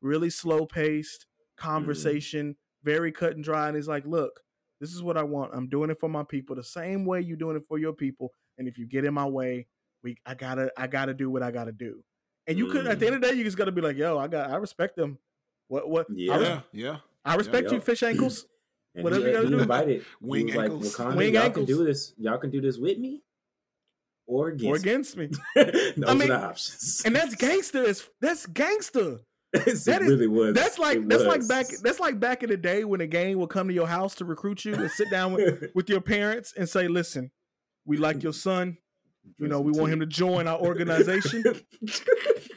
really 0.03 0.31
slow 0.31 0.67
paced 0.67 1.27
conversation, 1.57 2.57
very 2.85 3.11
cut 3.11 3.35
and 3.35 3.43
dry, 3.45 3.67
and 3.69 3.77
he's 3.77 3.89
like, 3.89 4.07
"Look, 4.07 4.41
this 4.81 4.93
is 4.93 5.03
what 5.03 5.17
I 5.17 5.23
want. 5.23 5.53
I'm 5.55 5.69
doing 5.69 5.91
it 5.91 5.99
for 5.99 6.09
my 6.09 6.23
people, 6.25 6.55
the 6.55 6.63
same 6.63 7.05
way 7.05 7.21
you're 7.21 7.37
doing 7.37 7.57
it 7.57 7.65
for 7.69 7.79
your 7.79 7.93
people. 7.93 8.33
And 8.59 8.69
if 8.69 8.79
you 8.79 8.87
get 8.87 9.05
in 9.05 9.15
my 9.15 9.27
way, 9.27 9.67
we 10.03 10.17
I 10.27 10.35
gotta 10.35 10.71
I 10.77 10.87
gotta 10.87 11.15
do 11.15 11.31
what 11.31 11.43
I 11.43 11.51
gotta 11.51 11.73
do. 11.73 12.05
And 12.47 12.59
you 12.59 12.67
could 12.71 12.87
at 12.87 12.99
the 12.99 13.07
end 13.07 13.15
of 13.17 13.23
the 13.23 13.29
day, 13.29 13.35
you 13.35 13.45
just 13.45 13.57
gotta 13.57 13.73
be 13.73 13.81
like, 13.81 13.97
"Yo, 13.97 14.19
I 14.19 14.27
got 14.29 14.51
I 14.51 14.57
respect 14.57 14.97
them. 14.97 15.19
What 15.69 15.89
what? 15.89 16.07
I, 16.11 16.15
Yeah. 16.15 16.37
res- 16.37 16.49
yeah, 16.49 16.61
yeah. 16.73 16.97
I 17.25 17.37
respect 17.37 17.71
you, 17.73 17.81
fish 17.81 18.03
ankles. 18.03 18.47
And 18.97 19.03
Whatever 19.03 19.23
he, 19.23 19.27
you 19.29 19.33
gotta 19.35 19.47
he 19.49 19.53
do. 19.55 19.59
invited. 19.61 20.05
Wing 20.21 20.47
he 20.47 20.57
was 20.57 20.65
ankles. 20.71 20.99
like, 21.01 21.09
Wakanda, 21.09 21.17
Wing 21.17 21.35
y'all 21.35 21.43
ankles. 21.43 21.67
can 21.67 21.77
do 21.77 21.85
this. 21.85 22.13
Y'all 22.17 22.39
can 22.39 22.51
do 22.51 22.61
this 22.61 22.79
with 22.79 22.97
me, 22.97 23.23
or 24.27 24.47
or 24.47 24.49
against. 24.51 24.85
against 24.85 25.17
me." 25.17 25.27
me. 25.27 25.33
Those 25.97 26.05
I 26.07 26.15
mean, 26.15 26.31
are 26.31 26.39
the 26.39 26.45
options. 26.47 27.03
And 27.05 27.17
that's 27.17 27.35
gangster. 27.47 27.83
Is 27.83 28.09
that's 28.21 28.47
gangster. 28.47 29.19
Yes, 29.53 29.85
That 29.85 30.01
it 30.03 30.05
is- 30.05 30.11
really 30.11 30.27
was. 30.29 30.55
That's 30.55 30.79
like 30.79 30.99
It 30.99 31.09
that's 31.09 31.25
like 31.25 31.49
back 31.49 31.67
that's 31.83 31.99
like 31.99 32.21
back 32.21 32.43
in 32.45 32.51
the 32.51 32.57
day 32.57 32.85
when 32.85 33.01
a 33.01 33.07
gang 33.09 33.37
would 33.39 33.51
come 33.51 33.67
to 33.67 33.75
your 33.75 33.89
house 33.89 34.15
to 34.17 34.25
recruit 34.25 34.65
you 34.65 34.75
and 34.75 34.89
sit 34.91 35.11
down 35.11 35.33
with, 35.33 35.71
with 35.75 35.89
your 35.89 36.01
parents 36.01 36.53
and 36.57 36.69
say, 36.69 36.87
"Listen, 36.87 37.33
we 37.85 37.97
like 37.97 38.23
your 38.23 38.33
son. 38.33 38.79
You 39.39 39.49
know, 39.49 39.61
we 39.61 39.73
want 39.73 39.93
him 39.93 40.01
to 40.01 40.07
join 40.07 40.47
our 40.49 40.59
organization. 40.59 41.45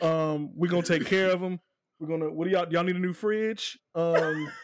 Um, 0.02 0.52
we're 0.56 0.70
gonna 0.70 0.84
take 0.84 1.08
care 1.08 1.32
of 1.32 1.42
him. 1.42 1.60
We're 2.00 2.08
gonna. 2.08 2.32
What 2.32 2.46
do 2.46 2.52
y'all? 2.52 2.72
Y'all 2.72 2.84
need 2.84 2.98
a 2.98 3.00
new 3.00 3.14
fridge? 3.14 3.80
Um, 3.96 4.48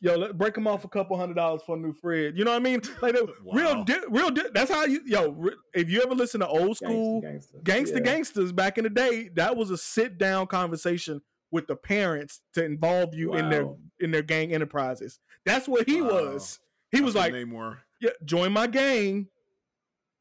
yo, 0.00 0.16
let 0.16 0.38
break 0.38 0.56
him 0.56 0.66
off 0.66 0.84
a 0.84 0.88
couple 0.88 1.16
hundred 1.18 1.34
dollars 1.34 1.60
for 1.66 1.76
a 1.76 1.78
new 1.78 1.92
fridge. 1.92 2.34
You 2.36 2.44
know 2.44 2.52
what 2.52 2.56
I 2.56 2.60
mean? 2.60 2.80
Like 3.02 3.14
the 3.14 3.30
real, 3.52 3.84
di- 3.84 4.00
real. 4.08 4.30
Di- 4.30 4.48
that's 4.54 4.70
how 4.70 4.84
you. 4.86 5.02
Yo, 5.04 5.30
re- 5.32 5.56
if 5.74 5.90
you 5.90 6.00
ever 6.02 6.14
listen 6.14 6.40
to 6.40 6.48
old 6.48 6.76
school 6.78 7.20
gangster, 7.20 7.58
gangster 7.62 7.96
Yeah. 7.98 8.02
gangsters 8.04 8.52
back 8.52 8.78
in 8.78 8.84
the 8.84 8.90
day, 8.90 9.28
that 9.34 9.56
was 9.56 9.70
a 9.70 9.76
sit 9.76 10.16
down 10.16 10.46
conversation 10.46 11.20
with 11.50 11.66
the 11.66 11.76
parents 11.76 12.40
to 12.54 12.64
involve 12.64 13.14
you 13.14 13.34
in 13.34 13.50
their 13.50 13.68
in 14.00 14.10
their 14.10 14.22
gang 14.22 14.54
enterprises. 14.54 15.18
That's 15.44 15.68
what 15.68 15.86
he 15.86 16.00
Wow. 16.00 16.08
was. 16.32 16.58
He 16.90 17.02
was 17.02 17.14
like, 17.14 17.34
Namor. 17.34 17.78
yeah, 18.00 18.10
join 18.24 18.52
my 18.52 18.66
gang, 18.66 19.26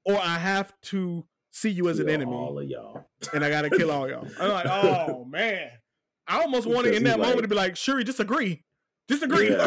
or 0.08 0.18
I 0.20 0.38
have 0.38 0.74
to 0.84 1.26
see 1.52 1.70
you 1.70 1.90
as 1.90 2.00
an 2.00 2.10
enemy, 2.10 2.32
All 2.34 2.60
of 2.60 2.68
y'all. 2.68 3.06
and 3.34 3.44
I 3.44 3.50
gotta 3.50 3.70
kill 3.70 3.92
all 3.92 4.08
y'all. 4.10 4.28
I'm 4.40 4.50
like, 4.52 4.66
oh 4.70 5.26
man, 5.26 5.70
I 6.28 6.42
almost 6.42 6.68
wanted 6.68 6.94
in 6.94 7.04
he 7.04 7.10
that 7.10 7.20
moment 7.20 7.42
to 7.42 7.48
be 7.48 7.56
like, 7.56 7.76
Shuri, 7.78 8.04
disagree, 8.04 8.64
disagree. 9.08 9.56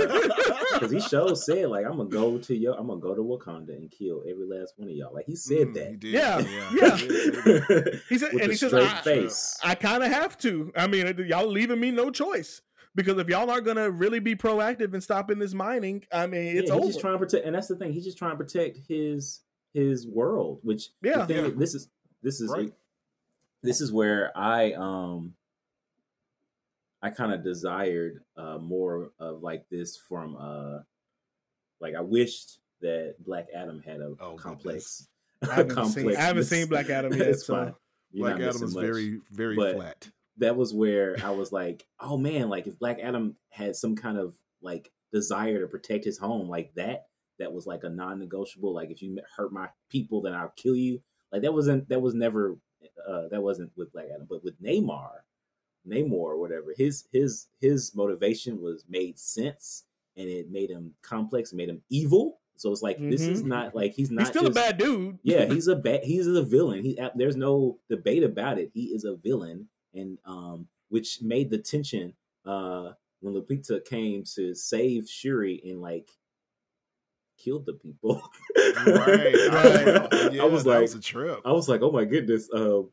Because 0.73 0.93
he 0.93 1.01
sure 1.01 1.35
said 1.37 1.69
like 1.69 1.85
I'm 1.85 1.97
gonna 1.99 2.09
go 2.09 2.39
to 2.39 2.57
your, 2.57 2.79
I'm 2.79 2.87
gonna 2.87 3.01
go 3.01 3.15
to 3.15 3.21
Wakanda 3.21 3.71
and 3.77 3.91
kill 3.91 4.23
every 4.27 4.47
last 4.47 4.75
one 4.77 4.89
of 4.89 4.95
y'all. 4.95 5.13
Like 5.13 5.27
he 5.27 5.35
said 5.37 5.67
Mm, 5.69 5.75
that. 5.75 5.91
he 5.91 5.97
did. 5.97 6.13
Yeah, 6.13 6.39
yeah. 6.39 6.71
yeah. 6.81 6.97
he 6.97 7.09
did 7.09 7.35
say 7.35 7.41
that. 7.41 8.03
he 8.09 8.19
said, 8.19 8.33
With 8.33 8.43
and 8.43 8.51
a 8.51 8.53
he 8.53 8.57
says, 8.57 8.71
straight 8.71 8.87
I, 8.95 9.01
face. 9.03 9.59
I 9.63 9.75
kind 9.75 10.03
of 10.05 10.11
have 10.13 10.39
to. 10.39 10.73
I 10.77 10.87
mean, 10.87 11.13
y'all 11.29 11.47
leaving 11.49 11.81
me 11.81 11.91
no 11.91 12.11
choice 12.11 12.63
because 12.95 13.19
if 13.19 13.29
y'all 13.29 13.51
aren't 13.51 13.67
gonna 13.67 13.91
really 13.91 14.21
be 14.21 14.37
proactive 14.37 14.95
in 14.95 15.01
stopping 15.03 15.39
this 15.39 15.53
mining, 15.53 16.05
I 16.13 16.27
mean, 16.29 16.57
it's 16.57 16.69
yeah, 16.71 16.77
over. 16.77 16.85
he's 16.87 16.95
just 16.95 17.01
trying 17.01 17.15
to 17.15 17.19
protect, 17.19 17.45
and 17.45 17.55
that's 17.55 17.69
the 17.69 17.77
thing. 17.77 17.93
He's 17.93 18.05
just 18.05 18.17
trying 18.17 18.31
to 18.33 18.37
protect 18.39 18.79
his 18.89 19.41
his 19.75 20.07
world. 20.07 20.61
Which 20.63 20.91
Yeah. 21.03 21.27
thing 21.27 21.37
Yeah. 21.37 21.51
is- 21.51 21.57
this 21.59 21.75
is 21.75 21.89
this 22.23 22.41
is 22.41 22.51
Right. 22.51 22.73
this 23.63 23.81
is 23.81 23.93
where 23.93 24.37
I 24.37 24.73
um 24.73 25.35
I 27.03 27.11
kind 27.11 27.33
of 27.33 27.43
desired 27.43 28.23
uh 28.37 28.59
more 28.59 29.13
of 29.19 29.43
like 29.43 29.69
this 29.71 29.97
from 29.97 30.37
uh 30.37 30.81
like 31.81 31.95
I 31.95 32.01
wished 32.01 32.59
that 32.83 33.17
Black 33.21 33.49
Adam 33.55 33.81
had 33.81 34.01
a 34.01 34.15
Oh, 34.21 34.37
complex. 34.37 35.09
I 35.43 35.55
haven't 35.55 35.87
seen- 35.87 36.17
I 36.17 36.21
haven't 36.21 36.45
seen 36.45 36.67
Black 36.69 36.91
Adam 36.91 37.13
yet, 37.17 37.29
It's 37.29 37.47
so- 37.47 37.55
fine. 37.55 37.75
You're 38.13 38.29
Black 38.29 38.41
Adam 38.41 38.63
is 38.65 38.75
much 38.75 38.83
very, 38.85 39.21
very 39.31 39.55
but- 39.57 39.77
flat. 39.77 40.11
that 40.39 40.57
was 40.57 40.75
where 40.75 41.17
I 41.23 41.31
was 41.31 41.53
like, 41.53 41.87
oh 42.01 42.17
man, 42.17 42.49
like 42.49 42.67
if 42.67 42.79
Black 42.79 42.99
Adam 43.01 43.37
had 43.51 43.77
some 43.77 43.95
kind 43.95 44.19
of 44.19 44.35
like 44.63 44.91
desire 45.13 45.61
to 45.61 45.67
protect 45.69 46.05
his 46.05 46.19
home 46.19 46.49
like 46.49 46.75
that, 46.75 47.07
that 47.41 47.53
was 47.53 47.67
like 47.67 47.83
a 47.85 47.89
non-negotiable. 47.91 48.73
Like 48.73 48.91
if 48.91 49.03
you 49.03 49.19
hurt 49.37 49.53
my 49.53 49.69
people, 49.91 50.23
then 50.23 50.33
I'll 50.35 50.53
kill 50.57 50.77
you. 50.77 51.03
Like 51.33 51.43
that 51.43 51.53
wasn't 51.53 51.89
that 51.89 52.01
was 52.01 52.15
never 52.15 52.57
uh 53.09 53.29
that 53.31 53.43
wasn't 53.43 53.73
with 53.77 53.93
Black 53.93 54.07
Adam, 54.15 54.27
but 54.31 54.45
with 54.45 54.61
Neymar, 54.63 55.11
Namor 55.89 56.13
or 56.13 56.39
whatever, 56.39 56.75
his 56.77 57.05
his 57.13 57.47
his 57.61 57.95
motivation 57.95 58.61
was 58.61 58.85
made 58.89 59.19
sense 59.19 59.85
and 60.17 60.29
it 60.29 60.51
made 60.51 60.71
him 60.71 60.95
complex, 61.03 61.53
made 61.53 61.69
him 61.69 61.83
evil. 61.89 62.39
So 62.57 62.71
it's 62.73 62.83
like 62.83 62.99
this 62.99 63.23
is 63.23 63.43
Mhm. 63.43 63.47
not 63.47 63.75
like 63.75 63.95
he's 63.95 64.11
not 64.11 64.21
he's 64.23 64.29
still 64.29 64.43
just, 64.43 64.53
a 64.53 64.61
bad 64.61 64.77
dude. 64.79 65.19
yeah, 65.23 65.47
he's 65.53 65.67
a 65.69 65.77
bad. 65.77 66.05
He's 66.05 66.27
a 66.27 66.43
villain. 66.43 66.83
He 66.83 66.99
there's 67.17 67.37
no 67.37 67.79
debate 67.89 68.23
about 68.23 68.59
it. 68.59 68.71
He 68.75 68.87
is 68.95 69.05
a 69.05 69.17
villain, 69.17 69.69
and 69.95 70.19
um, 70.27 70.69
which 70.91 71.23
made 71.23 71.49
the 71.51 71.59
tension 71.59 72.13
uh 72.45 72.93
when 73.21 73.35
Lupita 73.35 73.83
came 73.85 74.25
to 74.35 74.55
save 74.55 75.09
Shuri 75.09 75.61
and 75.65 75.81
like 75.81 76.11
killed 77.43 77.67
the 77.67 77.75
people. 77.75 78.23
Right, 78.57 79.35
right. 79.53 80.33
Yeah, 80.33 80.43
I 80.43 80.47
was 80.47 80.65
that 80.65 80.71
like, 80.71 80.83
was 80.83 80.95
a 80.95 81.01
trip. 81.01 81.41
I 81.45 81.53
was 81.53 81.69
like, 81.69 81.83
oh 81.83 81.91
my 81.91 82.05
goodness. 82.05 82.49
Um, 82.55 82.91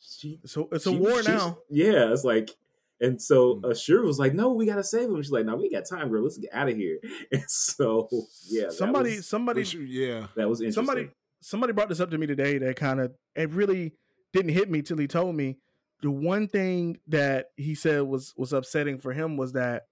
she, 0.00 0.40
So 0.44 0.68
it's 0.72 0.86
a 0.86 0.90
she- 0.90 0.96
war 0.98 1.22
she's- 1.22 1.26
now. 1.26 1.58
Yeah, 1.70 2.12
it's 2.12 2.24
like. 2.24 2.50
And 2.98 3.20
so 3.20 3.56
Mm. 3.56 3.66
uh, 3.70 3.74
Shuri 3.74 4.06
was 4.06 4.18
like, 4.18 4.32
"No, 4.32 4.54
we 4.54 4.64
gotta 4.64 4.82
save 4.82 5.10
him." 5.10 5.20
She's 5.22 5.30
like, 5.30 5.44
"No, 5.44 5.54
we 5.56 5.68
got 5.70 5.84
time, 5.86 6.08
girl. 6.08 6.22
Let's 6.22 6.38
get 6.38 6.48
out 6.54 6.70
of 6.70 6.76
here." 6.76 6.98
And 7.30 7.44
so, 7.46 8.08
yeah, 8.48 8.70
somebody, 8.70 9.16
was, 9.16 9.28
somebody, 9.28 9.60
Which, 9.60 9.74
yeah, 9.74 10.28
that 10.34 10.48
was 10.48 10.60
interesting. 10.62 10.72
somebody, 10.86 11.10
somebody 11.42 11.72
brought 11.74 11.90
this 11.90 12.00
up 12.00 12.10
to 12.12 12.16
me 12.16 12.26
today. 12.26 12.56
That 12.56 12.76
kind 12.76 13.00
of 13.00 13.12
it 13.34 13.50
really 13.50 13.92
didn't 14.32 14.52
hit 14.52 14.70
me 14.70 14.80
till 14.80 14.96
he 14.96 15.06
told 15.06 15.36
me. 15.36 15.58
The 16.00 16.10
one 16.10 16.48
thing 16.48 16.98
that 17.08 17.48
he 17.58 17.74
said 17.74 18.00
was 18.04 18.32
was 18.34 18.54
upsetting 18.54 18.98
for 18.98 19.12
him 19.12 19.36
was 19.36 19.52
that 19.52 19.88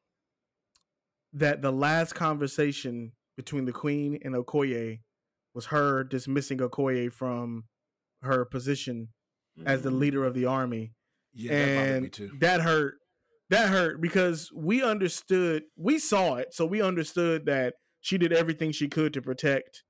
that 1.34 1.60
the 1.60 1.72
last 1.72 2.14
conversation 2.14 3.12
between 3.36 3.64
the 3.64 3.72
queen 3.72 4.18
and 4.24 4.34
Okoye 4.34 5.00
was 5.54 5.66
her 5.66 6.04
dismissing 6.04 6.58
Okoye 6.58 7.12
from 7.12 7.64
her 8.22 8.44
position 8.44 9.08
as 9.66 9.82
the 9.82 9.90
Mhm. 9.90 9.98
leader 9.98 10.24
of 10.24 10.34
the 10.34 10.44
army. 10.46 10.92
yeah, 11.36 11.50
that 11.50 11.66
me 11.66 11.96
and 12.06 12.12
too. 12.12 12.30
that 12.40 12.60
hurt. 12.60 12.94
That 13.50 13.68
hurt 13.68 14.00
because 14.00 14.50
we 14.54 14.82
understood, 14.82 15.64
we 15.76 15.98
saw 15.98 16.36
it, 16.36 16.54
so 16.54 16.64
we 16.64 16.80
understood 16.80 17.44
that 17.46 17.74
she 18.00 18.16
did 18.18 18.32
everything 18.32 18.70
she 18.72 18.88
could 18.88 19.12
to 19.14 19.20
protect, 19.22 19.82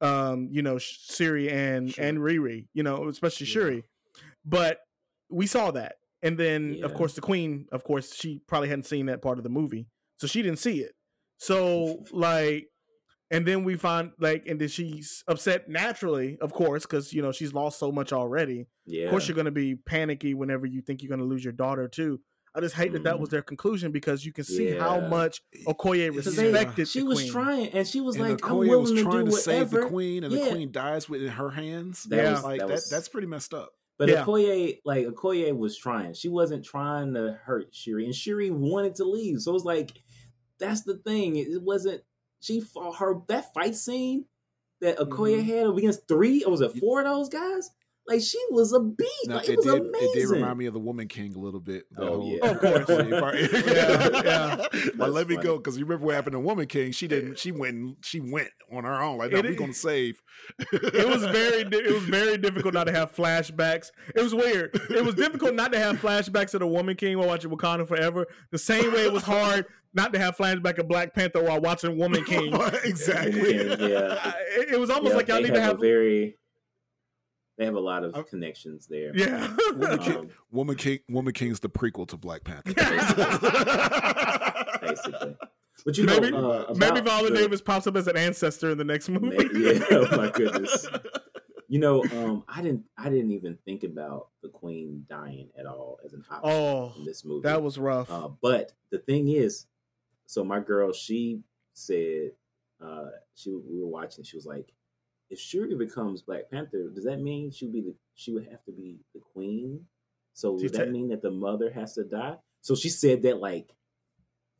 um, 0.00 0.48
you 0.50 0.62
know, 0.62 0.78
Siri 0.78 1.48
and 1.50 1.92
Shuri. 1.92 2.08
and 2.08 2.18
Riri, 2.18 2.68
you 2.74 2.82
know, 2.82 3.08
especially 3.08 3.46
Yeah. 3.46 3.52
Shuri. 3.52 3.84
But 4.44 4.80
we 5.30 5.46
saw 5.46 5.70
that, 5.70 5.96
and 6.22 6.36
then 6.38 6.82
of 6.84 6.92
course 6.94 7.14
the 7.14 7.20
Queen, 7.20 7.66
of 7.72 7.84
course, 7.84 8.14
she 8.14 8.40
probably 8.46 8.68
hadn't 8.68 8.84
seen 8.86 9.06
that 9.06 9.22
part 9.22 9.38
of 9.38 9.44
the 9.44 9.50
movie, 9.50 9.86
so 10.18 10.26
she 10.26 10.42
didn't 10.42 10.58
see 10.58 10.80
it. 10.80 10.94
So 11.46 12.04
like, 12.12 12.68
and 13.30 13.46
then 13.46 13.64
we 13.64 13.76
find 13.76 14.12
like, 14.18 14.46
and 14.46 14.60
then 14.60 14.68
she's 14.68 15.24
upset 15.26 15.68
naturally, 15.68 16.38
of 16.40 16.52
course, 16.52 16.82
because 16.84 17.12
you 17.12 17.22
know 17.22 17.32
she's 17.32 17.52
lost 17.52 17.78
so 17.78 17.90
much 17.92 18.12
already. 18.12 18.66
yeah, 18.86 19.04
Of 19.04 19.10
course, 19.10 19.28
you're 19.28 19.34
going 19.34 19.46
to 19.46 19.50
be 19.50 19.74
panicky 19.76 20.34
whenever 20.34 20.66
you 20.66 20.80
think 20.82 21.02
you're 21.02 21.08
going 21.08 21.20
to 21.20 21.26
lose 21.26 21.42
your 21.44 21.52
daughter 21.52 21.88
too. 21.88 22.20
I 22.56 22.60
just 22.60 22.76
hate 22.76 22.92
that 22.92 23.02
that 23.02 23.14
mm-hmm. 23.14 23.20
was 23.20 23.30
their 23.30 23.42
conclusion 23.42 23.90
because 23.90 24.24
you 24.24 24.32
can 24.32 24.44
see 24.44 24.70
how 24.70 25.00
much 25.00 25.40
Okoye 25.66 26.14
Because 26.14 26.36
they- 26.36 26.52
respected 26.52 26.86
she 26.86 27.00
the 27.00 27.06
was 27.06 27.18
queen. 27.18 27.32
trying, 27.32 27.68
and 27.70 27.84
she 27.88 28.00
was 28.00 28.14
and 28.14 28.28
like, 28.28 28.38
the 28.38 28.46
"I'm 28.46 28.52
Okoye 28.52 28.68
willing 28.68 28.80
was 28.82 28.92
to 28.92 29.02
trying 29.02 29.24
do 29.24 29.30
to 29.32 29.36
save 29.36 29.70
the 29.70 29.86
queen, 29.86 30.22
and 30.22 30.32
Yeah. 30.32 30.44
the 30.44 30.50
queen 30.50 30.70
dies 30.70 31.08
within 31.08 31.30
her 31.30 31.50
hands. 31.50 32.04
That 32.04 32.16
Yeah. 32.16 32.30
was- 32.32 32.44
like 32.44 32.60
that 32.60 32.68
that, 32.68 32.82
that's 32.90 33.08
pretty 33.08 33.26
messed 33.26 33.52
up. 33.54 33.72
But 33.98 34.08
Yeah. 34.08 34.24
Okoye, 34.24 34.78
like 34.84 35.06
Okoye, 35.06 35.56
was 35.56 35.76
trying. 35.76 36.14
She 36.14 36.28
wasn't 36.28 36.64
trying 36.64 37.14
to 37.14 37.40
hurt 37.44 37.74
Shuri, 37.74 38.04
and 38.04 38.14
Shuri 38.14 38.50
wanted 38.50 38.94
to 38.96 39.04
leave. 39.04 39.40
So 39.40 39.50
it 39.50 39.54
was 39.54 39.64
like 39.64 39.90
that's 40.58 40.82
the 40.82 40.96
thing. 40.98 41.36
It 41.36 41.62
wasn't. 41.62 42.02
She 42.40 42.60
fought 42.60 42.96
her 42.96 43.20
that 43.28 43.52
fight 43.54 43.74
scene 43.74 44.26
that 44.80 44.98
Okoye 44.98 45.40
Mhm. 45.42 45.44
had 45.46 45.66
against 45.78 46.06
three. 46.08 46.44
Or 46.44 46.50
was 46.50 46.60
it 46.60 46.72
four 46.78 47.00
of 47.00 47.06
those 47.06 47.28
guys? 47.28 47.70
Like 48.06 48.20
she 48.20 48.38
was 48.50 48.74
a 48.74 48.80
beast. 48.80 49.10
Now, 49.28 49.36
like, 49.36 49.48
it, 49.48 49.52
it, 49.52 49.56
was 49.56 49.64
did, 49.64 49.80
amazing. 49.80 50.10
it 50.10 50.14
did 50.14 50.28
remind 50.28 50.58
me 50.58 50.66
of 50.66 50.74
the 50.74 50.78
Woman 50.78 51.08
King 51.08 51.34
a 51.34 51.38
little 51.38 51.58
bit. 51.60 51.84
the 51.90 52.02
Oh, 52.02 52.20
whole- 52.20 52.28
yeah. 52.36 52.50
Of 52.50 52.60
course. 52.60 52.86
yeah, 53.66 54.08
yeah. 54.24 54.56
But 54.56 54.70
That's 54.98 55.10
let 55.10 55.26
me 55.26 55.36
go 55.38 55.56
because 55.56 55.78
you 55.78 55.86
remember 55.86 56.04
what 56.04 56.14
happened 56.14 56.34
to 56.34 56.40
Woman 56.40 56.66
King. 56.66 56.92
She 56.92 57.08
didn't. 57.08 57.38
She 57.38 57.50
went. 57.50 58.04
She 58.04 58.20
went 58.20 58.50
on 58.70 58.84
her 58.84 59.00
own. 59.00 59.16
Like, 59.16 59.32
no, 59.32 59.40
we're 59.40 59.54
gonna 59.54 59.72
save. 59.72 60.20
it 60.70 61.08
was 61.08 61.22
very 61.24 61.62
it 61.62 61.94
was 61.94 62.02
very 62.02 62.36
difficult 62.36 62.74
not 62.74 62.84
to 62.88 62.92
have 62.92 63.14
flashbacks. 63.14 63.90
It 64.14 64.20
was 64.22 64.34
weird. 64.34 64.78
It 64.90 65.02
was 65.02 65.14
difficult 65.14 65.54
not 65.54 65.72
to 65.72 65.78
have 65.78 65.96
flashbacks 65.96 66.52
of 66.52 66.60
the 66.60 66.66
Woman 66.66 66.96
King 66.96 67.16
while 67.16 67.28
watching 67.28 67.50
Wakanda 67.50 67.88
Forever. 67.88 68.26
The 68.50 68.58
same 68.58 68.92
way 68.92 69.06
it 69.06 69.12
was 69.14 69.22
hard 69.22 69.64
not 69.94 70.12
to 70.12 70.18
have 70.18 70.36
flashback 70.36 70.78
of 70.78 70.88
Black 70.88 71.14
Panther 71.14 71.42
while 71.42 71.60
watching 71.60 71.96
Woman 71.96 72.24
King. 72.26 72.52
exactly. 72.84 73.58
Woman 73.58 73.78
King, 73.78 73.90
yeah. 73.90 74.32
It, 74.56 74.74
it 74.74 74.80
was 74.80 74.90
almost 74.90 75.12
Yeah, 75.12 75.16
like 75.16 75.28
y'all 75.28 75.36
they 75.38 75.44
need 75.44 75.54
to 75.54 75.60
have 75.60 75.70
have 75.72 75.78
a 75.78 75.80
very. 75.80 76.38
They 77.56 77.64
have 77.66 77.74
a 77.76 77.80
lot 77.80 78.02
of 78.02 78.26
connections 78.28 78.88
there. 78.88 79.16
yeah. 79.16 79.54
Woman 79.76 79.98
King, 79.98 80.16
Um, 80.16 80.28
Woman 80.50 80.74
King, 80.76 80.98
Woman 81.08 81.32
King 81.32 81.50
is 81.52 81.60
the 81.60 81.68
prequel 81.68 82.08
to 82.08 82.16
Black 82.16 82.42
Panther. 82.42 82.74
basically. 84.80 85.36
But 85.84 85.98
you 85.98 86.04
Maybe- 86.04 86.30
know, 86.30 86.50
uh, 86.50 86.74
Maybe 86.76 87.00
about 87.00 87.20
Viola 87.22 87.30
the- 87.30 87.36
Davis 87.36 87.60
pops 87.60 87.86
up 87.86 87.96
as 87.96 88.06
an 88.08 88.16
ancestor 88.16 88.70
in 88.70 88.78
the 88.78 88.84
next 88.84 89.08
movie. 89.08 89.28
May- 89.36 89.74
yeah, 89.74 89.84
oh 89.90 90.16
my 90.16 90.30
goodness. 90.30 90.86
You 91.68 91.80
know, 91.80 92.04
um, 92.04 92.44
I 92.48 92.62
didn't. 92.62 92.84
I 92.96 93.08
didn't 93.08 93.32
even 93.32 93.58
think 93.64 93.84
about 93.84 94.28
the 94.42 94.48
queen 94.48 95.06
dying 95.08 95.48
at 95.58 95.66
all 95.66 95.98
as 96.04 96.12
an 96.12 96.24
option 96.30 96.50
Oh, 96.50 96.92
in 96.98 97.04
this 97.04 97.24
movie. 97.24 97.42
that 97.48 97.62
was 97.62 97.78
rough. 97.78 98.10
Uh, 98.10 98.28
but 98.40 98.72
the 98.90 98.98
thing 98.98 99.28
is, 99.28 99.66
so 100.26 100.44
my 100.44 100.60
girl, 100.60 100.92
she 100.92 101.40
said, 101.72 102.30
uh, 102.84 103.06
she 103.34 103.50
we 103.50 103.80
were 103.80 103.86
watching. 103.88 104.24
She 104.24 104.36
was 104.36 104.46
like, 104.46 104.72
if 105.30 105.38
Shuri 105.38 105.74
becomes 105.74 106.22
Black 106.22 106.50
Panther, 106.50 106.90
does 106.94 107.04
that 107.04 107.20
mean 107.20 107.50
she 107.50 107.64
would 107.66 107.72
be 107.74 107.80
the 107.80 107.94
she 108.14 108.32
would 108.32 108.46
have 108.50 108.64
to 108.64 108.72
be 108.72 108.98
the 109.14 109.20
queen? 109.20 109.86
So 110.34 110.58
She 110.58 110.64
would 110.64 110.72
that 110.74 110.90
mean 110.90 111.08
that 111.08 111.22
the 111.22 111.30
mother 111.30 111.70
has 111.70 111.94
to 111.94 112.04
die? 112.04 112.36
So 112.60 112.74
she 112.74 112.88
said 112.88 113.22
that 113.22 113.38
like 113.40 113.70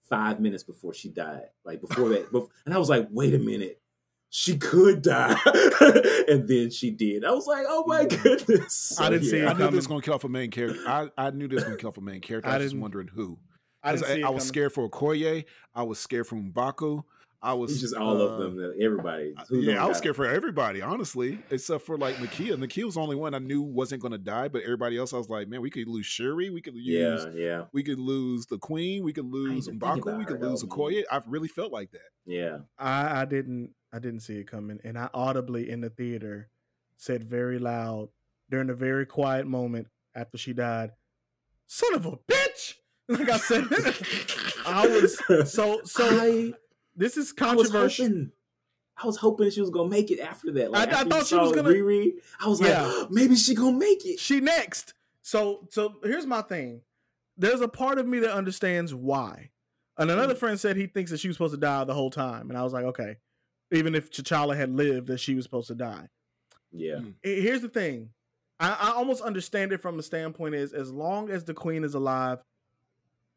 five 0.08 0.40
minutes 0.40 0.62
before 0.62 0.94
she 0.94 1.08
died, 1.08 1.48
like 1.64 1.80
before 1.80 2.08
that. 2.10 2.30
bef- 2.32 2.48
and 2.64 2.74
I 2.74 2.78
was 2.78 2.88
like, 2.88 3.08
wait 3.10 3.34
a 3.34 3.38
minute. 3.38 3.80
she 4.30 4.56
could 4.58 5.02
die, 5.02 5.36
and 6.28 6.46
then 6.48 6.70
she 6.70 6.90
did. 6.90 7.24
I 7.24 7.30
was 7.30 7.46
like, 7.46 7.64
oh 7.68 7.84
my 7.86 8.04
goodness! 8.04 8.98
I 9.00 9.08
didn't 9.10 9.26
see 9.28 9.38
it 9.38 9.46
I 9.46 9.52
knew 9.52 9.58
coming. 9.58 9.66
this 9.72 9.76
was 9.76 9.86
gonna 9.86 10.02
kill 10.02 10.14
off 10.14 10.24
a 10.24 10.28
main 10.28 10.50
character. 10.50 10.80
I, 10.86 11.08
I 11.16 11.30
knew 11.30 11.46
this 11.48 11.56
was 11.56 11.64
gonna 11.64 11.76
kill 11.76 11.90
off 11.90 11.98
a 11.98 12.00
main 12.02 12.20
character. 12.20 12.48
I, 12.50 12.54
I 12.54 12.58
was 12.58 12.66
just 12.72 12.76
wondering 12.80 13.08
who. 13.08 13.38
I 13.84 13.90
'Cause 13.92 14.00
didn't 14.00 14.10
I, 14.12 14.14
see 14.14 14.20
it 14.20 14.24
I 14.24 14.30
was 14.30 14.44
scared 14.46 14.72
for 14.72 14.88
Okoye. 14.88 15.44
I 15.74 15.82
was 15.82 15.98
scared 15.98 16.26
for 16.26 16.36
M'Baku. 16.36 17.04
I 17.42 17.52
was 17.52 17.72
It's 17.72 17.80
just 17.82 17.94
all 17.94 18.22
uh, 18.22 18.24
of 18.24 18.38
them. 18.56 18.72
Everybody. 18.80 19.34
Who 19.50 19.60
Yeah, 19.60 19.84
I 19.84 19.86
was 19.86 19.98
how- 19.98 20.00
scared 20.00 20.16
for 20.16 20.24
everybody, 20.26 20.80
honestly, 20.80 21.38
except 21.50 21.84
for 21.84 21.98
like 21.98 22.14
Nakia. 22.16 22.56
Nakia 22.56 22.84
was 22.84 22.94
the 22.94 23.00
only 23.02 23.16
one 23.16 23.34
I 23.34 23.38
knew 23.38 23.60
wasn't 23.60 24.00
going 24.00 24.12
to 24.12 24.18
die, 24.18 24.48
but 24.48 24.62
everybody 24.62 24.96
else, 24.96 25.12
I 25.12 25.18
was 25.18 25.28
like, 25.28 25.46
man, 25.48 25.60
we 25.60 25.68
could 25.68 25.86
lose 25.86 26.06
Shuri, 26.06 26.48
we 26.48 26.62
could 26.62 26.74
use, 26.74 27.26
Yeah, 27.26 27.30
yeah, 27.38 27.64
we 27.74 27.82
could 27.82 27.98
lose 27.98 28.46
the 28.46 28.56
Queen, 28.56 29.04
we 29.04 29.12
could 29.12 29.26
lose 29.30 29.68
even 29.68 29.78
M'Baku, 29.78 30.16
we 30.16 30.24
her, 30.24 30.30
could 30.30 30.40
though, 30.40 30.50
lose 30.52 30.64
man. 30.64 30.70
Okoye. 30.70 31.02
I 31.12 31.20
really 31.26 31.48
felt 31.48 31.70
like 31.70 31.90
that. 31.90 32.08
yeah. 32.24 32.60
I, 32.78 33.20
I 33.20 33.24
didn't 33.26 33.74
I 33.92 33.98
didn't 33.98 34.20
see 34.20 34.38
it 34.38 34.50
coming, 34.50 34.80
and 34.82 34.96
I 34.98 35.10
audibly 35.12 35.68
in 35.68 35.82
the 35.82 35.90
theater 35.90 36.48
said 36.96 37.24
very 37.24 37.58
loud 37.58 38.08
during 38.50 38.70
a 38.70 38.74
very 38.74 39.04
quiet 39.04 39.46
moment 39.46 39.88
after 40.14 40.38
she 40.38 40.54
died, 40.54 40.92
"Son 41.66 41.94
of 41.94 42.06
a 42.06 42.12
bitch!" 42.16 42.76
Like 43.08 43.28
I 43.28 43.36
said, 43.36 43.64
I 44.66 44.86
was 44.86 45.18
so 45.52 45.80
so. 45.84 46.04
I, 46.04 46.52
this 46.96 47.16
is 47.16 47.34
I 47.40 47.54
was 47.54 47.68
controversial. 47.68 48.06
hoping. 48.06 48.32
I 48.96 49.06
was 49.06 49.16
hoping 49.16 49.50
she 49.50 49.60
was 49.60 49.70
gonna 49.70 49.90
make 49.90 50.10
it 50.10 50.20
after 50.20 50.52
that. 50.52 50.70
Like, 50.70 50.92
I- 50.92 51.00
I 51.00 51.04
thought 51.04 51.26
she 51.26 51.36
was 51.36 51.52
gonna- 51.52 51.68
Riri. 51.68 52.12
I 52.40 52.48
was 52.48 52.60
Yeah. 52.60 52.86
like, 52.86 53.10
maybe 53.10 53.34
she 53.36 53.54
gonna 53.54 53.76
make 53.76 54.06
it. 54.06 54.18
She 54.20 54.40
next. 54.40 54.94
So 55.22 55.66
so 55.70 55.96
here's 56.02 56.26
my 56.26 56.42
thing. 56.42 56.82
There's 57.36 57.60
a 57.60 57.68
part 57.68 57.98
of 57.98 58.06
me 58.06 58.20
that 58.20 58.32
understands 58.32 58.94
why. 58.94 59.50
And 59.98 60.10
another 60.10 60.34
mm-hmm. 60.34 60.40
friend 60.40 60.60
said 60.60 60.76
he 60.76 60.86
thinks 60.86 61.10
that 61.10 61.18
she 61.20 61.28
was 61.28 61.36
supposed 61.36 61.54
to 61.54 61.60
die 61.60 61.84
the 61.84 61.94
whole 61.94 62.10
time, 62.10 62.50
and 62.50 62.58
I 62.58 62.62
was 62.62 62.72
like, 62.72 62.84
okay. 62.84 63.16
Even 63.72 63.94
if 63.94 64.10
T'Challa 64.10 64.56
had 64.56 64.70
lived, 64.70 65.08
that 65.08 65.18
she 65.18 65.34
was 65.34 65.44
supposed 65.44 65.68
to 65.68 65.74
die. 65.74 66.08
Yeah, 66.70 66.96
mm. 66.96 67.14
here's 67.22 67.62
the 67.62 67.68
thing 67.68 68.10
I, 68.60 68.70
I 68.70 68.90
almost 68.92 69.22
understand 69.22 69.72
it 69.72 69.80
from 69.82 69.96
the 69.96 70.02
standpoint 70.02 70.54
is 70.54 70.72
as 70.72 70.90
long 70.90 71.30
as 71.30 71.44
the 71.44 71.54
queen 71.54 71.84
is 71.84 71.94
alive 71.94 72.38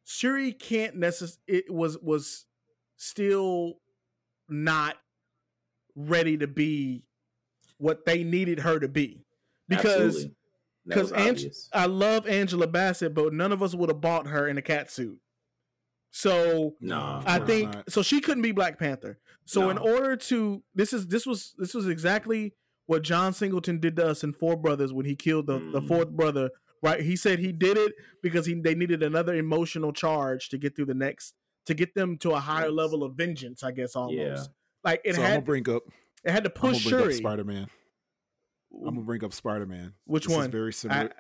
shuri 0.10 0.53
can't 0.53 0.95
necessarily 0.95 1.38
it 1.47 1.70
was 1.70 1.97
was 1.99 2.45
still 2.95 3.74
not 4.47 4.95
ready 5.95 6.38
to 6.38 6.47
be 6.47 7.03
what 7.78 8.05
they 8.05 8.24
needed 8.24 8.60
her 8.62 8.80
to 8.80 8.88
be 8.88 9.26
because 9.68 10.28
because 10.86 11.12
was 11.12 11.28
obvious. 11.30 11.70
i 11.74 11.86
love 11.86 12.26
angela 12.26 12.66
bassett 12.68 13.14
but 13.14 13.34
none 13.34 13.51
of 13.51 13.62
us 13.62 13.76
would 13.76 13.89
have 13.89 13.99
bought 13.99 14.28
her 14.28 14.47
in 14.47 14.58
a 14.58 14.62
cat 14.62 14.89
suit 14.89 15.20
so 16.10 16.74
Nah, 16.80 17.22
I 17.26 17.39
think 17.39 17.74
not. 17.74 17.91
so. 17.91 18.01
She 18.01 18.22
couldn't 18.22 18.41
be 18.41 18.53
Black 18.53 18.80
Panther. 18.80 19.20
So 19.45 19.70
in 19.70 19.78
order 19.78 20.16
to 20.16 20.64
this 20.74 20.93
is 20.93 21.05
this 21.08 21.26
was 21.28 21.53
this 21.58 21.74
was 21.74 21.88
exactly 21.88 22.53
what 22.86 23.03
John 23.03 23.34
Singleton 23.34 23.80
did 23.80 23.97
to 23.97 24.08
us 24.08 24.24
in 24.24 24.32
Four 24.32 24.55
Brothers 24.55 24.93
when 24.93 25.05
he 25.05 25.16
killed 25.16 25.47
the, 25.47 25.60
the 25.60 25.82
Mhm. 25.82 25.88
fourth 25.88 26.10
brother. 26.10 26.49
Right? 26.84 27.01
He 27.01 27.15
said 27.15 27.39
he 27.39 27.51
did 27.51 27.78
it 27.78 27.93
because 28.21 28.45
he 28.45 28.53
they 28.53 28.75
needed 28.75 29.01
another 29.03 29.34
emotional 29.34 29.91
charge 29.93 30.49
to 30.49 30.57
get 30.57 30.75
through 30.75 30.86
the 30.86 30.93
next 30.93 31.34
to 31.65 31.73
get 31.73 31.93
them 31.95 32.17
to 32.19 32.32
a 32.32 32.39
higher 32.39 32.65
Yes. 32.67 32.73
level 32.73 33.03
of 33.03 33.15
vengeance. 33.15 33.63
I 33.63 33.71
guess 33.71 33.95
almost 33.95 34.17
Yeah. 34.17 34.43
like 34.84 35.01
it 35.03 35.15
so 35.15 35.21
I'm 35.21 35.23
gonna 35.25 35.34
had 35.36 35.45
bring 35.45 35.69
up, 35.69 35.84
it 36.23 36.32
had 36.32 36.43
to 36.43 36.51
I'm 36.55 36.61
gonna 36.61 36.73
push 36.73 36.84
bring 36.84 36.95
up 36.95 37.01
Shuri. 37.01 37.13
Spider 37.15 37.43
Man. 37.43 37.67
I'm 38.73 38.93
gonna 38.95 39.01
bring 39.01 39.23
up 39.23 39.34
Spider 39.34 39.65
Man. 39.65 39.93
Which 40.05 40.25
This 40.25 40.32
is 40.34 40.38
one? 40.38 40.51
very 40.51 40.73
similar. 40.73 41.11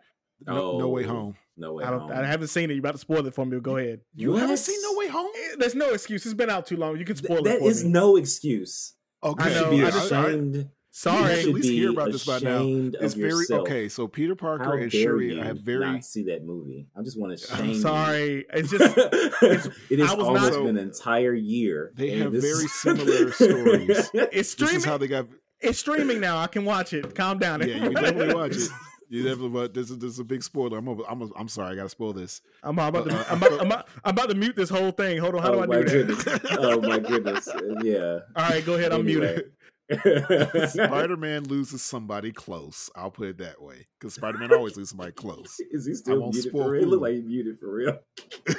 no, 0.45 0.77
no 0.77 0.85
Oh, 0.85 0.87
way 0.89 1.03
home. 1.03 1.35
No 1.59 1.73
way 1.73 1.83
I 1.85 1.89
don't. 1.89 2.01
home. 2.01 2.11
I 2.11 2.23
haven't 2.23 2.49
seen 2.49 2.69
it. 2.69 2.73
You're 2.75 2.81
about 2.81 2.91
to 2.91 2.97
spoil 2.99 3.25
it 3.25 3.33
for 3.33 3.45
me? 3.45 3.59
Go 3.59 3.77
ahead. 3.77 4.01
You 4.13 4.33
What? 4.33 4.41
haven't 4.41 4.57
seen 4.57 4.79
No 4.83 4.93
Way 4.95 5.07
Home? 5.07 5.31
Eh, 5.35 5.55
There's 5.57 5.73
no 5.73 5.89
excuse. 5.93 6.23
It's 6.23 6.35
been 6.35 6.51
out 6.51 6.67
too 6.67 6.77
long. 6.77 6.99
You 6.99 7.05
can 7.05 7.15
Th- 7.15 7.25
spoil 7.25 7.39
it 7.39 7.43
that 7.45 7.59
for 7.59 7.67
is 7.69 7.83
me. 7.83 7.89
no 7.89 8.15
excuse. 8.15 8.93
Okay, 9.23 9.43
I 9.43 9.47
You 9.47 9.53
know, 9.55 9.61
should 9.63 9.69
be 9.71 9.83
I 9.83 9.89
just- 9.89 10.11
ashamed. 10.11 10.69
You 11.05 11.11
Sorry. 11.11 11.39
at 11.41 11.45
least 11.49 11.69
hear 11.69 11.91
about 11.91 12.11
this 12.11 12.25
by 12.25 12.39
now. 12.39 12.61
It's 12.99 13.13
very 13.13 13.29
yourself. 13.29 13.61
okay. 13.61 13.87
So 13.87 14.07
Peter 14.07 14.35
Parker 14.35 14.63
How 14.63 14.71
and 14.71 14.91
Shuri 14.91 15.35
you 15.35 15.41
have 15.43 15.59
very 15.59 15.85
not 15.85 16.03
see 16.03 16.23
that 16.23 16.43
movie? 16.43 16.87
I 16.97 17.03
just 17.03 17.19
want 17.19 17.37
to 17.37 17.45
shame. 17.47 17.57
I'm 17.59 17.69
you. 17.69 17.75
sorry. 17.75 18.45
It's 18.51 18.71
just 18.71 18.97
it 18.97 19.99
has 19.99 20.11
I 20.11 20.15
was 20.15 20.25
almost 20.27 20.53
not- 20.53 20.63
been 20.63 20.77
an 20.77 20.77
entire 20.79 21.35
year. 21.35 21.91
They 21.95 22.17
have 22.17 22.31
this- 22.31 22.43
very 22.43 22.67
similar 22.67 23.31
stories. 23.31 24.09
it's 24.13 24.31
This 24.33 24.51
streaming. 24.51 24.75
is 24.77 24.85
how 24.85 24.97
they 24.97 25.07
got. 25.07 25.27
It's 25.59 25.77
streaming 25.79 26.19
now. 26.19 26.37
I 26.39 26.47
can 26.47 26.65
watch 26.65 26.93
it. 26.93 27.13
Calm 27.13 27.37
down. 27.37 27.61
Yeah, 27.61 27.67
you 27.75 27.81
can 27.81 27.93
definitely 27.93 28.33
watch 28.33 28.55
it. 28.55 28.69
You 29.09 29.23
definitely, 29.23 29.49
but 29.49 29.73
this 29.73 29.89
is 29.89 29.99
this 29.99 30.11
is 30.11 30.19
a 30.19 30.23
big 30.25 30.43
spoiler. 30.43 30.79
I'm 30.79 30.89
over, 30.89 31.03
I'm 31.07 31.21
a, 31.21 31.29
I'm 31.37 31.47
sorry, 31.47 31.71
I 31.71 31.75
gotta 31.75 31.87
spoil 31.87 32.11
this. 32.11 32.41
I'm 32.61 32.77
about, 32.77 33.09
Uh, 33.09 33.23
to, 33.23 33.31
I'm, 33.31 33.37
about, 33.37 33.51
I'm, 33.61 33.65
about, 33.67 33.87
I'm 34.03 34.11
about 34.11 34.29
to 34.31 34.35
mute 34.35 34.55
this 34.57 34.69
whole 34.69 34.91
thing. 34.91 35.17
Hold 35.19 35.35
on. 35.35 35.41
How 35.43 35.53
oh 35.53 35.65
do 35.65 35.71
I 35.73 35.83
do 35.83 36.03
that? 36.03 36.23
goodness! 36.25 36.57
Oh 36.59 36.81
my 36.81 36.99
goodness! 36.99 37.47
Uh, 37.47 37.61
Yeah. 37.83 38.19
All 38.35 38.49
right, 38.49 38.65
go 38.65 38.73
ahead. 38.73 38.91
I'm 38.91 39.05
muted. 39.05 39.51
Spider 39.89 41.17
Man 41.17 41.43
loses 41.45 41.81
somebody 41.81 42.31
close. 42.31 42.89
I'll 42.95 43.11
put 43.11 43.29
it 43.29 43.37
that 43.37 43.61
way 43.61 43.87
because 43.99 44.15
Spider 44.15 44.37
Man 44.37 44.53
always 44.53 44.75
loses 44.75 44.89
somebody 44.89 45.13
close. 45.13 45.55
Is 45.71 45.85
he 45.85 45.93
still 45.93 46.29
muted 46.29 46.51
for 46.51 46.71
real? 46.71 46.81
He 46.81 46.85
look 46.85 47.01
like 47.01 47.13
he 47.13 47.21
muted 47.21 47.59
for 47.59 47.73
real. 47.73 47.99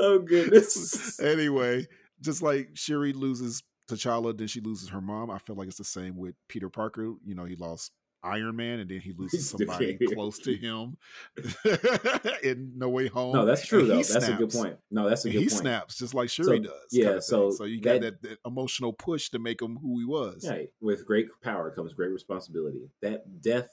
oh 0.00 0.22
goodness! 0.26 1.20
anyway, 1.20 1.86
just 2.20 2.42
like 2.42 2.70
Shuri 2.74 3.12
loses 3.12 3.62
T'Challa, 3.90 4.36
then 4.36 4.46
she 4.46 4.60
loses 4.60 4.88
her 4.90 5.00
mom. 5.00 5.30
I 5.30 5.38
feel 5.38 5.56
like 5.56 5.68
it's 5.68 5.78
the 5.78 5.84
same 5.84 6.16
with 6.16 6.34
Peter 6.48 6.68
Parker. 6.68 7.12
You 7.24 7.34
know, 7.34 7.44
he 7.44 7.56
lost 7.56 7.92
Iron 8.22 8.56
Man, 8.56 8.80
and 8.80 8.90
then 8.90 9.00
he 9.00 9.12
loses 9.16 9.48
somebody 9.50 9.96
close 10.12 10.38
to 10.40 10.54
him 10.54 10.96
in 12.42 12.72
No 12.76 12.88
Way 12.88 13.08
Home. 13.08 13.34
No, 13.34 13.44
that's 13.46 13.66
true 13.66 13.80
And 13.80 13.90
though. 13.90 14.02
That's 14.02 14.28
a 14.28 14.34
good 14.34 14.50
point. 14.50 14.76
No, 14.90 15.08
that's 15.08 15.24
a 15.24 15.28
good 15.28 15.32
he 15.32 15.38
point. 15.40 15.50
He 15.52 15.56
snaps 15.56 15.98
just 15.98 16.14
like 16.14 16.28
Shuri 16.30 16.58
So, 16.58 16.62
does. 16.64 16.86
yeah, 16.90 17.18
so 17.20 17.50
so 17.50 17.64
you 17.64 17.80
got 17.80 18.00
that- 18.02 18.20
that, 18.22 18.28
that 18.28 18.38
emotional 18.46 18.92
push 18.92 19.30
to 19.30 19.38
make 19.38 19.60
him 19.62 19.76
who 19.80 19.98
he 19.98 20.04
was. 20.04 20.46
Right. 20.48 20.70
With 20.80 21.06
great 21.06 21.28
power 21.42 21.70
comes 21.70 21.94
great 21.94 22.10
responsibility. 22.12 22.90
That 23.02 23.40
death 23.40 23.68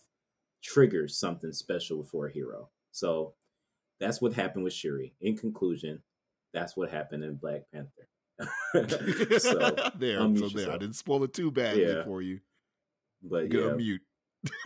triggers 0.64 1.18
something 1.18 1.52
special 1.54 2.04
for 2.04 2.28
a 2.28 2.32
hero. 2.32 2.70
So 2.92 3.34
that's 4.00 4.22
what 4.22 4.34
happened 4.34 4.64
with 4.64 4.74
Shuri. 4.74 5.14
In 5.22 5.38
conclusion, 5.38 6.02
that's 6.54 6.76
what 6.78 6.90
happened 6.90 7.24
in 7.24 7.36
Black 7.36 7.64
Panther. 7.74 8.08
so, 9.40 9.72
there, 9.98 10.20
so 10.38 10.50
there. 10.50 10.72
I 10.72 10.78
didn't 10.78 10.94
spoil 10.96 11.24
it 11.24 11.34
too 11.34 11.52
badly 11.52 11.86
Yeah. 11.88 12.04
for 12.04 12.22
you. 12.22 12.40
but 13.24 13.52
You 13.52 13.60
yeah, 13.66 13.72
unmute. 13.72 14.00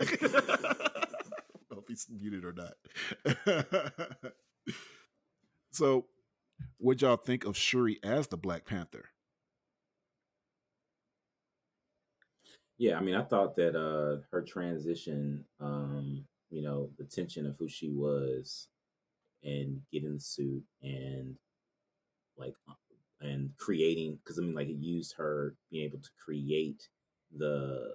Know 1.70 1.78
if 1.78 1.88
he's 1.88 2.06
muted 2.10 2.44
or 2.44 2.52
not. 2.52 2.74
so, 5.72 6.06
what 6.78 7.00
y'all 7.00 7.16
think 7.16 7.44
of 7.46 7.56
Shuri 7.56 7.98
as 8.02 8.26
the 8.26 8.36
Black 8.36 8.66
Panther? 8.66 9.06
yeah. 12.82 12.98
I 12.98 13.00
mean, 13.00 13.14
I 13.14 13.22
thought 13.22 13.54
that 13.56 13.76
uh 13.76 14.22
her 14.32 14.42
transition, 14.42 15.44
um, 15.60 16.24
you 16.50 16.62
know, 16.62 16.90
the 16.98 17.04
tension 17.04 17.46
of 17.46 17.56
who 17.56 17.68
she 17.68 17.90
was, 17.90 18.66
and 19.44 19.80
getting 19.92 20.14
the 20.14 20.20
suit 20.20 20.64
and 20.82 21.36
like 22.36 22.54
uh, 22.68 22.74
and 23.20 23.50
creating 23.56 24.18
because 24.22 24.38
I 24.38 24.42
mean, 24.42 24.54
like 24.54 24.68
it 24.68 24.78
used 24.78 25.14
her 25.16 25.54
being 25.70 25.84
able 25.84 26.00
to 26.00 26.10
create 26.24 26.88
the 27.36 27.92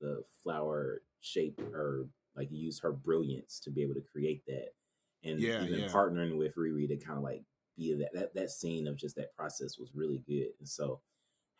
the 0.00 0.22
flower 0.42 1.02
shaped 1.20 1.60
herb, 1.72 2.10
like 2.36 2.48
use 2.50 2.78
her 2.80 2.92
brilliance 2.92 3.60
to 3.60 3.70
be 3.70 3.82
able 3.82 3.94
to 3.94 4.00
create 4.12 4.44
that, 4.46 4.70
and 5.24 5.40
Yeah, 5.40 5.62
even 5.64 5.80
yeah. 5.80 5.88
partnering 5.88 6.36
with 6.38 6.56
Riri 6.56 6.88
to 6.88 6.96
kind 6.96 7.18
of 7.18 7.24
like 7.24 7.42
be 7.76 7.94
that 7.94 8.12
that 8.14 8.34
that 8.34 8.50
scene 8.50 8.86
of 8.86 8.96
just 8.96 9.16
that 9.16 9.34
process 9.36 9.78
was 9.78 9.94
really 9.94 10.22
good, 10.26 10.48
and 10.58 10.68
so 10.68 11.00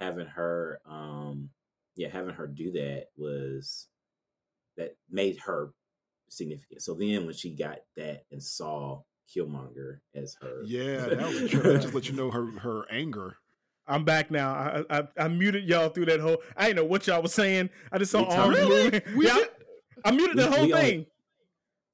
having 0.01 0.27
her, 0.27 0.81
um, 0.87 1.51
yeah, 1.97 2.09
having 2.09 2.35
her 2.35 2.47
do 2.47 2.73
that 2.73 3.09
was 3.17 3.89
that 4.77 4.97
made 5.11 5.39
her 5.39 5.73
significant. 6.29 6.83
So 6.83 6.95
then 6.95 7.27
when 7.27 7.35
she 7.35 7.51
got 7.55 7.81
that 7.97 8.25
and 8.31 8.43
saw 8.43 9.03
Killmonger 9.29 10.01
as 10.15 10.37
her, 10.41 10.63
Yeah, 10.65 11.07
that 11.07 11.19
was 11.29 11.51
true. 11.51 11.79
Just 11.79 11.95
let 11.95 12.09
you 12.09 12.15
know 12.17 12.31
her 12.31 12.47
her 12.61 12.91
anger. 12.91 13.37
I'm 13.91 14.05
back 14.05 14.31
now. 14.31 14.53
I, 14.91 14.99
I 14.99 15.03
I 15.19 15.29
muted 15.29 15.65
y'all 15.65 15.89
through 15.91 16.07
that 16.07 16.21
whole. 16.21 16.39
I 16.57 16.67
didn't 16.67 16.77
know 16.77 16.85
what 16.85 17.07
y'all 17.07 17.21
was 17.23 17.35
saying. 17.35 17.71
I 17.93 17.99
just 17.99 18.13
saw 18.13 18.21
We 18.21 18.27
arms 18.35 18.57
talked- 18.57 18.69
moving. 18.71 19.03
We 19.17 19.27
yeah, 19.27 19.35
did- 19.35 19.49
I 20.05 20.11
muted 20.13 20.37
the 20.39 20.51
whole 20.51 20.65
we 20.67 20.73
only- 20.73 20.85
thing. 20.87 21.07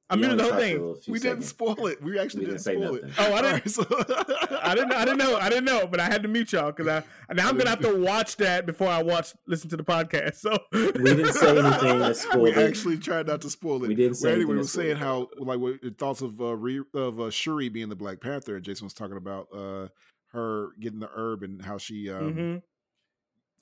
I 0.09 0.15
we 0.15 0.21
muted 0.21 0.39
the 0.39 0.45
whole 0.45 0.53
thing. 0.61 0.77
a 0.77 0.95
few 1.01 1.13
We 1.15 1.19
didn't 1.19 1.43
spoil 1.43 1.89
it. 1.89 2.01
We 2.01 2.17
actually 2.17 2.45
We 2.47 2.53
didn't, 2.53 2.63
didn't 2.63 2.63
say 2.63 2.75
spoil 2.77 2.95
it. 2.95 3.05
Oh, 3.19 3.35
I 3.35 3.43
didn't- 3.43 3.45
Alright, 3.45 3.71
so- 3.71 4.57
I 4.63 4.75
didn't. 4.77 4.93
I 4.93 5.05
didn't 5.05 5.19
know. 5.19 5.37
I 5.37 5.49
didn't 5.49 5.65
know, 5.65 5.87
but 5.89 5.99
I 5.99 6.05
had 6.05 6.23
to 6.23 6.29
mute 6.29 6.53
y'all 6.53 6.71
because 6.71 6.87
I 6.87 7.33
now 7.35 7.49
I'm 7.49 7.57
gonna 7.59 7.71
have 7.71 7.81
to 7.81 7.97
watch 7.99 8.37
that 8.37 8.67
before 8.67 8.87
I 8.89 9.03
watch 9.03 9.35
listen 9.49 9.69
to 9.71 9.77
the 9.77 9.83
podcast. 9.83 10.37
So 10.37 10.57
We 10.73 10.93
didn't 10.93 11.33
say 11.33 11.59
anything 11.59 11.99
that 11.99 12.17
spoiled 12.17 12.43
we 12.43 12.51
it. 12.53 12.59
actually 12.59 12.99
tried 12.99 13.27
not 13.27 13.41
to 13.41 13.51
spoil 13.51 13.83
it. 13.83 13.89
We 13.89 13.95
didn't 13.97 14.15
say 14.15 14.29
Well, 14.29 14.35
anyway, 14.37 14.43
anything 14.43 14.55
we 14.55 14.57
were 14.59 14.65
saying 14.69 14.97
spoiled 14.99 15.29
how 15.39 15.45
like 15.45 15.59
what 15.59 15.83
your 15.83 15.93
thoughts 15.93 16.21
of 16.21 16.41
uh, 16.41 16.55
re, 16.57 16.83
of 16.95 17.19
uh, 17.21 17.31
Shuri 17.31 17.69
being 17.69 17.89
the 17.89 17.97
Black 17.97 18.21
Panther, 18.21 18.61
Jason 18.61 18.85
was 18.87 18.95
talking 18.95 19.17
about 19.17 19.49
uh, 19.53 19.89
her 20.37 20.69
getting 20.81 21.01
the 21.01 21.11
herb 21.15 21.43
and 21.43 21.63
how 21.63 21.79
she 21.79 22.11
um, 22.11 22.35
Mhm. 22.35 22.53
Well, 22.55 22.63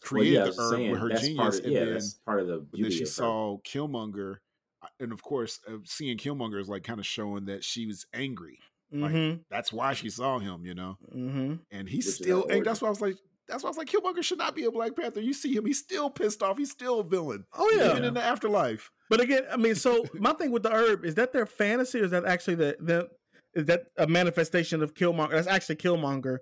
created 0.03 0.33
yeah, 0.35 0.45
the 0.45 0.61
herb 0.61 0.71
saying, 0.75 0.91
with 0.91 1.01
her 1.01 1.09
genius, 1.11 1.37
part 1.37 1.55
of, 1.55 1.65
and 1.65 1.73
yeah, 1.73 1.85
then 1.87 2.03
part 2.27 2.41
of 2.41 2.47
the 2.49 2.67
then 2.73 2.91
she 2.91 3.05
saw 3.07 3.59
Killmonger, 3.65 4.37
uh, 4.83 4.87
and 5.01 5.13
of 5.13 5.23
course, 5.23 5.61
uh, 5.67 5.79
seeing 5.85 6.19
Killmonger 6.19 6.61
is 6.61 6.69
like 6.69 6.85
kind 6.85 7.01
of 7.01 7.07
showing 7.07 7.47
that 7.47 7.65
she 7.65 7.87
was 7.87 8.05
angry. 8.13 8.59
Like, 8.93 9.13
Mhm. 9.13 9.41
That's 9.51 9.73
why 9.73 9.95
she 9.95 10.11
saw 10.11 10.39
him, 10.39 10.65
you 10.67 10.75
know, 10.75 10.99
Mhm. 11.15 11.61
and 11.71 11.89
he's 11.89 12.07
Which 12.07 12.15
still. 12.17 12.47
That's 12.49 12.81
why 12.83 12.89
I 12.89 12.91
was 12.91 13.01
like, 13.01 13.17
that's 13.49 13.63
why 13.63 13.69
I 13.69 13.71
was 13.71 13.79
like, 13.79 13.89
Killmonger 13.89 14.23
should 14.23 14.39
not 14.39 14.55
be 14.55 14.65
a 14.65 14.71
Black 14.71 14.95
Panther. 14.95 15.21
You 15.21 15.33
see 15.33 15.55
him, 15.57 15.65
he's 15.67 15.79
still 15.79 16.11
pissed 16.11 16.43
off. 16.43 16.59
He's 16.59 16.71
still 16.71 17.01
a 17.01 17.05
villain. 17.05 17.45
Oh 17.55 17.71
yeah. 17.77 17.91
Even 17.93 18.05
in 18.05 18.15
the 18.15 18.23
afterlife. 18.23 18.91
But 19.11 19.21
again, 19.21 19.45
I 19.51 19.57
mean, 19.57 19.75
so 19.75 20.05
my 20.15 20.33
thing 20.35 20.51
with 20.51 20.63
the 20.65 20.73
herb 20.73 21.05
is 21.05 21.15
that 21.17 21.33
their 21.33 21.47
fantasy, 21.47 22.01
or 22.01 22.05
is 22.05 22.11
that 22.11 22.25
actually 22.27 22.57
the 22.57 22.77
the 22.79 23.09
is 23.55 23.65
that 23.67 23.87
a 23.97 24.07
manifestation 24.07 24.83
of 24.83 24.95
Killmonger? 24.95 25.31
That's 25.31 25.47
actually 25.47 25.77
Killmonger 25.77 26.39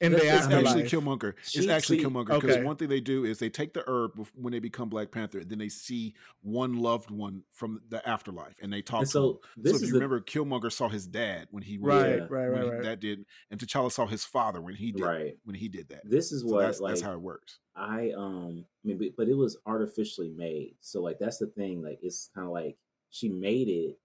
in 0.00 0.12
That's 0.12 0.24
the 0.24 0.30
just 0.30 0.50
actually 0.50 0.82
afterlife. 0.84 0.90
Killmonger. 0.90 1.34
It's 1.54 1.68
actually 1.68 1.98
see- 1.98 2.04
Killmonger 2.04 2.40
because 2.40 2.56
Okay. 2.56 2.62
one 2.64 2.76
thing 2.76 2.88
they 2.88 3.00
do 3.00 3.24
is 3.24 3.38
they 3.38 3.50
take 3.50 3.74
the 3.74 3.82
herb 3.88 4.12
when 4.34 4.52
they 4.52 4.60
become 4.60 4.88
Black 4.88 5.10
Panther, 5.10 5.42
then 5.44 5.58
they 5.58 5.68
see 5.68 6.14
one 6.42 6.74
loved 6.78 7.10
one 7.10 7.42
from 7.52 7.80
the 7.88 8.06
afterlife, 8.08 8.54
and 8.62 8.72
they 8.72 8.80
talk 8.82 9.00
And 9.00 9.06
to 9.08 9.12
so 9.12 9.30
him. 9.30 9.38
this 9.56 9.72
so 9.72 9.76
if 9.76 9.82
is 9.82 9.88
you 9.88 9.92
the, 9.94 10.00
remember, 10.00 10.20
Killmonger 10.20 10.70
saw 10.70 10.88
his 10.88 11.06
dad 11.06 11.48
when 11.50 11.62
he 11.62 11.78
was 11.78 11.88
Right, 11.94 12.08
Yeah. 12.10 12.26
right, 12.30 12.30
when 12.30 12.50
right, 12.52 12.64
he- 12.64 12.70
right. 12.70 12.82
that 12.84 13.00
did, 13.00 13.24
and 13.50 13.58
T'Challa 13.58 13.90
saw 13.90 14.06
his 14.06 14.24
father 14.24 14.60
when 14.60 14.74
he 14.74 14.92
did 14.92 15.02
right. 15.02 15.36
when 15.44 15.56
he 15.56 15.68
did 15.68 15.88
that. 15.88 16.08
This 16.08 16.30
is 16.32 16.42
So 16.42 16.48
what 16.48 16.60
that's, 16.62 16.80
like 16.80 16.90
that's 16.92 17.00
how 17.02 17.12
it 17.12 17.20
works. 17.20 17.58
I 17.74 18.12
um 18.16 18.64
I 18.84 18.88
mean 18.88 18.98
but, 18.98 19.08
but 19.16 19.28
it 19.28 19.34
was 19.36 19.56
artificially 19.66 20.30
made. 20.30 20.76
So 20.80 21.00
like 21.02 21.18
that's 21.18 21.38
the 21.38 21.46
thing. 21.48 21.82
Like 21.82 21.98
it's 22.02 22.30
kind 22.34 22.46
of 22.46 22.52
like 22.52 22.76
she 23.10 23.28
made 23.28 23.68
it 23.68 23.98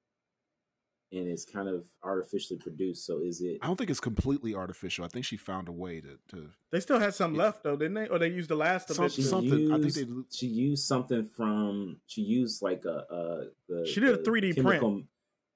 and 1.13 1.27
it's 1.27 1.45
kind 1.45 1.69
of 1.69 1.85
artificially 2.03 2.59
produced. 2.59 3.05
So 3.05 3.19
is 3.21 3.41
it 3.41 3.59
I 3.61 3.67
don't 3.67 3.77
think 3.77 3.89
it's 3.89 3.99
completely 3.99 4.55
artificial. 4.55 5.05
I 5.05 5.07
think 5.07 5.25
she 5.25 5.37
found 5.37 5.67
a 5.69 5.71
way 5.71 6.01
to 6.01 6.17
to 6.29 6.49
They 6.71 6.79
still 6.79 6.99
had 6.99 7.13
some 7.13 7.35
It- 7.35 7.37
left 7.37 7.63
though, 7.63 7.75
didn't 7.77 7.93
they? 7.93 8.07
Or 8.07 8.19
they 8.19 8.29
used 8.29 8.49
the 8.49 8.55
last 8.55 8.89
of 8.89 8.95
Some- 8.95 9.05
it. 9.05 9.11
she 9.13 9.21
to- 9.21 9.27
something- 9.27 9.71
I 9.71 9.75
think 9.79 9.95
used, 9.95 9.97
they- 10.09 10.23
she 10.37 10.47
used 10.47 10.83
something 10.85 11.23
from 11.25 11.99
she 12.07 12.21
used 12.21 12.61
like 12.61 12.83
a, 12.85 13.05
a 13.09 13.47
the 13.69 13.85
She 13.85 13.99
did 13.99 14.09
a 14.09 14.17
3D 14.23 14.53
print. 14.61 15.05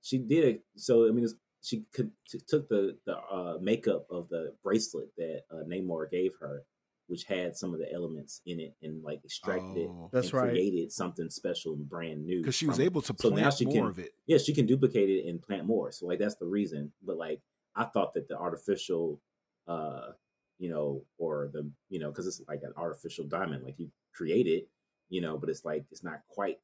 She 0.01 0.20
did 0.20 0.43
it. 0.45 0.64
So 0.78 1.08
I 1.08 1.12
mean, 1.12 1.26
it's, 1.26 1.34
she 1.62 1.86
could 1.91 2.12
t- 2.30 2.39
took 2.47 2.70
the 2.70 2.97
the 3.05 3.18
uh, 3.18 3.58
makeup 3.60 4.05
of 4.10 4.30
the 4.30 4.53
bracelet 4.64 5.10
that 5.18 5.41
uh, 5.51 5.64
Namor 5.68 6.10
gave 6.10 6.36
her, 6.39 6.64
which 7.08 7.24
had 7.24 7.55
some 7.55 7.74
of 7.74 7.80
the 7.80 7.91
elements 7.91 8.41
in 8.45 8.60
it, 8.60 8.76
and 8.84 9.01
like 9.03 9.24
extracted 9.24 9.78
it 9.78 9.88
Oh. 9.89 10.10
That's 10.12 10.28
and 10.28 10.34
right. 10.41 10.49
created 10.51 10.91
something 10.91 11.30
special 11.30 11.74
and 11.74 11.88
brand 11.88 12.26
new. 12.26 12.39
because 12.41 12.55
she 12.55 12.68
was 12.68 12.80
able 12.80 13.01
to 13.01 13.08
So 13.18 13.30
plant 13.32 13.36
now 13.38 13.49
she 13.49 13.66
more 13.66 13.74
can- 13.74 13.86
of 13.86 13.99
it. 13.99 14.14
yeah, 14.26 14.38
she 14.38 14.53
can 14.53 14.66
duplicate 14.66 15.10
it 15.10 15.28
and 15.30 15.41
plant 15.41 15.66
more. 15.66 15.91
So 15.91 16.05
like 16.05 16.20
that's 16.20 16.36
the 16.36 16.45
reason. 16.45 16.91
But 17.03 17.18
like 17.18 17.41
I 17.76 17.86
thought 17.86 18.14
that 18.14 18.28
the 18.28 18.38
artificial, 18.38 19.22
uh, 19.68 20.12
you 20.60 20.70
know, 20.70 21.03
or 21.18 21.49
the 21.53 21.70
you 21.89 21.99
know, 21.99 22.10
because 22.10 22.28
it's 22.28 22.41
like 22.47 22.64
an 22.64 22.74
artificial 22.76 23.26
diamond, 23.26 23.64
like 23.64 23.80
you 23.80 23.89
create 24.14 24.47
it, 24.47 24.68
you 25.10 25.22
know, 25.22 25.38
but 25.38 25.49
it's 25.49 25.64
like 25.66 25.86
it's 25.91 26.03
not 26.03 26.22
quite 26.28 26.60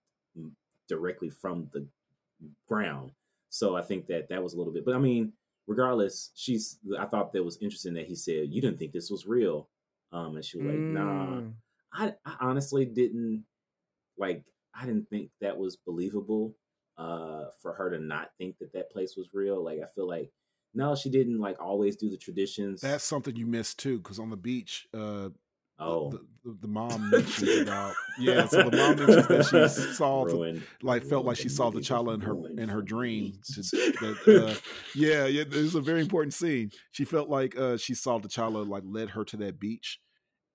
directly 0.90 1.30
from 1.30 1.70
the 1.72 1.86
ground. 2.68 3.12
So 3.50 3.76
I 3.76 3.82
think 3.82 4.08
that 4.08 4.30
that 4.30 4.42
was 4.44 4.54
a 4.54 4.58
little 4.58 4.74
bit. 4.74 4.84
But 4.84 4.96
I 4.96 5.00
mean, 5.00 5.32
regardless, 5.68 6.32
she's. 6.36 6.80
I 7.00 7.06
thought 7.06 7.32
that 7.34 7.44
was 7.44 7.58
interesting 7.62 7.94
that 7.94 8.08
he 8.08 8.16
said 8.16 8.52
you 8.52 8.62
didn't 8.62 8.78
think 8.80 8.92
this 8.92 9.12
was 9.12 9.28
real, 9.28 9.70
um, 10.14 10.36
and 10.36 10.46
she 10.46 10.58
was 10.58 10.68
like, 10.68 10.80
nah. 10.94 11.42
Mm. 11.42 11.54
I, 11.96 12.14
I 12.26 12.36
honestly 12.42 12.86
didn't 12.86 13.46
like 14.18 14.44
I 14.74 14.86
didn't 14.86 15.10
think 15.10 15.30
that 15.42 15.58
was 15.58 15.76
believable 15.76 16.56
uh 16.98 17.46
for 17.62 17.74
her 17.74 17.90
to 17.90 18.00
not 18.00 18.30
think 18.38 18.58
that 18.60 18.74
that 18.74 18.92
place 18.92 19.16
was 19.18 19.30
real 19.34 19.64
like 19.64 19.80
I 19.80 19.88
feel 19.94 20.08
like 20.08 20.32
no 20.76 20.96
she 20.96 21.10
didn't 21.10 21.40
like 21.40 21.60
always 21.62 21.96
do 21.96 22.10
the 22.10 22.18
traditions 22.18 22.82
That's 22.82 23.04
something 23.04 23.36
you 23.36 23.46
missed 23.46 23.80
too, 23.80 23.98
because 24.00 24.20
on 24.20 24.30
the 24.30 24.38
beach, 24.38 24.88
uh, 24.94 25.30
oh 25.84 26.12
the, 26.12 26.18
the, 26.44 26.58
the 26.62 26.68
mom 26.68 27.10
mentions 27.12 27.60
about 27.60 27.94
yeah. 28.20 28.46
So 28.46 28.70
the 28.70 28.78
mom 28.78 28.96
mentions 28.96 29.52
that 29.52 29.72
she 29.72 29.94
saw 29.94 30.26
the, 30.26 30.62
like 30.82 31.04
felt 31.04 31.26
like 31.26 31.38
she 31.38 31.50
saw 31.50 31.70
the 31.70 31.82
child 31.82 32.10
in 32.10 32.22
her 32.22 32.36
in 32.58 32.70
her 32.70 32.82
dream. 32.82 33.34
To, 33.54 33.62
that, 33.62 34.46
uh, 34.46 34.60
yeah, 34.96 35.26
yeah, 35.26 35.44
this 35.44 35.58
is 35.58 35.76
a 35.76 35.82
very 35.82 36.02
important 36.02 36.34
scene. 36.34 36.72
She 36.92 37.06
felt 37.06 37.30
like 37.30 37.58
uh, 37.58 37.78
she 37.78 37.94
saw 37.94 38.18
the 38.20 38.28
child 38.28 38.56
like 38.68 38.84
led 38.86 39.12
her 39.12 39.24
to 39.26 39.38
that 39.38 39.60
beach, 39.60 40.00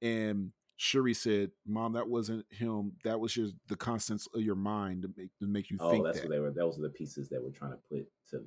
and 0.02 0.52
Shuri 0.76 1.14
said, 1.14 1.50
"Mom, 1.66 1.92
that 1.92 2.08
wasn't 2.08 2.46
him. 2.50 2.92
That 3.04 3.20
was 3.20 3.32
just 3.34 3.54
the 3.68 3.76
constants 3.76 4.26
of 4.34 4.40
your 4.40 4.54
mind 4.54 5.02
to 5.02 5.10
make 5.16 5.30
to 5.40 5.46
make 5.46 5.70
you 5.70 5.76
think. 5.78 5.88
oh 5.88 5.90
think 5.90 6.04
that's 6.04 6.20
that." 6.20 6.28
what 6.28 6.32
they 6.32 6.40
were 6.40 6.50
those 6.50 6.78
were 6.78 6.88
the 6.88 6.94
pieces 6.94 7.28
that 7.28 7.42
we're 7.42 7.50
trying 7.50 7.72
to 7.72 7.78
put 7.90 8.06
to 8.30 8.44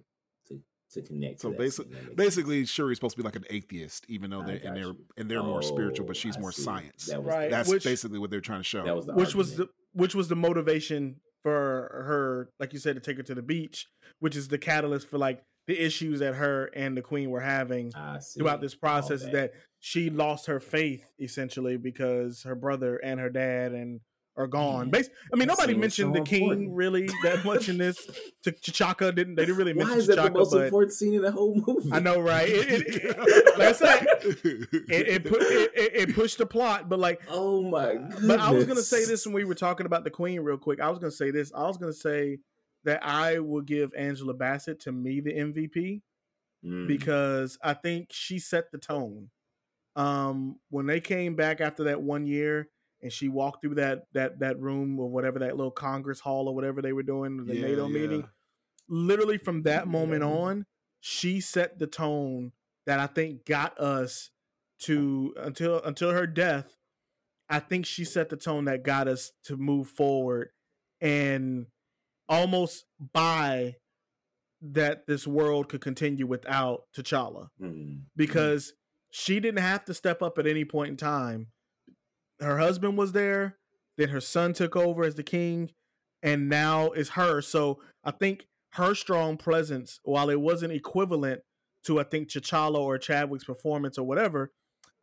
to 0.94 1.02
to 1.02 1.08
connect 1.08 1.42
So 1.42 1.52
to 1.52 1.58
that 1.58 1.64
basi- 1.64 1.72
scene. 1.74 1.88
That 1.92 2.04
makes 2.04 2.16
Basically, 2.16 2.64
Shuri's 2.66 2.98
supposed 2.98 3.16
to 3.16 3.22
be 3.22 3.26
like 3.26 3.36
an 3.36 3.46
atheist, 3.50 4.06
even 4.10 4.30
though 4.30 4.44
they're 4.44 4.62
and 4.64 4.76
they're 4.76 4.84
you. 4.86 4.98
and 5.18 5.30
they're 5.32 5.44
more 5.44 5.62
spiritual, 5.62 6.06
Oh, 6.06 6.08
but 6.08 6.18
she's 6.18 6.38
I 6.38 6.39
more 6.39 6.52
see. 6.52 6.62
science. 6.64 7.06
that 7.08 7.24
was 7.24 7.34
Right. 7.34 7.50
the, 7.50 7.56
That's 7.56 7.70
which- 7.70 7.84
basically 7.84 8.20
what 8.20 8.30
they're 8.30 8.42
trying 8.42 8.60
to 8.62 8.64
show. 8.66 8.84
that 8.84 8.96
was 8.96 9.06
the 9.06 9.14
which 9.14 9.36
was 9.36 9.56
the 9.58 9.68
which 9.94 10.16
was 10.16 10.28
the 10.30 10.36
motivation 10.36 11.18
for 11.44 12.04
her, 12.06 12.50
like 12.60 12.72
you 12.74 12.80
said, 12.80 12.96
to 12.96 13.02
take 13.02 13.18
her 13.18 13.24
to 13.24 13.34
the 13.36 13.42
beach, 13.42 13.88
which 14.20 14.36
is 14.36 14.48
the 14.48 14.58
catalyst 14.58 15.08
for 15.10 15.18
like 15.18 15.44
the 15.68 15.78
issues 15.84 16.20
that 16.20 16.36
her 16.36 16.66
and 16.76 16.96
the 16.98 17.02
queen 17.02 17.30
were 17.30 17.39
having 17.42 17.92
I 17.96 18.20
throughout 18.20 18.62
this 18.62 18.74
All 18.74 18.80
process. 18.80 19.22
Is 19.24 19.32
that 19.32 19.52
she 19.80 20.10
lost 20.10 20.46
her 20.48 20.60
faith 20.60 21.12
essentially 21.20 21.78
because 21.78 22.44
her 22.44 22.56
brother 22.56 22.98
and 22.98 23.20
her 23.20 23.30
dad 23.30 23.72
and 23.74 24.02
are 24.38 24.48
gone. 24.48 24.90
Bas- 24.90 25.10
I 25.34 25.36
mean, 25.36 25.48
nobody 25.48 25.74
mentioned 25.74 26.16
so 26.16 26.20
the 26.22 26.26
king 26.26 26.44
important. 26.44 26.72
really 26.76 27.10
that 27.24 27.44
much 27.44 27.70
in 27.70 27.78
this. 27.78 27.98
T- 28.44 28.52
T'Chaka 28.52 29.14
didn't. 29.14 29.36
They 29.36 29.44
didn't 29.46 29.58
really 29.58 29.74
mention. 29.74 29.92
Why 29.92 29.98
is 29.98 30.08
that 30.08 30.16
the 30.16 30.22
T'Chaka, 30.30 30.34
most 30.34 30.54
important 30.54 30.94
scene 30.94 31.14
in 31.14 31.22
the 31.22 31.32
whole 31.32 31.56
movie? 31.68 31.90
I 31.92 32.00
know, 32.00 32.20
right? 32.20 32.48
It, 32.48 32.70
it, 32.72 32.96
it, 33.06 33.18
like 33.60 33.68
I 33.68 33.72
said, 33.74 34.06
it, 34.24 35.08
it, 35.08 35.24
put, 35.26 35.40
it, 35.42 36.16
pushed 36.16 36.38
the 36.38 36.46
plot, 36.46 36.88
but 36.90 37.00
like 37.00 37.22
Oh 37.30 37.62
my 37.62 37.94
goodness. 37.96 38.26
but 38.28 38.40
I 38.40 38.52
was 38.52 38.66
gonna 38.66 38.82
say 38.82 39.06
this 39.06 39.26
when 39.26 39.34
we 39.36 39.44
were 39.44 39.56
talking 39.56 39.86
about 39.86 40.04
the 40.04 40.12
Queen 40.12 40.40
real 40.42 40.58
quick. 40.58 40.80
I 40.80 40.90
was 40.90 41.00
gonna 41.00 41.12
say 41.12 41.32
this. 41.32 41.52
I 41.54 41.64
was 41.64 41.78
gonna 41.78 41.94
say 41.94 42.40
that 42.84 43.06
I 43.06 43.40
will 43.40 43.62
give 43.62 43.92
Angela 43.96 44.34
Bassett 44.34 44.80
to 44.82 44.92
me 44.92 45.20
the 45.20 45.34
MVP 45.34 46.02
Mm. 46.64 46.88
because 46.88 47.58
I 47.64 47.74
think 47.74 48.10
she 48.12 48.38
set 48.38 48.72
the 48.72 48.78
tone. 48.78 49.32
Um, 49.96 50.58
when 50.70 50.86
they 50.86 51.02
came 51.02 51.36
back 51.36 51.60
after 51.60 51.86
that 51.86 52.04
one 52.04 52.28
year 52.28 52.70
and 53.04 53.12
she 53.12 53.28
walked 53.30 53.62
through 53.62 53.76
that 53.76 54.04
that 54.14 54.39
that 54.39 54.60
room 54.60 54.99
or 54.99 55.10
whatever 55.10 55.39
that 55.39 55.56
little 55.58 55.72
Congress 55.72 56.20
hall 56.20 56.47
or 56.47 56.56
whatever 56.56 56.82
they 56.82 56.93
were 56.93 57.04
doing 57.04 57.45
the 57.45 57.56
Yeah, 57.56 57.62
NATO 57.68 57.88
yeah. 57.88 57.93
meeting, 57.99 58.28
literally 58.88 59.38
from 59.38 59.64
that 59.64 59.88
moment 59.88 60.24
on, 60.24 60.66
she 60.99 61.39
set 61.41 61.80
the 61.80 61.88
tone 61.88 62.52
that 62.86 62.99
I 62.99 63.08
think 63.08 63.45
got 63.45 63.78
us 63.80 64.30
to 64.84 65.34
until 65.38 65.82
until 65.84 66.12
her 66.12 66.28
death. 66.28 66.78
I 67.49 67.60
think 67.60 67.86
she 67.86 68.06
set 68.06 68.30
the 68.30 68.38
tone 68.38 68.66
that 68.66 68.84
got 68.84 69.08
us 69.10 69.32
to 69.45 69.58
move 69.58 69.89
forward 69.89 70.52
and 71.02 71.66
almost 72.30 72.86
by 73.14 73.76
that 74.62 75.06
this 75.08 75.26
world 75.28 75.68
could 75.68 75.82
continue 75.82 76.26
without 76.28 76.84
T'Challa 76.95 77.47
Mm. 77.62 78.04
because 78.16 78.74
she 79.12 79.39
didn't 79.39 79.60
have 79.60 79.84
to 79.86 79.93
step 79.93 80.22
up 80.22 80.38
at 80.38 80.47
any 80.47 80.64
point 80.64 80.91
in 80.91 80.97
time. 80.97 81.47
Her 82.42 82.58
husband 82.58 82.98
was 82.98 83.12
there, 83.12 83.58
then 83.98 84.10
her 84.10 84.22
son 84.22 84.54
took 84.54 84.76
over 84.76 85.04
as 85.04 85.16
the 85.16 85.24
king, 85.24 85.72
and 86.24 86.50
now 86.50 86.88
it's 86.88 87.10
her. 87.12 87.42
So 87.42 87.80
I 88.04 88.12
think 88.12 88.48
her 88.74 88.96
strong 88.96 89.38
presence, 89.38 90.00
while 90.04 90.30
it 90.30 90.42
wasn't 90.42 90.74
equivalent 90.74 91.42
to 91.84 92.00
I 92.00 92.04
think 92.04 92.30
T'Challa 92.30 92.80
or 92.80 92.98
Chadwick's 92.98 93.44
performance 93.44 93.98
or 93.98 94.06
whatever, 94.06 94.52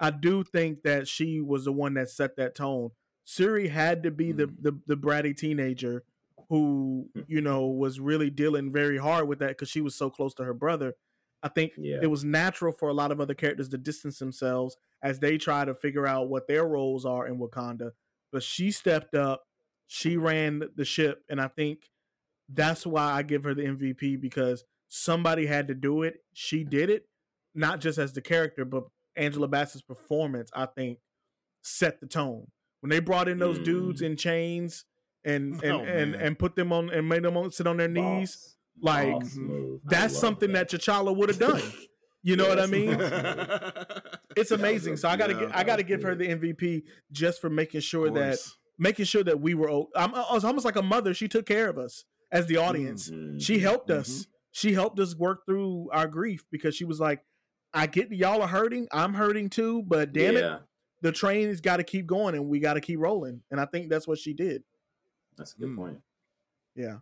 I 0.01 0.11
do 0.11 0.45
think 0.45 0.83
that 0.83 1.09
she 1.09 1.41
was 1.41 1.65
the 1.65 1.73
one 1.73 1.95
that 1.95 2.11
set 2.11 2.37
that 2.37 2.55
tone. 2.55 2.91
Shuri 3.25 3.69
had 3.69 4.03
to 4.05 4.11
be 4.11 4.33
the, 4.33 4.47
hmm. 4.47 4.55
the 4.61 4.81
the 4.87 4.97
bratty 4.97 5.37
teenager 5.37 6.05
who 6.49 7.09
hmm. 7.15 7.23
you 7.27 7.41
know 7.41 7.67
was 7.67 8.01
really 8.01 8.31
dealing 8.31 8.73
very 8.73 8.99
hard 8.99 9.29
with 9.29 9.39
that 9.41 9.51
because 9.51 9.69
she 9.69 9.81
was 9.81 9.95
so 9.95 10.11
close 10.11 10.35
to 10.35 10.45
her 10.45 10.55
brother. 10.55 10.95
I 11.43 11.49
think 11.49 11.73
Yeah. 11.77 11.99
it 12.03 12.09
was 12.09 12.25
natural 12.25 12.73
for 12.73 12.89
a 12.89 12.93
lot 12.95 13.13
of 13.13 13.21
other 13.21 13.35
characters 13.35 13.69
to 13.71 13.79
distance 13.79 14.19
themselves 14.19 14.77
as 15.03 15.21
they 15.21 15.39
try 15.39 15.65
to 15.65 15.75
figure 15.75 16.07
out 16.07 16.29
what 16.29 16.49
their 16.49 16.67
roles 16.67 17.05
are 17.07 17.27
in 17.29 17.39
Wakanda. 17.39 17.93
But 18.33 18.43
she 18.43 18.71
stepped 18.73 19.15
up, 19.15 19.45
she 19.87 20.17
ran 20.17 20.65
the 20.75 20.85
ship, 20.85 21.23
and 21.29 21.41
I 21.41 21.49
think 21.49 21.91
that's 22.49 22.85
why 22.87 23.13
I 23.13 23.23
give 23.23 23.45
her 23.45 23.55
the 23.55 23.63
MVP 23.67 24.17
because 24.21 24.65
somebody 24.89 25.47
had 25.47 25.69
to 25.69 25.75
do 25.75 26.03
it. 26.03 26.25
She 26.33 26.65
did 26.65 26.91
it, 26.91 27.07
not 27.55 27.81
just 27.81 27.99
as 27.99 28.13
the 28.13 28.21
character, 28.23 28.65
but 28.65 28.85
Angela 29.17 29.49
Bassett's 29.49 29.83
performance. 29.83 30.51
I 30.55 30.67
think 30.67 30.99
set 31.63 32.01
the 32.01 32.07
tone 32.07 32.51
when 32.81 32.91
they 32.91 33.01
brought 33.01 33.29
in 33.29 33.39
those 33.39 33.59
dudes 33.59 34.01
Mm. 34.03 34.07
in 34.07 34.17
chains 34.17 34.85
and 35.25 35.53
and, 35.63 35.73
Oh, 35.73 35.81
and 35.81 36.15
and 36.15 36.39
put 36.39 36.55
them 36.57 36.73
on 36.73 36.91
and 36.91 37.09
made 37.09 37.23
them 37.23 37.37
on, 37.37 37.51
sit 37.51 37.67
on 37.67 37.77
their 37.77 37.89
knees. 37.89 38.57
Like, 38.81 39.13
Boss 39.13 39.39
That's 39.85 40.19
something 40.19 40.53
that, 40.53 40.71
T'Challa 40.71 41.15
would 41.17 41.29
have 41.29 41.39
done. 41.39 41.63
You 42.25 42.35
know 42.35 42.49
Yeah, 42.49 42.57
what 42.57 42.61
I 42.61 42.67
mean? 42.67 42.99
It's 44.37 44.51
amazing. 44.51 44.97
So 44.97 45.09
I 45.09 45.17
gotta 45.17 45.35
yeah, 45.35 45.51
I 45.55 45.63
gotta 45.65 45.83
give 45.85 46.03
her 46.03 46.15
the 46.17 46.27
MVP 46.29 46.83
just 47.13 47.41
for 47.41 47.49
making 47.49 47.81
sure 47.81 48.11
that 48.11 48.39
making 48.79 49.05
sure 49.07 49.23
that 49.25 49.41
we 49.41 49.55
were. 49.55 49.71
I'm, 49.97 50.15
I 50.15 50.25
was 50.33 50.45
almost 50.45 50.65
like 50.65 50.77
a 50.77 50.83
mother. 50.83 51.15
She 51.15 51.29
took 51.29 51.47
care 51.47 51.69
of 51.69 51.79
us 51.79 52.05
as 52.33 52.47
the 52.47 52.57
audience. 52.57 53.09
Mhm. 53.09 53.41
She 53.41 53.61
helped 53.61 53.91
us. 53.91 54.27
She 54.51 54.73
helped 54.75 54.99
us 54.99 55.15
work 55.17 55.47
through 55.47 55.91
our 55.93 56.07
grief 56.09 56.45
because 56.51 56.75
she 56.75 56.85
was 56.85 56.99
like, 57.01 57.21
"I 57.73 57.87
get 57.87 58.11
y'all 58.13 58.43
are 58.43 58.49
hurting. 58.49 58.89
I'm 58.93 59.15
hurting 59.15 59.49
too, 59.51 59.83
but 59.87 60.13
damn 60.13 60.37
it, 60.37 60.61
the 61.03 61.13
train 61.13 61.49
has 61.49 61.61
got 61.61 61.77
to 61.79 61.85
keep 61.85 62.07
going 62.07 62.35
and 62.35 62.49
we 62.49 62.59
got 62.59 62.75
to 62.75 62.81
keep 62.81 62.99
rolling." 62.99 63.43
And 63.51 63.61
I 63.61 63.65
think 63.67 63.91
that's 63.91 64.07
what 64.09 64.19
she 64.19 64.35
did. 64.35 64.65
that's 65.37 65.55
a 65.55 65.59
good 65.59 65.69
Mm. 65.71 65.77
point. 65.77 65.99
Yeah. 66.75 66.99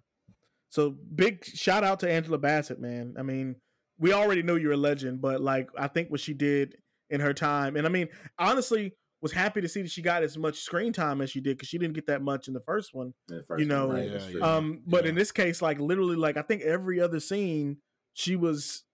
So 0.70 0.90
big 0.90 1.44
shout 1.44 1.84
out 1.84 2.00
to 2.00 2.10
Angela 2.10 2.38
Bassett, 2.38 2.80
man. 2.80 3.14
I 3.18 3.22
mean, 3.22 3.56
we 3.98 4.12
already 4.12 4.42
knew 4.42 4.56
you're 4.56 4.72
a 4.72 4.76
legend, 4.76 5.20
but 5.20 5.40
like 5.40 5.68
I 5.78 5.88
think 5.88 6.10
what 6.10 6.20
she 6.20 6.34
did 6.34 6.76
in 7.10 7.20
her 7.20 7.32
time. 7.32 7.76
And 7.76 7.86
I 7.86 7.90
mean, 7.90 8.08
honestly, 8.38 8.92
was 9.22 9.32
happy 9.32 9.60
to 9.62 9.68
see 9.68 9.80
that 9.82 9.90
she 9.90 10.02
got 10.02 10.22
as 10.22 10.36
much 10.36 10.58
screen 10.58 10.92
time 10.92 11.20
as 11.22 11.30
she 11.30 11.40
did 11.40 11.56
because 11.56 11.68
she 11.68 11.78
didn't 11.78 11.94
get 11.94 12.06
that 12.06 12.20
much 12.20 12.48
in 12.48 12.54
the 12.54 12.60
first 12.60 12.94
one. 12.94 13.14
The 13.28 13.42
first 13.42 13.60
you 13.60 13.66
know, 13.66 13.86
one, 13.86 13.96
right, 13.96 14.04
Yeah, 14.06 14.12
that's 14.12 14.30
true. 14.30 14.40
yeah. 14.40 14.56
Um, 14.56 14.82
but 14.86 15.04
Yeah. 15.04 15.10
in 15.10 15.14
this 15.14 15.32
case, 15.32 15.62
like 15.62 15.78
literally, 15.80 16.16
like 16.16 16.36
I 16.36 16.42
think 16.42 16.62
every 16.62 17.00
other 17.00 17.20
scene 17.20 17.78
she 18.12 18.36
was 18.36 18.84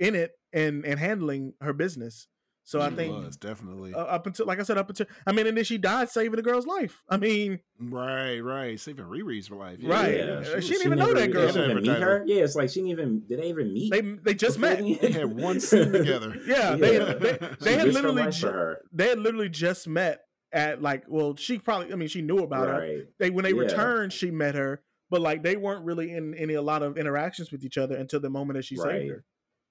in 0.00 0.14
it 0.14 0.32
and 0.52 0.84
and 0.84 0.98
handling 0.98 1.54
her 1.60 1.72
business. 1.72 2.26
So 2.64 2.80
I 2.80 2.90
think 2.90 3.24
was 3.24 3.36
definitely 3.36 3.94
uh, 3.94 3.98
up 3.98 4.26
until, 4.26 4.46
like 4.46 4.60
I 4.60 4.62
said, 4.62 4.78
up 4.78 4.88
until 4.88 5.06
I 5.26 5.32
mean, 5.32 5.46
and 5.48 5.56
then 5.56 5.64
she 5.64 5.76
died 5.78 6.08
saving 6.08 6.36
the 6.36 6.42
girl's 6.42 6.66
life. 6.66 7.02
I 7.08 7.16
mean, 7.16 7.58
right, 7.80 8.38
right. 8.38 8.78
Saving 8.78 9.06
Riri's 9.06 9.48
for 9.48 9.56
life. 9.56 9.78
Right. 9.82 10.18
Yeah. 10.18 10.22
Uh, 10.24 10.54
was- 10.56 10.64
she 10.64 10.74
didn't 10.74 10.86
even 10.86 10.98
know 10.98 11.12
that 11.14 11.32
girl. 11.32 11.46
They 11.46 11.52
didn't 11.52 11.70
even 11.72 11.82
meet 11.82 12.02
her. 12.02 12.22
Yeah, 12.26 12.44
it's 12.44 12.54
like 12.54 12.68
she 12.70 12.76
didn't 12.80 12.90
even. 12.90 13.22
Did 13.28 13.40
they 13.40 13.48
even 13.48 13.72
meet? 13.72 13.90
they 13.90 14.00
they 14.02 14.34
just 14.34 14.58
met. 14.58 14.78
They 14.78 15.10
had 15.10 15.32
one 15.36 15.58
scene 15.58 15.90
together. 15.92 16.36
Yeah, 16.46 16.76
they 16.76 16.98
Yeah. 16.98 17.14
they, 17.14 17.38
She 17.58 17.64
they 17.64 17.74
had 17.76 17.88
literally 17.88 18.30
ju- 18.30 18.76
they 18.92 19.08
had 19.08 19.18
literally 19.18 19.48
just 19.48 19.88
met 19.88 20.20
at 20.52 20.82
like 20.82 21.04
well 21.08 21.36
she 21.36 21.58
probably 21.58 21.92
I 21.92 21.96
mean 21.96 22.08
she 22.08 22.22
knew 22.22 22.38
about 22.38 22.68
her. 22.68 23.04
They 23.18 23.30
when 23.30 23.44
they 23.44 23.52
Yeah. 23.52 23.60
returned 23.62 24.12
she 24.12 24.30
met 24.30 24.54
her, 24.54 24.82
but 25.08 25.20
like 25.20 25.42
they 25.42 25.56
weren't 25.56 25.84
really 25.84 26.12
in 26.12 26.34
any 26.34 26.54
a 26.54 26.62
lot 26.62 26.82
of 26.82 26.96
interactions 26.98 27.50
with 27.50 27.64
each 27.64 27.78
other 27.78 27.96
until 27.96 28.20
the 28.20 28.30
moment 28.30 28.56
that 28.58 28.64
she 28.64 28.76
Right. 28.76 28.92
saved 29.00 29.10
her. 29.10 29.24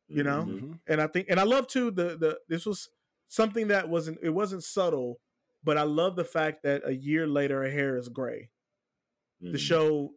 You 0.10 0.24
know? 0.24 0.44
Mhm. 0.44 0.62
Mhm. 0.62 0.80
And 0.88 1.02
I 1.02 1.08
think 1.08 1.28
and 1.30 1.40
I 1.40 1.44
love 1.44 1.68
too 1.68 1.92
the 1.92 2.18
the 2.18 2.40
this 2.48 2.66
was 2.66 2.90
something 3.28 3.68
that 3.68 3.90
wasn't 3.90 4.18
it 4.24 4.32
wasn't 4.32 4.64
subtle, 4.64 5.20
but 5.64 5.78
I 5.78 5.84
love 5.84 6.16
the 6.16 6.24
fact 6.26 6.64
that 6.64 6.82
a 6.86 6.94
year 6.96 7.28
later 7.28 7.62
her 7.64 7.70
hair 7.70 7.96
is 7.98 8.10
gray. 8.10 8.50
Mhm. 9.44 9.52
To 9.52 9.58
show 9.58 10.14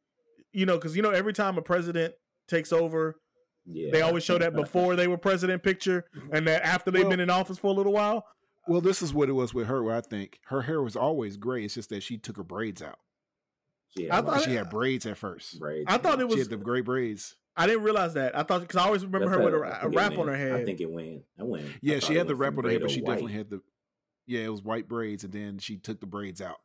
you 0.53 0.67
know 0.67 0.79
cuz 0.79 0.97
you 0.97 1.03
know 1.03 1.11
every 1.11 1.33
time 1.33 1.59
a 1.59 1.63
president 1.63 2.15
takes 2.49 2.73
over 2.73 3.21
Yeah. 3.65 3.91
they 3.93 4.01
always 4.03 4.25
show 4.25 4.39
that 4.39 4.55
before 4.55 4.97
they 4.97 5.07
were 5.09 5.19
president 5.19 5.63
picture 5.63 6.05
and 6.33 6.47
that 6.49 6.65
after 6.65 6.91
they've 6.91 7.03
Well- 7.03 7.11
been 7.11 7.21
in 7.21 7.31
office 7.31 7.59
for 7.59 7.69
a 7.69 7.73
little 7.75 7.93
while. 7.93 8.27
Well, 8.69 8.81
this 8.81 9.03
is 9.03 9.13
what 9.13 9.29
it 9.29 9.33
was 9.33 9.53
with 9.53 9.67
her. 9.67 9.83
Where 9.83 9.95
I 9.97 10.01
think 10.01 10.41
her 10.47 10.63
hair 10.63 10.81
was 10.83 10.95
always 10.97 11.37
gray. 11.37 11.65
It's 11.65 11.75
just 11.75 11.91
that 11.91 12.03
she 12.03 12.17
took 12.17 12.37
her 12.37 12.45
braids 12.45 12.81
out. 12.81 12.99
Yeah, 13.97 14.17
I 14.17 14.23
thought- 14.23 14.43
she 14.43 14.55
had 14.55 14.71
braids 14.71 15.05
at 15.05 15.19
first. 15.19 15.59
braids. 15.59 15.85
I 15.89 15.99
thought 15.99 16.19
it 16.21 16.31
She 16.31 16.37
was 16.37 16.49
had 16.49 16.51
the 16.51 16.57
gray 16.65 16.81
braids. 16.81 17.37
I 17.57 17.67
didn't 17.67 17.83
realize 17.83 18.15
that. 18.15 18.37
I 18.37 18.43
thought 18.45 18.63
because 18.63 18.77
I 18.77 18.87
always 18.87 19.05
remember 19.05 19.27
That's 19.29 19.39
her 19.39 19.45
with 19.45 19.55
a, 19.55 19.59
a, 19.59 19.61
I 19.61 19.69
a 19.69 19.81
think 19.83 19.93
it 19.93 19.97
wrap 19.97 20.19
on 20.19 20.29
her 20.29 20.37
head. 20.37 20.53
I 20.61 20.65
think 20.65 20.81
it 20.81 20.91
went. 20.91 21.23
I 21.39 21.43
went. 21.43 21.67
Yeah, 21.83 21.95
thought 21.99 22.05
she 22.09 22.15
had 22.15 22.27
the 22.27 22.35
went 22.37 22.41
wrap 22.41 22.59
on 22.59 22.65
her 22.65 22.71
head, 22.71 22.81
but 22.81 22.91
she 22.91 23.01
white. 23.03 23.15
definitely 23.15 23.33
had 23.35 23.51
the. 23.51 23.61
Yeah, 24.27 24.41
it 24.41 24.49
was 24.49 24.63
white 24.63 24.89
braids, 24.89 25.25
and 25.25 25.33
then 25.33 25.59
she 25.59 25.77
took 25.77 26.01
the 26.01 26.07
braids 26.07 26.41
out. 26.41 26.57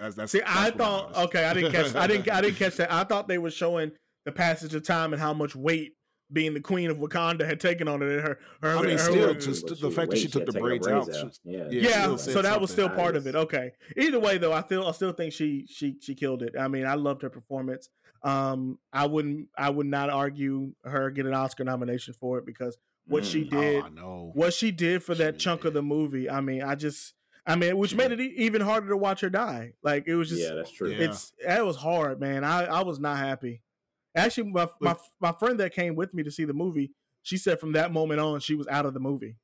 That's 0.00 0.14
that's. 0.14 0.32
See, 0.32 0.40
that's 0.40 0.50
I 0.50 0.70
thought 0.70 1.10
noticed. 1.12 1.20
okay, 1.26 1.44
I 1.44 1.54
didn't 1.54 1.72
catch, 1.72 1.94
I 1.94 2.06
didn't, 2.06 2.30
I 2.30 2.40
didn't 2.42 2.56
catch 2.58 2.76
that. 2.76 2.92
I 2.92 3.04
thought 3.04 3.28
they 3.28 3.38
were 3.38 3.50
showing 3.50 3.92
the 4.24 4.32
passage 4.32 4.74
of 4.74 4.82
time 4.82 5.12
and 5.12 5.22
how 5.22 5.32
much 5.32 5.56
weight 5.56 5.92
being 6.32 6.54
the 6.54 6.60
queen 6.60 6.90
of 6.90 6.98
Wakanda 6.98 7.46
had 7.46 7.60
taken 7.60 7.86
on 7.86 8.02
it. 8.02 8.20
Her, 8.20 8.38
her, 8.60 8.76
I 8.76 8.82
mean, 8.82 8.90
her- 8.90 8.98
still, 8.98 9.28
her- 9.28 9.40
just 9.40 9.80
the 9.80 9.90
fact 9.90 10.10
that 10.10 10.18
she 10.18 10.26
took 10.26 10.44
the 10.44 10.52
to 10.52 10.52
take 10.52 10.62
her 10.62 10.68
braids 10.68 10.88
out, 10.88 11.08
out. 11.14 11.38
Yeah. 11.44 11.68
yeah, 11.70 11.80
yeah. 11.88 12.16
So 12.16 12.32
said 12.32 12.44
that 12.44 12.60
was 12.60 12.72
still 12.72 12.88
part 12.88 13.14
of 13.16 13.26
it. 13.28 13.36
Okay. 13.36 13.70
Either 13.96 14.18
way, 14.18 14.36
though, 14.36 14.52
I 14.52 14.62
feel, 14.62 14.84
I 14.84 14.90
still 14.92 15.12
think 15.12 15.32
she, 15.32 15.66
she, 15.70 15.96
she 16.00 16.16
killed 16.16 16.42
it. 16.42 16.54
I 16.58 16.66
mean, 16.66 16.84
I 16.84 16.94
loved 16.94 17.22
her 17.22 17.30
performance. 17.30 17.88
Um, 18.22 18.78
I 18.92 19.06
wouldn't, 19.06 19.48
I 19.56 19.70
would 19.70 19.86
not 19.86 20.10
argue 20.10 20.72
her 20.84 21.10
get 21.10 21.26
an 21.26 21.34
Oscar 21.34 21.64
nomination 21.64 22.14
for 22.14 22.38
it 22.38 22.46
because 22.46 22.76
what 23.06 23.24
she 23.24 23.44
Mm. 23.44 23.50
did, 23.50 23.84
Oh, 23.84 23.88
no. 23.88 24.30
what 24.34 24.52
she 24.54 24.70
did 24.72 25.02
for 25.02 25.14
She 25.14 25.18
that 25.18 25.26
really 25.26 25.38
chunk 25.38 25.64
of 25.64 25.74
the 25.74 25.82
movie. 25.82 26.28
I 26.28 26.40
mean, 26.40 26.62
I 26.62 26.74
just, 26.74 27.14
I 27.46 27.54
mean, 27.54 27.76
which 27.78 27.90
She 27.90 27.96
made 27.96 28.08
did. 28.08 28.20
it 28.20 28.24
e- 28.32 28.34
even 28.38 28.60
harder 28.60 28.88
to 28.88 28.96
watch 28.96 29.20
her 29.20 29.30
die. 29.30 29.74
Like 29.82 30.08
it 30.08 30.16
was 30.16 30.28
just, 30.28 30.42
yeah, 30.42 30.54
that's 30.54 30.70
true. 30.72 30.90
Yeah. 30.90 31.08
it's 31.10 31.32
that 31.46 31.64
was 31.64 31.76
hard, 31.76 32.20
man. 32.20 32.42
I 32.42 32.64
I 32.64 32.82
was 32.82 32.98
not 32.98 33.18
happy. 33.18 33.62
Actually, 34.16 34.50
my 34.50 34.66
my 34.80 34.96
my 35.20 35.30
friend 35.32 35.60
that 35.60 35.72
came 35.72 35.94
with 35.94 36.12
me 36.14 36.22
to 36.24 36.30
see 36.32 36.44
the 36.44 36.52
movie, 36.54 36.90
she 37.22 37.36
said 37.36 37.60
from 37.60 37.72
that 37.72 37.92
moment 37.92 38.18
on 38.20 38.40
she 38.40 38.54
was 38.56 38.66
out 38.66 38.86
of 38.86 38.94
the 38.94 39.00
movie. 39.00 39.36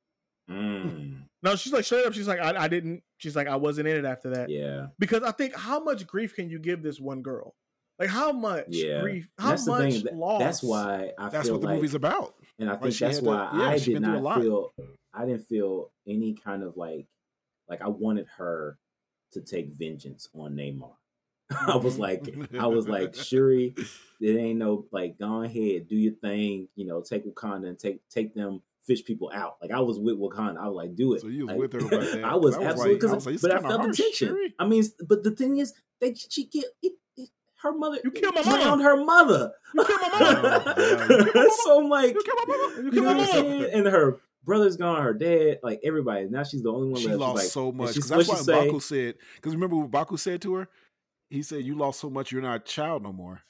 Mm, 0.49 1.23
No, 1.41 1.55
she's 1.55 1.71
like 1.71 1.85
straight 1.85 2.05
up. 2.05 2.13
She's 2.13 2.27
like, 2.27 2.39
I, 2.39 2.63
I 2.63 2.67
didn't. 2.67 3.03
She's 3.17 3.35
like, 3.35 3.47
I 3.47 3.55
wasn't 3.55 3.87
in 3.87 3.95
it 3.97 4.05
after 4.05 4.31
that 4.31 4.49
yeah, 4.49 4.87
because 4.99 5.23
I 5.23 5.31
think 5.31 5.55
how 5.55 5.81
much 5.81 6.05
grief 6.05 6.35
can 6.35 6.49
you 6.49 6.59
give 6.59 6.83
this 6.83 6.99
one 6.99 7.21
girl? 7.21 7.55
Like 8.03 8.09
how 8.11 8.31
much 8.31 8.65
yeah. 8.69 9.01
grief? 9.01 9.29
How 9.37 9.49
that's 9.51 9.67
much 9.67 9.93
the 9.95 10.01
thing. 10.09 10.17
loss? 10.17 10.39
That's 10.39 10.63
why 10.63 11.11
I 11.17 11.29
That's 11.29 11.45
feel 11.47 11.55
what 11.55 11.61
the 11.61 11.67
like, 11.67 11.75
movie's 11.77 11.95
about. 11.95 12.35
and 12.59 12.69
I 12.69 12.75
think 12.75 12.93
she 12.93 13.05
that's 13.05 13.17
had 13.17 13.23
to- 13.23 13.29
why 13.29 13.49
yeah, 13.55 13.69
I 13.69 13.77
did 13.77 13.93
been 13.93 14.03
through 14.03 14.17
a 14.17 14.21
not 14.21 14.41
feel. 14.41 14.73
I 15.13 15.25
didn't 15.25 15.45
feel 15.47 15.91
any 16.07 16.33
kind 16.33 16.63
of 16.63 16.75
like, 16.77 17.07
like 17.69 17.81
I 17.81 17.87
wanted 17.87 18.27
her 18.37 18.77
to 19.33 19.41
take 19.41 19.69
vengeance 19.73 20.27
on 20.33 20.55
Namor. 20.55 20.91
I 21.67 21.75
was 21.77 21.99
like, 21.99 22.33
I 22.59 22.65
was 22.67 22.87
like, 22.87 23.11
mm-hmm. 23.11 23.21
Shuri, 23.21 23.75
it 24.21 24.37
ain't 24.37 24.57
no 24.59 24.85
like, 24.91 25.19
go 25.19 25.43
ahead, 25.43 25.87
do 25.87 25.95
your 25.95 26.13
thing, 26.13 26.67
you 26.75 26.85
know, 26.85 27.01
take 27.01 27.25
Wakanda 27.25 27.67
and 27.67 27.77
take 27.77 27.99
take 28.09 28.33
them 28.33 28.61
fish 28.87 29.03
people 29.05 29.31
out. 29.33 29.57
Like 29.61 29.71
I 29.71 29.79
was 29.81 29.99
with 29.99 30.17
Wakanda, 30.17 30.57
I 30.57 30.67
was 30.67 30.75
like, 30.75 30.95
do 30.95 31.13
it. 31.13 31.21
So 31.21 31.27
you 31.27 31.45
was 31.45 31.51
Like, 31.55 31.59
with 31.59 31.73
her 31.73 31.79
about 31.79 31.89
that, 32.11 32.23
I 32.23 32.35
was 32.35 32.55
'cause 32.55 32.63
I 32.63 32.67
was 32.67 32.73
absolutely, 32.73 32.93
like- 33.07 33.11
I 33.11 33.15
was 33.15 33.25
like, 33.27 33.41
but 33.41 33.51
I 33.51 33.55
kinda 33.59 33.69
felt 33.69 33.81
the 33.91 33.93
tension. 34.03 34.27
Shuri. 34.29 34.53
I 34.57 34.65
mean, 34.67 34.83
but 35.07 35.23
the 35.23 35.31
thing 35.31 35.57
is, 35.57 35.73
they 36.01 36.13
she 36.15 36.45
get 36.45 36.65
it, 36.65 36.71
it, 36.81 36.93
her 37.63 37.73
mother. 37.77 37.97
You 38.03 38.11
killed 38.11 38.35
my 38.35 38.43
drowned 38.43 38.59
mama. 38.81 38.83
her 38.83 38.97
mother. 39.03 39.51
You 39.73 39.85
killed 39.85 40.01
my 40.01 40.19
mama. 40.19 40.75
Oh, 41.35 41.59
so 41.65 41.79
I'm 41.79 41.89
like, 41.89 42.13
You 42.13 42.21
killed 42.23 42.39
my 42.47 42.55
mama. 42.57 42.75
You 42.77 42.91
you 42.91 43.01
know 43.01 43.07
what 43.15 43.19
I'm 43.21 43.25
saying? 43.27 43.69
And 43.73 43.87
her 43.87 44.19
brother's 44.43 44.77
gone, 44.77 45.01
her 45.01 45.13
dad, 45.13 45.59
like 45.63 45.79
everybody. 45.83 46.27
Now 46.29 46.43
she's 46.43 46.61
the 46.63 46.69
only 46.71 46.89
one 46.89 47.01
She 47.01 47.07
left. 47.07 47.19
Lost 47.19 47.35
like, 47.37 47.45
so 47.47 47.71
much. 47.71 47.93
she's- 47.93 48.09
'Cause 48.09 48.27
that's 48.27 48.29
why 48.29 48.35
she 48.37 48.43
say? 48.43 48.53
M'Baku 48.69 48.81
said. 48.81 49.15
Because 49.35 49.53
remember 49.55 49.77
what 49.77 49.91
M'Baku 49.91 50.19
said 50.19 50.41
to 50.43 50.53
her? 50.55 50.67
He 51.29 51.41
said, 51.41 51.63
"You 51.63 51.75
lost 51.75 51.99
so 51.99 52.09
much. 52.11 52.31
You're 52.31 52.41
not 52.43 52.57
a 52.61 52.63
child 52.63 53.01
no 53.03 53.11
more." 53.11 53.41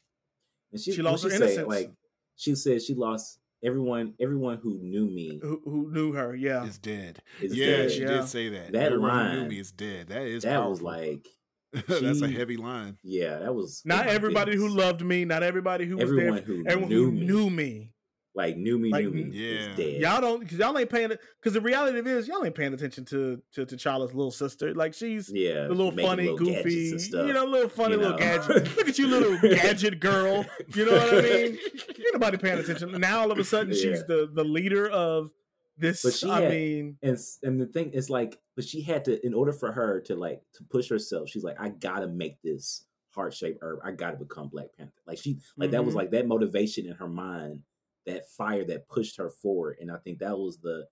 And 0.71 0.79
she, 0.79 0.93
She 0.93 1.01
lost 1.01 1.23
her 1.25 1.29
say? 1.29 1.35
innocence. 1.35 1.67
Like 1.67 1.91
she 2.35 2.55
said, 2.55 2.81
she 2.81 2.93
lost 2.93 3.39
everyone. 3.63 4.13
Everyone 4.21 4.57
who 4.57 4.77
knew 4.81 5.05
me 5.05 5.39
Who, 5.41 5.61
who 5.65 5.91
knew 5.91 6.13
her? 6.13 6.33
Yeah. 6.35 6.63
Is 6.65 6.77
dead. 6.77 7.21
is 7.41 7.53
yeah, 7.55 7.65
dead. 7.65 7.91
she 7.91 8.01
Yeah. 8.01 8.07
did 8.07 8.27
say 8.27 8.49
that. 8.49 8.71
That 8.71 8.83
Everyone 8.83 9.31
who 9.31 9.41
knew 9.43 9.49
me 9.49 9.59
is 9.59 9.71
dead. 9.71 10.07
That 10.07 10.21
is 10.23 10.43
that 10.43 10.67
was 10.69 10.81
like, 10.81 11.27
that's 11.87 12.21
a 12.21 12.27
heavy 12.29 12.57
line. 12.57 12.97
yeah, 13.03 13.39
that 13.39 13.53
was. 13.53 13.81
Not 13.85 14.05
my 14.05 14.11
everybody 14.11 14.55
who 14.55 14.67
loved 14.69 15.01
me. 15.03 15.25
Not 15.25 15.43
everybody 15.43 15.85
who 15.85 15.97
was 15.97 16.09
there. 16.11 16.33
who 16.41 16.63
Everyone 16.67 16.89
knew 16.89 17.05
who 17.05 17.11
me, 17.11 17.25
knew 17.25 17.49
me. 17.49 17.89
like 18.35 18.57
knew 18.57 18.77
me, 18.79 18.89
Like, 18.91 19.05
knew 19.05 19.11
me, 19.25 19.29
yeah. 19.31 19.75
dead. 19.75 20.01
Y'all 20.01 20.21
don't 20.21 20.39
because 20.39 20.57
y'all 20.57 20.77
ain't 20.77 20.89
paying 20.89 21.11
it 21.11 21.19
because 21.39 21.53
the 21.53 21.61
reality 21.61 21.99
of 21.99 22.07
it 22.07 22.11
is 22.11 22.27
y'all 22.27 22.43
ain't 22.45 22.55
paying 22.55 22.73
attention 22.73 23.05
to 23.05 23.41
to 23.53 23.65
T'Challa's 23.65 24.13
little 24.13 24.31
sister. 24.31 24.73
Like 24.73 24.93
she's 24.93 25.31
yeah, 25.33 25.63
the 25.67 25.73
little 25.73 25.91
funny, 25.91 26.23
little 26.23 26.37
goofy, 26.37 26.91
and 26.91 27.01
stuff. 27.01 27.27
you 27.27 27.33
know, 27.33 27.45
little 27.45 27.69
funny 27.69 27.93
you 27.95 28.01
little 28.01 28.17
gadget. 28.17 28.75
Look 28.77 28.87
at 28.89 28.97
you, 28.97 29.07
little 29.07 29.37
gadget 29.55 29.99
girl. 29.99 30.45
You 30.73 30.85
know 30.85 30.93
what 30.93 31.13
I 31.13 31.21
mean? 31.21 31.57
Ain't 31.89 32.13
nobody 32.13 32.37
paying 32.37 32.59
attention. 32.59 32.99
Now 32.99 33.19
all 33.21 33.31
of 33.31 33.37
a 33.39 33.43
sudden 33.43 33.73
she's 33.73 34.03
the 34.05 34.29
the 34.33 34.43
leader 34.43 34.87
of 34.89 35.29
this. 35.77 36.03
But 36.03 36.13
she 36.13 36.29
I 36.29 36.41
had- 36.41 36.51
mean, 36.51 36.97
and 37.01 37.17
and 37.43 37.59
the 37.59 37.65
thing 37.67 37.91
is 37.91 38.09
like 38.09 38.39
but 38.55 38.65
she 38.65 38.81
had 38.81 39.05
to 39.05 39.25
in 39.25 39.33
order 39.33 39.51
for 39.51 39.71
her 39.71 39.99
to 40.01 40.15
like 40.15 40.41
to 40.53 40.63
push 40.63 40.87
herself 40.89 41.27
she's 41.29 41.43
like 41.43 41.59
i 41.59 41.69
gotta 41.69 42.05
make 42.07 42.39
this 42.43 42.85
heart-shaped 43.15 43.57
herb 43.63 43.79
i 43.83 43.91
gotta 43.91 44.15
become 44.17 44.47
black 44.47 44.67
panther 44.77 44.93
like 45.07 45.17
she 45.17 45.39
like 45.57 45.71
that 45.71 45.83
was 45.83 45.93
Mhm. 45.95 45.97
like 45.97 46.11
that 46.11 46.27
motivation 46.27 46.85
in 46.85 46.93
her 46.93 47.07
mind 47.07 47.61
that 48.05 48.29
fire 48.29 48.63
that 48.65 48.87
pushed 48.87 49.17
her 49.17 49.29
forward 49.31 49.77
and 49.81 49.91
i 49.91 49.97
think 49.97 50.19
that 50.19 50.37
was 50.37 50.57
the 50.59 50.85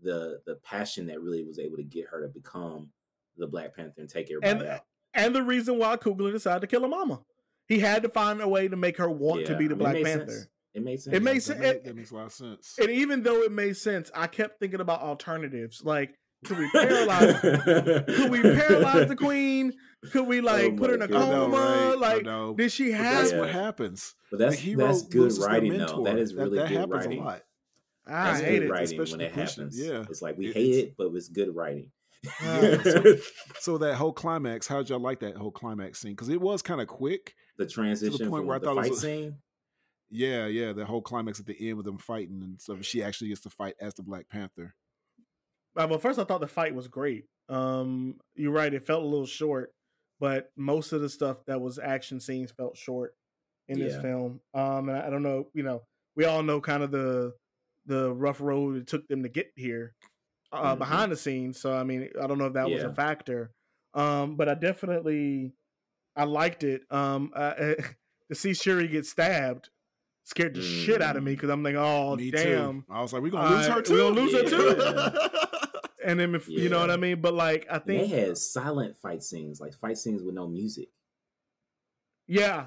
the 0.00 0.40
the 0.46 0.56
passion 0.56 1.06
that 1.06 1.20
really 1.20 1.44
was 1.44 1.58
able 1.60 1.76
to 1.76 1.84
get 1.84 2.06
her 2.08 2.22
to 2.22 2.28
become 2.28 2.90
the 3.36 3.46
black 3.46 3.74
panther 3.76 4.00
and 4.00 4.08
take 4.10 4.28
everybody 4.30 4.50
and 4.50 4.62
out 4.74 4.84
and 5.14 5.34
the 5.34 5.42
reason 5.42 5.78
why 5.78 5.96
Coogler 5.96 6.32
decided 6.32 6.60
to 6.62 6.66
kill 6.66 6.82
her 6.82 6.88
mama. 6.88 7.22
He 7.68 7.78
had 7.78 8.02
to 8.02 8.08
find 8.08 8.40
a 8.40 8.48
way 8.48 8.66
to 8.66 8.74
make 8.76 8.96
her 8.98 9.08
want 9.08 9.46
to 9.46 9.56
be 9.56 9.68
the 9.68 9.74
I 9.76 9.78
mean, 9.78 9.78
Black 9.78 10.02
Panther. 10.02 10.30
sense. 10.32 10.46
It 10.74 10.82
made 10.82 11.00
sense 11.00 11.16
It 11.16 11.22
makes 11.22 11.44
sense. 11.44 11.60
make- 11.60 11.76
It- 11.76 11.84
that 11.84 11.96
makes 11.96 12.10
a 12.10 12.14
lot 12.16 12.26
of 12.26 12.32
sense. 12.32 12.74
And 12.80 12.90
even 12.90 13.22
though 13.22 13.42
it 13.42 13.52
made 13.52 13.76
sense, 13.76 14.10
I 14.14 14.26
kept 14.26 14.58
thinking 14.60 14.80
about 14.80 15.00
alternatives. 15.02 15.82
Like, 15.84 16.14
could 16.44 16.58
we 16.58 16.68
paralyze? 16.72 17.40
could 17.40 18.30
we 18.30 18.42
paralyze 18.42 19.08
the 19.08 19.16
queen? 19.16 19.72
Could 20.12 20.26
we 20.26 20.40
like 20.42 20.72
Oh 20.72 20.76
put 20.76 20.90
her 20.90 20.96
in 20.96 21.02
a 21.02 21.06
a 21.06 21.08
I 21.08 21.10
know, 21.10 21.44
coma? 21.46 21.56
right? 21.56 21.92
I 21.92 21.94
Like, 21.94 22.24
know. 22.24 22.54
did 22.54 22.70
she 22.72 22.90
But 22.90 23.00
have? 23.00 23.16
that's 23.18 23.32
Yeah. 23.32 23.38
what 23.40 23.50
happens. 23.50 24.14
but 24.30 24.38
that's 24.40 24.56
the 24.56 24.62
hero 24.62 24.86
that's 24.86 25.02
good 25.04 25.32
writing 25.38 25.78
though 25.78 26.02
that 26.04 26.18
is 26.18 26.32
That- 26.34 26.42
really 26.42 26.58
that, 26.58 26.68
good 26.68 26.76
happens 26.78 27.06
writing 27.06 27.20
a 27.20 27.24
lot. 27.24 27.42
I 28.06 28.10
that's 28.32 28.40
hate 28.40 28.58
good 28.58 28.62
it. 28.64 28.70
writing 28.70 28.98
when 28.98 29.04
especially 29.04 29.24
it 29.24 29.32
pushing- 29.32 29.62
happens 29.64 29.78
yeah. 29.80 30.04
it's 30.10 30.20
like 30.20 30.36
we 30.36 30.48
It- 30.48 30.54
hate 30.54 30.74
it 30.84 30.94
but 30.98 31.06
it's 31.14 31.28
good 31.28 31.54
writing 31.56 31.90
Uh, 32.42 32.82
so- 32.82 33.16
So 33.60 33.78
that 33.78 33.94
whole 33.94 34.12
climax, 34.12 34.66
how'd 34.66 34.88
y'all 34.90 34.98
like 35.00 35.20
that 35.20 35.36
whole 35.36 35.50
climax 35.50 36.00
scene? 36.00 36.12
Because 36.12 36.28
it 36.30 36.40
was 36.40 36.60
kind 36.62 36.80
of 36.82 36.86
quick. 36.88 37.32
the 37.56 37.66
transition 37.66 38.18
to 38.18 38.24
the 38.24 38.30
point 38.30 38.40
from 38.42 38.46
where 38.48 38.56
I 38.56 38.58
the 38.58 38.64
thought 38.66 38.84
it 38.84 38.90
was 38.90 38.98
a- 38.98 39.00
scene 39.06 39.36
Yeah, 40.10 40.46
yeah. 40.46 40.72
The 40.72 40.84
whole 40.84 41.02
climax 41.02 41.40
at 41.40 41.46
the 41.46 41.56
end 41.68 41.76
with 41.76 41.86
them 41.86 41.98
fighting 41.98 42.42
and 42.42 42.60
stuff. 42.60 42.84
She 42.84 43.02
actually 43.02 43.28
gets 43.28 43.40
to 43.42 43.50
fight 43.50 43.74
as 43.80 43.94
the 43.94 44.02
Black 44.02 44.28
Panther. 44.28 44.74
Uh, 45.76 45.86
well, 45.90 45.98
first 45.98 46.18
I 46.18 46.24
thought 46.24 46.40
the 46.40 46.46
fight 46.46 46.74
was 46.74 46.86
great. 46.88 47.24
Um, 47.48 48.20
you're 48.36 48.52
right; 48.52 48.72
it 48.72 48.84
felt 48.86 49.02
a 49.02 49.06
little 49.06 49.26
short, 49.26 49.72
but 50.20 50.50
most 50.56 50.92
of 50.92 51.00
the 51.00 51.08
stuff 51.08 51.38
that 51.46 51.60
was 51.60 51.78
action 51.78 52.20
scenes 52.20 52.52
felt 52.52 52.76
short 52.76 53.14
in 53.68 53.80
this 53.80 53.94
Yeah. 53.94 54.02
film. 54.02 54.40
Um, 54.54 54.88
and 54.88 54.98
I, 54.98 55.06
I 55.06 55.10
don't 55.10 55.22
know, 55.22 55.48
you 55.54 55.62
know, 55.62 55.82
we 56.16 56.26
all 56.26 56.42
know 56.42 56.60
kind 56.60 56.82
of 56.82 56.90
the 56.90 57.34
the 57.86 58.12
rough 58.14 58.40
road 58.40 58.76
it 58.76 58.86
took 58.86 59.06
them 59.08 59.22
to 59.24 59.28
get 59.28 59.50
here 59.56 59.94
uh, 60.52 60.74
Mhm. 60.74 60.78
behind 60.78 61.12
the 61.12 61.16
scenes. 61.16 61.60
So 61.60 61.76
I 61.76 61.82
mean, 61.82 62.08
I 62.22 62.26
don't 62.26 62.38
know 62.38 62.46
if 62.46 62.54
that 62.54 62.70
was 62.70 62.82
a 62.84 62.94
factor, 62.94 63.50
um, 63.94 64.36
but 64.36 64.48
I 64.48 64.54
definitely 64.54 65.54
I 66.14 66.24
liked 66.24 66.62
it. 66.62 66.82
Um, 66.90 67.32
uh, 67.34 67.54
to 68.30 68.34
see 68.34 68.54
Shuri 68.54 68.86
get 68.88 69.04
stabbed 69.06 69.70
scared 70.24 70.54
the 70.54 70.62
shit 70.62 71.00
out 71.02 71.16
of 71.16 71.22
me 71.22 71.32
because 71.32 71.50
I'm 71.50 71.62
like, 71.62 71.74
oh 71.76 72.16
Me 72.16 72.30
damn. 72.30 72.82
too. 72.82 72.84
I 72.90 73.00
was 73.02 73.12
like, 73.12 73.22
we're 73.22 73.30
gonna 73.30 73.54
lose 73.56 73.66
Uh, 73.66 73.70
her 73.72 73.76
we 73.78 73.82
too. 73.84 73.96
gonna 73.98 74.14
lose 74.20 74.32
her 74.32 74.42
too? 74.48 75.18
and 76.04 76.18
then 76.20 76.34
if, 76.34 76.48
you 76.48 76.68
know 76.68 76.80
what 76.80 76.90
I 76.90 76.96
mean. 76.96 77.20
But 77.20 77.34
like, 77.34 77.66
I 77.70 77.78
think 77.78 77.86
they 78.02 78.08
think, 78.08 78.26
had 78.28 78.38
silent 78.38 78.96
fight 78.98 79.22
scenes, 79.22 79.60
like 79.60 79.74
fight 79.74 79.98
scenes 79.98 80.22
with 80.22 80.34
no 80.34 80.46
music. 80.48 80.88
yeah, 82.26 82.66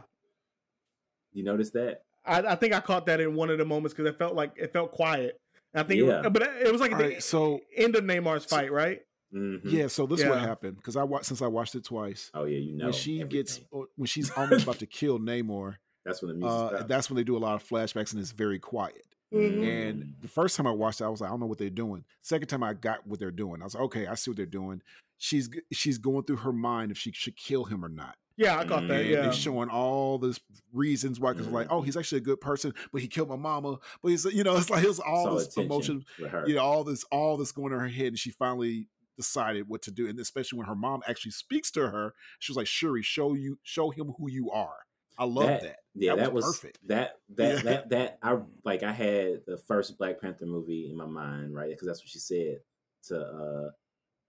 You 1.34 1.44
notice 1.44 1.72
that? 1.72 2.02
I, 2.26 2.40
I 2.42 2.56
think 2.56 2.74
I 2.74 2.80
caught 2.80 3.06
that 3.08 3.20
in 3.22 3.36
one 3.36 3.50
of 3.50 3.58
the 3.58 3.66
moments 3.66 3.94
because 3.94 4.10
it 4.12 4.18
felt 4.18 4.36
like 4.36 4.52
it 4.58 4.74
felt 4.74 4.92
quiet. 4.92 5.40
I 5.74 5.84
think, 5.84 6.02
Yeah. 6.02 6.26
it, 6.26 6.34
but 6.34 6.42
it 6.44 6.72
was 6.72 6.82
like 6.82 6.92
All 6.92 6.98
the 6.98 7.04
right, 7.06 7.24
so 7.24 7.60
end 7.76 7.96
of 7.96 8.04
Namor's 8.04 8.46
fight, 8.46 8.72
right? 8.72 9.02
Mhm. 9.34 9.60
yeah, 9.66 9.88
so 9.88 10.06
this 10.06 10.22
is 10.22 10.26
what 10.30 10.40
happened 10.40 10.78
because 10.78 10.96
I 10.96 11.04
watched 11.04 11.26
since 11.26 11.42
I 11.42 11.48
watched 11.48 11.76
it 11.76 11.84
twice. 11.84 12.32
Oh 12.34 12.46
yeah, 12.46 12.60
you 12.60 12.76
know. 12.78 12.86
when 12.86 12.94
she 12.94 13.22
gets 13.26 13.54
everything. 13.58 13.68
or 13.72 13.88
when 13.98 14.08
she's 14.08 14.30
almost 14.32 14.64
about 14.64 14.80
to 14.80 14.86
kill 14.86 15.20
Namor, 15.20 15.76
that's 16.08 16.22
when 16.22 16.30
the 16.30 16.36
music 16.36 16.52
uh, 16.60 16.70
stops. 16.70 16.84
that's 16.88 17.10
when 17.10 17.18
they 17.18 17.24
do 17.24 17.38
a 17.38 17.40
lot 17.40 17.56
of 17.56 17.64
flashbacks 17.68 18.14
and 18.14 18.22
it's 18.22 18.32
very 18.32 18.60
quiet. 18.60 19.04
Mhm. 19.34 19.90
And 19.90 20.14
the 20.22 20.28
first 20.30 20.56
time 20.56 20.66
I 20.66 20.72
watched 20.72 21.02
it, 21.02 21.04
I 21.04 21.10
was 21.10 21.20
like, 21.22 21.30
I 21.30 21.32
don't 21.34 21.42
know 21.42 21.48
what 21.48 21.58
they're 21.58 21.70
doing. 21.70 22.06
Second 22.22 22.48
time 22.48 22.64
I 22.64 22.74
got 22.74 23.06
what 23.06 23.20
they're 23.20 23.30
doing. 23.30 23.62
I 23.62 23.66
was 23.66 23.76
like, 23.76 23.84
okay, 23.84 24.08
I 24.08 24.16
see 24.16 24.32
what 24.32 24.38
they're 24.38 24.46
doing. 24.46 24.82
She's 25.18 25.50
she's 25.74 25.98
going 25.98 26.24
through 26.24 26.38
her 26.38 26.54
mind 26.54 26.92
if 26.92 26.98
she 26.98 27.12
should 27.12 27.36
kill 27.36 27.66
him 27.66 27.84
or 27.84 27.90
not. 27.90 28.16
Yeah, 28.38 28.58
I 28.60 28.66
caught 28.66 28.88
that. 28.88 29.02
And 29.02 29.10
Yeah, 29.10 29.22
they're 29.24 29.34
showing 29.34 29.68
all 29.70 30.20
this 30.20 30.40
reasons 30.72 31.20
why, 31.20 31.34
because 31.34 31.48
like, 31.48 31.68
oh, 31.72 31.82
he's 31.82 31.98
actually 31.98 32.20
a 32.20 32.22
good 32.22 32.40
person, 32.40 32.72
but 32.94 33.02
he 33.02 33.08
killed 33.08 33.30
my 33.30 33.36
mama. 33.36 33.80
But 34.02 34.10
he's, 34.10 34.26
you 34.26 34.44
know, 34.44 34.56
it's 34.56 34.70
like 34.70 34.84
it's 34.86 35.00
all 35.00 35.26
Saw 35.26 35.36
this 35.40 35.58
emotion, 35.58 36.06
you 36.46 36.54
know, 36.56 36.62
all 36.62 36.84
this, 36.84 37.04
all 37.06 37.36
this 37.36 37.52
going 37.52 37.74
in 37.74 37.80
her 37.80 37.88
head, 37.88 38.08
and 38.08 38.20
she 38.20 38.30
finally 38.30 38.88
decided 39.18 39.68
what 39.68 39.82
to 39.82 39.92
do. 39.92 40.08
And 40.08 40.20
especially 40.20 40.60
when 40.60 40.68
her 40.68 40.76
mom 40.76 41.02
actually 41.08 41.32
speaks 41.32 41.72
to 41.72 41.90
her, 41.90 42.14
she 42.38 42.52
was 42.52 42.58
like, 42.58 42.68
"Shuri, 42.68 43.02
show 43.02 43.34
you, 43.34 43.58
show 43.64 43.90
him 43.90 44.14
who 44.20 44.30
you 44.30 44.52
are." 44.52 44.78
I 45.18 45.26
love 45.26 45.48
that. 45.62 45.78
Yeah, 45.96 46.16
That 46.16 46.26
that, 46.26 46.34
was 46.34 46.46
was, 46.46 46.60
perfect. 46.60 46.80
That 46.88 47.14
that 47.36 47.56
Yeah. 47.56 47.62
that 47.64 47.90
that 47.90 48.18
I 48.22 48.38
like. 48.64 48.84
I 48.84 48.92
had 48.92 49.42
the 49.48 49.58
first 49.68 49.98
Black 49.98 50.22
Panther 50.22 50.46
movie 50.46 50.90
in 50.90 50.96
my 50.98 51.06
mind, 51.08 51.56
right? 51.56 51.70
Because 51.70 51.88
that's 51.88 52.02
what 52.02 52.10
she 52.10 52.20
said 52.20 52.60
to 53.06 53.20
uh 53.20 53.70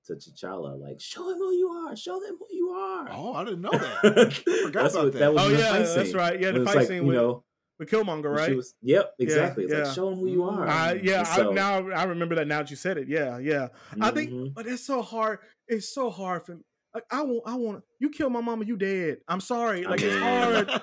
to 0.07 0.15
T'Challa, 0.15 0.81
like, 0.81 0.99
"Show 1.01 1.29
him 1.31 1.37
who 1.37 1.53
you 1.53 1.69
are. 1.69 1.95
Show 1.95 2.19
them 2.21 2.39
who 2.39 2.47
you 2.51 2.71
are." 2.71 3.09
Oh, 3.11 3.35
I 3.35 3.45
didn't 3.45 3.61
know 3.61 3.71
that. 3.73 4.33
forgot 4.65 4.83
that's 4.83 4.95
about 4.95 5.05
what 5.05 5.13
that. 5.13 5.19
that 5.19 5.35
was. 5.35 5.43
Oh 5.45 5.49
yeah, 5.51 5.79
that's 5.79 6.09
scene. 6.11 6.17
right. 6.17 6.41
Yeah, 6.41 6.49
It 6.49 6.53
the 6.55 6.61
was 6.61 6.69
fight 6.69 6.77
like, 6.77 6.87
scene 6.89 6.97
you 7.03 7.05
with, 7.09 7.17
know, 7.17 7.45
with 7.79 7.91
Killmonger, 7.91 8.31
when 8.35 8.45
she 8.45 8.51
right? 8.53 8.57
was- 8.57 8.75
yep, 8.81 9.13
exactly. 9.19 9.65
it's 9.65 9.73
yeah. 9.75 9.83
like, 9.85 9.95
show 9.95 10.09
them 10.09 10.19
who 10.21 10.29
you 10.29 10.45
are. 10.45 10.67
I, 10.67 10.95
yeah, 11.03 11.23
so- 11.25 11.51
I, 11.51 11.55
now 11.55 11.91
I 11.91 12.05
remember 12.05 12.35
that. 12.37 12.47
Now 12.49 12.59
that 12.61 12.71
you 12.71 12.77
said 12.77 12.97
it, 12.97 13.09
yeah, 13.09 13.37
yeah. 13.39 13.69
I 14.01 14.11
think, 14.11 14.31
Mhm. 14.31 14.55
but 14.55 14.67
it's 14.67 14.87
so 14.87 15.03
hard. 15.03 15.41
It's 15.67 15.93
so 15.93 16.09
hard 16.09 16.47
for 16.47 16.55
me. 16.57 16.63
Like, 16.95 17.05
I 17.11 17.23
want, 17.23 17.43
I 17.47 17.55
want. 17.55 17.85
You 18.01 18.11
kill 18.11 18.31
my 18.31 18.41
mama, 18.41 18.65
you 18.65 18.77
dead. 18.77 19.19
I'm 19.29 19.41
sorry. 19.41 19.85
Like 19.85 20.01
it's 20.03 20.17
hard. 20.17 20.71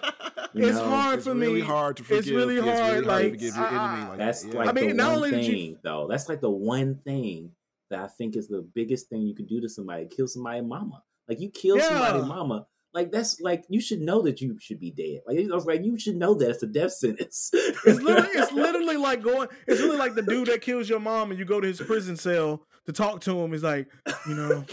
It's 0.58 0.78
know, 0.78 0.86
hard 0.88 1.18
It's 1.18 1.28
for 1.28 1.34
really 1.34 1.56
me. 1.56 1.68
hard 1.68 1.98
to 1.98 2.04
forgive. 2.04 2.20
It's 2.20 2.30
really 2.30 2.56
Yeah, 2.56 2.78
hard, 2.80 3.04
to 3.04 3.10
like, 3.10 3.32
forgive 3.32 3.56
your 3.58 3.68
enemy. 3.68 4.08
Like 4.08 4.18
That's 4.18 4.44
that. 4.44 4.54
like 4.54 4.70
I 4.70 4.72
mean, 4.72 4.88
the 4.88 4.94
not 4.94 5.08
one 5.08 5.16
only 5.18 5.32
thing, 5.32 5.44
you- 5.72 5.80
though. 5.84 6.08
That's 6.10 6.30
like 6.30 6.40
the 6.40 6.50
one 6.50 6.96
thing 7.04 7.52
that 7.90 8.00
I 8.00 8.08
think 8.08 8.38
is 8.38 8.48
the 8.48 8.62
biggest 8.74 9.10
thing 9.10 9.24
you 9.24 9.36
could 9.36 9.50
do 9.50 9.60
to 9.60 9.68
somebody: 9.68 10.06
kill 10.08 10.28
somebody, 10.28 10.62
mama. 10.62 11.04
Like 11.28 11.42
you 11.42 11.50
kill 11.50 11.78
somebody, 11.82 12.22
mama. 12.26 12.68
Like 12.94 13.12
that's 13.12 13.42
like 13.42 13.66
you 13.68 13.82
should 13.82 14.00
know 14.00 14.22
that 14.22 14.40
you 14.40 14.58
should 14.62 14.80
be 14.80 14.92
dead. 14.92 15.24
Like 15.28 15.38
I 15.40 15.54
was 15.54 15.66
like, 15.66 15.84
you 15.84 16.00
should 16.00 16.16
know 16.16 16.34
that 16.36 16.50
it's 16.52 16.64
a 16.64 16.68
death 16.68 16.94
sentence. 16.94 17.50
It's 17.54 18.02
literally, 18.02 18.30
it's 18.36 18.54
literally 18.54 18.96
like 18.96 19.22
going. 19.24 19.50
It's 19.68 19.82
really 19.82 19.98
like 19.98 20.16
the 20.16 20.22
dude 20.22 20.48
that 20.48 20.62
kills 20.62 20.88
your 20.88 21.02
mom, 21.02 21.32
and 21.32 21.38
you 21.40 21.44
go 21.44 21.60
to 21.60 21.68
his 21.68 21.82
prison 21.82 22.16
cell 22.16 22.64
to 22.86 22.94
talk 22.94 23.20
to 23.22 23.38
him. 23.42 23.52
He's 23.52 23.64
like, 23.64 23.90
you 24.26 24.36
know, 24.36 24.64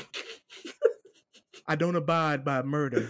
I 1.66 1.76
don't 1.76 1.97
abide 1.97 2.44
by 2.44 2.62
murder, 2.62 3.09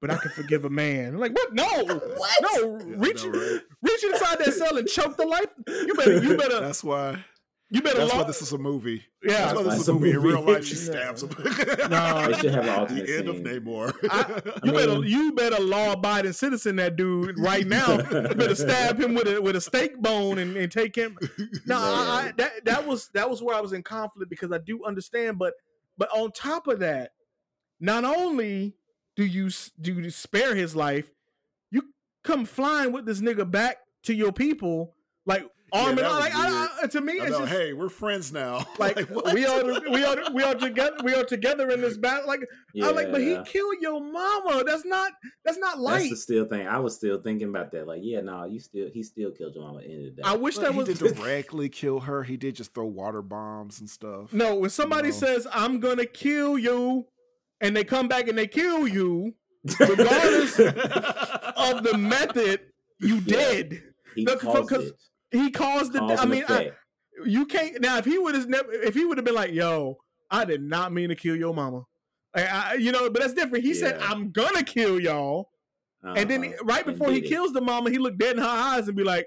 but 0.00 0.10
I 0.10 0.16
can 0.16 0.30
forgive 0.32 0.64
a 0.64 0.70
man. 0.70 1.14
I'm 1.14 1.20
like, 1.20 1.34
what? 1.34 1.54
No, 1.54 1.64
What? 2.16 2.42
No, 2.42 2.70
reach, 2.96 3.24
know, 3.24 3.30
right? 3.30 3.60
reach 3.82 4.04
inside 4.04 4.38
that 4.40 4.52
cell 4.54 4.76
and 4.76 4.86
choke 4.88 5.16
the 5.16 5.26
life. 5.26 5.46
You 5.66 5.94
better, 5.94 6.22
you 6.22 6.36
better, 6.36 6.60
That's 6.60 6.84
why. 6.84 7.24
you 7.70 7.80
better. 7.82 8.00
That's 8.00 8.12
why 8.14 8.22
this 8.24 8.42
is 8.42 8.52
a 8.52 8.58
movie. 8.58 9.02
Yeah. 9.22 9.52
that's 9.52 9.54
why 9.56 9.62
this 9.62 9.72
is 9.72 9.78
a 9.78 9.80
it's 9.80 9.88
a 9.88 9.92
movie. 9.94 10.10
In 10.10 10.20
real 10.22 10.42
life, 10.42 10.64
she 10.66 10.74
stabs 10.74 11.22
him. 11.22 11.30
No. 11.88 12.26
They 12.28 12.34
should 12.34 12.52
have 12.52 12.64
an 12.64 12.66
the 12.66 12.76
alternate 12.78 13.08
end 13.10 13.28
of. 13.28 13.36
Namor. 13.36 13.94
I, 14.10 14.20
I 14.20 14.66
you 14.66 14.72
better, 14.72 14.92
mean- 15.00 15.04
you 15.04 15.32
better 15.32 15.62
law-abiding 15.62 16.32
citizen 16.34 16.76
that 16.76 16.96
dude 16.96 17.38
right 17.38 17.66
now. 17.66 17.96
You 17.98 18.34
better 18.34 18.54
stab 18.54 19.00
him 19.00 19.14
with 19.14 19.26
a 19.28 19.40
with 19.40 19.56
a 19.56 19.60
steak 19.62 19.96
bone 19.98 20.36
and, 20.38 20.56
and 20.58 20.70
take 20.70 20.94
him. 20.94 21.16
No, 21.66 21.76
I, 21.78 21.80
I, 22.28 22.32
that 22.36 22.64
that 22.66 22.86
was 22.86 23.08
that 23.14 23.30
was 23.30 23.42
where 23.42 23.56
I 23.56 23.60
was 23.60 23.72
in 23.72 23.82
conflict 23.82 24.28
because 24.28 24.52
I 24.52 24.58
do 24.58 24.84
understand, 24.84 25.38
but 25.38 25.54
but 25.96 26.10
on 26.14 26.30
top 26.32 26.66
of 26.66 26.80
that, 26.80 27.12
not 27.80 28.04
only 28.04 28.74
do 29.16 29.24
you 29.24 29.50
do 29.80 29.94
you 29.94 30.10
spare 30.10 30.54
his 30.54 30.74
life, 30.74 31.10
you 31.70 31.82
come 32.22 32.44
flying 32.44 32.92
with 32.92 33.06
this 33.06 33.20
nigga 33.20 33.48
back 33.50 33.78
to 34.04 34.14
your 34.14 34.32
people, 34.32 34.94
like 35.26 35.48
arm 35.72 35.90
in 35.90 35.96
that 35.96 36.04
arm. 36.06 36.20
Like 36.20 36.34
I, 36.34 36.68
I, 36.82 36.86
to 36.88 37.00
me, 37.00 37.18
I 37.20 37.24
it's 37.24 37.32
know, 37.32 37.40
just 37.40 37.52
hey, 37.52 37.72
we're 37.72 37.88
friends 37.88 38.32
now. 38.32 38.64
like, 38.78 38.98
what? 39.08 39.32
we 39.32 39.44
are 39.46 39.64
we 39.90 40.04
are 40.04 40.16
we 40.32 40.42
are 40.42 40.54
together 40.54 40.96
we 41.04 41.14
are 41.14 41.24
together 41.24 41.70
in 41.70 41.80
this 41.80 41.96
battle. 41.96 42.26
Like 42.28 42.40
I'm 42.82 42.94
like, 42.94 43.10
but 43.12 43.20
he 43.20 43.38
killed 43.44 43.76
your 43.80 44.00
mama. 44.00 44.62
That's 44.66 44.84
not 44.84 45.12
that's 45.44 45.58
not 45.58 45.78
light. 45.80 45.98
That's 46.00 46.10
the 46.10 46.16
still 46.16 46.44
thing. 46.46 46.66
I 46.66 46.78
was 46.78 46.96
still 46.96 47.20
thinking 47.20 47.48
about 47.48 47.70
that. 47.72 47.86
Like, 47.86 48.00
yeah, 48.02 48.20
no, 48.20 48.44
you 48.44 48.58
still 48.60 48.88
he 48.92 49.02
still 49.02 49.30
killed 49.30 49.54
your 49.54 49.64
mama 49.64 49.78
at 49.78 49.84
the 49.86 49.92
end 49.92 50.06
of 50.08 50.16
the 50.16 50.22
day. 50.22 50.28
I 50.28 50.36
wish 50.36 50.56
Well, 50.56 50.66
that 50.66 50.72
he 50.72 50.78
was 50.78 50.98
didn't 50.98 51.16
directly 51.16 51.68
kill 51.68 52.00
her. 52.00 52.22
He 52.24 52.36
did 52.36 52.56
just 52.56 52.74
throw 52.74 52.86
water 52.86 53.22
bombs 53.22 53.80
and 53.80 53.88
stuff. 53.88 54.32
no. 54.32 54.56
When 54.56 54.70
somebody 54.70 55.08
No. 55.08 55.14
says 55.14 55.46
I'm 55.52 55.80
gonna 55.80 56.06
kill 56.06 56.58
you, 56.58 57.06
and 57.64 57.76
they 57.76 57.82
come 57.84 58.06
back 58.08 58.28
and 58.28 58.36
they 58.38 58.46
kill 58.46 58.86
you, 58.86 59.34
regardless 59.80 60.58
of 61.56 61.82
the 61.82 61.96
method, 61.98 62.60
you 63.00 63.16
Yeah. 63.26 63.36
dead. 63.36 63.82
he 64.14 64.24
no, 64.24 64.36
caused 64.36 64.68
'cause 64.68 64.84
it. 64.86 64.94
He 65.38 65.50
caused 65.50 65.92
the. 65.92 65.98
Cause 66.00 66.20
I 66.20 66.26
mean, 66.26 66.44
I, 66.48 66.70
you 67.24 67.46
can't 67.46 67.80
now. 67.80 67.96
If 67.98 68.04
he 68.04 68.18
would 68.18 68.34
have 68.36 68.48
never, 68.48 68.70
if 68.72 68.94
he 68.94 69.04
would 69.04 69.18
have 69.18 69.24
been 69.24 69.34
like, 69.34 69.52
"Yo, 69.52 69.96
I 70.30 70.44
did 70.44 70.62
not 70.62 70.92
mean 70.92 71.08
to 71.08 71.16
kill 71.16 71.34
your 71.36 71.52
mama," 71.54 71.82
I, 72.36 72.44
I, 72.46 72.74
you 72.74 72.92
know, 72.92 73.10
but 73.10 73.20
that's 73.22 73.34
different. 73.34 73.64
He 73.64 73.74
said, 73.74 73.98
"I'm 74.00 74.30
gonna 74.30 74.62
kill 74.62 75.00
y'all." 75.00 75.48
and 76.04 76.28
then 76.30 76.42
he- 76.42 76.50
Uh-huh. 76.50 76.64
right 76.66 76.84
before 76.84 77.10
he 77.10 77.18
it. 77.18 77.28
kills 77.28 77.52
the 77.54 77.62
mama, 77.62 77.88
he 77.90 77.96
looked 77.98 78.18
dead 78.18 78.36
in 78.36 78.42
her 78.42 78.48
eyes 78.48 78.86
and 78.88 78.96
be 78.96 79.02
like, 79.04 79.26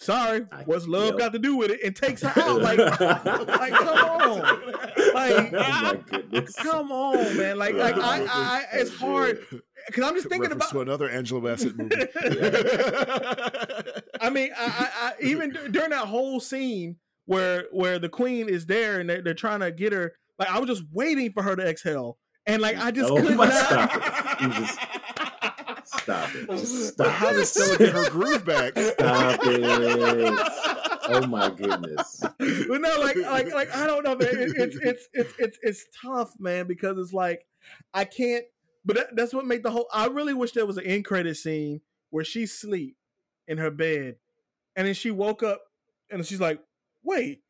"Sorry, 0.00 0.44
I- 0.52 0.64
what's 0.64 0.86
love 0.88 1.10
yep. 1.10 1.18
got 1.18 1.32
to 1.32 1.38
do 1.38 1.56
with 1.56 1.70
it?" 1.70 1.80
And 1.84 1.94
takes 1.94 2.22
her 2.22 2.32
out. 2.42 2.60
Like, 2.60 2.78
like, 2.78 3.72
come 3.72 3.88
on, 3.88 4.40
like, 5.16 5.52
oh 5.54 5.82
my 5.82 5.98
goodness. 6.10 6.54
come 6.56 6.92
on, 6.92 7.36
man. 7.36 7.58
Like, 7.58 7.74
like 7.74 7.96
I, 7.96 8.22
I, 8.22 8.26
I 8.26 8.64
it's 8.74 8.94
hard 8.96 9.44
because 9.86 10.04
I'm 10.04 10.14
just 10.14 10.28
thinking 10.28 10.50
Reference 10.50 10.64
about. 10.70 10.72
to 10.72 10.80
another 10.82 11.08
Angela 11.10 11.40
Bassett 11.40 11.76
movie. 11.76 11.94
I 14.20 14.30
mean, 14.30 14.50
I, 14.56 14.66
I, 14.66 14.88
I 15.08 15.12
even 15.22 15.52
dur- 15.52 15.68
during 15.68 15.90
that 15.90 16.06
whole 16.06 16.40
scene 16.40 16.96
where 17.26 17.64
where 17.72 17.98
the 17.98 18.08
queen 18.08 18.48
is 18.48 18.66
there 18.66 19.00
and 19.00 19.08
they're, 19.10 19.22
they're 19.22 19.34
trying 19.34 19.60
to 19.60 19.70
get 19.72 19.92
her, 19.92 20.14
like 20.38 20.50
I 20.50 20.58
was 20.58 20.68
just 20.68 20.84
waiting 20.92 21.32
for 21.32 21.42
her 21.42 21.56
to 21.56 21.62
exhale, 21.66 22.18
and 22.46 22.60
like 22.62 22.76
I 22.78 22.90
just 22.90 23.10
Oh 23.10 23.16
could 23.20 23.36
not. 23.36 23.52
stop 23.52 23.90
it. 24.42 24.50
Just- 24.52 24.78
Stop 25.88 26.34
it. 26.34 26.48
Just 26.50 26.94
Stop 26.94 27.06
How 27.12 27.28
it. 27.30 27.34
does 27.34 27.52
Stella 27.52 27.78
get 27.78 27.90
her 27.92 28.10
groove 28.10 28.44
back? 28.44 28.76
Stop 28.76 29.38
it. 29.44 30.95
Oh 31.08 31.26
my 31.26 31.50
goodness. 31.50 32.20
but 32.38 32.80
no, 32.80 33.00
like, 33.00 33.16
like, 33.16 33.52
like, 33.52 33.74
I 33.74 33.86
don't 33.86 34.04
know, 34.04 34.16
man. 34.16 34.28
It, 34.30 34.52
it's, 34.56 34.76
it's, 34.76 35.08
it's, 35.12 35.32
it's, 35.38 35.58
it's 35.62 35.86
tough, 36.02 36.34
man, 36.38 36.66
because 36.66 36.98
it's 36.98 37.12
like 37.12 37.46
I 37.92 38.04
can't. 38.04 38.44
But 38.84 38.96
that, 38.96 39.16
that's 39.16 39.34
what 39.34 39.46
made 39.46 39.62
the 39.62 39.70
whole. 39.70 39.88
I 39.92 40.06
really 40.06 40.34
wish 40.34 40.52
there 40.52 40.66
was 40.66 40.78
an 40.78 40.84
end 40.84 41.04
credit 41.04 41.36
scene 41.36 41.80
where 42.10 42.24
she 42.24 42.46
sleep 42.46 42.96
in 43.48 43.58
her 43.58 43.70
bed, 43.70 44.16
and 44.76 44.86
then 44.86 44.94
she 44.94 45.10
woke 45.10 45.42
up, 45.42 45.60
and 46.10 46.24
she's 46.24 46.40
like, 46.40 46.60
"Wait, 47.02 47.42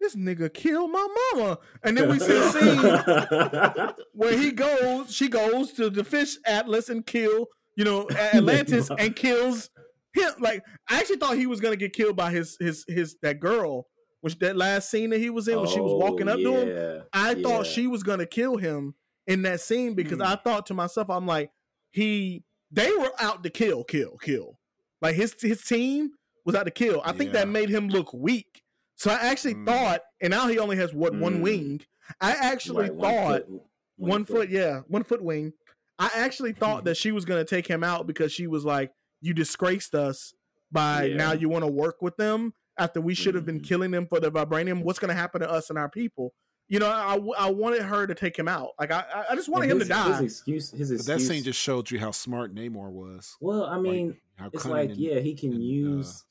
this 0.00 0.16
nigga 0.16 0.52
killed 0.52 0.90
my 0.90 1.06
mama," 1.34 1.58
and 1.82 1.96
then 1.96 2.08
we 2.08 2.18
see 2.18 2.36
a 2.36 2.50
scene 2.50 3.94
where 4.12 4.38
he 4.38 4.52
goes, 4.52 5.14
she 5.14 5.28
goes 5.28 5.72
to 5.72 5.90
the 5.90 6.04
fish 6.04 6.38
atlas 6.46 6.88
and 6.88 7.04
kill, 7.04 7.48
you 7.76 7.84
know, 7.84 8.08
Atlantis 8.10 8.90
and 8.98 9.14
kills 9.14 9.70
him. 10.14 10.32
Like 10.38 10.62
I 10.88 10.98
actually 11.00 11.16
thought 11.16 11.36
he 11.36 11.46
was 11.46 11.60
gonna 11.60 11.76
get 11.76 11.92
killed 11.92 12.16
by 12.16 12.30
his 12.30 12.56
his 12.60 12.84
his 12.88 13.16
that 13.22 13.40
girl, 13.40 13.86
which 14.20 14.38
that 14.38 14.56
last 14.56 14.90
scene 14.90 15.10
that 15.10 15.18
he 15.20 15.30
was 15.30 15.48
in 15.48 15.58
when 15.58 15.68
she 15.68 15.80
was 15.80 15.92
walking 15.92 16.28
up 16.28 16.38
to 16.38 16.56
him. 16.56 16.68
yeah. 16.68 17.02
I 17.12 17.34
thought 17.42 17.66
she 17.66 17.86
was 17.86 18.02
gonna 18.02 18.26
kill 18.26 18.56
him 18.56 18.94
in 19.26 19.42
that 19.42 19.60
scene 19.60 19.94
because 19.94 20.18
Hmm. 20.18 20.22
I 20.22 20.36
thought 20.36 20.66
to 20.66 20.74
myself, 20.74 21.08
I'm 21.10 21.26
like, 21.26 21.50
he 21.90 22.42
they 22.70 22.90
were 22.92 23.12
out 23.20 23.42
to 23.44 23.50
kill, 23.50 23.84
kill, 23.84 24.16
kill. 24.18 24.58
Like 25.02 25.14
his 25.16 25.34
his 25.40 25.62
team 25.62 26.10
was 26.44 26.54
out 26.54 26.64
to 26.64 26.70
kill. 26.70 27.00
I 27.04 27.12
think 27.12 27.32
that 27.32 27.48
made 27.48 27.68
him 27.70 27.88
look 27.88 28.12
weak. 28.12 28.62
So 28.96 29.10
I 29.10 29.14
actually 29.14 29.54
Mm. 29.54 29.66
thought, 29.66 30.00
and 30.20 30.30
now 30.30 30.46
he 30.48 30.58
only 30.58 30.76
has 30.76 30.92
what 30.94 31.14
one 31.14 31.38
Mm. 31.38 31.42
wing. 31.42 31.80
I 32.20 32.32
actually 32.32 32.82
Right, 32.90 32.94
one 32.94 33.10
thought 33.12 33.46
foot- 33.48 33.62
one, 33.96 34.24
foot. 34.24 34.50
yeah, 34.50 34.80
one 34.88 35.04
foot 35.04 35.22
wing. 35.22 35.52
I 35.98 36.10
actually 36.14 36.52
thought 36.52 36.84
that 36.84 36.96
she 36.96 37.12
was 37.12 37.24
gonna 37.24 37.44
take 37.44 37.66
him 37.66 37.82
out 37.84 38.06
because 38.06 38.32
she 38.32 38.46
was 38.46 38.64
like, 38.64 38.90
"You 39.24 39.34
disgraced 39.34 39.94
us 39.94 40.34
by 40.70 41.04
Yeah. 41.06 41.16
now 41.16 41.32
you 41.32 41.48
want 41.48 41.64
to 41.64 41.70
work 41.70 42.02
with 42.02 42.16
them 42.16 42.52
after 42.78 43.00
we 43.00 43.14
should 43.14 43.34
have 43.34 43.46
been 43.46 43.60
Mhm. 43.60 43.64
killing 43.64 43.90
them 43.90 44.06
for 44.06 44.20
the 44.20 44.30
vibranium. 44.30 44.82
What's 44.82 44.98
gonna 44.98 45.14
happen 45.14 45.40
to 45.40 45.50
us 45.50 45.70
and 45.70 45.78
our 45.78 45.88
people?" 45.88 46.34
You 46.68 46.78
know, 46.78 46.86
I, 46.88 47.16
I 47.38 47.50
wanted 47.50 47.82
her 47.82 48.06
to 48.06 48.14
take 48.14 48.38
him 48.38 48.48
out. 48.48 48.70
Like 48.78 48.90
I, 48.90 49.00
I- 49.14 49.32
I 49.32 49.34
just 49.36 49.48
wanted 49.48 49.70
And 49.70 49.80
him 49.82 49.86
to 49.86 49.94
die. 49.94 50.22
His 50.22 50.32
excuse, 50.32 50.70
his 50.70 50.88
But 50.90 50.94
excuse. 50.94 51.06
that 51.06 51.20
scene 51.20 51.42
just 51.44 51.60
showed 51.60 51.90
you 51.90 51.98
how 51.98 52.10
smart 52.10 52.54
Namor 52.54 52.90
was. 52.90 53.36
well, 53.40 53.64
I 53.64 53.78
mean, 53.78 54.16
Like, 54.40 54.54
it's 54.54 54.64
like 54.66 54.90
and- 54.90 54.98
yeah, 54.98 55.20
he 55.20 55.34
can 55.34 55.52
and, 55.52 55.60
uh, 55.60 55.64
use. 55.64 56.24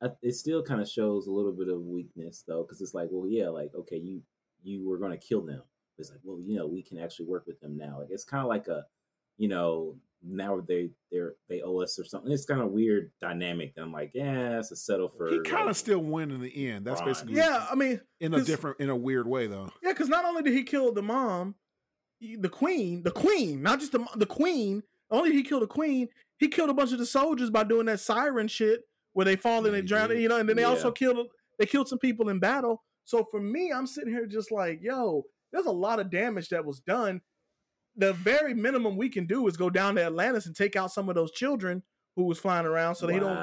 I- 0.00 0.12
it 0.22 0.32
still 0.36 0.62
kind 0.62 0.80
of 0.80 0.88
shows 0.88 1.26
a 1.26 1.32
little 1.32 1.52
bit 1.52 1.68
of 1.68 1.80
weakness 1.84 2.42
though, 2.46 2.62
because 2.62 2.80
it's 2.80 2.94
like, 2.94 3.08
well, 3.10 3.26
yeah, 3.28 3.48
like 3.48 3.74
okay, 3.74 3.96
you 3.98 4.22
you 4.62 4.84
were 4.86 4.98
going 4.98 5.12
to 5.12 5.16
kill 5.18 5.40
them. 5.40 5.62
It's 5.98 6.10
like, 6.10 6.20
well, 6.24 6.40
you 6.40 6.56
know, 6.56 6.66
we 6.66 6.82
can 6.82 6.98
actually 6.98 7.26
work 7.26 7.46
with 7.46 7.58
them 7.60 7.76
now. 7.76 8.00
Like, 8.00 8.10
it's 8.10 8.24
kind 8.24 8.42
of 8.42 8.48
like 8.48 8.66
a, 8.68 8.86
you 9.36 9.46
know, 9.48 9.98
now 10.22 10.60
they 10.66 10.90
they 11.10 11.18
they 11.48 11.60
owe 11.62 11.80
us 11.80 11.98
or 11.98 12.04
something. 12.04 12.32
It's 12.32 12.44
kind 12.44 12.60
of 12.60 12.70
weird 12.70 13.12
dynamic. 13.20 13.72
And 13.76 13.86
I'm 13.86 13.92
like, 13.92 14.10
yeah, 14.14 14.58
it's 14.58 14.70
a 14.72 14.76
settle 14.76 15.08
for. 15.08 15.28
He 15.28 15.40
kind 15.40 15.66
like, 15.66 15.70
of 15.70 15.76
still 15.76 16.00
win 16.00 16.30
in 16.30 16.40
the 16.40 16.68
end. 16.68 16.84
That's 16.86 17.00
Ron. 17.00 17.08
basically 17.08 17.36
Yeah, 17.36 17.66
I 17.70 17.74
mean, 17.74 18.00
in 18.20 18.34
a 18.34 18.42
different, 18.42 18.80
in 18.80 18.90
a 18.90 18.96
weird 18.96 19.26
way 19.26 19.46
though. 19.46 19.70
yeah, 19.82 19.92
because 19.92 20.08
not 20.08 20.24
only 20.24 20.42
did 20.42 20.54
he 20.54 20.64
kill 20.64 20.92
the 20.92 21.02
mom, 21.02 21.54
the 22.20 22.48
queen, 22.48 23.02
the 23.02 23.10
queen, 23.10 23.62
not 23.62 23.80
just 23.80 23.92
the 23.92 24.04
the 24.16 24.26
queen. 24.26 24.82
Only 25.10 25.30
did 25.30 25.36
he 25.36 25.42
killed 25.42 25.62
the 25.62 25.68
queen, 25.68 26.08
he 26.38 26.48
killed 26.48 26.68
a 26.68 26.74
bunch 26.74 26.92
of 26.92 26.98
the 26.98 27.06
soldiers 27.06 27.48
by 27.48 27.64
doing 27.64 27.86
that 27.86 28.00
siren 28.00 28.46
shit 28.46 28.80
where 29.14 29.24
they 29.24 29.36
fall 29.36 29.64
in 29.64 29.72
Yeah, 29.72 29.78
and 29.78 29.84
he 29.84 29.88
drown. 29.88 30.08
did. 30.10 30.20
You 30.20 30.28
know, 30.28 30.36
and 30.38 30.48
then 30.48 30.56
they 30.56 30.64
also 30.64 30.90
killed 30.90 31.28
they 31.58 31.66
killed 31.66 31.88
some 31.88 31.98
people 31.98 32.28
in 32.28 32.38
battle. 32.38 32.82
So 33.04 33.26
for 33.30 33.40
me, 33.40 33.72
I'm 33.74 33.86
sitting 33.86 34.12
here 34.12 34.26
just 34.26 34.52
like, 34.52 34.80
yo, 34.82 35.24
there's 35.52 35.66
a 35.66 35.70
lot 35.70 35.98
of 35.98 36.10
damage 36.10 36.50
that 36.50 36.64
was 36.64 36.80
done. 36.80 37.20
The 37.98 38.12
very 38.14 38.54
minimum 38.54 38.96
we 38.96 39.08
can 39.08 39.26
do 39.26 39.46
is 39.48 39.56
go 39.56 39.68
down 39.70 39.96
to 39.96 40.04
Atlantis 40.04 40.46
and 40.46 40.56
take 40.56 40.76
out 40.76 40.92
some 40.92 41.08
of 41.08 41.14
those 41.14 41.30
children 41.32 41.82
who 42.16 42.24
was 42.24 42.38
flying 42.38 42.66
around, 42.66 42.96
so 42.96 43.06
they 43.06 43.18
don't. 43.20 43.36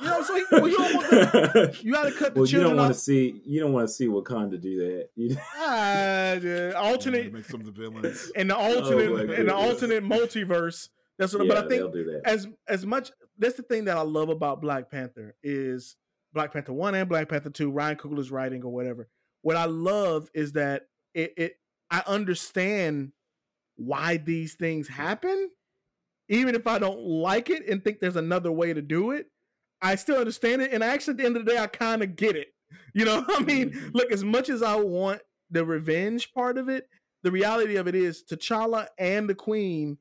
You 0.00 0.06
know, 0.06 0.22
so 0.22 0.34
he, 0.34 0.44
well, 0.50 0.68
you, 0.68 0.76
almost, 0.76 1.84
you 1.84 1.92
got 1.92 2.04
to 2.04 2.12
cut 2.12 2.34
the 2.34 2.40
well, 2.40 2.48
you 2.48 2.60
don't 2.60 2.76
want 2.76 2.92
to 2.92 2.98
see 2.98 3.40
you 3.44 3.60
don't 3.60 3.72
want 3.72 3.86
to 3.88 3.94
see 3.94 4.06
Wakanda 4.06 4.60
do 4.60 4.76
that. 4.78 5.08
You, 5.16 5.36
ah, 5.56 6.32
yeah, 6.32 6.72
alternate 6.76 7.26
Yeah, 7.26 7.30
make 7.30 7.44
some 7.44 7.60
of 7.60 7.66
the 7.66 7.72
villains. 7.72 8.30
in 8.36 8.48
the 8.48 8.56
Oh, 8.56 8.60
my 8.60 8.74
alternate 8.74 9.30
in 9.38 9.46
the 9.46 9.54
alternate 9.54 10.04
multiverse. 10.04 10.88
That's 11.18 11.32
what. 11.34 11.44
yeah, 11.46 11.48
but 11.54 11.56
I 11.58 11.68
they'll 11.68 11.90
think 11.90 11.92
do 11.92 12.04
that. 12.12 12.22
as 12.24 12.48
as 12.68 12.84
much 12.86 13.12
that's 13.38 13.56
the 13.56 13.62
thing 13.62 13.84
that 13.84 13.96
I 13.96 14.02
love 14.02 14.28
about 14.30 14.60
Black 14.60 14.90
Panther 14.90 15.36
is 15.42 15.96
Black 16.32 16.52
Panther 16.52 16.72
one 16.72 16.94
and 16.96 17.08
Black 17.08 17.28
Panther 17.28 17.50
two. 17.50 17.70
Ryan 17.70 17.96
Coogler's 17.96 18.30
writing 18.30 18.62
or 18.64 18.72
whatever. 18.72 19.08
What 19.42 19.56
I 19.56 19.66
love 19.66 20.28
is 20.34 20.52
that 20.52 20.86
it, 21.14 21.34
it 21.36 21.52
I 21.90 22.02
understand 22.06 23.12
why 23.78 24.16
these 24.18 24.54
things 24.54 24.88
happen, 24.88 25.50
even 26.28 26.54
if 26.54 26.66
I 26.66 26.78
don't 26.78 27.00
like 27.00 27.48
it 27.48 27.66
and 27.68 27.82
think 27.82 28.00
there's 28.00 28.16
another 28.16 28.52
way 28.52 28.74
to 28.74 28.82
do 28.82 29.12
it. 29.12 29.30
I 29.80 29.94
still 29.94 30.16
understand 30.18 30.60
it, 30.62 30.72
and 30.72 30.82
actually, 30.82 31.12
at 31.12 31.16
the 31.18 31.24
end 31.24 31.36
of 31.36 31.44
the 31.46 31.52
day, 31.52 31.58
I 31.58 31.68
kind 31.68 32.02
of 32.02 32.16
get 32.16 32.34
it. 32.36 32.48
You 32.92 33.04
know, 33.04 33.24
I 33.28 33.42
mean, 33.42 33.70
Mhm. 33.70 33.94
look, 33.94 34.10
as 34.12 34.24
much 34.24 34.48
as 34.48 34.62
I 34.62 34.74
want 34.74 35.22
the 35.50 35.64
revenge 35.64 36.32
part 36.34 36.58
of 36.58 36.68
it, 36.68 36.88
the 37.22 37.30
reality 37.30 37.76
of 37.76 37.86
it 37.88 37.94
is 37.94 38.22
T'Challa 38.28 38.88
and 38.98 39.28
the 39.30 39.34
Queen 39.34 39.98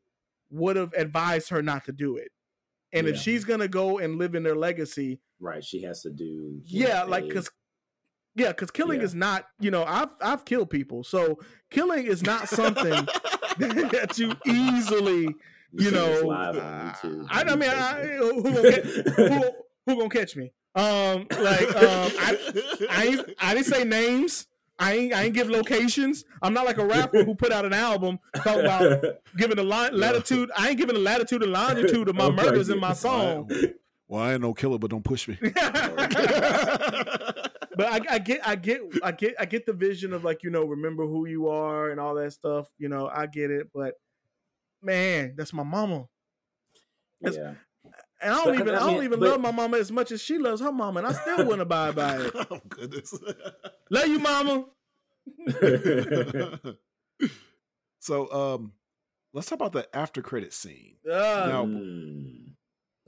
would 0.49 0.75
have 0.75 0.93
advised 0.93 1.49
her 1.49 1.61
not 1.61 1.85
to 1.85 1.91
do 1.91 2.17
it. 2.17 2.31
And 2.93 3.07
if 3.07 3.17
she's 3.17 3.43
gonna 3.45 3.67
go 3.67 3.99
and 3.99 4.17
live 4.17 4.33
in 4.33 4.43
their 4.43 4.55
legacy, 4.55 5.19
right, 5.39 5.63
she 5.63 5.81
has 5.83 6.01
to 6.01 6.09
do. 6.09 6.61
yeah, 6.65 7.03
like 7.03 7.27
because 7.27 7.49
yeah, 8.37 8.49
because 8.49 8.71
killing 8.71 8.99
Yeah. 8.99 9.05
is 9.05 9.15
not, 9.15 9.45
you 9.59 9.71
know, 9.71 9.83
I've 9.83 10.11
I've 10.21 10.45
killed 10.45 10.69
people, 10.69 11.03
so 11.03 11.39
killing 11.69 12.05
is 12.05 12.23
not 12.23 12.47
something 12.47 12.91
that 13.57 14.15
you 14.17 14.33
easily. 14.45 15.35
you 15.73 15.89
see 15.89 15.91
know, 15.91 16.31
uh, 16.31 16.93
I, 17.29 17.43
I 17.43 17.55
mean, 17.55 17.69
I, 17.69 18.03
who 18.19 18.41
gonna 18.43 18.71
catch, 18.71 18.83
who, 18.85 19.51
who 19.85 19.95
gonna 19.97 20.09
catch 20.09 20.35
me? 20.35 20.53
Um, 20.75 21.25
like, 21.41 21.75
um, 21.75 22.11
I, 22.19 22.37
I 22.89 23.03
ain't, 23.05 23.29
I 23.39 23.53
didn't 23.55 23.65
say 23.65 23.83
names. 23.83 24.47
I 24.79 24.93
ain't, 24.93 25.13
I 25.13 25.23
ain't 25.23 25.33
give 25.33 25.49
locations. 25.49 26.23
I'm 26.43 26.53
not 26.53 26.65
like 26.67 26.77
a 26.77 26.85
rapper 26.85 27.23
who 27.23 27.33
put 27.33 27.51
out 27.51 27.65
an 27.65 27.73
album 27.73 28.19
talking 28.35 28.61
about 28.61 29.01
giving 29.37 29.55
the 29.55 29.63
li- 29.63 29.89
latitude. 29.91 30.51
I 30.55 30.69
ain't 30.69 30.77
giving 30.77 30.93
the 30.93 31.01
latitude 31.01 31.41
and 31.41 31.51
longitude 31.51 32.07
of 32.09 32.15
my 32.15 32.29
murders 32.29 32.69
in 32.69 32.79
my 32.79 32.93
song. 32.93 33.49
Well, 34.07 34.21
I 34.21 34.33
ain't 34.33 34.41
no 34.41 34.53
killer, 34.53 34.77
but 34.77 34.91
don't 34.91 35.03
push 35.03 35.27
me. 35.27 35.37
But 37.77 37.87
I, 37.87 38.15
I 38.15 38.19
get, 38.19 38.47
I 38.47 38.55
get, 38.55 38.81
I 39.03 39.11
get, 39.11 39.35
I 39.39 39.45
get 39.45 39.65
the 39.65 39.73
vision 39.73 40.11
of 40.13 40.23
like 40.23 40.43
you 40.43 40.49
know, 40.49 40.63
remember 40.65 41.05
who 41.05 41.27
you 41.27 41.47
are 41.47 41.89
and 41.91 41.99
all 41.99 42.15
that 42.15 42.33
stuff. 42.33 42.67
You 42.77 42.89
know, 42.89 43.07
I 43.07 43.27
get 43.27 43.51
it, 43.51 43.67
but 43.73 43.93
man, 44.81 45.33
that's 45.37 45.53
my 45.53 45.63
mama, 45.63 46.07
yeah. 47.21 47.53
and 48.21 48.33
I 48.33 48.43
don't 48.43 48.45
But, 48.45 48.59
even, 48.59 48.75
I 48.75 48.77
I, 48.77 48.91
don't 48.93 49.03
even 49.03 49.19
but- 49.19 49.29
love 49.29 49.41
my 49.41 49.51
mama 49.51 49.77
as 49.77 49.91
much 49.91 50.11
as 50.11 50.21
she 50.21 50.37
loves 50.37 50.61
her 50.61 50.71
mama, 50.71 50.99
and 50.99 51.07
I 51.07 51.13
still 51.13 51.37
wouldn't 51.37 51.61
abide 51.61 51.95
by 51.95 52.17
it. 52.17 52.31
oh 52.51 52.59
goodness. 52.69 53.13
Love 53.89 54.07
you, 54.07 54.19
mama. 54.19 54.65
so, 57.99 58.31
um, 58.31 58.73
let's 59.33 59.47
talk 59.47 59.57
about 59.59 59.71
the 59.73 59.87
after 59.95 60.21
credit 60.21 60.53
scene. 60.53 60.95
Ah, 61.09 61.45
Now, 61.47 61.65
Mm. 61.65 62.46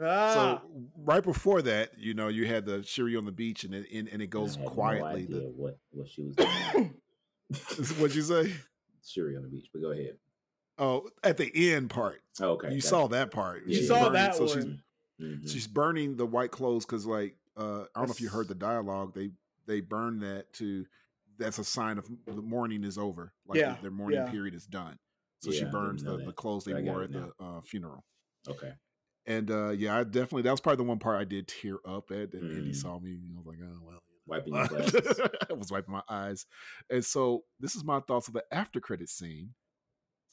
Ah. 0.01 0.61
So 0.63 0.71
right 0.97 1.23
before 1.23 1.61
that, 1.63 1.91
you 1.97 2.13
know, 2.13 2.27
you 2.27 2.45
had 2.47 2.65
the 2.65 2.83
Shuri 2.83 3.15
on 3.15 3.25
the 3.25 3.31
beach, 3.31 3.63
and 3.63 3.73
it 3.73 3.87
and, 3.93 4.07
and 4.07 4.21
it 4.21 4.29
goes 4.29 4.55
I 4.57 4.61
had 4.61 4.69
quietly. 4.69 5.27
No 5.29 5.39
The- 5.39 5.45
what 5.55 5.77
what 5.91 6.07
she 6.09 6.23
was 6.23 6.35
doing. 6.35 6.93
What'd 7.99 8.15
you 8.15 8.21
say? 8.21 8.53
Shuri 9.05 9.35
on 9.35 9.43
the 9.43 9.49
beach, 9.49 9.69
but 9.73 9.81
go 9.81 9.91
ahead. 9.91 10.17
Oh, 10.77 11.09
at 11.23 11.37
the 11.37 11.73
end 11.73 11.89
part, 11.89 12.21
Oh, 12.39 12.51
okay, 12.51 12.69
you 12.69 12.75
gotcha. 12.75 12.87
saw 12.87 13.07
that 13.07 13.31
part. 13.31 13.65
You 13.65 13.75
She's 13.75 13.87
saw 13.87 13.99
burning- 13.99 14.13
that 14.13 14.35
so 14.35 14.47
she's 14.47 14.55
one. 14.65 14.83
Mhm. 15.21 15.49
she's 15.49 15.67
burning 15.67 16.15
the 16.15 16.25
white 16.25 16.51
clothes 16.51 16.85
because, 16.85 17.05
like, 17.05 17.35
uh, 17.57 17.81
I 17.81 17.99
don't 17.99 18.07
know 18.07 18.11
if 18.13 18.21
you 18.21 18.29
heard 18.29 18.47
the 18.47 18.55
dialogue. 18.55 19.13
They 19.13 19.31
they 19.65 19.81
burn 19.81 20.19
that 20.19 20.53
to 20.53 20.85
that's 21.37 21.57
a 21.59 21.63
sign 21.63 21.97
of 21.97 22.07
the 22.25 22.41
mourning 22.41 22.83
is 22.83 22.97
over. 22.97 23.33
Like 23.45 23.59
Yeah, 23.59 23.75
their 23.81 23.91
mourning 23.91 24.19
yeah. 24.19 24.31
period 24.31 24.53
is 24.55 24.65
done. 24.65 24.97
So 25.41 25.51
she 25.51 25.59
Yeah, 25.61 25.67
I 25.67 25.71
burns 25.71 26.03
know 26.03 26.17
the, 26.17 26.25
the 26.25 26.33
clothes 26.33 26.63
they 26.65 26.71
but 26.73 26.77
I 26.79 26.81
got 26.83 26.91
wore 26.91 27.03
it 27.03 27.15
at 27.15 27.37
the 27.37 27.43
uh, 27.43 27.61
funeral. 27.61 28.03
Okay. 28.47 28.71
And 29.29 29.49
uh, 29.51 29.69
yeah, 29.69 29.95
I 29.97 30.03
definitely 30.03 30.41
that 30.41 30.51
was 30.51 30.59
probably 30.59 30.83
the 30.83 30.89
one 30.89 30.99
part 30.99 31.21
I 31.21 31.23
did 31.23 31.47
tear 31.47 31.77
up 31.87 32.11
at. 32.11 32.33
And, 32.33 32.51
and 32.51 32.65
he 32.65 32.71
Mm. 32.71 32.75
saw 32.75 32.99
me, 32.99 33.11
and 33.11 33.31
I 33.35 33.37
was 33.37 33.45
like, 33.45 33.59
oh 33.63 33.79
well. 33.81 33.99
Wiping 34.27 34.53
your 34.53 34.67
glasses. 34.67 35.19
I 35.49 35.53
was 35.53 35.71
wiping 35.71 35.91
my 35.93 36.03
eyes. 36.07 36.45
And 36.91 37.03
so 37.03 37.43
this 37.59 37.75
is 37.75 37.83
my 37.83 37.99
thoughts 38.01 38.27
of 38.27 38.35
the 38.35 38.43
after 38.51 38.79
credit 38.79 39.09
scene. 39.09 39.51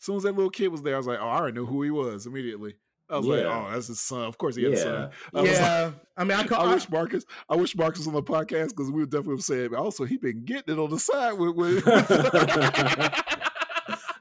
As 0.00 0.04
soon 0.04 0.16
as 0.16 0.24
that 0.24 0.34
little 0.34 0.50
kid 0.50 0.68
was 0.68 0.82
there, 0.82 0.94
I 0.94 0.98
was 0.98 1.06
like, 1.06 1.18
oh, 1.18 1.26
I 1.26 1.38
already 1.38 1.54
knew 1.58 1.64
who 1.64 1.80
he 1.82 1.90
was 1.90 2.26
immediately. 2.26 2.74
I 3.08 3.16
was 3.16 3.26
like, 3.26 3.44
oh, 3.44 3.68
that's 3.72 3.86
his 3.86 4.00
son. 4.00 4.24
Of 4.26 4.36
course 4.36 4.56
he 4.56 4.64
had 4.64 4.72
a 4.74 4.76
son. 4.76 5.10
Yeah. 5.32 5.38
I 5.38 5.42
was 5.42 5.60
like- 5.60 5.94
I 6.18 6.24
mean, 6.24 6.38
I 6.38 6.44
call. 6.48 6.66
I 6.66 6.70
I, 6.70 6.74
wish 6.74 6.90
Marcus. 6.90 7.24
I 7.48 7.56
wish 7.56 7.74
Marcus 7.76 8.00
was 8.00 8.08
on 8.08 8.14
the 8.14 8.22
podcast 8.22 8.70
because 8.70 8.90
we 8.90 9.00
would 9.00 9.10
definitely 9.10 9.36
have 9.36 9.44
said. 9.44 9.72
Also, 9.74 10.04
he 10.04 10.16
been 10.18 10.44
getting 10.44 10.74
it 10.74 10.78
on 10.80 10.90
the 10.90 10.98
side 10.98 11.32
with. 11.34 11.54
with 11.56 11.84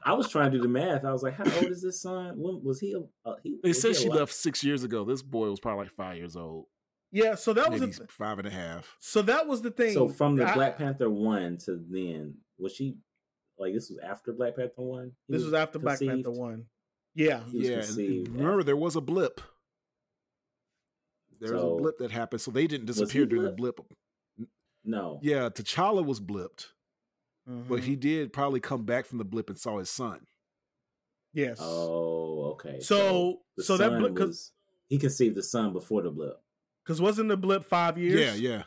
I 0.06 0.12
was 0.14 0.28
trying 0.30 0.52
to 0.52 0.56
do 0.58 0.62
the 0.62 0.68
math. 0.68 1.04
I 1.04 1.10
was 1.12 1.22
like, 1.22 1.34
how 1.34 1.44
old 1.56 1.64
is 1.70 1.82
this 1.82 2.00
son? 2.00 2.34
When 2.38 2.62
was 2.62 2.78
he? 2.80 2.94
Uh, 3.24 3.34
he 3.42 3.58
they 3.62 3.72
said 3.72 3.96
he 3.96 4.04
she 4.04 4.08
left 4.08 4.32
six 4.32 4.62
years 4.64 4.84
ago. 4.84 5.04
This 5.04 5.20
boy 5.20 5.50
was 5.50 5.58
probably 5.60 5.84
like 5.86 5.94
five 5.94 6.16
years 6.16 6.36
old, 6.36 6.66
yeah, 7.12 7.34
so 7.34 7.52
that 7.54 7.70
was 7.70 7.80
maybe 7.80 7.92
the, 7.92 8.06
five 8.08 8.38
and 8.38 8.46
a 8.46 8.50
half. 8.50 8.96
so 9.00 9.20
that 9.22 9.46
was 9.46 9.62
the 9.62 9.70
thing. 9.70 9.92
So 9.94 10.08
from 10.08 10.36
the 10.36 10.48
I- 10.48 10.54
Black 10.54 10.78
Panther 10.78 11.10
one 11.10 11.58
to 11.64 11.82
then, 11.90 12.36
was 12.58 12.74
she 12.74 12.96
like 13.58 13.74
this 13.74 13.90
was 13.90 13.98
after 13.98 14.32
Black 14.32 14.54
Panther 14.56 14.72
one? 14.82 15.12
He 15.26 15.34
This 15.34 15.42
was 15.44 15.52
after 15.54 15.78
Black 15.80 15.98
Panther 15.98 16.30
one. 16.30 16.66
Yeah, 17.14 17.40
Yeah, 17.50 17.72
and- 17.78 17.84
conceived 17.84 18.26
and 18.28 18.36
remember 18.36 18.58
after- 18.60 18.64
there 18.64 18.76
was 18.76 18.94
a 18.96 19.00
blip. 19.00 19.40
There 21.40 21.52
was 21.54 21.62
a 21.64 21.76
blip 21.82 21.98
that 21.98 22.10
happened, 22.10 22.40
so 22.40 22.50
they 22.50 22.66
didn't 22.66 22.86
disappear 22.86 23.26
during 23.26 23.44
the 23.44 23.52
blip. 23.52 23.80
No. 24.84 25.18
Yeah, 25.22 25.48
T'Challa 25.48 26.04
was 26.04 26.20
blipped, 26.20 26.68
but 27.46 27.80
Mhm. 27.80 27.84
he 27.84 27.96
did 27.96 28.32
probably 28.32 28.60
come 28.60 28.84
back 28.84 29.06
from 29.06 29.18
the 29.18 29.24
blip 29.24 29.48
and 29.48 29.58
saw 29.58 29.78
his 29.78 29.88
son. 29.90 30.26
yes. 31.32 31.58
Oh, 31.60 32.52
okay. 32.52 32.80
so 32.80 33.40
the 33.56 33.62
so 33.62 33.76
that 33.76 33.98
blip 33.98 34.14
because 34.14 34.52
he 34.88 34.98
conceived 34.98 35.34
the 35.36 35.42
son 35.42 35.72
before 35.72 36.02
the 36.02 36.10
blip. 36.10 36.40
because 36.84 37.00
wasn't 37.00 37.28
the 37.28 37.36
blip 37.36 37.64
five 37.64 37.98
years? 37.98 38.20
Yeah, 38.20 38.34
yeah, 38.34 38.62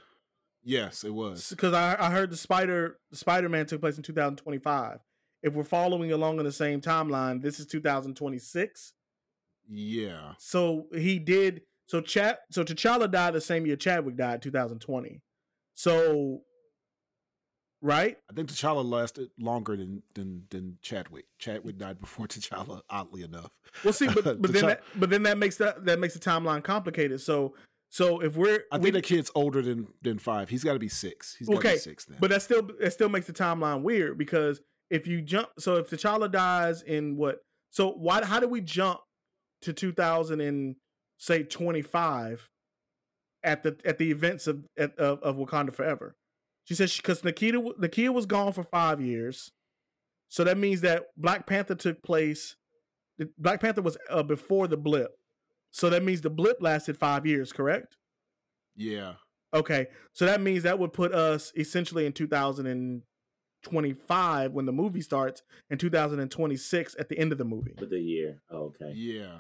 yes, 0.63 1.03
it 1.03 1.13
was. 1.13 1.49
Because 1.49 1.73
I, 1.73 1.95
I 1.99 2.11
heard 2.11 2.29
the 2.31 2.37
Spider 2.37 2.99
Spider 3.13 3.49
Man 3.49 3.65
took 3.65 3.81
place 3.81 3.97
in 3.97 4.03
2025. 4.03 4.99
If 5.41 5.53
we're 5.53 5.63
following 5.63 6.11
along 6.11 6.39
in 6.39 6.45
the 6.45 6.51
same 6.51 6.81
timeline, 6.81 7.41
this 7.41 7.59
is 7.59 7.65
2026. 7.65 8.93
Yeah, 9.71 10.33
So 10.39 10.87
he 10.93 11.19
did. 11.19 11.61
So 11.87 12.01
Chat. 12.01 12.39
So 12.51 12.63
T'Challa 12.63 13.09
died 13.09 13.33
the 13.35 13.41
same 13.41 13.65
year 13.65 13.75
Chadwick 13.75 14.15
died, 14.17 14.41
2020. 14.41 15.21
So, 15.73 16.41
right? 17.81 18.17
I 18.29 18.33
think 18.33 18.49
T'Challa 18.49 18.83
lasted 18.83 19.29
longer 19.39 19.75
than 19.77 20.03
than 20.15 20.43
than 20.49 20.77
Chadwick. 20.81 21.25
Chadwick 21.39 21.77
died 21.77 21.99
before 21.99 22.27
T'Challa, 22.27 22.81
oddly 22.89 23.23
enough. 23.23 23.51
We'll 23.83 23.93
see. 23.93 24.07
But 24.07 24.23
but 24.41 24.53
then 24.53 24.65
that, 24.67 24.83
but 24.95 25.09
then 25.09 25.23
that 25.23 25.37
makes 25.37 25.57
that 25.57 25.85
that 25.85 25.99
makes 25.99 26.13
the 26.13 26.19
timeline 26.19 26.63
complicated. 26.63 27.21
So 27.21 27.55
so 27.89 28.19
if 28.21 28.35
we're 28.35 28.63
I 28.71 28.77
we- 28.77 28.83
think 28.83 28.95
the 28.95 29.01
kid's 29.01 29.31
older 29.35 29.61
than 29.61 29.87
than 30.01 30.19
five. 30.19 30.49
He's 30.49 30.63
got 30.63 30.73
to 30.73 30.79
be 30.79 30.89
six. 30.89 31.35
He's 31.37 31.47
got 31.47 31.53
to 31.53 31.59
Okay, 31.59 31.73
be 31.73 31.79
six 31.79 32.05
then. 32.05 32.17
But 32.19 32.29
that 32.31 32.41
still 32.41 32.69
that 32.79 32.91
still 32.93 33.09
makes 33.09 33.27
the 33.27 33.33
timeline 33.33 33.81
weird 33.81 34.17
because 34.17 34.61
if 34.89 35.05
you 35.07 35.21
jump, 35.21 35.49
so 35.59 35.75
if 35.75 35.89
T'Challa 35.89 36.31
dies 36.31 36.81
in 36.81 37.15
what? 37.15 37.39
So 37.71 37.91
why? 37.91 38.23
How 38.25 38.39
do 38.39 38.47
we 38.47 38.61
jump 38.61 38.99
to 39.61 39.73
2000 39.73 40.41
and 40.41 40.75
say 41.17 41.43
25 41.43 42.47
at 43.43 43.61
the 43.63 43.77
at 43.85 43.97
the 43.97 44.09
events 44.11 44.47
of 44.47 44.65
at, 44.77 44.97
of, 44.97 45.21
of 45.21 45.35
Wakanda 45.37 45.73
Forever? 45.73 46.15
She 46.69 46.75
says 46.75 46.95
because 46.95 47.23
Nikita 47.23 47.59
Nakia 47.81 48.13
was 48.13 48.27
gone 48.27 48.53
for 48.53 48.61
five 48.61 49.01
years, 49.01 49.51
so 50.27 50.43
that 50.43 50.55
means 50.55 50.81
that 50.81 51.05
Black 51.17 51.47
Panther 51.47 51.73
took 51.73 52.03
place. 52.03 52.57
Black 53.39 53.59
Panther 53.59 53.81
was 53.81 53.97
uh, 54.07 54.21
before 54.21 54.67
the 54.67 54.77
blip, 54.77 55.09
so 55.71 55.89
that 55.89 56.03
means 56.03 56.21
the 56.21 56.29
blip 56.29 56.57
lasted 56.61 56.95
five 56.95 57.25
years. 57.25 57.51
Correct? 57.51 57.97
yeah, 58.75 59.13
Okay, 59.51 59.87
so 60.13 60.27
that 60.27 60.41
means 60.41 60.61
that 60.61 60.77
would 60.77 60.93
put 60.93 61.11
us 61.11 61.51
essentially 61.57 62.05
in 62.05 62.13
2025 62.13 64.51
when 64.51 64.67
the 64.67 64.71
movie 64.71 65.01
starts, 65.01 65.41
and 65.71 65.79
2026 65.79 66.95
at 66.99 67.09
the 67.09 67.17
end 67.17 67.31
of 67.31 67.39
the 67.39 67.45
movie. 67.45 67.73
With 67.79 67.89
the 67.89 67.99
year. 67.99 68.43
Oh, 68.51 68.65
okay. 68.65 68.91
Yeah. 68.93 69.39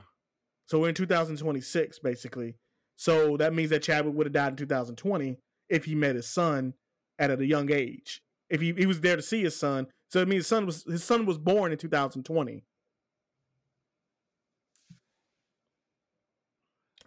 So 0.65 0.79
we're 0.79 0.89
in 0.89 0.95
2026 0.95 1.99
basically. 1.99 2.55
So 2.95 3.37
that 3.37 3.53
means 3.53 3.69
that 3.69 3.83
Chadwick 3.83 4.15
would 4.15 4.25
have 4.25 4.33
died 4.33 4.53
in 4.53 4.55
2020 4.55 5.37
if 5.69 5.85
he 5.85 5.93
met 5.93 6.15
his 6.15 6.27
son 6.27 6.73
at 7.19 7.39
a 7.39 7.45
young 7.45 7.71
age. 7.71 8.23
If 8.49 8.61
he, 8.61 8.73
he 8.73 8.85
was 8.87 9.01
there 9.01 9.15
to 9.15 9.21
see 9.21 9.43
his 9.43 9.55
son, 9.55 9.87
so 10.07 10.21
I 10.21 10.25
mean 10.25 10.37
his 10.37 10.47
son 10.47 10.65
was 10.65 10.83
his 10.83 11.03
son 11.03 11.25
was 11.27 11.37
born 11.37 11.71
in 11.71 11.77
2020. 11.77 12.63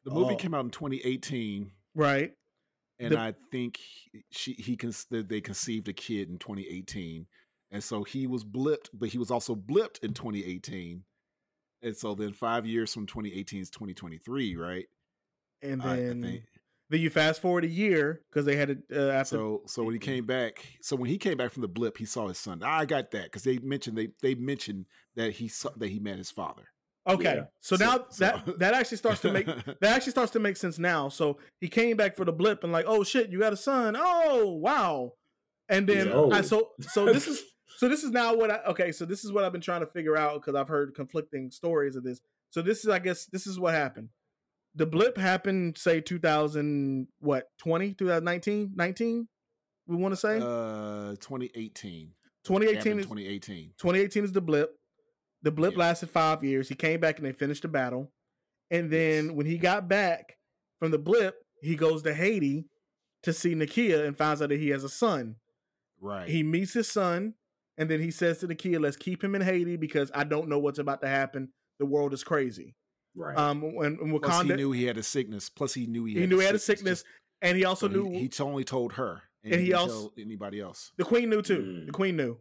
The 0.05 0.10
movie 0.10 0.34
Oh. 0.34 0.36
came 0.36 0.55
out 0.55 0.64
in 0.64 0.70
2018, 0.70 1.72
Right. 1.94 2.36
and 2.98 3.12
The- 3.12 3.18
I 3.18 3.32
think 3.51 3.76
he- 3.76 4.24
she 4.30 4.52
he 4.55 4.76
con- 4.76 4.93
they 5.10 5.40
conceived 5.40 5.89
a 5.89 5.93
kid 5.93 6.28
in 6.28 6.39
2018, 6.39 7.26
and 7.70 7.82
so 7.82 8.02
he 8.05 8.26
was 8.26 8.44
blipped, 8.44 8.90
but 8.93 9.09
he 9.10 9.18
was 9.18 9.30
also 9.30 9.55
blipped 9.55 10.02
in 10.02 10.12
2018, 10.12 11.05
and 11.82 11.97
so 11.97 12.14
then 12.14 12.32
five 12.32 12.66
years 12.66 12.93
from 12.93 13.06
2018 13.06 13.60
is 13.60 13.70
2023, 13.70 14.56
right? 14.56 14.89
And 15.62 15.82
I- 15.82 15.94
I 15.94 15.97
then 16.01 16.22
think. 16.22 16.44
Then 16.93 17.01
you 17.01 17.09
fast 17.09 17.40
forward 17.40 17.64
a 17.64 17.69
year 17.69 18.20
because 18.31 18.44
they 18.44 18.55
had 18.55 18.69
it 18.69 18.78
uh, 18.94 19.09
after. 19.09 19.36
So 19.36 19.62
so 19.66 19.82
when 19.82 19.94
he 19.94 19.98
came 19.98 20.27
back, 20.27 20.64
so 20.82 20.94
when 20.94 21.09
he 21.09 21.16
came 21.16 21.39
back 21.39 21.51
from 21.51 21.62
the 21.62 21.69
blip, 21.69 21.97
he 21.97 22.05
saw 22.05 22.28
his 22.28 22.36
son. 22.36 22.62
I 22.62 22.85
got 22.85 23.10
that 23.12 23.24
because 23.24 23.43
they 23.44 23.56
mentioned 23.59 23.97
they 23.97 24.09
they 24.20 24.35
mentioned 24.35 24.85
that 25.16 25.32
he 25.32 25.48
saw 25.48 25.70
that 25.78 25.89
he 25.89 25.98
met 25.98 26.19
his 26.19 26.31
father. 26.31 26.64
okay, 27.09 27.36
Yeah. 27.36 27.44
so, 27.60 27.77
So- 27.77 27.85
now 27.85 28.06
so- 28.10 28.24
that 28.27 28.59
that 28.59 28.74
actually 28.74 28.98
starts 28.98 29.23
to 29.23 29.32
make 29.32 29.47
that 29.47 29.82
actually 29.82 30.12
starts 30.12 30.32
to 30.32 30.39
make 30.39 30.59
sense 30.59 30.78
now. 30.78 31.09
So 31.09 31.39
he 31.60 31.69
came 31.69 31.97
back 31.97 32.14
for 32.14 32.27
the 32.27 32.32
blip 32.32 32.62
and 32.62 32.73
like, 32.73 32.85
oh 32.86 33.02
shit, 33.05 33.31
you 33.31 33.39
got 33.39 33.55
a 33.55 33.56
son. 33.56 33.97
Oh 33.98 34.52
wow. 34.52 35.14
And 35.70 35.89
then 35.89 36.12
I 36.12 36.43
so 36.43 36.73
so 36.81 37.06
this 37.12 37.27
is 37.27 37.43
so 37.78 37.89
this 37.89 38.05
is 38.05 38.10
now 38.10 38.35
what 38.35 38.51
I 38.51 38.59
okay, 38.69 38.93
so 38.93 39.06
this 39.06 39.24
is 39.24 39.32
what 39.32 39.44
I've 39.44 39.52
been 39.52 39.62
trying 39.62 39.81
to 39.81 39.86
figure 39.86 40.16
out 40.19 40.43
because 40.43 40.55
I've 40.55 40.69
heard 40.69 40.94
conflicting 40.94 41.51
stories 41.51 41.97
of 41.97 42.05
this. 42.05 42.20
So 42.51 42.60
this 42.60 42.85
is 42.85 42.90
I 42.90 42.98
guess 42.98 43.24
this 43.24 43.47
is 43.47 43.59
what 43.59 43.73
happened. 43.73 44.10
The 44.74 44.86
blip 44.86 45.19
happened 45.19 45.77
say 45.77 46.01
2000 46.01 47.07
what 47.20 47.44
20 47.59 47.94
2019 47.94 48.73
19 48.74 49.28
we 49.86 49.97
want 49.97 50.12
to 50.12 50.16
say 50.16 50.36
uh, 50.39 51.16
2018. 51.20 52.12
2018 52.44 52.99
is 53.01 53.05
2018. 53.07 53.73
2018 53.78 54.24
is 54.24 54.32
the 54.32 54.40
blip. 54.40 54.70
The 55.43 55.51
blip 55.51 55.73
Yeah. 55.74 55.81
lasted 55.81 56.09
five 56.11 56.43
years. 56.44 56.69
He 56.69 56.74
came 56.74 57.01
back 57.01 57.19
and 57.19 57.27
they 57.27 57.32
finished 57.32 57.62
the 57.62 57.69
battle. 57.69 58.12
And 58.70 58.90
then 58.90 59.27
Yes. 59.27 59.35
when 59.35 59.47
he 59.47 59.59
got 59.59 59.89
back 59.89 60.39
from 60.78 60.90
the 60.93 60.99
blip, 60.99 61.35
he 61.61 61.74
goes 61.77 62.03
to 62.05 62.15
Haiti 62.15 62.65
to 63.24 63.32
see 63.32 63.55
Nakia 63.55 64.07
and 64.07 64.16
finds 64.16 64.40
out 64.40 64.49
that 64.49 64.59
he 64.59 64.70
has 64.70 64.85
a 64.85 64.89
son. 64.89 65.36
Right. 66.01 66.28
He 66.28 66.43
meets 66.43 66.73
his 66.73 66.90
son, 66.90 67.35
and 67.77 67.89
then 67.90 68.01
he 68.01 68.11
says 68.11 68.39
to 68.39 68.49
Nakia, 68.49 68.81
"Let's 68.81 68.97
keep 68.97 69.23
him 69.23 69.35
in 69.35 69.43
Haiti 69.43 69.77
because 69.77 70.11
I 70.15 70.24
don't 70.24 70.49
know 70.49 70.59
what's 70.59 70.78
about 70.81 71.01
to 71.03 71.09
happen. 71.09 71.53
The 71.78 71.86
world 71.86 72.12
is 72.15 72.24
crazy." 72.24 72.74
Right. 73.14 73.36
Um, 73.36 73.60
when, 73.74 73.97
when 73.98 74.18
Plus, 74.20 74.43
he 74.43 74.48
knew 74.55 74.72
he 74.72 74.84
had 74.84 74.97
a 74.98 75.02
sickness. 75.02 75.48
Plus, 75.51 75.74
he 75.74 75.86
knew 75.86 76.05
he, 76.05 76.14
he 76.14 76.20
had 76.20 76.30
knew 76.30 76.36
the 76.36 76.36
he 76.36 76.36
knew 76.36 76.40
he 76.40 76.47
had 76.47 76.55
a 76.55 76.59
sickness, 76.59 77.01
just- 77.02 77.06
and 77.43 77.56
he 77.59 77.64
also 77.64 77.89
so 77.89 77.93
knew 77.94 78.10
he, 78.10 78.20
he 78.20 78.30
only 78.40 78.64
told 78.64 78.93
her, 78.94 79.22
and, 79.44 79.52
And 79.52 79.60
he, 79.60 79.68
he 79.68 79.72
also- 79.74 80.09
tell 80.09 80.12
anybody 80.18 80.60
else. 80.60 80.93
the 80.97 81.05
queen 81.05 81.28
knew 81.28 81.43
too. 81.43 81.59
Mm. 81.60 81.86
The 81.86 81.93
queen 81.93 82.16
knew. 82.16 82.39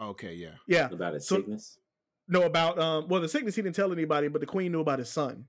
Okay, 0.00 0.34
yeah. 0.34 0.52
Yeah, 0.66 0.88
About 0.90 1.14
his 1.14 1.26
so- 1.26 1.36
sickness. 1.36 1.78
no 2.28 2.42
about 2.42 2.78
um. 2.78 3.08
Well, 3.08 3.20
the 3.20 3.28
sickness 3.28 3.54
he 3.54 3.62
didn't 3.62 3.76
tell 3.76 3.92
anybody, 3.92 4.28
but 4.28 4.40
the 4.40 4.46
queen 4.46 4.72
knew 4.72 4.80
about 4.80 4.98
his 4.98 5.08
son. 5.10 5.46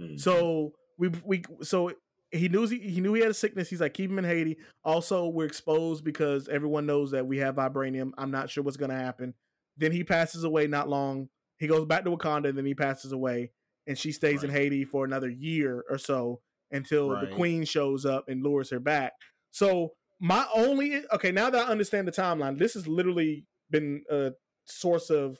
Mm. 0.00 0.20
So 0.20 0.72
we 0.98 1.08
we 1.24 1.42
so 1.62 1.92
he 2.30 2.48
knew 2.48 2.66
he, 2.66 2.78
he 2.78 3.00
knew 3.00 3.14
he 3.14 3.22
had 3.22 3.30
a 3.30 3.34
sickness. 3.34 3.70
He's 3.70 3.80
like 3.80 3.94
keep 3.94 4.10
him 4.10 4.18
in 4.18 4.24
Haiti. 4.24 4.56
Also, 4.84 5.28
we're 5.28 5.46
exposed 5.46 6.04
because 6.04 6.48
everyone 6.48 6.84
knows 6.86 7.10
that 7.12 7.26
we 7.26 7.38
have 7.38 7.54
vibranium. 7.56 8.10
I'm 8.18 8.30
not 8.30 8.50
sure 8.50 8.62
what's 8.64 8.76
gonna 8.76 8.96
happen. 8.98 9.34
Then 9.76 9.92
he 9.92 10.04
passes 10.04 10.44
away. 10.44 10.66
Not 10.66 10.88
long. 10.88 11.28
He 11.58 11.66
goes 11.66 11.86
back 11.86 12.04
to 12.04 12.10
Wakanda. 12.10 12.48
And 12.48 12.58
then 12.58 12.66
he 12.66 12.74
passes 12.74 13.12
away, 13.12 13.50
and 13.86 13.98
she 13.98 14.12
stays 14.12 14.42
in 14.42 14.50
Haiti 14.50 14.84
for 14.84 15.04
another 15.04 15.28
year 15.28 15.84
or 15.88 15.98
so 15.98 16.40
until 16.70 17.10
the 17.10 17.28
queen 17.34 17.64
shows 17.64 18.04
up 18.04 18.28
and 18.28 18.42
lures 18.42 18.70
her 18.70 18.80
back. 18.80 19.12
So 19.50 19.92
my 20.20 20.46
only 20.54 21.02
okay 21.12 21.30
now 21.30 21.50
that 21.50 21.66
I 21.68 21.70
understand 21.70 22.08
the 22.08 22.12
timeline, 22.12 22.58
this 22.58 22.74
has 22.74 22.86
literally 22.88 23.46
been 23.70 24.02
a 24.10 24.32
source 24.64 25.10
of 25.10 25.38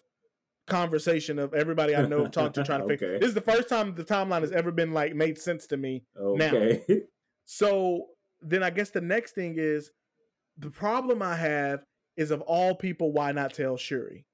conversation 0.66 1.38
of 1.38 1.54
everybody 1.54 1.94
I 1.94 2.06
know 2.06 2.26
talked 2.26 2.54
to 2.56 2.64
trying 2.64 2.80
to 2.82 2.88
figure. 2.88 3.08
Okay. 3.08 3.18
This 3.18 3.28
is 3.28 3.34
the 3.34 3.40
first 3.40 3.68
time 3.68 3.94
the 3.94 4.04
timeline 4.04 4.40
has 4.40 4.52
ever 4.52 4.72
been 4.72 4.92
like 4.92 5.14
made 5.14 5.38
sense 5.38 5.66
to 5.68 5.76
me. 5.76 6.04
okay. 6.18 6.82
So 7.48 8.06
then 8.40 8.64
I 8.64 8.70
guess 8.70 8.90
the 8.90 9.00
next 9.00 9.36
thing 9.36 9.54
is 9.56 9.92
the 10.58 10.68
problem 10.68 11.22
I 11.22 11.36
have 11.36 11.84
is 12.16 12.32
of 12.32 12.40
all 12.40 12.74
people, 12.74 13.12
why 13.12 13.30
not 13.30 13.54
tell 13.54 13.76
Shuri? 13.76 14.26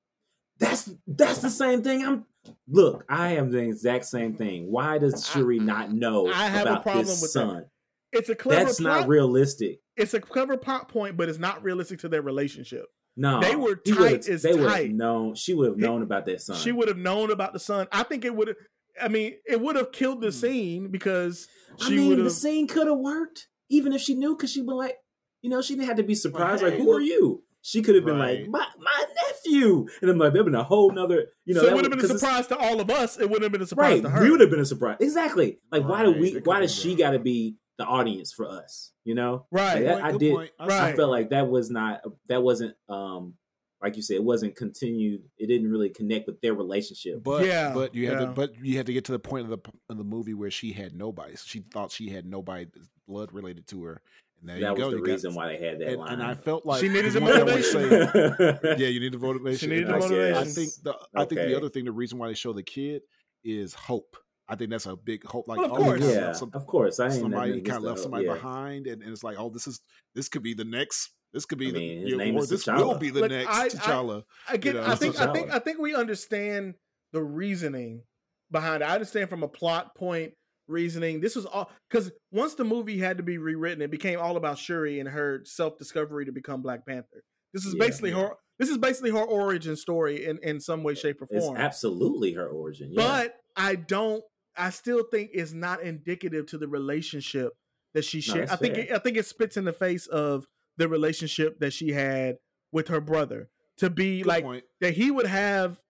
That's 0.58 0.90
that's 1.06 1.38
the 1.38 1.50
same 1.50 1.82
thing. 1.82 2.04
I'm 2.04 2.24
look. 2.68 3.04
I 3.08 3.36
am 3.36 3.50
the 3.50 3.58
exact 3.58 4.04
same 4.06 4.34
thing. 4.34 4.70
Why 4.70 4.98
does 4.98 5.14
I- 5.14 5.32
Shuri 5.38 5.58
not 5.58 5.92
know 5.92 6.28
I 6.28 6.48
have 6.48 6.66
a 6.66 6.70
about 6.72 6.82
problem 6.82 7.06
his 7.06 7.20
with 7.22 7.32
that. 7.32 7.40
son? 7.40 7.64
It's 8.12 8.28
a 8.28 8.34
clever 8.34 8.66
That's 8.66 8.80
plot. 8.80 9.00
not 9.00 9.08
realistic. 9.08 9.80
It's 9.96 10.14
a 10.14 10.20
clever 10.20 10.56
plot 10.56 10.88
point, 10.88 11.16
but 11.16 11.28
it's 11.28 11.38
not 11.38 11.62
realistic 11.62 12.00
to 12.00 12.08
their 12.08 12.22
relationship. 12.22 12.84
No, 13.16 13.40
They 13.40 13.56
were 13.56 13.76
tight 13.76 14.26
as 14.28 14.42
they 14.42 14.52
would've 14.52 14.66
tight. 14.70 14.90
Known 14.92 15.34
she 15.34 15.52
would 15.54 15.68
have 15.68 15.76
known 15.78 16.02
about 16.02 16.24
that 16.26 16.40
son. 16.40 16.56
She 16.56 16.72
would 16.72 16.88
have 16.88 16.96
known 16.96 17.30
about 17.30 17.52
the 17.52 17.58
son. 17.58 17.86
I 17.92 18.02
think 18.04 18.24
it 18.24 18.34
would 18.34 18.48
have. 18.48 18.56
I 19.00 19.08
mean, 19.08 19.34
it 19.46 19.60
would 19.60 19.76
have 19.76 19.92
killed 19.92 20.20
the 20.20 20.28
Hmm. 20.28 20.30
scene 20.32 20.90
because 20.90 21.46
I 21.80 21.90
mean, 21.90 22.08
would 22.08 22.18
the 22.18 22.30
scene 22.30 22.66
could 22.66 22.86
have 22.86 22.98
worked 22.98 23.48
even 23.70 23.92
if 23.94 24.00
she 24.02 24.14
knew, 24.14 24.34
because 24.36 24.50
she'd 24.52 24.66
been 24.66 24.76
like, 24.76 24.96
you 25.40 25.48
know, 25.50 25.60
she 25.62 25.74
didn't 25.74 25.88
have 25.88 25.96
to 25.96 26.02
be 26.02 26.14
surprised. 26.14 26.62
Like, 26.62 26.74
who 26.74 26.90
are 26.92 27.00
you? 27.00 27.42
She 27.64 27.80
could 27.80 27.94
have 27.94 28.04
been 28.04 28.18
Right. 28.18 28.40
like, 28.40 28.48
my 28.48 28.66
my 28.78 29.04
nephew, 29.28 29.86
and 30.00 30.10
I'm 30.10 30.18
like, 30.18 30.32
there'd 30.32 30.44
been 30.44 30.54
a 30.54 30.64
whole 30.64 30.90
nother, 30.90 31.28
you 31.44 31.54
know, 31.54 31.60
so 31.62 31.68
it 31.68 31.74
would 31.74 31.84
have 31.84 31.92
been 31.92 32.04
a 32.04 32.18
surprise 32.18 32.46
to 32.48 32.56
all 32.58 32.80
of 32.80 32.90
us. 32.90 33.18
It 33.18 33.24
wouldn't 33.30 33.44
have 33.44 33.52
been 33.52 33.62
a 33.62 33.66
surprise 33.66 33.94
right? 33.94 34.02
to 34.02 34.10
her. 34.10 34.22
We 34.22 34.30
would 34.30 34.40
have 34.40 34.50
been 34.50 34.60
a 34.60 34.64
surprise. 34.66 34.96
Exactly. 35.00 35.58
Like, 35.70 35.84
why 35.84 36.02
do 36.02 36.10
we? 36.12 36.36
it 36.36 36.46
Why 36.46 36.60
does 36.60 36.74
she 36.74 36.94
got 36.96 37.12
to 37.12 37.18
be 37.20 37.56
the 37.78 37.84
audience 37.84 38.32
for 38.32 38.46
us? 38.48 38.92
You 39.04 39.14
know, 39.14 39.46
right. 39.52 39.74
Like, 39.74 39.84
that- 39.84 40.04
I 40.04 40.12
did- 40.16 40.34
I 40.58 40.66
right. 40.66 40.82
I 40.92 40.96
felt 40.96 41.10
like 41.10 41.30
that 41.30 41.48
was 41.48 41.70
not 41.70 42.02
that 42.28 42.42
wasn't 42.42 42.74
um 42.88 43.34
like 43.82 43.96
you 43.96 44.02
said 44.02 44.14
it 44.16 44.24
wasn't 44.24 44.54
continued. 44.56 45.22
It 45.38 45.46
didn't 45.48 45.70
really 45.70 45.88
connect 45.90 46.26
with 46.28 46.40
their 46.40 46.54
relationship. 46.54 47.22
But 47.22 47.46
Yeah, 47.46 47.72
but 47.74 47.94
you 47.94 48.08
had 48.08 48.20
yeah. 48.20 48.26
to 48.26 48.32
but 48.32 48.54
you 48.64 48.76
had 48.76 48.86
to 48.86 48.92
get 48.92 49.04
to 49.06 49.12
the 49.12 49.18
point 49.18 49.44
of 49.44 49.50
the 49.50 49.70
of 49.88 49.98
the 49.98 50.04
movie 50.04 50.34
where 50.34 50.50
she 50.50 50.72
had 50.72 50.94
nobody. 50.96 51.34
So 51.36 51.44
she 51.46 51.60
thought 51.60 51.90
she 51.92 52.10
had 52.10 52.24
nobody 52.26 52.66
blood 53.08 53.32
related 53.32 53.66
to 53.68 53.82
her. 53.84 54.00
And 54.42 54.48
there 54.50 54.58
that 54.60 54.66
you 54.66 54.72
was 54.72 54.78
go. 54.80 54.90
the 54.90 54.96
you 54.98 55.02
got- 55.04 55.12
reason 55.12 55.34
why 55.34 55.46
they 55.48 55.56
had 55.64 55.78
that 55.78 55.88
and, 55.88 55.96
line. 55.98 56.12
and 56.14 56.22
I 56.22 56.34
felt 56.34 56.66
like 56.66 56.80
She 56.80 56.88
needed 56.88 57.12
the 57.12 57.20
the 57.20 57.24
one 57.24 57.32
thing 57.32 57.40
I 57.40 57.44
wanna 57.44 57.56
motivation. 57.56 58.62
say- 58.62 58.76
yeah, 58.78 58.88
you 58.88 58.98
need 59.00 59.12
the 59.12 59.18
motivation. 59.18 59.58
She 59.58 59.66
needed 59.68 59.88
And 59.88 60.02
the 60.02 60.06
I- 60.06 60.08
motivation. 60.08 60.36
I 60.36 60.44
think 60.44 60.70
the 60.82 60.94
I 61.14 61.24
think 61.24 61.40
the 61.42 61.56
other 61.56 61.68
thing, 61.68 61.84
the 61.84 61.92
reason 61.92 62.18
why 62.18 62.26
they 62.28 62.34
show 62.34 62.52
the 62.52 62.62
kid 62.62 63.02
is 63.44 63.72
hope. 63.74 64.16
I 64.48 64.56
think 64.56 64.70
that's 64.70 64.86
a 64.86 64.96
big 64.96 65.24
hope. 65.24 65.46
Like, 65.48 65.58
Well, 65.58 65.66
of 65.66 65.72
oh, 65.72 65.76
course. 65.84 65.98
kinda 66.00 66.12
yeah, 66.14 66.32
some- 66.32 66.50
of 66.54 66.66
course. 66.66 66.98
I 67.00 67.04
ain't 67.06 67.14
somebody 67.14 67.50
nothing 67.50 67.64
kind 67.64 67.76
of 67.78 67.82
left 67.84 67.96
the- 67.98 68.02
somebody 68.02 68.24
yeah. 68.26 68.34
behind, 68.34 68.86
and, 68.88 69.00
and 69.02 69.12
it's 69.12 69.22
like, 69.24 69.36
oh, 69.38 69.48
this 69.48 69.66
is 69.68 69.80
this 70.14 70.28
could 70.28 70.42
be 70.42 70.54
the 70.54 70.64
next. 70.64 71.10
This 71.32 71.46
could 71.46 71.58
be 71.58 71.68
I 71.68 71.70
the 71.70 71.78
mean, 71.78 72.00
his 72.02 72.10
you 72.10 72.16
name 72.18 72.34
or 72.36 72.42
is 72.42 72.48
this 72.50 72.66
T'Challa. 72.66 72.78
will 72.88 72.98
be 72.98 73.08
the 73.10 73.20
Look, 73.20 73.30
next 73.30 73.48
I- 73.48 73.64
I- 73.64 73.68
T'Challa. 73.68 74.24
Again, 74.50 74.74
You 74.74 74.80
know, 74.82 74.86
I 74.86 74.94
think 74.96 75.18
I 75.20 75.32
think 75.32 75.50
I 75.54 75.58
think 75.60 75.78
we 75.78 75.94
understand 75.94 76.74
the 77.12 77.22
reasoning 77.22 78.02
behind 78.50 78.82
it. 78.82 78.86
I 78.86 78.94
understand 78.94 79.30
from 79.30 79.42
a 79.44 79.48
plot 79.48 79.94
point 79.94 80.34
reasoning. 80.68 81.20
This 81.20 81.36
was 81.36 81.46
all 81.46 81.70
because 81.90 82.10
once 82.30 82.54
the 82.54 82.64
movie 82.64 82.98
had 82.98 83.16
to 83.18 83.22
be 83.22 83.38
rewritten, 83.38 83.82
it 83.82 83.90
became 83.90 84.18
all 84.20 84.36
about 84.36 84.58
Shuri 84.58 85.00
and 85.00 85.08
her 85.08 85.42
self 85.44 85.78
discovery 85.78 86.24
to 86.26 86.32
become 86.32 86.62
Black 86.62 86.86
Panther. 86.86 87.24
This 87.52 87.64
is 87.64 87.74
Yeah, 87.74 87.84
basically 87.86 88.10
yeah. 88.10 88.28
her. 88.28 88.30
This 88.58 88.68
is 88.68 88.78
basically 88.78 89.10
her 89.10 89.22
origin 89.24 89.76
story 89.76 90.24
in 90.26 90.38
in 90.42 90.60
some 90.60 90.82
way, 90.82 90.94
shape, 90.94 91.20
or 91.20 91.26
It's 91.30 91.44
form. 91.44 91.56
absolutely 91.56 92.32
her 92.34 92.48
origin. 92.48 92.90
Yeah. 92.92 93.02
But 93.06 93.34
I 93.56 93.74
don't. 93.76 94.22
I 94.56 94.70
still 94.70 95.02
think 95.10 95.30
it's 95.32 95.52
not 95.52 95.82
indicative 95.82 96.46
to 96.48 96.58
the 96.58 96.68
relationship 96.68 97.52
that 97.94 98.04
she 98.04 98.20
shared. 98.20 98.48
that's 98.48 98.52
I 98.52 98.56
think 98.56 98.76
it, 98.78 98.92
I 98.92 98.98
think 98.98 99.16
it 99.16 99.26
spits 99.26 99.56
in 99.56 99.64
the 99.64 99.72
face 99.72 100.06
of 100.06 100.44
the 100.76 100.88
relationship 100.88 101.58
that 101.60 101.72
she 101.72 101.90
had 101.92 102.36
with 102.70 102.88
her 102.88 103.00
brother. 103.00 103.48
To 103.78 103.88
be 103.90 104.18
Good 104.18 104.26
like 104.28 104.44
point. 104.44 104.64
that, 104.80 104.94
he 104.94 105.10
would 105.10 105.26
have 105.26 105.80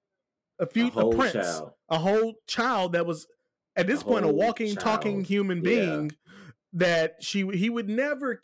a 0.60 0.64
a 0.64 0.66
few 0.66 0.86
a, 0.86 0.90
whole 0.90 1.12
prince, 1.12 1.32
child. 1.32 1.70
a 1.88 1.98
whole 1.98 2.34
child 2.46 2.92
that 2.92 3.04
was 3.06 3.26
at 3.76 3.86
this 3.86 4.02
A 4.02 4.04
point 4.04 4.24
a 4.24 4.28
whole 4.28 4.36
walking, 4.36 4.74
talking 4.76 5.16
child. 5.18 5.26
human 5.26 5.58
Yeah. 5.58 5.62
being. 5.62 6.12
That 6.74 7.22
she 7.22 7.46
he 7.50 7.68
would 7.68 7.88
never 7.90 8.40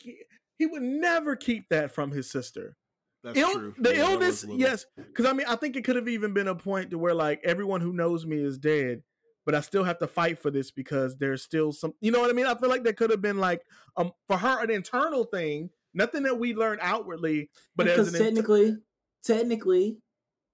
he 0.59 0.65
would 0.67 0.83
never 0.83 1.35
keep 1.35 1.67
that 1.69 1.91
from 1.91 2.11
his 2.11 2.29
sister. 2.29 2.75
That's 3.23 3.37
Ill- 3.37 3.51
true. 3.53 3.73
The 3.79 3.95
Yeah, 3.95 4.11
illness, 4.11 4.43
little- 4.43 4.59
yes, 4.59 4.85
because 4.95 5.25
I 5.25 5.33
mean, 5.33 5.47
I 5.47 5.55
think 5.55 5.75
it 5.75 5.83
could 5.83 5.95
have 5.95 6.07
even 6.07 6.33
been 6.33 6.47
a 6.47 6.53
point 6.55 6.91
to 6.91 6.97
where 6.99 7.15
like 7.15 7.41
everyone 7.43 7.81
who 7.81 7.91
knows 7.91 8.25
me 8.27 8.37
is 8.43 8.57
dead, 8.59 9.01
but 9.47 9.55
I 9.55 9.61
still 9.61 9.83
have 9.83 9.97
to 9.99 10.07
fight 10.07 10.37
for 10.37 10.51
this 10.51 10.69
because 10.69 11.17
there's 11.17 11.41
still 11.41 11.71
some, 11.71 11.93
you 12.01 12.11
know 12.11 12.19
what 12.21 12.29
I 12.29 12.33
mean? 12.33 12.45
I 12.45 12.53
feel 12.55 12.69
like 12.69 12.83
there 12.83 12.93
could 12.93 13.09
have 13.09 13.21
been 13.21 13.39
like 13.39 13.61
um 13.97 14.11
for 14.27 14.37
her 14.37 14.63
an 14.63 14.69
internal 14.69 15.23
thing, 15.23 15.71
nothing 15.95 16.21
that 16.23 16.37
we 16.37 16.53
learned 16.53 16.79
outwardly, 16.83 17.49
but 17.75 17.87
as 17.87 17.93
because 17.97 18.09
an 18.09 18.15
inter- 18.15 18.25
technically, 18.25 18.77
technically, 19.23 19.97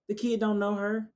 the 0.07 0.15
kid 0.15 0.39
don't 0.39 0.59
know 0.59 0.75
her, 0.75 1.11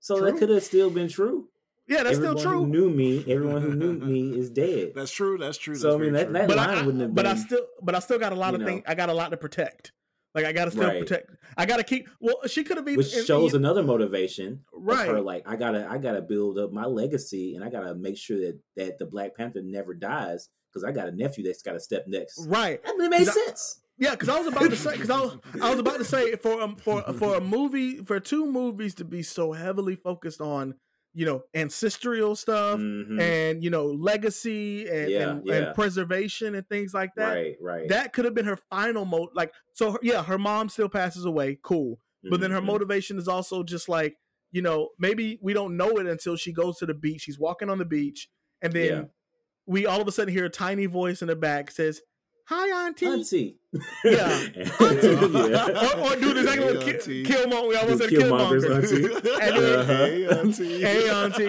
so 0.00 0.20
that 0.20 0.36
could 0.38 0.48
have 0.50 0.62
still 0.62 0.90
been 0.90 1.08
true. 1.08 1.48
Yeah, 1.86 2.02
that's 2.02 2.16
everyone 2.16 2.38
still 2.38 2.52
Who 2.52 2.58
true. 2.60 2.66
knew 2.66 2.90
me, 2.90 3.24
everyone 3.28 3.62
who 3.62 3.74
knew 3.74 3.92
me 4.10 4.38
is 4.38 4.50
dead. 4.50 4.92
That's 4.94 5.10
true. 5.12 5.38
That's 5.38 5.58
true. 5.58 5.74
So, 5.74 5.88
that's 5.92 6.00
I 6.00 6.02
mean, 6.04 6.12
that- 6.14 6.24
true. 6.24 6.32
that 6.34 6.48
But 6.48 6.56
line 6.56 6.70
I, 6.70 6.82
wouldn't 6.82 7.02
have 7.02 7.14
but 7.14 7.26
I 7.26 7.34
still, 7.36 7.66
but 7.82 7.94
I 7.94 7.98
still 8.00 8.18
got 8.18 8.32
a 8.32 8.36
lot 8.36 8.54
of 8.54 8.60
know. 8.60 8.66
things. 8.66 8.82
I 8.86 8.94
got 8.94 9.08
a 9.08 9.14
lot 9.14 9.30
to 9.30 9.36
protect. 9.36 9.92
Like 10.34 10.46
I 10.46 10.52
gotta 10.52 10.72
still 10.72 10.88
Right. 10.88 10.98
protect. 11.00 11.30
I 11.56 11.64
gotta 11.64 11.84
keep. 11.84 12.08
Well, 12.20 12.38
she 12.46 12.64
could 12.64 12.76
have 12.76 12.88
even 12.88 12.98
which 12.98 13.12
shows 13.24 13.54
and- 13.54 13.64
another 13.64 13.84
motivation 13.84 14.64
right. 14.72 15.08
of 15.08 15.14
her 15.14 15.20
like 15.20 15.44
i 15.46 15.54
gotta 15.54 15.86
i 15.88 15.96
gotta 15.96 16.20
build 16.22 16.58
up 16.58 16.72
my 16.72 16.86
legacy 16.86 17.54
and 17.54 17.62
i 17.64 17.70
gotta 17.70 17.94
make 17.94 18.16
sure 18.16 18.38
that 18.40 18.58
that 18.76 18.98
the 18.98 19.06
black 19.06 19.36
panther 19.36 19.62
never 19.62 19.94
dies 19.94 20.48
because 20.68 20.82
i 20.82 20.90
got 20.90 21.06
a 21.06 21.12
nephew 21.12 21.44
that's 21.44 21.62
got 21.62 21.74
to 21.74 21.80
step 21.80 22.04
next 22.08 22.44
Right. 22.48 22.82
that 22.82 22.94
it 22.98 23.08
made 23.10 23.26
That- 23.28 23.32
sense 23.34 23.80
Yeah, 23.96 24.10
because 24.10 24.28
I 24.28 24.36
was 24.40 24.48
about 24.48 24.68
to 24.70 24.76
say 24.76 24.92
because 24.92 25.10
I 25.10 25.20
was 25.20 25.36
I 25.62 25.70
was 25.70 25.78
about 25.78 25.98
to 25.98 26.04
say 26.04 26.34
for 26.34 26.60
um, 26.60 26.74
for 26.74 27.00
for 27.12 27.36
a 27.36 27.40
movie 27.56 27.98
for 27.98 28.18
two 28.18 28.44
movies 28.44 28.96
to 28.96 29.04
be 29.04 29.22
so 29.22 29.52
heavily 29.52 29.94
focused 29.94 30.40
on 30.40 30.74
you 31.16 31.24
know 31.24 31.42
ancestral 31.54 32.34
stuff 32.36 32.78
Mhm. 32.80 33.20
and 33.20 33.62
you 33.62 33.70
know 33.70 33.86
legacy 33.86 34.88
and 34.88 35.10
Yeah, 35.10 35.30
and, 35.30 35.46
yeah. 35.46 35.54
and 35.54 35.74
preservation 35.74 36.54
and 36.54 36.68
things 36.68 36.92
like 36.92 37.14
that. 37.16 37.32
right 37.34 37.56
right 37.60 37.88
That 37.88 38.12
could 38.12 38.24
have 38.24 38.34
been 38.34 38.46
her 38.46 38.56
final 38.56 39.04
mode. 39.04 39.28
Like 39.34 39.52
so, 39.72 39.92
her, 39.92 39.98
yeah, 40.02 40.22
her 40.24 40.38
mom 40.38 40.68
still 40.68 40.88
passes 40.88 41.24
away. 41.24 41.58
Cool, 41.62 42.00
but 42.28 42.40
then 42.40 42.50
her 42.50 42.60
Mhm. 42.60 42.66
motivation 42.66 43.18
is 43.18 43.28
also 43.28 43.62
just 43.62 43.88
like 43.88 44.16
you 44.50 44.62
know 44.62 44.90
maybe 44.98 45.38
we 45.42 45.52
don't 45.52 45.76
know 45.76 45.98
it 45.98 46.06
until 46.06 46.36
she 46.36 46.52
goes 46.52 46.78
to 46.78 46.86
the 46.86 46.94
beach. 46.94 47.22
She's 47.22 47.38
walking 47.38 47.70
on 47.70 47.78
the 47.78 47.84
beach, 47.84 48.28
and 48.62 48.72
then 48.72 48.86
Yeah. 48.92 49.04
we 49.66 49.86
all 49.86 50.00
of 50.00 50.08
a 50.08 50.12
sudden 50.12 50.32
hear 50.34 50.44
a 50.46 50.50
tiny 50.50 50.86
voice 50.86 51.22
in 51.22 51.28
the 51.28 51.36
back 51.36 51.70
says, 51.70 52.02
"Hi, 52.46 52.86
auntie." 52.86 53.06
auntie 53.06 53.56
Yeah. 54.04 54.40
yeah. 54.54 54.78
or, 54.80 56.12
or 56.12 56.16
dude 56.16 56.36
exactly 56.38 56.64
what 56.64 56.82
Hey, 56.82 56.84
Ki- 56.84 56.92
auntie. 56.92 57.24
Killmonger. 57.24 57.76
I 57.76 57.84
was 57.86 58.00
at 58.00 58.10
Killmonger's 58.10 58.64
Killmonger. 58.64 59.14
auntie. 59.14 59.40
And 59.42 59.56
then- 59.56 59.78
Uh-huh. 59.80 60.06
hey, 60.06 60.26
auntie. 60.28 60.80
Hey, 60.80 61.10
auntie. 61.10 61.46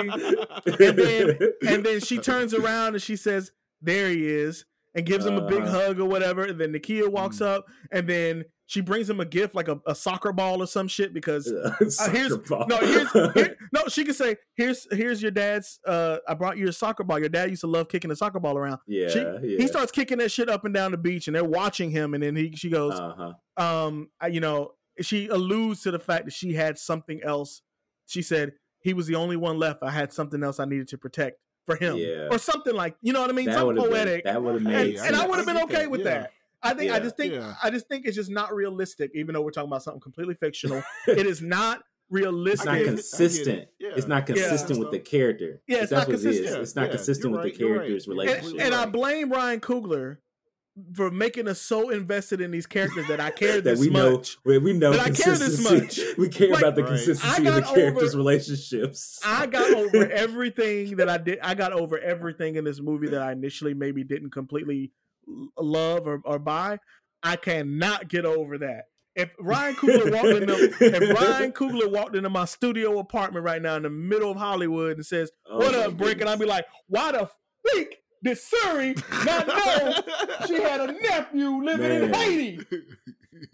And 0.79 0.97
then 0.97 1.37
and 1.67 1.85
then 1.85 1.99
she 1.99 2.17
turns 2.17 2.53
around 2.53 2.93
and 2.95 3.01
she 3.01 3.15
says, 3.15 3.51
"There 3.81 4.09
he 4.09 4.25
is," 4.27 4.65
and 4.95 5.05
gives 5.05 5.25
him 5.25 5.35
a 5.37 5.47
big 5.47 5.61
Uh-huh. 5.63 5.71
hug 5.87 5.99
or 5.99 6.05
whatever. 6.05 6.43
And 6.45 6.59
then 6.59 6.73
Nakia 6.73 7.07
walks 7.09 7.37
Mm. 7.39 7.45
up 7.47 7.65
and 7.91 8.07
then 8.07 8.45
she 8.67 8.81
brings 8.81 9.09
him 9.09 9.19
a 9.19 9.25
gift 9.25 9.53
like 9.53 9.67
a, 9.67 9.79
a 9.85 9.93
soccer 9.93 10.33
ball 10.33 10.61
or 10.61 10.67
some 10.67 10.87
shit 10.87 11.13
because 11.13 11.51
uh, 11.51 12.09
here's 12.11 12.35
ball. 12.37 12.65
no 12.67 12.77
here's 12.77 13.11
here, 13.11 13.57
no 13.73 13.83
she 13.87 14.03
can 14.03 14.13
say 14.13 14.37
here's 14.55 14.87
here's 14.91 15.21
your 15.21 15.31
dad's 15.31 15.79
uh 15.85 16.17
I 16.27 16.33
brought 16.33 16.57
you 16.57 16.67
a 16.67 16.73
soccer 16.73 17.03
ball. 17.03 17.19
Your 17.19 17.29
dad 17.29 17.49
used 17.49 17.61
to 17.61 17.67
love 17.67 17.89
kicking 17.89 18.09
the 18.09 18.15
soccer 18.15 18.39
ball 18.39 18.57
around. 18.57 18.79
yeah, 18.87 19.09
she- 19.09 19.19
yeah. 19.19 19.39
He 19.57 19.67
starts 19.67 19.91
kicking 19.91 20.17
that 20.19 20.29
shit 20.31 20.49
up 20.49 20.65
and 20.65 20.73
down 20.73 20.91
the 20.91 20.97
beach 20.97 21.27
and 21.27 21.35
they're 21.35 21.43
watching 21.43 21.91
him 21.91 22.13
and 22.13 22.23
then 22.23 22.35
he 22.35 22.55
she 22.55 22.69
goes 22.69 22.99
uh-huh. 22.99 23.33
um 23.63 24.09
I- 24.19 24.27
you 24.27 24.39
know 24.39 24.71
she 25.01 25.27
alludes 25.27 25.81
to 25.83 25.91
the 25.91 25.99
fact 25.99 26.25
that 26.25 26.33
she 26.33 26.53
had 26.53 26.77
something 26.77 27.21
else 27.23 27.61
she 28.05 28.21
said 28.21 28.53
he 28.79 28.93
was 28.93 29.07
the 29.07 29.15
only 29.15 29.35
one 29.35 29.59
left 29.59 29.83
i 29.83 29.91
had 29.91 30.13
something 30.13 30.41
else 30.43 30.59
i 30.59 30.65
needed 30.65 30.87
to 30.87 30.97
protect 30.97 31.37
for 31.65 31.75
him 31.75 31.97
Yeah. 31.97 32.29
or 32.31 32.37
something 32.37 32.73
like 32.73 32.95
you 33.01 33.11
know 33.11 33.21
what 33.21 33.29
i 33.29 33.33
mean 33.33 33.47
that 33.47 33.55
something 33.55 33.75
would 33.75 33.77
have 33.77 33.85
been 33.91 34.05
poetic 34.05 34.23
that 34.23 34.41
would 34.41 34.53
have 34.53 34.65
and, 34.65 34.71
made 34.71 34.95
and 34.97 35.15
i 35.15 35.25
would 35.27 35.37
have 35.37 35.45
been 35.45 35.57
okay 35.63 35.87
with 35.87 36.01
yeah. 36.01 36.05
that 36.05 36.31
i 36.65 36.73
think 36.73 36.91
i 36.91 36.99
just 36.99 37.15
think 37.17 37.33
Yeah. 37.33 37.53
i 37.63 37.69
just 37.69 37.87
think 37.87 38.05
it's 38.05 38.15
just 38.15 38.29
not 38.31 38.53
realistic 38.53 39.11
even 39.15 39.33
though 39.33 39.41
we're 39.41 39.51
talking 39.51 39.69
about 39.69 39.83
something 39.83 40.01
completely 40.01 40.35
fictional 40.35 40.83
it 41.07 41.25
is 41.25 41.41
not 41.41 41.83
realistic 42.09 42.59
it's 42.59 42.65
not 42.65 42.75
I 42.75 42.77
get 42.79 42.87
it. 42.87 42.89
consistent. 42.91 43.67
Yeah. 43.79 43.89
It's 43.95 44.07
not 44.07 44.29
Yeah. 44.29 44.35
consistent 44.35 44.79
with 44.79 44.91
the 44.91 44.99
character. 44.99 45.61
Yeah, 45.67 45.77
it's 45.79 45.89
That's 45.89 46.07
not 46.07 46.07
what 46.07 46.13
it 46.13 46.17
is. 46.17 46.23
consistent. 46.37 46.61
It's 46.61 46.75
not 46.75 46.81
Yeah, 46.83 46.89
consistent 46.91 47.23
you're 47.23 47.31
with 47.31 47.39
right, 47.45 47.53
the 47.53 47.59
you're 47.59 47.69
right. 47.69 47.75
character's 47.77 48.05
You're 48.05 48.13
and, 48.13 48.19
relationship. 48.29 48.61
and 48.61 48.75
I 48.75 48.85
blame 48.85 49.31
Ryan 49.31 49.59
Coogler 49.59 50.17
for 50.93 51.09
making 51.09 51.47
us 51.47 51.59
so 51.61 51.89
invested 51.89 52.41
in 52.41 52.51
these 52.51 52.67
characters 52.67 53.07
that 53.07 53.19
I 53.19 53.31
care 53.41 53.53
that 53.55 53.63
this 53.63 53.79
we 53.79 53.89
know 53.89 54.17
much. 54.17 54.37
we, 54.45 54.57
we 54.59 54.73
know 54.73 54.91
That 54.91 54.99
I 55.01 55.09
care 55.09 55.35
this 55.35 55.63
much. 55.63 55.99
We 56.19 56.29
care 56.29 56.49
Like, 56.49 56.61
about 56.61 56.75
the 56.75 56.83
Right. 56.83 56.89
consistency 56.89 57.47
of 57.47 57.55
the 57.55 57.61
characters' 57.61 58.09
over- 58.13 58.17
relationships. 58.17 59.19
I 59.25 59.47
got 59.47 59.73
over 59.73 60.07
everything 60.11 60.97
that 60.97 61.09
I 61.09 61.17
did. 61.17 61.39
I 61.41 61.55
got 61.55 61.73
over 61.73 61.97
everything 61.97 62.55
in 62.55 62.63
this 62.65 62.79
movie 62.79 63.07
that 63.09 63.21
I 63.23 63.31
initially 63.31 63.73
maybe 63.73 64.03
didn't 64.03 64.29
completely 64.31 64.81
l- 64.81 64.89
love 65.57 66.07
or, 66.07 66.21
or 66.25 66.39
buy. 66.39 66.79
I 67.23 67.35
cannot 67.35 68.07
get 68.07 68.25
over 68.25 68.57
that. 68.59 68.85
If 69.15 69.33
Ryan 69.39 69.75
Coogler 69.75 70.11
walked 70.11 70.27
into 70.27 70.75
if 70.79 71.19
Ryan 71.21 71.51
Coogler 71.53 71.89
walked 71.89 72.15
into 72.15 72.29
my 72.29 72.45
studio 72.45 72.99
apartment 72.99 73.45
right 73.45 73.61
now 73.61 73.75
in 73.75 73.83
the 73.83 73.89
middle 73.89 74.31
of 74.31 74.37
Hollywood 74.37 74.97
and 74.97 75.05
says, 75.05 75.31
Oh 75.49 75.57
"What 75.57 75.73
up, 75.73 75.95
Brick?" 75.97 76.19
and 76.21 76.29
I'd 76.29 76.37
be 76.39 76.45
like, 76.45 76.65
"Why 76.87 77.13
the 77.13 77.29
freak 77.65 77.97
did 78.23 78.37
Shuri 78.37 78.95
not 79.25 79.47
know 79.47 79.93
she 80.47 80.61
had 80.61 80.81
a 80.81 80.91
nephew 80.91 81.63
living 81.63 81.91
in 81.91 82.13
Haiti?" 82.13 82.59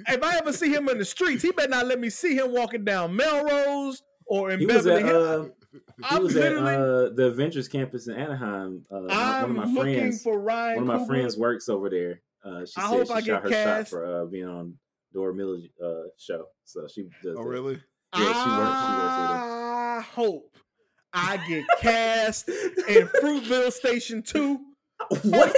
If 0.07 0.21
I 0.21 0.37
ever 0.37 0.53
see 0.53 0.71
him 0.71 0.87
in 0.89 0.99
the 0.99 1.05
streets, 1.05 1.41
he 1.41 1.51
better 1.51 1.69
not 1.69 1.87
let 1.87 1.99
me 1.99 2.09
see 2.11 2.35
him 2.35 2.51
walking 2.53 2.85
down 2.85 3.15
Melrose 3.15 4.03
or 4.27 4.51
in 4.51 4.59
he 4.59 4.65
Beverly 4.67 5.03
Hills. 5.03 5.47
uh, 5.47 5.60
he 5.97 6.03
I'm 6.03 6.23
was 6.23 6.35
at 6.35 6.53
uh, 6.57 7.09
the 7.15 7.25
Avengers 7.33 7.67
campus 7.67 8.07
in 8.07 8.15
Anaheim. 8.15 8.85
Uh, 8.91 9.07
I'm 9.09 9.55
one 9.55 9.65
of 9.65 9.73
my 9.73 9.79
looking 9.81 9.95
friends, 9.99 10.23
for 10.23 10.39
Ryan. 10.39 10.75
one 10.75 10.83
of 10.83 10.87
my 10.87 11.05
Coogler. 11.05 11.07
friends 11.07 11.37
works 11.37 11.69
over 11.69 11.89
there. 11.89 12.21
Uh, 12.43 12.65
she 12.65 12.73
I 12.77 12.81
said 12.81 12.87
hope 12.87 13.07
she 13.07 13.13
I 13.13 13.15
shot 13.19 13.25
get 13.25 13.43
her 13.43 13.49
cast. 13.49 13.89
shot 13.91 13.97
for 13.97 14.21
uh, 14.21 14.25
being 14.25 14.47
on 14.47 14.73
Dora 15.13 15.33
Milaje's 15.33 15.69
uh, 15.83 16.03
show. 16.17 16.45
So 16.65 16.87
she 16.93 17.03
does. 17.23 17.35
Oh, 17.37 17.43
that. 17.43 17.49
really? 17.49 17.79
Yeah, 18.13 18.19
she 18.19 18.25
works. 18.25 18.35
She 18.35 18.49
works. 18.51 19.43
I 19.43 20.03
hope 20.13 20.55
I 21.13 21.37
get 21.47 21.65
cast 21.79 22.49
in 22.49 23.07
Fruitvale 23.21 23.71
Station 23.71 24.21
Two. 24.23 24.59
What? 25.23 25.51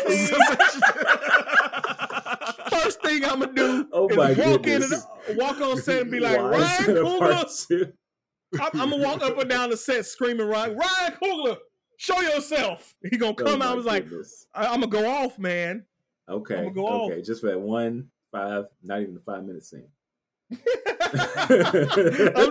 First 2.69 3.01
thing 3.01 3.25
I'm 3.25 3.39
gonna 3.41 3.53
do 3.53 3.87
Oh 3.91 4.07
is 4.07 4.15
my 4.17 4.33
walk 4.33 4.67
in 4.67 4.83
and 4.83 4.93
walk 5.37 5.59
on 5.61 5.77
set 5.81 6.03
and 6.03 6.11
be 6.11 6.19
like, 6.21 6.37
Why 6.37 6.43
Ryan 6.87 6.97
is 6.97 7.87
I'm, 8.61 8.81
I'm 8.81 8.89
gonna 8.91 9.03
walk 9.03 9.21
up 9.21 9.37
and 9.37 9.49
down 9.49 9.69
the 9.69 9.77
set 9.77 10.05
screaming, 10.05 10.47
Ryan, 10.47 10.77
Ryan 10.77 11.13
Coogler, 11.21 11.57
show 11.97 12.19
yourself. 12.21 12.93
He 13.09 13.17
gonna 13.17 13.31
Oh 13.31 13.35
come 13.35 13.59
my 13.59 13.65
out. 13.65 13.71
I 13.71 13.75
was 13.75 13.85
like. 13.85 14.05
I, 14.53 14.65
I'm 14.67 14.81
gonna 14.81 14.87
go 14.87 15.09
off, 15.09 15.37
man. 15.39 15.85
okay, 16.29 16.57
I'ma 16.59 16.69
go 16.69 16.87
off. 16.87 17.11
okay, 17.11 17.21
just 17.21 17.41
for 17.41 17.47
that 17.51 17.59
one 17.59 18.09
five, 18.31 18.65
not 18.83 19.01
even 19.01 19.17
a 19.17 19.19
five 19.19 19.43
minute 19.43 19.63
scene. 19.65 19.87
I'm 20.51 20.59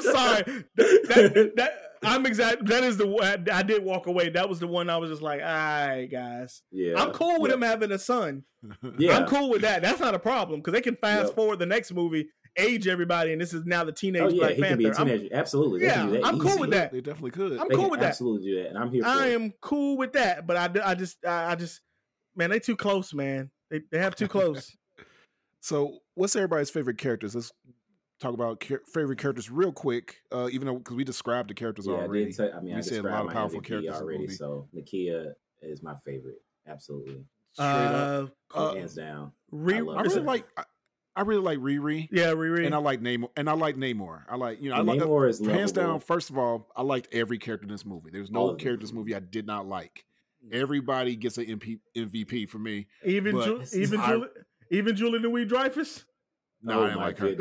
sorry. 0.00 0.42
That, 0.76 1.32
that, 1.34 1.52
that- 1.56 1.78
I'm 2.04 2.26
exact. 2.26 2.66
That 2.66 2.82
is 2.82 2.96
the 2.96 3.06
one 3.06 3.48
I 3.48 3.62
did 3.62 3.84
walk 3.84 4.08
away. 4.08 4.28
That 4.30 4.48
was 4.48 4.58
the 4.58 4.66
one 4.66 4.90
I 4.90 4.96
was 4.96 5.08
just 5.08 5.22
like, 5.22 5.40
all 5.40 5.46
right, 5.46 6.08
guys. 6.10 6.62
Yeah, 6.72 7.00
I'm 7.00 7.12
cool 7.12 7.40
with 7.40 7.52
yeah. 7.52 7.54
him 7.54 7.62
having 7.62 7.92
a 7.92 7.98
son. 7.98 8.42
Yeah, 8.98 9.18
I'm 9.18 9.26
cool 9.26 9.50
with 9.50 9.62
that. 9.62 9.82
That's 9.82 10.00
not 10.00 10.12
a 10.14 10.18
problem 10.18 10.58
because 10.60 10.72
they 10.72 10.80
can 10.80 10.96
fast 10.96 11.26
Yep. 11.28 11.36
forward 11.36 11.58
the 11.60 11.66
next 11.66 11.92
movie, 11.92 12.28
age 12.56 12.86
everybody, 12.88 13.32
and 13.32 13.40
this 13.40 13.52
is 13.54 13.64
now 13.64 13.84
the 13.84 13.92
teenage 13.92 14.22
Oh 14.22 14.28
yeah, 14.28 14.38
Black 14.40 14.54
he 14.56 14.62
can 14.62 14.78
be 14.78 14.84
a 14.84 14.88
Panther. 14.88 15.00
I'm- 15.10 15.18
teenager. 15.18 15.34
Absolutely, 15.36 15.80
they 15.80 15.88
can 15.88 16.06
do 16.08 16.14
Yeah, 16.14 16.20
that 16.20 16.26
I'm 16.26 16.38
cool 16.40 16.58
with 16.58 16.70
that. 16.70 16.92
They 16.92 17.00
definitely 17.00 17.30
could. 17.30 17.52
I'm 17.58 17.68
They 17.68 17.74
cool 17.74 17.84
can 17.84 17.90
with 17.92 18.00
that. 18.00 18.06
absolutely 18.10 18.50
do 18.50 18.62
that, 18.62 18.68
and 18.70 18.78
I'm 18.78 18.90
here 18.90 19.02
for 19.02 19.08
I 19.08 19.26
it. 19.28 19.34
am 19.34 19.52
cool 19.60 19.96
with 19.96 20.12
that, 20.14 20.46
but 20.46 20.56
I, 20.56 20.90
I 20.90 20.94
just, 20.94 21.24
I, 21.24 21.52
I 21.52 21.54
just, 21.54 21.80
man, 22.36 22.50
they 22.50 22.58
too 22.60 22.76
close, 22.76 23.12
man. 23.14 23.50
They, 23.70 23.80
they 23.90 23.98
have 23.98 24.14
too 24.16 24.28
close. 24.28 24.76
So, 25.64 25.98
what's 26.14 26.34
everybody's 26.34 26.70
favorite 26.70 26.98
characters? 26.98 27.36
Let's 27.36 27.52
talk 28.20 28.34
about 28.34 28.58
char- 28.60 28.80
favorite 28.92 29.18
characters 29.20 29.48
real 29.48 29.70
quick. 29.72 30.16
Uh, 30.32 30.48
even 30.50 30.66
though 30.66 30.74
because 30.78 30.96
we 30.96 31.04
described 31.04 31.50
the 31.50 31.54
characters 31.54 31.86
Yeah, 31.86 31.94
I 31.94 31.98
already. 32.02 32.24
did. 32.26 32.34
Say, 32.34 32.50
I 32.50 32.56
mean, 32.60 32.74
We 32.74 32.78
I 32.78 32.80
said 32.80 33.04
a 33.04 33.08
lot 33.08 33.26
of 33.26 33.32
powerful 33.32 33.60
MVP 33.60 33.64
characters 33.68 33.94
already. 33.94 34.26
So 34.28 34.68
Nakia 34.74 35.34
is 35.60 35.80
my 35.82 35.94
favorite, 36.04 36.42
absolutely, 36.66 37.24
Straight 37.52 37.66
up. 37.68 38.30
uh, 38.54 38.58
Uh, 38.58 38.74
hands 38.74 38.94
down. 38.96 39.30
Re- 39.52 39.74
I 39.74 39.76
I 39.78 39.80
really 39.80 40.02
Listen. 40.02 40.24
like. 40.26 40.46
I, 40.56 40.64
I 41.14 41.20
really 41.22 41.42
like 41.42 41.58
Riri. 41.58 42.08
yeah, 42.10 42.28
Riri. 42.32 42.64
And 42.64 42.74
I 42.74 42.78
like 42.78 43.00
Namor. 43.02 43.28
And 43.36 43.50
I 43.50 43.52
like 43.52 43.76
Namor. 43.76 44.22
I 44.30 44.36
like 44.36 44.62
you 44.62 44.70
know. 44.70 44.76
I 44.76 44.78
And 44.80 44.88
like 44.88 45.00
Namor 45.00 45.28
is 45.28 45.38
hands 45.38 45.74
lovable. 45.76 45.92
down. 45.94 46.00
First 46.00 46.30
of 46.30 46.38
all, 46.38 46.68
I 46.76 46.82
liked 46.82 47.08
every 47.12 47.38
character 47.38 47.66
in 47.66 47.70
this 47.72 47.84
movie. 47.84 48.10
There's 48.10 48.30
All 48.30 48.46
no 48.48 48.52
of 48.54 48.58
character 48.58 48.74
in 48.74 48.80
this 48.86 48.92
movie 48.92 49.14
I 49.14 49.20
did 49.20 49.46
not 49.46 49.66
like. 49.66 50.04
Mm. 50.46 50.54
Everybody 50.54 51.16
gets 51.16 51.36
an 51.38 51.44
MP, 51.46 51.78
MVP 51.96 52.48
for 52.48 52.58
me. 52.58 52.86
even 53.04 53.34
but 53.36 53.44
Ju- 53.44 53.64
even 53.78 54.00
I- 54.00 54.10
Julie, 54.10 54.28
even 54.70 54.96
Julie 54.96 55.18
Louis 55.18 55.44
Dreyfus. 55.44 56.04
No, 56.62 56.80
Oh 56.80 56.84
I 56.84 56.86
didn't 56.86 56.98
my 57.00 57.06
like 57.06 57.18
her. 57.18 57.34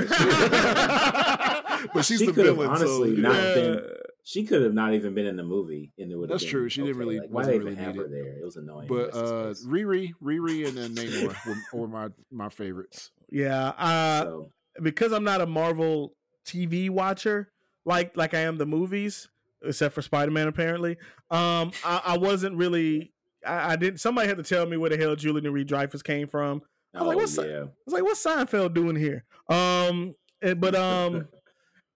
but 1.93 2.06
she's 2.06 2.19
She 2.19 2.26
the 2.26 2.34
could 2.34 2.45
villain. 2.45 2.69
honestly 2.69 3.15
so, 3.15 3.22
not 3.22 3.35
yeah. 3.35 3.53
been- 3.53 3.81
She 4.23 4.43
could 4.43 4.61
have 4.61 4.73
not 4.73 4.93
even 4.93 5.14
been 5.15 5.26
in 5.26 5.35
the 5.35 5.43
movie, 5.43 5.91
and 5.98 6.11
it 6.11 6.15
would. 6.15 6.30
That's 6.30 6.43
been 6.43 6.52
true. 6.52 6.69
She 6.69 6.81
didn't 6.81 6.98
really- 6.98 7.19
Like, 7.19 7.30
why 7.30 7.39
wasn't 7.39 7.52
they 7.52 7.56
even 7.56 7.65
really 7.68 7.84
have 7.84 7.95
her 7.95 8.07
needed. 8.07 8.26
there? 8.26 8.38
It 8.38 8.43
was 8.45 8.56
annoying. 8.56 8.88
But 8.88 9.15
uh, 9.15 9.48
peace. 9.49 9.65
Riri, 9.68 10.11
Riri, 10.23 10.68
and 10.68 10.77
then 10.77 10.95
Namor 10.95 11.35
were, 11.73 11.80
were 11.81 11.88
my 11.88 12.07
my 12.31 12.49
favorites. 12.49 13.11
Yeah, 13.31 13.69
uh, 13.69 14.23
so, 14.23 14.52
because 14.81 15.11
I'm 15.11 15.23
not 15.23 15.41
a 15.41 15.45
Marvel 15.48 16.14
TV 16.45 16.89
watcher 16.89 17.52
like 17.85 18.15
like 18.15 18.34
I 18.34 18.39
am 18.41 18.57
the 18.57 18.65
movies, 18.65 19.27
except 19.64 19.95
for 19.95 20.02
Spider 20.02 20.31
Man 20.31 20.48
apparently. 20.48 20.98
Um, 21.31 21.72
I, 21.84 22.02
I 22.06 22.18
wasn't 22.18 22.56
really. 22.57 23.14
I, 23.45 23.73
I 23.73 23.76
didn't. 23.76 23.99
Somebody 23.99 24.27
had 24.27 24.38
to 24.38 24.43
tell 24.43 24.65
me 24.68 24.77
where 24.77 24.89
the 24.91 24.98
hell 24.98 25.15
Julie 25.15 25.41
Louis 25.41 25.64
Dreyfus 25.64 26.03
came 26.03 26.27
from. 26.27 26.61
I 26.93 26.99
was 26.99 27.07
like, 27.07 27.15
oh, 27.15 27.19
what's 27.19 27.38
up? 27.38 27.45
yeah. 27.45 27.61
I 27.61 27.68
was 27.85 27.93
like, 27.93 28.03
what's 28.03 28.23
Seinfeld 28.23 28.73
doing 28.73 28.95
here? 28.98 29.23
Um, 29.49 30.14
eh, 30.41 30.53
but 30.53 30.76
um, 30.76 31.27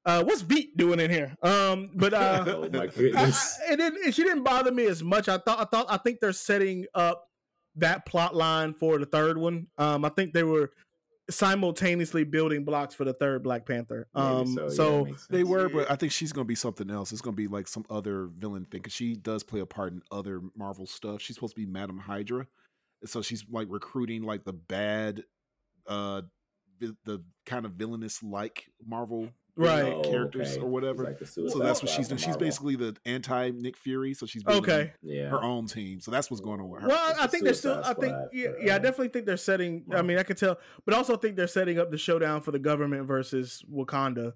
uh, 0.05 0.23
what's 0.23 0.43
Beat 0.43 0.77
doing 0.77 0.99
in 0.99 1.09
here? 1.09 1.35
Um, 1.41 1.89
but 1.95 2.13
uh, 2.13 2.43
oh 2.47 2.69
my 2.71 2.87
goodness. 2.87 3.59
I- 3.67 3.73
it 3.73 3.77
didn't. 3.77 4.11
She 4.13 4.23
didn't 4.23 4.43
bother 4.43 4.71
me 4.71 4.85
as 4.85 5.03
much. 5.03 5.27
I 5.29 5.37
thought. 5.37 5.59
I 5.59 5.65
thought. 5.65 5.85
I 5.89 5.97
think 5.97 6.19
they're 6.19 6.33
setting 6.33 6.85
up 6.93 7.27
that 7.75 8.05
plot 8.05 8.35
line 8.35 8.73
for 8.73 8.97
the 8.99 9.05
third 9.05 9.37
one. 9.37 9.67
Um, 9.77 10.05
I 10.05 10.09
think 10.09 10.33
they 10.33 10.43
were 10.43 10.71
simultaneously 11.29 12.23
building 12.23 12.63
blocks 12.63 12.93
for 12.93 13.03
the 13.03 13.13
third 13.13 13.43
Black 13.43 13.65
Panther. 13.65 14.07
Maybe 14.13 14.25
Um, 14.27 14.47
so, 14.55 14.69
so, 14.69 15.05
yeah, 15.07 15.13
They 15.29 15.43
were, 15.43 15.69
but 15.69 15.89
I 15.89 15.95
think 15.95 16.11
she's 16.11 16.31
gonna 16.31 16.45
be 16.45 16.55
something 16.55 16.89
else. 16.91 17.11
It's 17.11 17.21
gonna 17.21 17.35
be 17.35 17.47
like 17.47 17.67
some 17.67 17.85
other 17.89 18.27
villain 18.27 18.65
thing 18.65 18.79
because 18.81 18.93
she 18.93 19.15
does 19.15 19.43
play 19.43 19.59
a 19.59 19.65
part 19.65 19.93
in 19.93 20.01
other 20.11 20.41
Marvel 20.55 20.85
stuff. 20.85 21.21
She's 21.21 21.35
supposed 21.35 21.55
to 21.55 21.61
be 21.61 21.65
Madam 21.65 21.97
Hydra, 21.97 22.45
and 23.01 23.09
so 23.09 23.21
she's 23.21 23.43
like 23.49 23.67
recruiting 23.71 24.21
like 24.23 24.43
the 24.43 24.53
bad, 24.53 25.23
uh, 25.87 26.21
vi- 26.79 26.95
the 27.05 27.23
kind 27.45 27.65
of 27.65 27.71
villainous 27.73 28.21
like 28.21 28.65
Marvel 28.85 29.29
Right. 29.57 29.95
like, 29.95 30.03
characters 30.03 30.53
okay. 30.53 30.61
or 30.61 30.69
whatever. 30.69 31.03
Like 31.05 31.25
so 31.25 31.59
that's 31.59 31.81
what 31.81 31.89
she's 31.89 32.09
doing. 32.09 32.17
She's 32.19 32.35
basically 32.35 32.75
the 32.75 32.95
anti 33.05 33.51
Nick 33.51 33.77
Fury, 33.77 34.13
so 34.13 34.25
she's 34.25 34.45
Okay. 34.45 34.91
yeah. 35.01 35.29
her 35.29 35.41
own 35.41 35.65
team. 35.67 36.01
So 36.01 36.11
that's 36.11 36.29
what's 36.29 36.41
going 36.41 36.59
on 36.59 36.69
with 36.69 36.81
her. 36.81 36.87
Well, 36.89 37.11
It's 37.11 37.19
I 37.19 37.27
think 37.27 37.45
they're 37.45 37.53
still. 37.53 37.81
I 37.83 37.93
think 37.93 38.15
yeah, 38.33 38.51
for, 38.51 38.59
yeah. 38.59 38.75
I 38.75 38.79
definitely 38.79 39.09
think 39.09 39.25
they're 39.25 39.37
setting. 39.37 39.85
I 39.93 40.01
mean, 40.01 40.17
I 40.17 40.23
can 40.23 40.35
tell, 40.35 40.57
but 40.85 40.93
also 40.93 41.15
think 41.15 41.37
they're 41.37 41.47
setting 41.47 41.79
up 41.79 41.89
the 41.89 41.97
showdown 41.97 42.41
for 42.41 42.51
the 42.51 42.59
government 42.59 43.07
versus 43.07 43.63
Wakanda. 43.71 44.33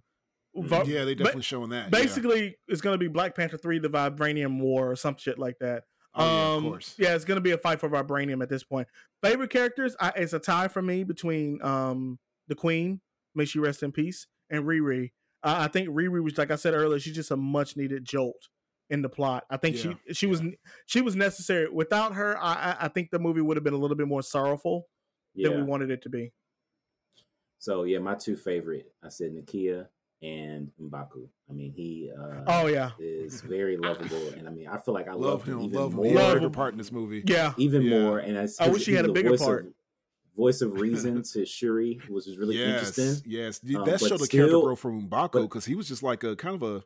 Va- 0.56 0.84
yeah, 0.86 1.04
they 1.04 1.14
ba- 1.14 1.24
definitely 1.24 1.44
showing 1.44 1.70
that. 1.72 1.86
yeah. 1.86 2.00
Basically, 2.00 2.58
it's 2.68 2.82
going 2.82 2.94
to 2.94 2.98
be 2.98 3.08
Black 3.08 3.36
Panther 3.36 3.58
three, 3.58 3.78
the 3.80 3.90
Vibranium 3.90 4.60
War, 4.60 4.92
or 4.92 4.96
some 4.96 5.18
shit 5.18 5.38
like 5.38 5.60
that. 5.60 5.84
Oh, 6.16 6.26
yeah, 6.26 6.54
um, 6.54 6.58
of 6.66 6.72
course. 6.72 6.96
yeah, 6.98 7.14
it's 7.14 7.26
going 7.26 7.36
to 7.38 7.42
be 7.42 7.52
a 7.52 7.58
fight 7.58 7.80
for 7.80 7.90
Vibranium 7.90 8.42
at 8.42 8.50
this 8.50 8.64
point. 8.64 8.88
Favorite 9.22 9.52
characters? 9.52 9.96
I, 10.00 10.12
it's 10.16 10.34
a 10.34 10.40
tie 10.40 10.68
for 10.68 10.82
me 10.82 11.04
between 11.04 11.60
um 11.62 12.20
the 12.48 12.56
Queen, 12.56 13.02
may 13.36 13.46
she 13.46 13.60
rest 13.60 13.84
in 13.84 13.92
peace, 13.92 14.26
and 14.50 14.66
Riri. 14.66 15.12
Uh, 15.44 15.56
I 15.60 15.68
think 15.68 15.90
Riri 15.90 16.22
was 16.24 16.38
like 16.38 16.52
I 16.52 16.56
said 16.56 16.74
earlier. 16.74 17.00
She's 17.00 17.16
just 17.16 17.32
a 17.32 17.38
much 17.38 17.78
needed 17.78 18.04
jolt 18.06 18.50
in 18.90 19.02
the 19.02 19.10
plot. 19.10 19.46
I 19.50 19.58
think 19.58 19.76
Yeah, 19.84 19.94
she 20.08 20.14
she 20.14 20.26
was 20.28 20.42
she 20.86 21.02
was 21.02 21.16
necessary. 21.16 21.70
Without 21.70 22.16
her, 22.16 22.38
I 22.38 22.54
I, 22.54 22.76
I 22.82 22.88
think 22.90 23.10
the 23.12 23.20
movie 23.20 23.42
would 23.42 23.56
have 23.58 23.64
been 23.64 23.74
a 23.74 23.78
little 23.78 23.98
bit 23.98 24.08
more 24.08 24.22
sorrowful 24.22 24.88
yeah. 25.36 25.50
than 25.50 25.58
we 25.60 25.64
wanted 25.64 25.92
it 25.92 26.02
to 26.04 26.10
be. 26.10 26.32
So 27.60 27.84
yeah, 27.84 28.00
my 28.00 28.16
two 28.16 28.36
favorite, 28.38 28.92
I 29.04 29.10
said 29.10 29.34
Nakia 29.34 29.88
and 30.22 30.72
M'Baku. 30.82 31.28
I 31.50 31.54
mean, 31.54 31.72
he 31.74 32.10
uh, 32.18 32.42
Oh 32.48 32.68
yeah, 32.68 32.92
is 33.00 33.42
very 33.42 33.78
lovable, 33.78 34.30
and 34.38 34.48
I 34.48 34.52
mean, 34.52 34.68
I 34.68 34.78
feel 34.78 34.94
like 34.94 35.08
I 35.08 35.12
love, 35.14 35.22
love 35.22 35.44
him, 35.44 35.60
him. 35.60 35.66
even 35.66 35.80
Love 35.80 35.94
more, 35.94 36.06
He 36.06 36.12
had 36.12 36.20
a 36.20 36.34
Love 36.36 36.44
him. 36.44 36.52
part 36.52 36.74
in 36.74 36.78
this 36.78 36.92
movie. 36.92 37.24
yeah. 37.26 37.54
even 37.58 37.82
Yeah. 37.84 38.00
more. 38.02 38.20
And 38.20 38.38
I, 38.38 38.48
I 38.60 38.70
wish 38.70 38.86
he 38.86 38.94
had 38.94 39.06
a 39.06 39.12
bigger 39.12 39.38
part. 39.38 39.68
Of, 39.68 39.74
voice 40.36 40.62
of 40.62 40.74
reason 40.80 41.24
to 41.34 41.46
Shuri, 41.46 42.00
which 42.10 42.28
is 42.28 42.38
really 42.38 42.58
yes, 42.58 42.98
interesting. 42.98 43.32
yes. 43.32 43.60
Um, 43.64 43.86
that 43.86 44.00
but 44.00 44.00
showed 44.02 44.20
the 44.20 44.28
character 44.28 44.60
growth 44.60 44.80
from 44.80 45.08
M'Baku 45.10 45.44
because 45.44 45.66
he 45.66 45.76
was 45.76 45.88
just 45.88 46.04
like 46.04 46.24
a 46.24 46.36
kind 46.36 46.56
of 46.56 46.64
a 46.64 46.84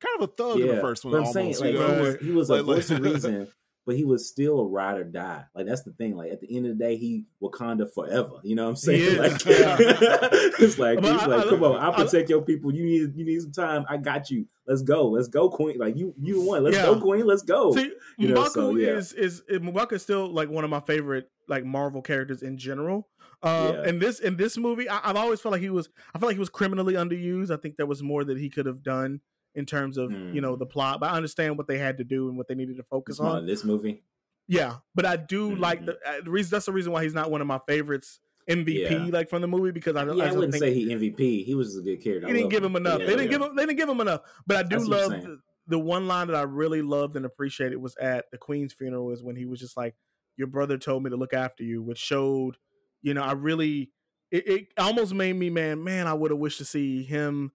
kind 0.00 0.20
of 0.20 0.28
a 0.28 0.32
thug 0.32 0.60
in 0.60 0.68
the 0.68 0.80
first 0.80 1.04
one. 1.04 1.14
I'm 1.14 1.24
almost, 1.24 1.34
saying 1.34 1.74
you 1.74 1.78
like 1.80 1.88
know? 1.88 1.94
he 1.94 2.00
was, 2.02 2.16
he 2.20 2.30
was 2.32 2.50
a 2.50 2.52
Like- 2.54 2.66
like- 2.66 2.76
voice 2.76 2.90
of 2.90 3.00
reason, 3.02 3.48
but 3.86 3.96
he 3.96 4.04
was 4.04 4.26
still 4.28 4.60
a 4.60 4.66
ride 4.66 4.96
or 4.98 5.04
die. 5.04 5.44
Like 5.54 5.66
that's 5.66 5.82
the 5.82 5.92
thing. 5.92 6.16
Like 6.16 6.32
at 6.32 6.40
the 6.40 6.56
end 6.56 6.66
of 6.66 6.76
the 6.78 6.84
day, 6.84 6.96
he 6.96 7.24
Wakanda 7.42 7.92
forever. 7.92 8.40
You 8.42 8.54
know 8.56 8.64
what 8.64 8.70
I'm 8.70 8.76
saying? 8.76 9.00
is, 9.02 9.18
Like, 9.18 9.44
yeah. 9.46 9.76
it's 9.80 10.78
like 10.78 11.00
But 11.00 11.12
he's 11.12 11.22
I- 11.22 11.26
like, 11.26 11.46
I- 11.46 11.48
come 11.50 11.64
on, 11.64 11.76
I'll 11.76 11.92
I- 11.92 12.04
protect 12.04 12.28
your 12.30 12.42
people. 12.42 12.74
You 12.74 12.84
need 12.84 13.16
you 13.16 13.24
need 13.24 13.40
some 13.42 13.52
time. 13.52 13.84
I 13.88 13.96
got 13.98 14.30
you. 14.30 14.46
Let's 14.66 14.80
go. 14.82 15.08
Let's 15.08 15.28
go, 15.28 15.50
Queen. 15.50 15.78
Like 15.78 15.96
you 15.96 16.14
you 16.20 16.40
won. 16.40 16.64
Let's 16.64 16.76
Yeah. 16.76 16.84
go, 16.86 17.00
Queen. 17.00 17.26
Let's 17.26 17.42
go. 17.42 17.74
See, 17.74 17.92
you 18.18 18.28
know, 18.28 18.42
M'Baku 18.44 18.48
so, 18.50 18.76
yeah. 18.76 18.88
is 18.92 19.12
is 19.12 19.42
M'Baku 19.50 19.92
is 19.92 20.02
still 20.02 20.26
like 20.28 20.48
one 20.48 20.64
of 20.64 20.70
my 20.70 20.80
favorite 20.80 21.28
like 21.48 21.64
Marvel 21.64 22.02
characters 22.02 22.42
in 22.42 22.56
general. 22.58 23.08
Um, 23.42 23.74
Yeah. 23.74 23.82
and 23.86 24.00
this 24.00 24.20
in 24.20 24.36
this 24.36 24.56
movie, 24.56 24.88
I, 24.88 25.10
I've 25.10 25.16
always 25.16 25.40
felt 25.40 25.52
like 25.52 25.60
he 25.62 25.70
was. 25.70 25.88
I 26.14 26.18
feel 26.18 26.28
like 26.28 26.36
he 26.36 26.40
was 26.40 26.48
criminally 26.50 26.94
underused. 26.94 27.50
I 27.50 27.56
think 27.56 27.76
there 27.76 27.86
was 27.86 28.02
more 28.02 28.24
that 28.24 28.38
he 28.38 28.48
could 28.50 28.66
have 28.66 28.82
done 28.82 29.20
in 29.54 29.66
terms 29.66 29.98
of 29.98 30.10
you 30.12 30.40
know 30.40 30.56
Mm. 30.56 30.58
the 30.60 30.66
plot. 30.66 31.00
But 31.00 31.10
I 31.10 31.16
understand 31.16 31.56
what 31.58 31.66
they 31.68 31.78
had 31.78 31.98
to 31.98 32.04
do 32.04 32.28
and 32.28 32.36
what 32.38 32.48
they 32.48 32.54
needed 32.54 32.76
to 32.78 32.82
focus 32.84 33.20
on, 33.20 33.36
on. 33.36 33.46
this 33.46 33.64
movie. 33.64 34.02
Yeah, 34.46 34.76
but 34.94 35.06
I 35.06 35.16
do 35.16 35.54
like 35.56 35.80
Mhm. 35.82 35.86
the, 35.86 35.92
uh, 36.06 36.20
the 36.24 36.30
reason. 36.30 36.50
That's 36.50 36.66
the 36.66 36.72
reason 36.72 36.92
why 36.92 37.02
he's 37.02 37.14
not 37.14 37.30
one 37.30 37.40
of 37.40 37.46
my 37.46 37.60
favorites 37.66 38.20
MVP 38.48 38.90
Yeah. 38.90 39.06
like 39.10 39.30
from 39.30 39.40
the 39.40 39.48
movie 39.48 39.70
because 39.70 39.96
I, 39.96 40.02
I, 40.02 40.04
Yeah, 40.04 40.12
I, 40.12 40.26
just 40.26 40.36
wouldn't 40.36 40.52
think 40.52 40.64
say 40.64 40.74
he 40.74 40.86
MVP. 40.92 41.44
He 41.44 41.54
was 41.54 41.76
a 41.78 41.82
good 41.82 42.02
character. 42.02 42.26
I 42.26 42.30
he 42.30 42.36
didn't 42.36 42.50
give 42.50 42.62
him 42.62 42.76
enough. 42.76 43.00
Yeah, 43.00 43.06
they 43.06 43.16
didn't 43.16 43.30
give 43.30 43.40
him. 43.42 43.56
They 43.56 43.62
didn't 43.64 43.78
give 43.78 43.88
him 43.88 44.00
enough. 44.00 44.20
But 44.46 44.56
I 44.58 44.62
do 44.64 44.76
I 44.76 44.78
you're 44.80 44.88
love 44.88 45.10
the, 45.12 45.38
the 45.68 45.78
one 45.78 46.06
line 46.08 46.26
that 46.26 46.36
I 46.36 46.42
really 46.42 46.82
loved 46.82 47.16
and 47.16 47.24
appreciated 47.24 47.76
was 47.76 47.96
at 47.96 48.30
the 48.32 48.36
Queen's 48.38 48.74
funeral 48.74 49.10
is 49.12 49.22
when 49.22 49.34
he 49.36 49.46
was 49.46 49.60
just 49.60 49.76
like, 49.78 49.94
"Your 50.36 50.48
brother 50.48 50.78
told 50.78 51.02
me 51.02 51.10
to 51.10 51.16
look 51.16 51.32
after 51.32 51.64
you," 51.64 51.82
which 51.82 51.98
showed, 51.98 52.56
you 53.02 53.14
know, 53.14 53.22
I 53.22 53.32
really 53.32 53.90
it, 54.30 54.48
it 54.48 54.68
almost 54.78 55.14
made 55.14 55.34
me 55.36 55.50
man, 55.50 55.84
man, 55.84 56.06
I 56.06 56.14
would 56.14 56.30
have 56.30 56.40
wished 56.40 56.58
to 56.58 56.64
see 56.64 57.02
him 57.02 57.52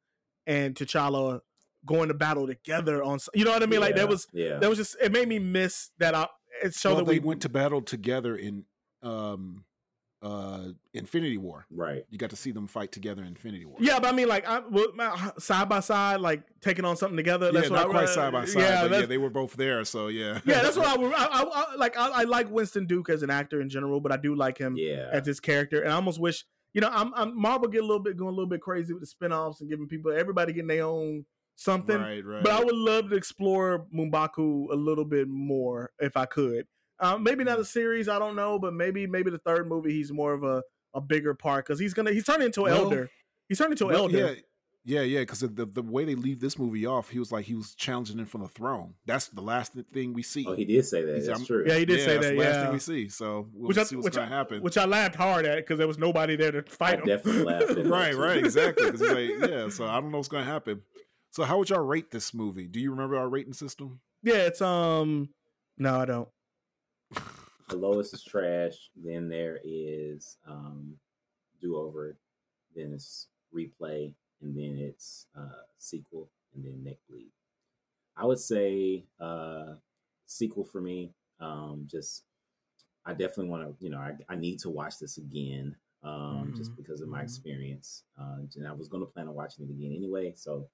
and 0.47 0.75
T'Challa 0.75 1.41
going 1.85 2.07
to 2.07 2.13
battle 2.13 2.47
together 2.47 3.03
on. 3.03 3.19
You 3.33 3.45
know 3.45 3.51
what 3.51 3.63
I 3.63 3.65
mean? 3.65 3.79
Like 3.81 3.95
Yeah, 3.95 4.01
that 4.01 4.09
was 4.09 4.27
yeah. 4.33 4.57
that 4.57 4.69
was 4.69 4.77
just 4.77 4.97
it 5.01 5.11
made 5.11 5.27
me 5.27 5.39
miss 5.39 5.91
that. 5.99 6.15
I 6.15 6.27
it 6.63 6.73
showed 6.73 6.91
well, 6.91 7.05
that 7.05 7.11
they 7.11 7.19
we 7.19 7.25
went 7.25 7.41
to 7.43 7.49
battle 7.49 7.81
together 7.81 8.35
in 8.35 8.65
um 9.01 9.65
uh 10.21 10.69
Infinity 10.93 11.37
War. 11.37 11.65
right. 11.71 12.03
You 12.09 12.17
got 12.17 12.29
to 12.31 12.35
see 12.35 12.51
them 12.51 12.67
fight 12.67 12.91
together 12.91 13.21
in 13.21 13.29
Infinity 13.29 13.65
War. 13.65 13.77
Yeah, 13.79 13.99
but 13.99 14.13
I 14.13 14.15
mean, 14.15 14.27
like, 14.27 14.45
I, 14.47 14.59
well, 14.59 14.87
my- 14.93 15.31
side 15.39 15.69
by 15.69 15.79
side, 15.79 16.19
like 16.19 16.43
taking 16.61 16.83
on 16.83 16.97
something 16.97 17.15
together. 17.15 17.47
yeah, 17.47 17.51
That's 17.53 17.69
what 17.69 17.77
not 17.77 17.87
I, 17.87 17.91
quite 17.91 18.09
side 18.09 18.33
by 18.33 18.45
side, 18.45 18.59
Yeah, 18.61 18.87
but 18.87 18.99
yeah, 18.99 19.05
they 19.05 19.17
were 19.17 19.29
both 19.29 19.53
there. 19.53 19.85
So 19.85 20.07
yeah, 20.07 20.39
yeah, 20.45 20.61
that's 20.61 20.75
what 20.75 20.87
I. 20.87 21.01
I, 21.01 21.25
I, 21.25 21.43
I 21.71 21.75
like. 21.75 21.97
I, 21.97 22.09
I 22.09 22.23
like 22.23 22.49
Winston 22.49 22.85
Duke 22.85 23.09
as 23.09 23.23
an 23.23 23.29
actor 23.29 23.61
in 23.61 23.69
general, 23.69 24.01
but 24.01 24.11
I 24.11 24.17
do 24.17 24.35
like 24.35 24.57
him 24.57 24.75
Yeah. 24.77 25.09
as 25.11 25.25
his 25.25 25.39
character. 25.39 25.81
And 25.81 25.91
I 25.91 25.95
almost 25.95 26.19
wish, 26.19 26.43
you 26.73 26.81
know, 26.81 26.89
I'm, 26.91 27.13
I'm 27.15 27.39
Marvel 27.39 27.69
get 27.69 27.79
a 27.83 27.85
little 27.85 28.03
bit 28.03 28.17
going 28.17 28.29
a 28.29 28.35
little 28.35 28.49
bit 28.49 28.59
crazy 28.61 28.93
with 28.93 29.01
the 29.01 29.07
spinoffs 29.27 29.61
and 29.61 29.69
giving 29.69 29.87
people 29.87 30.11
everybody 30.11 30.51
getting 30.51 30.67
their 30.67 30.83
own 30.83 31.25
something. 31.55 31.97
right, 31.97 32.25
right. 32.25 32.43
But 32.43 32.51
I 32.51 32.63
would 32.63 32.75
love 32.75 33.09
to 33.09 33.15
explore 33.15 33.85
M'Baku 33.95 34.69
a 34.71 34.75
little 34.75 35.05
bit 35.05 35.27
more 35.29 35.91
if 35.99 36.17
I 36.17 36.25
could. 36.25 36.67
Um, 37.01 37.23
maybe 37.23 37.43
not 37.43 37.59
a 37.59 37.65
series, 37.65 38.09
I 38.09 38.19
don't 38.19 38.35
know, 38.35 38.59
but 38.59 38.73
maybe 38.73 39.07
maybe 39.07 39.31
the 39.31 39.37
third 39.39 39.67
movie 39.67 39.91
he's 39.93 40.11
more 40.11 40.33
of 40.33 40.43
a, 40.43 40.61
a 40.93 41.01
bigger 41.01 41.33
part 41.33 41.65
because 41.65 41.79
he's 41.79 41.93
gonna 41.93 42.11
he's 42.11 42.25
turning 42.25 42.47
into 42.47 42.65
an 42.65 42.71
Well, 42.73 42.83
elder. 42.83 43.09
He's 43.47 43.57
turning 43.57 43.71
into 43.73 43.87
an 43.87 43.93
Well, 43.93 44.03
elder. 44.03 44.17
Yeah, 44.17 44.33
yeah, 44.85 45.01
yeah. 45.01 45.19
Because 45.19 45.39
the 45.41 45.65
the 45.65 45.81
way 45.81 46.03
they 46.05 46.15
leave 46.15 46.39
this 46.39 46.57
movie 46.59 46.85
off, 46.85 47.09
he 47.09 47.19
was 47.19 47.31
like 47.31 47.45
he 47.45 47.55
was 47.55 47.73
challenging 47.75 48.17
him 48.19 48.25
from 48.25 48.41
the 48.41 48.47
throne. 48.47 48.95
That's 49.05 49.27
the 49.27 49.41
last 49.41 49.73
thing 49.93 50.13
we 50.13 50.23
see. 50.23 50.45
Oh, 50.47 50.53
he 50.53 50.65
did 50.65 50.83
say 50.85 51.03
that. 51.05 51.13
He's- 51.15 51.27
That's 51.27 51.39
I'm- 51.39 51.45
true. 51.47 51.63
Yeah, 51.67 51.75
he 51.77 51.85
did 51.85 51.99
yeah, 51.99 52.05
say 52.05 52.13
that's 52.15 52.25
that. 52.27 52.31
the 52.33 52.39
last 52.39 52.53
Yeah, 52.55 52.63
thing 52.63 52.73
we 52.73 52.79
see. 52.79 53.09
So 53.09 53.47
we'll 53.53 53.67
which 53.69 53.77
I, 53.77 53.83
see 53.83 53.95
what's 53.95 54.15
gonna 54.15 54.27
I, 54.27 54.35
happen. 54.35 54.61
which 54.61 54.77
I 54.77 54.85
laughed 54.85 55.15
hard 55.15 55.45
at 55.45 55.57
because 55.57 55.77
there 55.77 55.87
was 55.87 55.97
nobody 55.97 56.35
there 56.35 56.51
to 56.51 56.59
I 56.59 56.61
fight 56.69 56.99
him. 56.99 57.05
definitely 57.05 57.43
laughed 57.43 57.75
right, 57.85 58.15
right, 58.15 58.37
exactly. 58.37 58.89
'Cause 58.91 58.99
he's 58.99 59.09
like, 59.11 59.49
yeah. 59.49 59.69
So 59.69 59.85
I 59.85 59.99
don't 60.01 60.11
know 60.11 60.17
what's 60.17 60.27
gonna 60.29 60.43
happen. 60.45 60.81
So 61.31 61.43
how 61.43 61.59
would 61.59 61.69
y'all 61.69 61.79
rate 61.85 62.09
this 62.11 62.33
movie? 62.33 62.67
Do 62.67 62.79
you 62.79 62.91
remember 62.91 63.15
our 63.15 63.29
rating 63.29 63.53
system? 63.53 63.99
yeah, 64.23 64.47
it's 64.47 64.61
um, 64.61 65.29
no, 65.77 65.99
I 65.99 66.05
don't. 66.05 66.27
The 67.69 67.75
lowest 67.75 68.13
is 68.13 68.23
trash. 68.23 68.89
Then 68.95 69.29
there 69.29 69.59
is 69.63 70.37
um, 70.47 70.95
do 71.61 71.77
over. 71.77 72.17
Then 72.75 72.93
it's 72.93 73.27
replay, 73.55 74.13
and 74.41 74.55
then 74.55 74.77
it's 74.77 75.27
uh, 75.37 75.63
sequel, 75.77 76.29
and 76.55 76.63
then 76.63 76.83
neck 76.83 76.97
bleed. 77.09 77.31
I 78.17 78.25
would 78.25 78.39
say 78.39 79.05
uh, 79.19 79.75
sequel 80.25 80.65
for 80.65 80.81
me. 80.81 81.13
Um, 81.39 81.87
just 81.89 82.23
I 83.05 83.13
definitely 83.13 83.49
want 83.49 83.63
to. 83.63 83.83
You 83.83 83.91
know, 83.91 83.99
I, 83.99 84.13
I 84.29 84.35
need 84.35 84.59
to 84.59 84.69
watch 84.69 84.99
this 84.99 85.17
again. 85.17 85.75
Um, 86.03 86.53
just 86.55 86.71
Mhm, 86.71 86.77
because 86.77 87.01
of 87.01 87.09
my 87.09 87.21
mhm. 87.21 87.23
experience. 87.23 88.03
Uh, 88.19 88.37
and 88.55 88.67
I 88.67 88.71
was 88.71 88.87
going 88.87 89.05
to 89.05 89.11
plan 89.11 89.27
on 89.27 89.35
watching 89.35 89.65
it 89.65 89.71
again 89.71 89.93
anyway, 89.95 90.33
so 90.35 90.69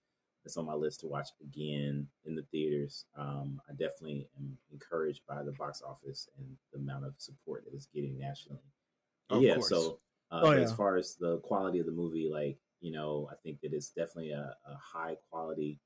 it's 0.45 0.57
on 0.57 0.65
my 0.65 0.73
list 0.73 0.99
to 1.01 1.07
watch 1.07 1.29
again 1.41 2.07
in 2.25 2.35
the 2.35 2.43
theaters. 2.51 3.05
Um, 3.17 3.59
I 3.69 3.71
definitely 3.73 4.27
am 4.37 4.57
encouraged 4.71 5.21
by 5.27 5.43
the 5.43 5.51
box 5.53 5.81
office 5.85 6.29
and 6.37 6.47
the 6.71 6.79
amount 6.79 7.05
of 7.05 7.13
support 7.17 7.65
that 7.65 7.73
it's 7.73 7.87
getting 7.87 8.17
nationally. 8.17 8.61
Yeah, 9.31 9.59
so 9.59 9.99
uh, 10.31 10.41
Oh, 10.43 10.51
as 10.51 10.71
far 10.71 10.97
as 10.97 11.15
the 11.15 11.37
quality 11.39 11.79
of 11.79 11.85
the 11.87 11.91
movie, 11.91 12.29
like 12.31 12.57
you 12.81 12.91
know, 12.91 13.27
I 13.31 13.35
think 13.43 13.61
that 13.61 13.73
it's 13.73 13.89
definitely 13.89 14.31
a, 14.31 14.55
a 14.67 14.75
high 14.77 15.17
quality 15.31 15.79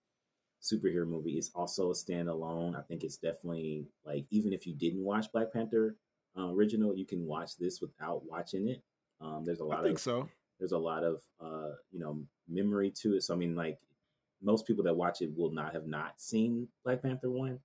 superhero 0.61 1.07
movie. 1.07 1.37
It's 1.37 1.51
also 1.55 1.91
a 1.91 1.93
standalone. 1.93 2.77
I 2.77 2.81
think 2.81 3.03
it's 3.03 3.17
definitely 3.17 3.87
like 4.05 4.25
even 4.29 4.51
if 4.51 4.67
you 4.67 4.73
didn't 4.73 5.03
watch 5.03 5.31
Black 5.31 5.53
Panther 5.53 5.95
uh, 6.37 6.49
original, 6.49 6.93
you 6.95 7.05
can 7.05 7.25
watch 7.25 7.57
this 7.57 7.79
without 7.79 8.25
watching 8.25 8.67
it. 8.67 8.83
Um, 9.21 9.43
there's 9.45 9.61
a 9.61 9.65
lot 9.65 9.79
I 9.79 9.83
think 9.83 9.97
of 9.97 10.01
so. 10.01 10.29
there's 10.59 10.71
a 10.73 10.77
lot 10.77 11.03
of 11.03 11.21
uh 11.41 11.71
you 11.91 11.99
know 11.99 12.21
memory 12.47 12.89
to 12.89 13.15
it 13.15 13.21
so 13.21 13.33
i 13.33 13.37
mean 13.37 13.55
like 13.55 13.77
most 14.41 14.65
people 14.65 14.83
that 14.83 14.95
watch 14.95 15.21
it 15.21 15.29
will 15.35 15.51
not 15.51 15.73
have 15.73 15.87
not 15.87 16.13
seen 16.19 16.67
black 16.83 17.01
panther 17.01 17.29
one 17.29 17.59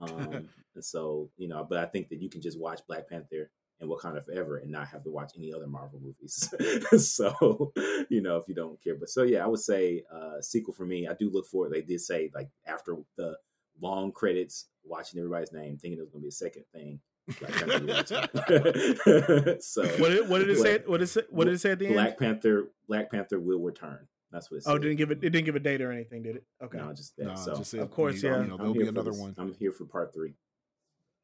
um 0.00 0.48
and 0.74 0.84
so 0.84 1.30
you 1.36 1.48
know 1.48 1.66
but 1.68 1.78
i 1.78 1.86
think 1.86 2.08
that 2.08 2.20
you 2.20 2.28
can 2.28 2.40
just 2.42 2.58
watch 2.58 2.80
black 2.86 3.08
panther 3.08 3.50
and 3.80 3.90
wakanda 3.90 4.24
forever 4.24 4.56
and 4.58 4.70
not 4.70 4.88
have 4.88 5.02
to 5.04 5.10
watch 5.10 5.32
any 5.36 5.52
other 5.52 5.66
marvel 5.66 6.00
movies 6.00 6.52
so 7.06 7.72
you 8.08 8.20
know 8.22 8.36
if 8.36 8.48
you 8.48 8.54
don't 8.54 8.82
care 8.82 8.94
but 8.94 9.08
so 9.08 9.22
yeah 9.22 9.42
i 9.44 9.46
would 9.46 9.60
say 9.60 10.02
uh 10.14 10.40
sequel 10.40 10.72
for 10.74 10.86
me 10.86 11.06
i 11.08 11.12
do 11.14 11.30
look 11.30 11.46
forward 11.46 11.72
they 11.72 11.82
did 11.82 12.00
say 12.00 12.30
like 12.34 12.48
after 12.66 12.96
the 13.16 13.36
long 13.80 14.10
credits 14.12 14.66
watching 14.84 15.18
everybody's 15.20 15.52
name 15.52 15.76
thinking 15.76 15.98
it 15.98 16.02
was 16.02 16.10
gonna 16.10 16.22
be 16.22 16.28
a 16.28 16.32
second 16.32 16.64
thing 16.72 16.98
Black 17.40 17.52
Panther 17.54 17.80
will 17.84 17.96
return. 17.96 19.60
so 19.60 19.84
What 19.98 20.10
did, 20.10 20.28
what 20.28 20.38
did 20.38 20.48
it 20.50 20.58
say? 20.58 20.78
Black- 20.78 20.88
What 20.88 20.98
did 20.98 21.04
it 21.04 21.08
say? 21.08 21.22
What 21.28 21.44
did 21.46 21.54
it 21.54 21.58
say 21.60 21.70
at 21.72 21.78
the 21.80 21.88
Black 21.88 21.96
end? 22.10 22.16
Black 22.16 22.18
Panther, 22.18 22.68
Black 22.86 23.10
Panther 23.10 23.40
will 23.40 23.58
return. 23.60 24.06
That's 24.32 24.50
what 24.50 24.58
it 24.58 24.64
oh, 24.66 24.70
said. 24.70 24.74
Oh, 24.74 24.78
didn't 24.78 24.96
give 24.96 25.10
it. 25.10 25.18
It 25.22 25.30
didn't 25.30 25.44
give 25.44 25.56
a 25.56 25.60
date 25.60 25.80
or 25.80 25.92
anything, 25.92 26.22
did 26.22 26.36
it? 26.36 26.44
Okay. 26.62 26.78
No, 26.78 26.92
just 26.92 27.16
that. 27.16 27.26
No, 27.26 27.34
so 27.36 27.56
just 27.56 27.74
Of 27.74 27.90
course, 27.90 28.22
you 28.22 28.28
yeah. 28.28 28.42
You 28.42 28.48
know, 28.48 28.56
there'll 28.56 28.74
be 28.74 28.88
another 28.88 29.10
this- 29.10 29.20
one. 29.20 29.34
I'm 29.38 29.54
here 29.54 29.72
for 29.72 29.84
part 29.84 30.12
three. 30.12 30.34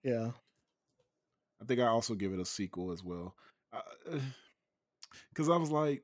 Yeah. 0.02 0.30
I 1.60 1.64
think 1.64 1.80
I 1.80 1.86
also 1.86 2.14
give 2.14 2.32
it 2.32 2.40
a 2.40 2.44
sequel 2.44 2.90
as 2.90 3.04
well. 3.04 3.36
Because 5.28 5.48
I 5.50 5.56
was 5.56 5.70
like, 5.70 6.02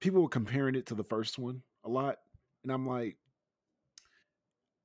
people 0.00 0.22
were 0.22 0.28
comparing 0.28 0.76
it 0.76 0.86
to 0.86 0.94
the 0.94 1.04
first 1.04 1.38
one 1.38 1.62
a 1.84 1.88
lot. 1.88 2.18
And 2.62 2.72
I'm 2.72 2.86
like, 2.86 3.16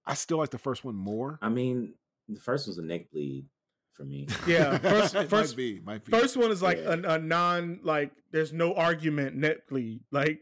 I 0.05 0.15
still 0.15 0.37
like 0.37 0.49
the 0.49 0.57
first 0.57 0.83
one 0.83 0.95
more. 0.95 1.37
I 1.41 1.49
mean, 1.49 1.93
the 2.27 2.39
first 2.39 2.67
one's 2.67 2.77
a 2.79 2.83
neck 2.83 3.11
bleed 3.11 3.45
for 3.93 4.03
me. 4.03 4.27
Yeah, 4.47 4.77
first 4.79 5.13
first 5.13 5.31
might 5.31 5.55
be, 5.55 5.79
might 5.79 6.05
be. 6.05 6.11
first 6.11 6.35
one 6.35 6.51
is 6.51 6.61
like 6.61 6.77
Yeah. 6.77 6.95
a, 6.95 7.13
a 7.15 7.19
non 7.19 7.79
like 7.83 8.11
there's 8.31 8.51
no 8.53 8.73
argument 8.73 9.35
net 9.35 9.67
bleed 9.67 10.01
like 10.11 10.41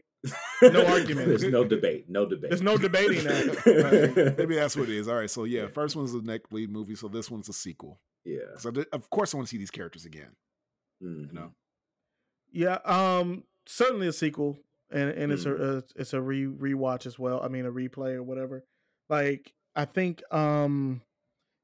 No 0.62 0.86
argument. 0.86 1.28
There's 1.28 1.44
no 1.44 1.64
debate. 1.64 2.08
No 2.08 2.26
debate. 2.26 2.50
there's 2.50 2.62
no 2.62 2.76
debating 2.76 3.24
that. 3.24 4.14
Right? 4.16 4.38
Maybe 4.38 4.54
that's 4.54 4.76
what 4.76 4.88
it 4.88 4.94
is. 4.96 5.08
All 5.08 5.16
right, 5.16 5.30
so 5.30 5.44
yeah, 5.44 5.66
first 5.66 5.96
one's 5.96 6.14
a 6.14 6.22
neck 6.22 6.42
bleed 6.50 6.70
movie, 6.70 6.94
so 6.94 7.08
this 7.08 7.30
one's 7.30 7.48
a 7.48 7.52
sequel. 7.52 7.98
yeah. 8.24 8.56
So 8.58 8.70
th- 8.70 8.86
of 8.92 9.10
course 9.10 9.34
I 9.34 9.36
want 9.38 9.48
to 9.48 9.50
see 9.50 9.58
these 9.58 9.70
characters 9.72 10.04
again. 10.04 10.30
Mhm. 11.02 11.26
You 11.28 11.32
know, 11.32 11.50
Yeah, 12.52 12.78
um, 12.84 13.44
certainly 13.66 14.06
a 14.06 14.12
sequel, 14.12 14.58
and 14.90 15.10
and 15.10 15.32
it's 15.32 15.44
a, 15.46 15.50
Mm. 15.50 15.60
a 15.78 15.84
it's 16.00 16.12
a 16.12 16.20
re 16.20 16.44
rewatch 16.46 17.06
as 17.06 17.18
well. 17.18 17.40
I 17.42 17.48
mean, 17.48 17.66
a 17.66 17.72
replay 17.72 18.14
or 18.14 18.22
whatever. 18.22 18.64
Like, 19.08 19.52
I 19.74 19.84
think, 19.86 20.22
um, 20.32 21.02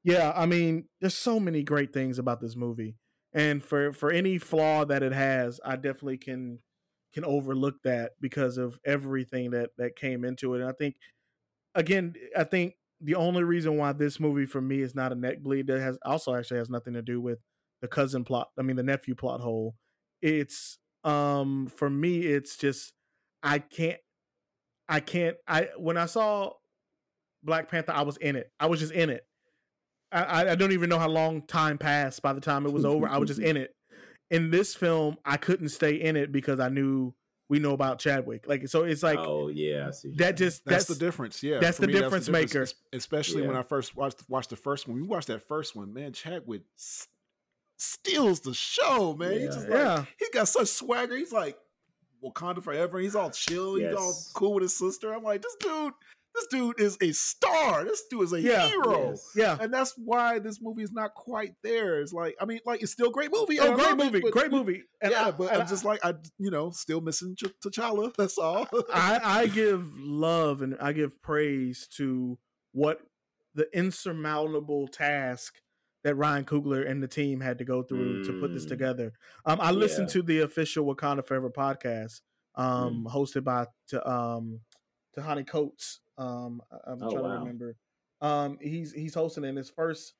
yeah, 0.03 0.33
I 0.35 0.45
mean, 0.45 0.85
there's 0.99 1.15
so 1.15 1.39
many 1.39 1.63
great 1.63 1.93
things 1.93 2.19
about 2.19 2.41
this 2.41 2.55
movie, 2.57 2.97
and 3.33 3.63
for 3.63 3.93
for 3.93 4.11
any 4.11 4.37
flaw 4.37 4.83
that 4.85 5.01
it 5.03 5.13
has, 5.13 5.61
I 5.63 5.75
definitely 5.77 6.17
can 6.17 6.59
can 7.13 7.25
overlook 7.25 7.81
that 7.83 8.11
because 8.21 8.57
of 8.57 8.79
everything 8.85 9.51
that 9.51 9.71
that 9.77 9.95
came 9.95 10.23
into 10.25 10.53
it. 10.55 10.61
And 10.61 10.69
I 10.69 10.73
think, 10.73 10.95
again, 11.75 12.13
I 12.37 12.43
think 12.43 12.75
the 13.01 13.15
only 13.15 13.43
reason 13.43 13.77
why 13.77 13.93
this 13.93 14.19
movie 14.19 14.45
for 14.45 14.61
me 14.61 14.81
is 14.81 14.93
not 14.95 15.11
a 15.11 15.15
neck 15.15 15.39
bleed 15.41 15.67
that 15.67 15.79
has 15.79 15.97
also 16.03 16.35
actually 16.35 16.57
has 16.57 16.69
nothing 16.69 16.93
to 16.93 17.01
do 17.01 17.19
with 17.21 17.39
the 17.81 17.87
cousin 17.87 18.23
plot. 18.25 18.49
I 18.57 18.61
mean, 18.61 18.75
the 18.75 18.83
nephew 18.83 19.15
plot 19.15 19.39
hole. 19.41 19.75
It's 20.21 20.77
um 21.03 21.67
for 21.67 21.89
me, 21.89 22.19
it's 22.21 22.57
just 22.57 22.93
I 23.41 23.59
can't, 23.59 23.99
I 24.89 24.99
can't. 24.99 25.37
I 25.47 25.69
when 25.77 25.95
I 25.97 26.07
saw 26.07 26.51
Black 27.43 27.69
Panther, 27.69 27.93
I 27.93 28.01
was 28.01 28.17
in 28.17 28.35
it. 28.35 28.51
I 28.59 28.65
was 28.65 28.79
just 28.81 28.91
in 28.91 29.09
it. 29.09 29.23
I, 30.11 30.23
I- 30.23 30.51
I 30.51 30.55
don't 30.55 30.73
even 30.73 30.89
know 30.89 30.99
how 30.99 31.07
long 31.07 31.41
time 31.47 31.77
passed 31.77 32.21
by 32.21 32.33
the 32.33 32.41
time 32.41 32.65
it 32.65 32.73
was 32.73 32.83
over. 32.85 33.07
I 33.07 33.17
was 33.17 33.29
just 33.29 33.39
in 33.49 33.55
it. 33.57 33.71
In 34.29 34.51
this 34.51 34.75
film, 34.75 35.17
I 35.25 35.37
couldn't 35.37 35.69
stay 35.69 35.95
in 35.95 36.15
it 36.15 36.31
because 36.31 36.59
I 36.59 36.69
knew 36.69 37.13
we 37.49 37.57
know 37.59 37.71
about 37.73 37.97
Chadwick. 37.99 38.47
Like 38.47 38.67
so, 38.67 38.83
it's 38.83 39.01
like 39.01 39.17
oh 39.17 39.47
yeah, 39.47 39.87
I 39.87 39.91
see 39.91 40.11
that. 40.17 40.37
Just 40.37 40.63
that's, 40.65 40.85
that's, 40.85 40.99
the 40.99 41.03
difference. 41.03 41.41
Yeah, 41.41 41.59
that's 41.59 41.77
For 41.79 41.87
the 41.87 41.91
difference 41.93 42.29
maker. 42.29 42.61
es- 42.61 42.75
Especially 42.93 43.41
when 43.45 43.55
I 43.55 43.63
first 43.63 43.95
watched 43.95 44.23
watched 44.29 44.51
the 44.51 44.55
first 44.55 44.87
one. 44.87 44.97
We 44.97 45.01
watched 45.01 45.27
that 45.27 45.47
first 45.47 45.75
one, 45.75 45.91
man. 45.93 46.13
Chadwick 46.13 46.61
s- 46.77 47.07
steals 47.77 48.41
the 48.41 48.53
show, 48.53 49.15
man. 49.17 49.31
He 49.33 49.39
Yeah. 49.39 49.45
just 49.47 49.59
like, 49.61 49.69
Yeah. 49.69 50.05
he 50.19 50.25
got 50.31 50.47
such 50.47 50.67
swagger. 50.67 51.17
He's 51.17 51.31
like 51.31 51.57
Wakanda 52.23 52.61
forever. 52.61 52.99
He's 52.99 53.15
all 53.15 53.31
chill. 53.31 53.75
He's 53.75 53.95
all 53.95 54.13
cool 54.35 54.53
with 54.55 54.63
his 54.63 54.75
sister. 54.75 55.11
I'm 55.13 55.23
like, 55.23 55.41
this 55.41 55.55
dude, 55.59 55.93
this 56.35 56.47
dude 56.47 56.79
is 56.79 56.97
a 57.01 57.11
star. 57.11 57.83
This 57.83 58.03
dude 58.09 58.23
is 58.23 58.33
a 58.33 58.41
Yeah. 58.41 58.67
hero. 58.67 59.09
Yes. 59.09 59.31
yeah. 59.35 59.57
And 59.59 59.73
that's 59.73 59.93
why 59.97 60.39
this 60.39 60.59
movie 60.61 60.83
is 60.83 60.91
not 60.91 61.13
quite 61.15 61.53
there. 61.63 61.99
It's 62.01 62.13
like, 62.13 62.35
I 62.39 62.45
mean, 62.45 62.59
like 62.65 62.81
it's 62.81 62.91
still 62.91 63.09
a 63.09 63.11
great 63.11 63.31
movie. 63.31 63.59
Oh, 63.59 63.75
great 63.75 63.97
movie, 63.97 64.19
but- 64.21 64.31
great 64.31 64.51
movie. 64.51 64.83
And 65.01 65.11
yeah, 65.11 65.27
I- 65.27 65.31
but 65.31 65.51
and 65.51 65.61
I'm 65.63 65.67
just 65.67 65.83
like, 65.85 65.99
I, 66.05 66.13
you 66.37 66.51
know, 66.51 66.69
still 66.71 67.01
missing 67.01 67.35
Ch- 67.35 67.45
T'Challa. 67.65 68.13
That's 68.17 68.37
all. 68.37 68.67
I, 68.93 69.19
I 69.23 69.47
give 69.47 69.85
love 69.97 70.61
and 70.61 70.77
I 70.79 70.93
give 70.93 71.21
praise 71.21 71.87
to 71.97 72.37
what 72.71 72.99
the 73.55 73.67
insurmountable 73.73 74.87
task 74.87 75.55
that 76.03 76.15
Ryan 76.15 76.45
Coogler 76.45 76.89
and 76.89 77.03
the 77.03 77.07
team 77.07 77.41
had 77.41 77.57
to 77.57 77.65
go 77.65 77.83
through 77.83 78.23
to 78.25 78.39
put 78.39 78.53
this 78.53 78.65
Mm. 78.65 78.69
together. 78.69 79.13
Um, 79.45 79.59
I 79.59 79.71
listened 79.71 80.07
Yeah. 80.09 80.13
to 80.13 80.21
the 80.21 80.39
official 80.39 80.85
Wakanda 80.85 81.25
Forever 81.25 81.49
podcast, 81.49 82.21
um, 82.55 83.05
hosted 83.11 83.43
by 83.43 83.67
to 83.89 84.09
um, 84.09 84.61
Ta-Nehisi 85.15 85.47
Coates. 85.47 85.99
Um, 86.17 86.61
I- 86.71 86.91
I'm 86.91 87.03
Oh, 87.03 87.09
trying 87.11 87.23
to 87.23 87.29
remember. 87.39 87.75
Um, 88.21 88.57
he's 88.61 88.91
he's 88.93 89.13
hosting 89.13 89.43
in 89.45 89.55
his 89.55 89.69
first 89.69 90.13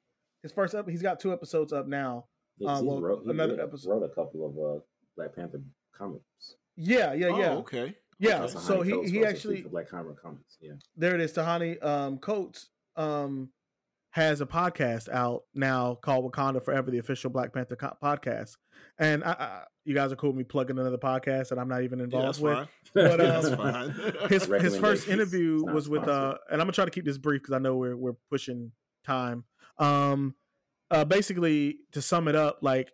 his 0.43 0.51
first 0.53 0.73
ep- 0.73 0.87
he's 0.87 1.01
got 1.01 1.19
two 1.19 1.33
episodes 1.33 1.73
up 1.73 1.85
now. 1.87 2.27
Yeah, 2.57 2.69
'cause 2.69 2.81
Uh, 2.81 2.85
well, 2.85 3.01
wrote, 3.01 3.25
another 3.25 3.55
wrote- 3.57 3.63
episode- 3.67 3.89
wrote 3.89 4.03
a 4.03 4.09
couple 4.15 4.45
of 4.45 4.57
uh, 4.57 4.81
Black 5.17 5.35
Panther 5.35 5.61
comics. 5.93 6.55
Yeah, 6.77 7.11
yeah, 7.13 7.37
yeah. 7.37 7.51
Oh, 7.55 7.57
okay. 7.59 7.97
Yeah, 8.19 8.41
Also, 8.43 8.59
so 8.59 8.81
he 8.81 8.91
Coates 8.91 9.11
he 9.11 9.25
actually 9.25 9.61
Black 9.63 9.89
Panther 9.89 10.13
comics. 10.13 10.57
Yeah. 10.61 10.73
there 10.95 11.15
it 11.15 11.21
is. 11.21 11.31
Ta-Nehisi 11.33 11.83
um, 11.83 12.17
Coates 12.19 12.69
um, 12.95 13.51
has 14.11 14.41
a 14.41 14.45
podcast 14.45 15.07
out 15.09 15.43
now 15.53 15.95
called 15.95 16.29
Wakanda 16.29 16.63
Forever, 16.63 16.91
the 16.91 16.97
official 16.97 17.29
Black 17.29 17.53
Panther 17.53 17.75
co- 17.77 17.95
podcast. 18.01 18.57
And 18.97 19.23
I, 19.23 19.31
I, 19.31 19.63
you 19.89 19.95
guys 19.95 20.11
are 20.11 20.15
cool 20.15 20.29
with 20.29 20.37
me 20.37 20.43
plugging 20.43 20.77
another 20.77 20.97
podcast 20.99 21.49
that 21.49 21.57
I'm 21.59 21.67
not 21.67 21.81
even 21.83 21.97
Yeah, 21.99 22.05
involved 22.05 22.27
that's 22.27 22.39
with. 22.39 22.55
fine. 22.57 22.67
But, 22.93 23.17
that's 23.17 23.47
um, 23.47 23.57
fine. 23.57 23.89
His 24.29 24.45
his 24.61 24.77
first 24.77 25.07
interview 25.07 25.63
was 25.65 25.89
with 25.89 26.07
uh, 26.07 26.37
and 26.49 26.61
I'm 26.61 26.65
gonna 26.67 26.71
try 26.73 26.85
to 26.85 26.91
keep 26.91 27.05
this 27.05 27.17
brief 27.17 27.41
because 27.41 27.53
I 27.53 27.59
know 27.59 27.75
we're 27.75 27.97
we're 27.97 28.15
pushing 28.29 28.71
time. 29.03 29.43
Um, 29.77 30.35
uh, 30.91 31.05
basically 31.05 31.79
to 31.91 32.01
sum 32.01 32.27
it 32.27 32.35
up, 32.35 32.59
like 32.61 32.91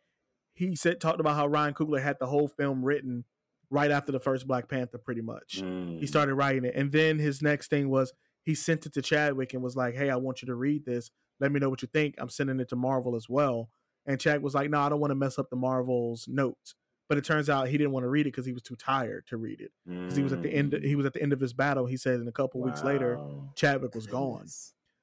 he 0.54 0.76
said, 0.76 1.00
talked 1.02 1.20
about 1.20 1.36
how 1.36 1.48
Ryan 1.48 1.74
Coogler 1.74 2.02
had 2.02 2.18
the 2.20 2.28
whole 2.28 2.48
film 2.48 2.84
written 2.84 3.26
right 3.70 3.92
after 3.92 4.12
the 4.12 4.20
first 4.20 4.48
Black 4.48 4.70
Panther, 4.70 4.98
pretty 4.98 5.22
much 5.22 5.62
Mm. 5.62 6.00
he 6.00 6.06
started 6.08 6.36
writing 6.36 6.64
it 6.66 6.76
and 6.76 6.92
then 6.92 7.18
his 7.20 7.42
next 7.42 7.70
thing 7.70 7.90
was 7.90 8.14
he 8.44 8.54
sent 8.56 8.86
it 8.86 8.94
to 8.94 9.02
chadwick 9.02 9.54
and 9.54 9.64
was 9.64 9.76
like 9.76 9.96
hey 9.96 10.10
i 10.12 10.16
want 10.16 10.42
you 10.42 10.46
to 10.46 10.54
read 10.56 10.86
this 10.86 11.10
let 11.40 11.52
me 11.52 11.60
know 11.60 11.70
what 11.70 11.82
you 11.82 11.88
think 11.92 12.14
i'm 12.20 12.30
sending 12.30 12.60
it 12.60 12.70
to 12.70 12.76
marvel 12.76 13.16
as 13.16 13.28
well 13.28 13.70
and 14.06 14.20
chad 14.22 14.42
was 14.44 14.54
like 14.54 14.70
no 14.70 14.80
i 14.80 14.88
don't 14.88 15.00
want 15.00 15.10
to 15.12 15.16
mess 15.16 15.40
up 15.40 15.50
the 15.50 15.56
marvel's 15.56 16.28
notes 16.28 16.76
but 17.07 17.18
it 17.18 17.23
turns 17.23 17.49
out 17.49 17.68
he 17.68 17.77
didn't 17.77 17.91
want 17.94 18.03
to 18.03 18.10
read 18.10 18.22
it 18.22 18.32
because 18.32 18.45
he 18.45 18.53
was 18.53 18.61
too 18.64 18.76
tired 18.76 19.26
to 19.27 19.38
read 19.38 19.61
it 19.61 19.72
because 19.86 20.15
he 20.15 20.23
was 20.23 20.34
at 20.34 20.41
the 20.41 20.49
end 20.53 20.72
Mm. 20.73 20.84
he 20.86 20.95
was 20.95 21.06
at 21.06 21.14
the 21.14 21.22
end 21.22 21.34
of 21.34 21.40
his 21.40 21.53
battle 21.53 21.86
he 21.86 21.98
said 21.98 22.19
and 22.19 22.27
a 22.27 22.32
couple 22.32 22.61
weeks 22.61 22.84
later 22.84 23.19
chadwick 23.56 23.94
was 23.95 24.07
gone 24.07 24.48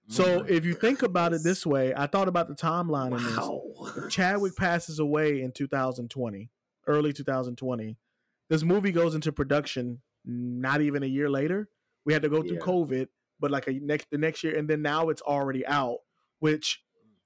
so 0.09 0.41
Mm. 0.43 0.49
if 0.51 0.65
you 0.65 0.75
think 0.75 1.03
about 1.03 1.33
it 1.33 1.43
this 1.45 1.65
way 1.65 1.95
i 1.97 2.07
thought 2.07 2.29
about 2.29 2.49
the 2.49 2.55
timeline 2.55 3.17
in 3.17 3.23
this 3.25 3.37
Wow. 3.37 3.63
Chadwick 4.09 4.57
passes 4.57 4.99
away 4.99 5.43
in 5.43 5.51
2020, 5.53 6.51
early 6.87 7.13
2020. 7.13 7.97
This 8.49 8.63
movie 8.63 8.93
goes 8.93 9.15
into 9.15 9.33
production 9.33 10.01
not 10.25 10.81
even 10.81 11.03
a 11.03 11.07
year 11.07 11.29
later. 11.29 11.69
We 12.05 12.13
had 12.13 12.23
to 12.23 12.29
go 12.29 12.43
through 12.43 12.57
Yeah. 12.59 12.63
COVID, 12.63 13.09
but 13.41 13.51
like 13.51 13.67
a 13.67 13.73
next 13.73 14.09
the 14.11 14.19
next 14.19 14.45
year, 14.45 14.57
and 14.57 14.69
then 14.69 14.83
now 14.83 15.09
it's 15.09 15.23
already 15.23 15.67
out. 15.67 15.99
Which 16.39 16.83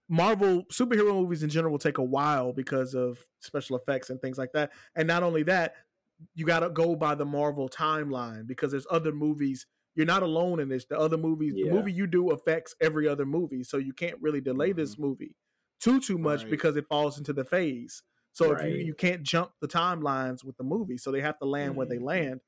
Marvel 0.09 0.65
superhero 0.66 1.15
movies 1.15 1.43
in 1.43 1.51
general 1.51 1.73
will 1.73 1.78
take 1.78 1.99
a 1.99 2.03
while 2.05 2.53
because 2.53 2.95
of 2.95 3.27
special 3.41 3.77
effects 3.77 4.11
and 4.11 4.20
things 4.20 4.39
like 4.39 4.53
that. 4.53 4.73
And 4.95 5.09
not 5.09 5.23
only 5.23 5.43
that, 5.45 5.74
you 6.35 6.47
got 6.47 6.61
to 6.61 6.70
go 6.70 6.95
by 6.97 7.15
the 7.15 7.24
Marvel 7.27 7.69
timeline 7.69 8.47
because 8.47 8.70
there's 8.70 8.87
other 8.91 9.12
movies. 9.12 9.66
You're 9.95 10.07
not 10.07 10.23
alone 10.23 10.61
in 10.61 10.69
this. 10.69 10.85
The 10.85 10.99
other 10.99 11.16
movies, 11.16 11.55
the 11.55 11.70
movie 11.70 11.93
you 11.93 12.07
do 12.07 12.31
affects 12.31 12.74
every 12.81 13.09
other 13.09 13.27
movie, 13.27 13.65
so 13.65 13.78
you 13.78 13.93
can't 13.93 14.20
really 14.20 14.41
delay 14.41 14.73
this 14.73 14.99
movie 14.99 15.37
too 15.81 16.01
too 16.01 16.16
much 16.19 16.43
Right. 16.43 16.51
because 16.51 16.77
it 16.77 16.87
falls 16.89 17.19
into 17.19 17.33
the 17.35 17.45
phase. 17.45 18.03
So 18.33 18.53
if 18.53 18.62
you 18.62 18.77
you 18.77 18.95
can't 18.95 19.23
jump 19.23 19.53
the 19.61 19.69
timelines 19.69 20.45
with 20.45 20.57
the 20.57 20.65
movie, 20.65 20.99
so 20.99 21.11
they 21.11 21.20
have 21.23 21.39
to 21.39 21.47
land 21.47 21.77
where 21.77 21.87
they 21.87 21.99
Mhm. 21.99 22.05
land. 22.05 22.41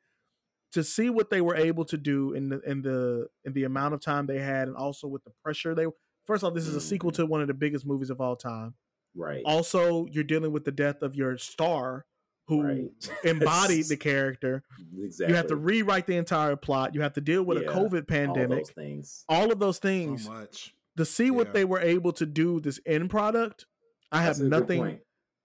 To 0.72 0.84
see 0.84 1.08
what 1.10 1.30
they 1.30 1.40
were 1.40 1.56
able 1.56 1.84
to 1.86 1.96
do 1.96 2.34
in 2.34 2.50
the 2.50 2.60
in 2.60 2.82
the 2.82 3.28
in 3.44 3.54
the 3.54 3.64
amount 3.64 3.94
of 3.94 4.00
time 4.00 4.26
they 4.26 4.38
had, 4.38 4.68
and 4.68 4.76
also 4.76 5.08
with 5.08 5.24
the 5.24 5.32
pressure 5.42 5.74
they. 5.74 5.86
First 6.28 6.44
off, 6.44 6.52
this 6.52 6.66
is 6.66 6.76
a 6.76 6.80
sequel 6.80 7.10
to 7.12 7.22
mm-hmm. 7.22 7.30
one 7.30 7.40
of 7.40 7.48
the 7.48 7.54
biggest 7.54 7.86
movies 7.86 8.10
of 8.10 8.20
all 8.20 8.36
time. 8.36 8.74
Right. 9.16 9.42
Also, 9.46 10.04
you're 10.10 10.22
dealing 10.24 10.52
with 10.52 10.66
the 10.66 10.70
death 10.70 11.00
of 11.00 11.16
your 11.16 11.38
star, 11.38 12.04
who 12.48 12.62
right. 12.62 13.10
embodied 13.24 13.88
the 13.88 13.96
character. 13.96 14.62
exactly. 15.02 15.32
You 15.32 15.36
have 15.36 15.46
to 15.46 15.56
rewrite 15.56 16.06
the 16.06 16.18
entire 16.18 16.54
plot. 16.54 16.94
You 16.94 17.00
have 17.00 17.14
to 17.14 17.22
deal 17.22 17.42
with 17.42 17.62
Yeah, 17.62 17.70
a 17.70 17.72
COVID 17.72 17.94
all 17.94 18.02
pandemic. 18.02 18.58
those 18.58 18.70
things. 18.70 19.24
All 19.26 19.50
of 19.50 19.58
those 19.58 19.76
so 19.76 19.80
things 19.88 20.28
much. 20.28 20.74
to 20.98 21.06
see 21.06 21.30
what 21.30 21.54
they 21.54 21.64
were 21.64 21.80
able 21.80 22.12
to 22.12 22.26
do 22.26 22.60
this 22.60 22.78
end 22.84 23.08
product. 23.08 23.64
I 24.12 24.20
have 24.20 24.36
That's 24.36 24.50
nothing 24.50 25.00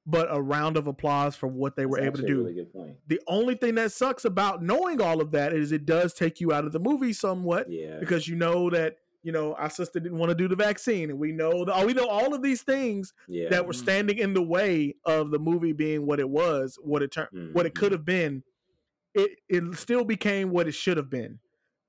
but 0.05 0.27
a 0.30 0.41
round 0.41 0.76
of 0.76 0.88
applause 0.88 1.38
for 1.38 1.47
what 1.47 1.77
they 1.77 1.85
were 1.85 1.97
able 1.97 2.18
to 2.18 2.23
actually 2.23 2.26
a 2.26 2.35
do. 2.35 2.41
Really 2.41 2.53
good 2.55 2.73
point. 2.73 2.97
The 3.07 3.22
only 3.27 3.55
thing 3.55 3.76
that 3.76 3.93
sucks 3.93 4.26
about 4.26 4.61
knowing 4.61 5.01
all 5.01 5.22
of 5.22 5.31
that 5.31 5.53
is 5.53 5.72
it 5.72 5.85
does 5.85 6.14
take 6.14 6.41
you 6.41 6.51
out 6.51 6.65
of 6.65 6.73
the 6.73 6.80
movie 6.80 7.14
somewhat 7.14 7.72
Yeah. 7.72 7.99
because 7.99 8.27
you 8.27 8.35
know 8.35 8.69
that 8.69 8.97
you 9.24 9.32
know 9.32 9.54
our 9.56 9.70
sister 9.70 10.00
didn't 10.00 10.18
want 10.18 10.30
to 10.30 10.36
do 10.36 10.48
the 10.48 10.56
vaccine, 10.56 11.10
and 11.10 11.18
we 11.18 11.32
know 11.32 11.66
that 11.66 11.74
oh, 11.76 11.86
we 11.86 11.94
know 11.94 12.08
all 12.08 12.34
of 12.34 12.41
these 12.41 12.62
things 12.62 13.14
yeah. 13.28 13.50
that 13.50 13.66
were 13.66 13.74
Mhm. 13.74 13.78
standing 13.78 14.18
in 14.18 14.34
the 14.34 14.41
way 14.44 14.95
of 15.06 15.32
the 15.32 15.40
movie 15.40 15.74
being 15.74 16.06
what 16.06 16.20
it 16.20 16.30
was, 16.30 16.78
what 16.82 17.02
it 17.02 17.12
turned, 17.12 17.54
what 17.54 17.66
it 17.66 17.74
could 17.74 17.90
Mhm. 17.91 17.95
have 17.95 18.06
been. 18.06 18.44
It 19.16 19.40
it 19.50 19.64
still 19.78 20.04
became 20.04 20.50
what 20.52 20.68
it 20.68 20.74
should 20.74 20.98
have 20.98 21.10
been. 21.10 21.40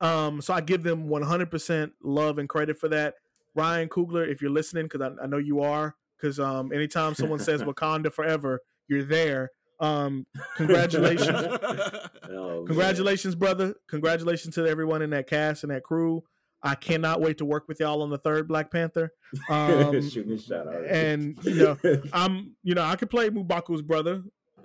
Um, 0.01 0.40
so 0.40 0.52
I 0.52 0.61
give 0.61 0.82
them 0.82 1.09
100% 1.09 1.93
love 2.02 2.39
and 2.39 2.48
credit 2.48 2.77
for 2.78 2.89
that. 2.89 3.15
Ryan 3.55 3.89
Coogler, 3.89 4.28
if 4.28 4.43
you're 4.43 4.51
listening, 4.51 4.85
because 4.86 5.01
I, 5.01 5.23
I 5.23 5.27
know 5.27 5.39
you 5.39 5.61
are, 5.61 5.94
because 6.16 6.39
um, 6.40 6.73
anytime 6.73 7.15
someone 7.15 7.39
says 7.39 7.62
Wakanda 7.65 8.12
forever, 8.12 8.61
you're 8.89 9.05
there. 9.05 9.51
Um, 9.81 10.27
congratulations, 10.56 11.31
Oh, 12.31 12.65
congratulations, 12.66 13.35
brother. 13.35 13.74
Congratulations 13.89 14.55
to 14.56 14.66
everyone 14.66 15.02
in 15.02 15.11
that 15.11 15.27
cast 15.27 15.62
and 15.65 15.73
that 15.73 15.82
crew. 15.82 16.23
I 16.64 16.74
cannot 16.74 17.20
wait 17.20 17.38
to 17.38 17.44
work 17.44 17.68
with 17.68 17.78
y'all 17.80 18.02
on 18.02 18.08
the 18.08 18.18
third 18.18 18.48
Black 18.48 18.70
Panther. 18.70 19.12
Um, 19.48 20.08
Shoot 20.08 20.28
me 20.28 20.38
shot 20.38 20.68
out. 20.68 20.86
and 20.86 21.36
you 21.42 21.54
know, 21.56 21.76
I'm 22.12 22.54
you 22.62 22.74
know 22.74 22.82
I 22.82 22.94
could 22.94 23.10
play 23.10 23.28
M'Baku's 23.30 23.82
brother. 23.82 24.22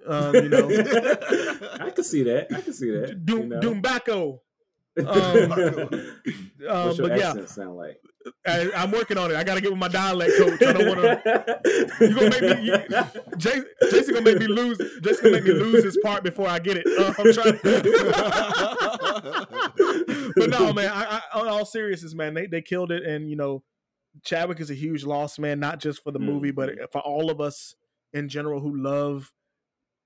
Um, 0.07 0.35
you 0.35 0.47
know, 0.47 0.69
I 1.79 1.89
can 1.89 2.03
see 2.03 2.21
that. 2.23 2.47
I 2.55 2.61
can 2.61 2.73
see 2.73 2.91
that. 2.91 3.25
Doom 3.25 3.39
you 3.39 3.47
know? 3.47 3.59
Doombacco. 3.59 4.39
Um, 4.99 5.49
What's 6.85 6.97
your 6.99 7.07
but 7.07 7.17
yeah, 7.17 7.45
sound 7.45 7.77
like? 7.77 7.99
I, 8.45 8.69
I'm 8.75 8.91
working 8.91 9.17
on 9.17 9.31
it. 9.31 9.37
I 9.37 9.43
got 9.43 9.55
to 9.55 9.61
get 9.61 9.71
with 9.71 9.79
my 9.79 9.87
dialect 9.87 10.37
coach. 10.37 10.61
I 10.61 10.73
don't 10.73 10.87
want 10.87 10.99
to. 10.99 11.59
You 12.01 12.13
gonna 12.13 12.29
make 12.29 12.41
me? 12.41 12.63
You, 12.65 12.77
Jason, 13.37 13.65
Jason 13.89 14.13
gonna 14.13 14.25
make 14.25 14.39
me 14.39 14.47
lose. 14.47 14.77
Jason 15.01 15.23
gonna 15.23 15.37
make 15.37 15.45
me 15.45 15.53
lose 15.53 15.83
this 15.83 15.97
part 16.03 16.23
before 16.23 16.47
I 16.47 16.59
get 16.59 16.77
it. 16.77 16.85
Uh, 16.85 17.13
I'm 17.17 17.33
trying. 17.33 17.59
But 20.35 20.49
no, 20.49 20.73
man. 20.73 20.91
I, 20.91 21.21
I, 21.33 21.39
on 21.39 21.47
all 21.47 21.65
seriousness, 21.65 22.13
man, 22.13 22.33
they 22.33 22.45
they 22.47 22.61
killed 22.61 22.91
it, 22.91 23.03
and 23.03 23.29
you 23.29 23.35
know, 23.35 23.63
Chadwick 24.23 24.59
is 24.59 24.69
a 24.69 24.75
huge 24.75 25.03
loss, 25.05 25.37
man. 25.39 25.59
Not 25.59 25.79
just 25.79 26.03
for 26.03 26.11
the 26.11 26.19
movie, 26.19 26.51
but 26.51 26.91
for 26.91 27.01
all 27.01 27.29
of 27.29 27.39
us 27.41 27.75
in 28.13 28.27
general 28.29 28.59
who 28.59 28.75
love 28.75 29.31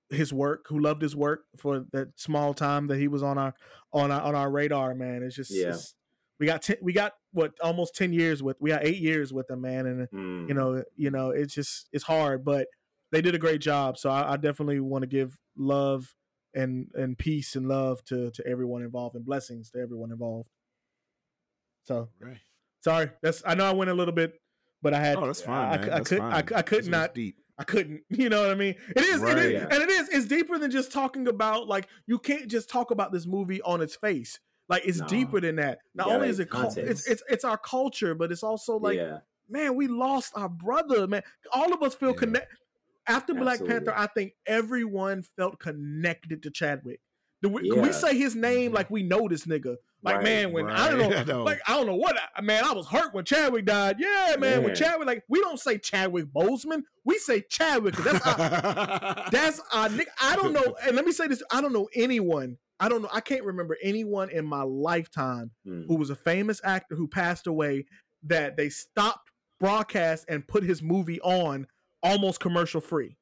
his 0.09 0.31
work, 0.33 0.65
who 0.67 0.79
loved 0.79 1.01
his 1.01 1.15
work 1.15 1.45
for 1.57 1.85
that 1.93 2.09
small 2.17 2.53
time 2.53 2.87
that 2.87 2.97
he 2.97 3.07
was 3.07 3.23
on 3.23 3.37
our 3.37 3.53
on 3.91 4.11
our 4.11 4.21
on 4.21 4.35
our 4.35 4.51
radar, 4.51 4.93
man. 4.95 5.23
It's 5.23 5.35
just 5.35 5.51
Yeah. 5.51 5.67
it's- 5.69 5.95
we 6.39 6.47
got 6.47 6.61
ten, 6.63 6.75
we 6.81 6.91
got 6.93 7.13
what 7.31 7.53
almost 7.61 7.95
ten 7.95 8.11
years 8.11 8.43
with 8.43 8.57
we 8.59 8.69
got 8.71 8.83
eight 8.83 8.97
years 8.99 9.31
with 9.31 9.49
him, 9.49 9.61
man, 9.61 9.85
and 9.85 10.09
Mm. 10.09 10.47
you 10.49 10.53
know 10.53 10.83
you 10.97 11.09
know 11.11 11.29
it's 11.29 11.53
just 11.53 11.87
it's 11.93 12.03
hard, 12.03 12.43
but 12.43 12.67
they 13.11 13.21
did 13.21 13.33
a 13.35 13.39
great 13.39 13.61
job. 13.61 13.97
So 13.97 14.09
I, 14.09 14.33
I 14.33 14.37
definitely 14.37 14.79
want 14.79 15.03
to 15.03 15.07
give 15.07 15.39
love 15.55 16.13
and 16.53 16.87
and 16.93 17.17
peace 17.17 17.55
and 17.55 17.67
love 17.67 18.03
to 18.05 18.29
to 18.31 18.45
everyone 18.47 18.81
involved 18.83 19.15
and 19.15 19.25
blessings 19.25 19.69
to 19.71 19.79
everyone 19.79 20.11
involved. 20.11 20.49
So 21.83 22.09
Right. 22.19 22.37
sorry, 22.83 23.11
that's 23.21 23.43
I 23.45 23.55
know 23.55 23.65
I 23.65 23.71
went 23.73 23.89
a 23.89 23.93
little 23.93 24.13
bit, 24.13 24.33
but 24.81 24.93
I 24.93 24.99
had 24.99 25.17
Oh, 25.17 25.25
that's 25.25 25.41
fine, 25.41 25.79
I. 25.79 25.83
I, 25.83 25.85
That's 25.89 26.09
could 26.09 26.17
fine. 26.19 26.31
I, 26.33 26.37
I 26.37 26.61
could 26.61 26.79
This 26.83 26.87
not 26.87 27.13
deep. 27.13 27.37
I 27.57 27.63
couldn't. 27.63 28.01
You 28.09 28.29
know 28.29 28.41
what 28.41 28.51
I 28.51 28.55
mean? 28.55 28.75
It 28.95 29.03
is, 29.03 29.21
it 29.21 29.25
Right. 29.25 29.37
is 29.37 29.51
Yeah. 29.53 29.67
and 29.69 29.83
it 29.83 29.89
is. 29.89 30.09
It's 30.09 30.25
deeper 30.25 30.57
than 30.57 30.71
just 30.71 30.91
talking 30.91 31.27
about 31.27 31.67
like 31.67 31.87
you 32.07 32.19
can't 32.19 32.49
just 32.49 32.69
talk 32.69 32.91
about 32.91 33.11
this 33.11 33.25
movie 33.25 33.61
on 33.61 33.81
its 33.81 33.95
face. 33.95 34.39
Like 34.69 34.83
it's 34.85 34.99
No. 35.01 35.07
deeper 35.07 35.41
than 35.41 35.57
that. 35.57 35.79
Not 35.93 36.05
gotta 36.05 36.15
only 36.17 36.29
is 36.29 36.39
it 36.39 36.49
cul- 36.49 36.73
it's 36.77 37.05
it's 37.07 37.23
it's 37.29 37.43
our 37.43 37.57
culture, 37.57 38.15
but 38.15 38.31
it's 38.31 38.43
also 38.43 38.77
like 38.77 38.95
yeah, 38.97 39.19
man, 39.49 39.75
we 39.75 39.87
lost 39.87 40.31
our 40.35 40.49
brother. 40.49 41.05
Man, 41.07 41.21
all 41.51 41.73
of 41.73 41.83
us 41.83 41.95
feel 41.95 42.11
Yeah. 42.11 42.15
connect. 42.17 42.47
After 43.07 43.33
Black 43.33 43.53
Absolutely. 43.61 43.73
Panther, 43.85 43.93
I 43.97 44.07
think 44.07 44.33
everyone 44.45 45.23
felt 45.37 45.59
connected 45.59 46.43
to 46.43 46.51
Chadwick. 46.51 46.99
Do 47.41 47.49
we, 47.49 47.69
can 47.69 47.81
we 47.81 47.91
say 47.91 48.17
his 48.17 48.35
name 48.37 48.71
Mhm. 48.71 48.75
like 48.75 48.89
we 48.89 49.03
know 49.03 49.27
this 49.27 49.45
nigga? 49.45 49.75
Like 50.01 50.15
Right, 50.15 50.23
man, 50.23 50.53
when 50.53 50.67
I 50.69 50.89
don't 50.89 50.99
know, 51.09 51.17
I 51.17 51.23
know. 51.25 51.43
like 51.43 51.59
I 51.67 51.73
don't 51.75 51.87
know 51.87 51.95
what 51.95 52.15
I, 52.35 52.41
man, 52.41 52.63
I 52.63 52.71
was 52.73 52.87
hurt 52.87 53.13
when 53.13 53.25
Chadwick 53.25 53.65
died. 53.65 53.97
Yeah, 53.99 54.35
man, 54.39 54.63
when 54.63 54.73
Chadwick 54.75 55.07
like 55.07 55.23
we 55.27 55.41
don't 55.41 55.59
say 55.59 55.77
Chadwick 55.77 56.25
Boseman, 56.27 56.83
we 57.03 57.17
say 57.17 57.41
Chadwick. 57.49 57.95
that's 57.97 58.25
our, 58.25 58.37
that's 59.31 59.61
our 59.73 59.89
nigga. 59.89 60.07
I 60.21 60.35
don't 60.37 60.53
know, 60.53 60.75
and 60.85 60.95
let 60.95 61.05
me 61.05 61.11
say 61.11 61.27
this: 61.27 61.43
I 61.51 61.59
don't 61.61 61.73
know 61.73 61.89
anyone. 61.95 62.57
I 62.79 62.87
don't 62.89 63.01
know. 63.01 63.09
I 63.11 63.19
can't 63.21 63.43
remember 63.43 63.77
anyone 63.83 64.29
in 64.29 64.45
my 64.45 64.63
lifetime 64.63 65.51
Mm. 65.67 65.85
who 65.87 65.95
was 65.95 66.09
a 66.09 66.15
famous 66.15 66.61
actor 66.63 66.95
who 66.95 67.07
passed 67.09 67.45
away 67.47 67.85
that 68.23 68.55
they 68.55 68.69
stopped 68.69 69.31
broadcast 69.59 70.25
and 70.29 70.47
put 70.47 70.63
his 70.63 70.81
movie 70.81 71.19
on 71.21 71.67
almost 72.03 72.39
commercial 72.39 72.81
free. 72.81 73.17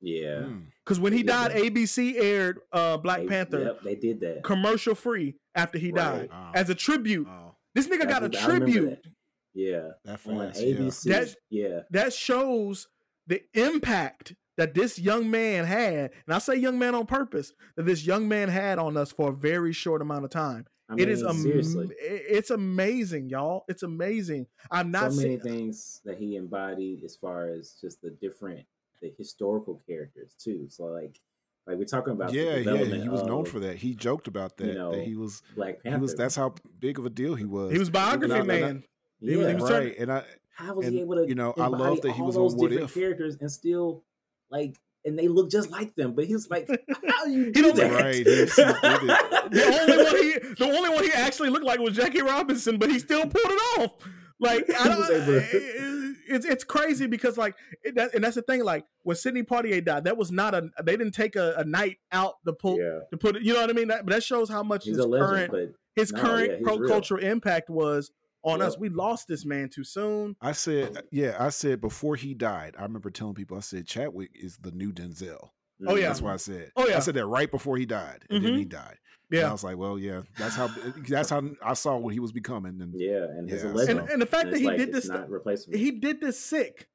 yeah. 0.00 0.46
Because 0.84 1.00
when 1.00 1.12
he 1.12 1.20
Yeah. 1.20 1.48
died, 1.48 1.52
ABC 1.56 2.16
aired 2.18 2.60
uh, 2.72 2.96
Black 2.98 3.20
They- 3.20 3.26
Panther 3.26 3.60
Yep, 3.60 3.82
they 3.82 3.94
did 3.94 4.20
that. 4.20 4.42
commercial 4.44 4.94
free 4.94 5.36
after 5.54 5.78
he 5.78 5.90
died 5.92 6.20
Right. 6.20 6.30
Wow. 6.30 6.52
as 6.54 6.70
a 6.70 6.74
tribute. 6.74 7.26
Oh, 7.28 7.54
This 7.74 7.86
nigga 7.86 8.00
That's 8.00 8.12
got 8.12 8.22
a 8.22 8.26
what- 8.26 8.36
I 8.36 8.46
remember 8.46 8.66
tribute. 8.72 9.02
that. 9.02 9.12
Yeah, 9.54 9.88
that 10.04 10.26
on 10.26 10.52
fast. 10.52 10.60
yeah. 11.06 11.18
That- 11.20 11.36
yeah, 11.50 11.80
that 11.90 12.12
shows 12.12 12.88
the 13.26 13.42
impact 13.54 14.34
that 14.56 14.74
this 14.74 14.98
young 14.98 15.30
man 15.30 15.64
had, 15.64 16.12
and 16.26 16.34
I 16.34 16.38
say 16.38 16.56
young 16.56 16.78
man 16.78 16.94
on 16.94 17.06
purpose, 17.06 17.52
that 17.76 17.84
this 17.86 18.04
young 18.06 18.26
man 18.28 18.48
had 18.48 18.78
on 18.78 18.96
us 18.96 19.12
for 19.12 19.30
a 19.30 19.32
very 19.32 19.72
short 19.72 20.00
amount 20.02 20.24
of 20.24 20.30
time. 20.30 20.66
I 20.90 20.94
mean, 20.94 21.02
it 21.02 21.08
is 21.10 21.22
am- 21.22 21.36
seriously. 21.36 21.88
it's 22.00 22.50
amazing, 22.50 23.28
y'all. 23.28 23.64
It's 23.68 23.82
amazing. 23.82 24.46
I'm 24.70 24.90
not 24.90 25.12
so 25.12 25.18
many 25.22 25.38
saying 25.38 25.40
things 25.40 26.00
that 26.04 26.16
he 26.18 26.36
embodied 26.36 27.04
as 27.04 27.14
far 27.16 27.48
as 27.50 27.74
just 27.80 28.00
the 28.02 28.10
different 28.10 28.64
the 29.02 29.12
historical 29.16 29.80
characters 29.86 30.34
too. 30.42 30.66
So 30.68 30.84
like 30.86 31.20
like 31.66 31.76
we're 31.76 31.84
talking 31.84 32.14
about 32.14 32.30
the 32.32 32.36
Yeah, 32.38 32.56
yeah, 32.56 32.84
he 33.02 33.08
was 33.08 33.22
known 33.22 33.44
for 33.44 33.60
that. 33.60 33.76
He 33.76 33.94
joked 33.94 34.26
about 34.28 34.56
that. 34.56 34.66
you 34.68 34.74
know, 34.74 34.92
that 34.92 35.04
he 35.04 35.14
was, 35.14 35.42
Black 35.54 35.76
he 35.82 35.90
Panther. 35.90 36.00
was. 36.02 36.14
That's 36.14 36.34
how 36.34 36.54
big 36.80 36.98
of 36.98 37.04
a 37.06 37.10
deal 37.10 37.34
he 37.34 37.44
was. 37.44 37.70
he 37.72 37.78
was 37.78 37.90
biography 37.90 38.32
And 38.34 38.50
I- 38.50 38.54
and 38.56 38.64
I- 38.64 38.68
man. 38.72 38.84
yeah. 39.20 39.30
he 39.30 39.36
was- 39.36 39.46
he 39.48 39.54
was 39.54 39.68
turning- 39.68 39.88
right, 39.90 39.98
and 39.98 40.12
I 40.12 40.24
How 40.54 40.74
was 40.74 40.86
and, 40.86 40.94
he 40.96 41.02
able 41.02 41.16
to 41.16 41.28
you 41.28 41.34
know, 41.34 41.52
I 41.58 41.66
love 41.66 42.00
that 42.00 42.12
he 42.12 42.20
all 42.22 42.26
was 42.26 42.36
on 42.36 42.42
those 42.44 42.54
What 42.56 42.70
different 42.70 42.90
If. 42.90 42.94
characters 42.94 43.36
and 43.40 43.52
still 43.52 44.02
like 44.50 44.74
and 45.04 45.16
they 45.18 45.28
look 45.28 45.48
just 45.50 45.70
like 45.70 45.94
them, 45.94 46.14
but 46.14 46.24
he 46.24 46.34
was 46.34 46.50
like, 46.50 46.68
how 47.06 47.26
you 47.26 47.52
do 47.52 47.62
don't- 47.62 47.76
that? 47.76 47.92
Right, 47.92 48.14
he- 48.14 48.22
he 48.24 48.24
did 48.24 48.48
it. 48.58 49.34
the 49.52 49.64
only 49.80 49.96
one 50.04 50.16
he 50.16 50.54
the 50.54 50.76
only 50.76 50.90
one 50.90 51.04
he 51.04 51.12
actually 51.12 51.50
looked 51.50 51.64
like 51.66 51.78
was 51.80 51.94
Jackie 51.96 52.22
Robinson, 52.22 52.78
but 52.78 52.90
he 52.90 52.98
still 52.98 53.22
pulled 53.22 53.32
it 53.34 53.80
off. 53.80 53.92
Like 54.40 54.68
I 54.80 54.88
don't, 54.88 54.98
was 54.98 55.08
to- 55.08 55.36
it- 55.36 56.14
it's 56.30 56.44
it's 56.44 56.62
crazy 56.64 57.06
because 57.06 57.38
like 57.38 57.54
it, 57.82 57.94
that, 57.94 58.14
and 58.14 58.22
that's 58.22 58.34
the 58.34 58.42
thing. 58.42 58.62
Like 58.62 58.84
when 59.02 59.16
Sidney 59.16 59.42
Poitier 59.42 59.82
died, 59.82 60.04
that 60.04 60.16
was 60.18 60.30
not 60.30 60.54
a 60.54 60.68
they 60.82 60.94
didn't 60.96 61.14
take 61.14 61.36
a, 61.36 61.54
a 61.56 61.64
night 61.64 61.96
out 62.12 62.34
to 62.46 62.52
pull 62.52 62.76
Yeah, 62.78 63.00
to 63.10 63.16
put 63.16 63.36
it. 63.36 63.42
You 63.42 63.54
know 63.54 63.62
what 63.62 63.70
I 63.70 63.72
mean? 63.72 63.88
That, 63.88 64.04
but 64.04 64.12
that 64.14 64.22
shows 64.22 64.50
how 64.50 64.62
much 64.62 64.84
he's 64.84 64.96
his 64.96 65.06
legend, 65.06 65.50
current 65.50 65.76
his 65.96 66.12
no, 66.12 66.20
current 66.20 66.50
yeah, 66.50 66.56
pro- 66.62 66.76
real. 66.76 66.88
cultural 66.90 67.24
impact 67.24 67.70
was 67.70 68.10
on 68.44 68.60
us. 68.60 68.78
We 68.78 68.90
lost 68.90 69.26
this 69.26 69.46
man 69.46 69.70
too 69.70 69.84
soon. 69.84 70.36
I 70.42 70.52
said, 70.52 71.02
yeah, 71.10 71.36
I 71.40 71.48
said 71.48 71.80
before 71.80 72.14
he 72.14 72.34
died. 72.34 72.76
I 72.78 72.82
remember 72.82 73.08
telling 73.10 73.34
people, 73.34 73.56
I 73.56 73.60
said 73.60 73.86
Chadwick 73.86 74.30
is 74.34 74.58
the 74.58 74.70
new 74.70 74.92
Denzel. 74.92 75.48
Oh, 75.86 75.94
yeah. 75.96 76.08
That's 76.08 76.20
what 76.22 76.34
I 76.34 76.36
said. 76.36 76.70
Oh, 76.76 76.86
yeah. 76.86 76.96
I 76.96 77.00
said 77.00 77.14
that 77.14 77.26
right 77.26 77.50
before 77.50 77.76
he 77.78 77.86
died, 77.86 78.24
and 78.30 78.44
then 78.44 78.52
Mhm. 78.52 78.58
he 78.58 78.64
died. 78.64 78.98
And 79.30 79.40
I 79.40 79.52
was 79.52 79.62
like, 79.64 79.76
well, 79.76 79.98
yeah, 79.98 80.22
that's 80.38 80.54
how 80.56 80.68
that's 81.08 81.30
how 81.30 81.42
I 81.62 81.74
saw 81.74 81.96
what 81.98 82.12
he 82.14 82.20
was 82.20 82.32
becoming. 82.32 82.80
And 82.80 82.94
yeah, 82.98 83.24
and 83.24 83.48
his 83.48 83.62
Yeah, 83.62 83.68
a 83.68 83.72
so- 83.72 83.76
legend. 83.76 83.98
and, 84.00 84.10
and 84.10 84.22
the 84.22 84.26
fact 84.26 84.44
And 84.46 84.54
that 84.54 84.58
he 84.60 84.66
like, 84.66 84.78
did 84.78 84.92
this, 84.92 85.06
not 85.08 85.28
replaceable. 85.30 85.76
he 85.78 85.90
did 85.90 86.20
this 86.20 86.38
sick. 86.40 86.88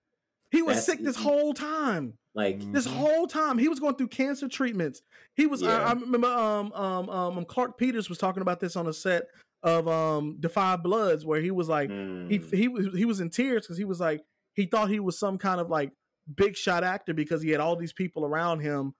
He 0.52 0.62
was 0.62 0.76
That's- 0.78 0.86
sick 0.86 1.00
this 1.04 1.16
whole 1.18 1.54
time. 1.54 2.14
like 2.36 2.60
This 2.72 2.88
Mhm. 2.88 2.94
whole 2.94 3.28
time 3.28 3.58
he 3.60 3.68
was 3.68 3.80
going 3.80 3.96
through 3.96 4.08
cancer 4.08 4.48
treatments. 4.48 5.02
He 5.36 5.46
was. 5.46 5.62
I, 5.62 5.68
Yeah. 5.68 5.86
I 5.90 5.94
remember. 5.94 6.28
Um, 6.28 6.72
um, 6.74 7.10
um, 7.10 7.46
Clarke 7.46 7.78
Peters 7.78 8.10
was 8.10 8.18
talking 8.18 8.42
about 8.42 8.60
this 8.60 8.76
on 8.76 8.88
a 8.88 8.94
set 8.94 9.28
of 9.62 9.88
um, 9.88 10.38
Da 10.40 10.50
5 10.50 10.82
Bloods, 10.84 11.26
where 11.26 11.40
he 11.42 11.52
was 11.52 11.70
like, 11.70 11.90
he 11.90 11.96
mm, 11.96 12.54
he 12.54 12.68
was 12.68 12.88
he 12.96 13.06
was 13.06 13.20
in 13.20 13.30
tears 13.30 13.62
because 13.68 13.78
he 13.78 13.86
was 13.86 14.00
like 14.00 14.24
he 14.54 14.66
thought 14.66 14.90
he 14.90 15.00
was 15.00 15.18
some 15.18 15.38
kind 15.38 15.62
of 15.62 15.70
like 15.70 15.92
big 16.36 16.56
shot 16.56 16.84
actor 16.84 17.14
because 17.14 17.42
he 17.44 17.50
had 17.52 17.60
all 17.60 17.76
these 17.76 17.94
people 17.94 18.26
around 18.26 18.60
him. 18.62 18.94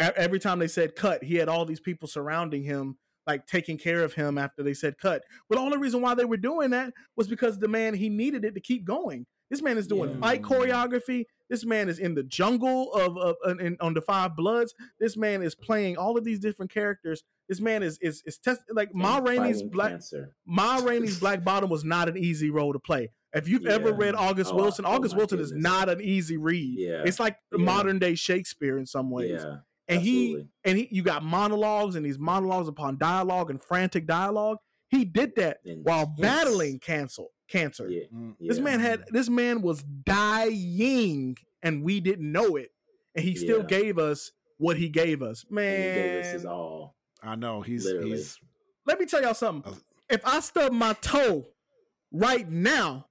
Every 0.00 0.38
time 0.38 0.58
they 0.58 0.68
said 0.68 0.96
cut, 0.96 1.22
he 1.24 1.36
had 1.36 1.48
all 1.48 1.64
these 1.64 1.80
people 1.80 2.08
surrounding 2.08 2.62
him, 2.64 2.96
like 3.26 3.46
taking 3.46 3.76
care 3.78 4.02
of 4.02 4.14
him 4.14 4.38
after 4.38 4.62
they 4.62 4.74
said 4.74 4.96
cut. 4.98 5.22
But 5.48 5.56
the 5.56 5.62
only 5.62 5.78
reason 5.78 6.00
why 6.00 6.14
they 6.14 6.24
were 6.24 6.36
doing 6.36 6.70
that 6.70 6.92
was 7.16 7.28
because 7.28 7.58
the 7.58 7.68
man 7.68 7.94
he 7.94 8.08
needed 8.08 8.44
it 8.44 8.54
to 8.54 8.60
keep 8.60 8.84
going. 8.84 9.26
This 9.50 9.62
man 9.62 9.78
is 9.78 9.86
doing 9.88 10.10
Yeah. 10.10 10.16
fight 10.20 10.42
choreography. 10.42 11.24
This 11.48 11.64
man 11.66 11.88
is 11.88 11.98
in 11.98 12.14
the 12.14 12.22
jungle 12.22 12.92
of, 12.94 13.18
of 13.18 13.34
in, 13.44 13.60
in- 13.66 13.76
on 13.80 13.94
the 13.94 14.00
Five 14.00 14.36
Bloods. 14.36 14.72
This 15.00 15.16
man 15.16 15.42
is 15.42 15.56
playing 15.56 15.96
all 15.96 16.16
of 16.16 16.22
these 16.24 16.38
different 16.38 16.70
characters. 16.72 17.24
This 17.48 17.60
man 17.60 17.82
is 17.82 17.98
is 18.00 18.22
is 18.24 18.38
test 18.38 18.60
like 18.72 18.94
Ma 18.94 19.18
Rainey's 19.18 19.60
Black 19.62 19.90
cancer. 19.90 20.32
Ma 20.46 20.76
Rainey's 20.76 21.18
Black 21.18 21.42
Bottom 21.42 21.68
was 21.68 21.82
not 21.84 22.08
an 22.08 22.16
easy 22.16 22.48
role 22.50 22.72
to 22.72 22.78
play. 22.78 23.10
If 23.32 23.48
you've 23.48 23.66
ever 23.66 23.92
read 23.92 24.14
August 24.14 24.52
Oh, 24.52 24.56
Wilson, 24.56 24.84
oh 24.84 24.90
August 24.90 25.14
my 25.14 25.18
Wilson 25.18 25.40
is 25.40 25.52
not 25.52 25.88
an 25.88 26.00
easy 26.00 26.36
read. 26.36 26.78
Yeah. 26.78 27.02
It's 27.04 27.18
like 27.18 27.36
Yeah. 27.52 27.64
modern 27.64 27.98
day 27.98 28.14
Shakespeare 28.14 28.78
in 28.78 28.86
some 28.86 29.10
ways. 29.10 29.32
Yeah, 29.42 29.56
and 29.90 30.00
he 30.02 30.46
and 30.64 30.78
he 30.78 30.88
you 30.90 31.02
got 31.02 31.22
monologues 31.22 31.96
and 31.96 32.04
these 32.06 32.18
monologues 32.18 32.68
upon 32.68 32.96
dialogue 32.98 33.50
and 33.50 33.62
frantic 33.62 34.06
dialogue. 34.06 34.58
He 34.88 35.04
did 35.04 35.36
that 35.36 35.58
while 35.82 36.02
Intense. 36.02 36.20
battling 36.20 36.78
cancer. 36.80 37.24
Cancer. 37.48 37.88
yeah, 37.90 38.04
Mm. 38.14 38.34
This 38.40 38.58
yeah. 38.58 38.62
man 38.64 38.80
had 38.80 39.04
this 39.10 39.28
man 39.28 39.60
was 39.62 39.82
dying 39.82 41.36
and 41.62 41.82
we 41.82 42.00
didn't 42.00 42.30
know 42.30 42.56
it. 42.56 42.70
And 43.14 43.24
he 43.24 43.34
still 43.36 43.60
Yeah. 43.60 43.66
gave 43.66 43.98
us 43.98 44.32
what 44.58 44.76
he 44.76 44.88
gave 44.88 45.22
us. 45.22 45.44
And 45.50 45.58
he 45.58 45.64
gave 45.64 46.20
us 46.20 46.24
Man, 46.26 46.34
his 46.34 46.44
all. 46.46 46.96
I 47.22 47.34
know 47.36 47.60
he's 47.60 47.84
Literally. 47.84 48.10
he's 48.10 48.38
let 48.86 48.98
me 48.98 49.06
tell 49.06 49.20
y'all 49.22 49.34
something. 49.34 49.74
If 50.08 50.24
I 50.26 50.40
stub 50.40 50.72
my 50.72 50.94
toe 50.94 51.46
right 52.12 52.48
now, 52.50 53.06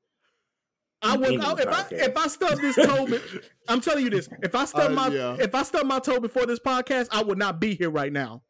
I 1.01 1.15
would. 1.17 1.39
I, 1.39 1.53
the 1.53 1.61
if 1.61 1.69
I 1.69 1.85
if 1.91 2.17
I 2.17 2.27
stub 2.27 2.59
this 2.59 2.75
toe, 2.75 3.05
be- 3.05 3.19
I'm 3.69 3.79
telling 3.81 4.03
you 4.03 4.09
this. 4.09 4.27
If 4.43 4.53
I 4.55 4.65
stub 4.65 4.91
Uh, 4.91 4.95
my 4.95 5.07
yeah. 5.07 5.37
if 5.39 5.53
I 5.55 5.63
stub 5.63 5.85
my 5.85 5.99
toe 5.99 6.19
before 6.19 6.45
this 6.45 6.59
podcast, 6.59 7.07
I 7.11 7.23
would 7.23 7.37
not 7.37 7.59
be 7.59 7.75
here 7.75 7.89
right 7.89 8.11
now. 8.11 8.41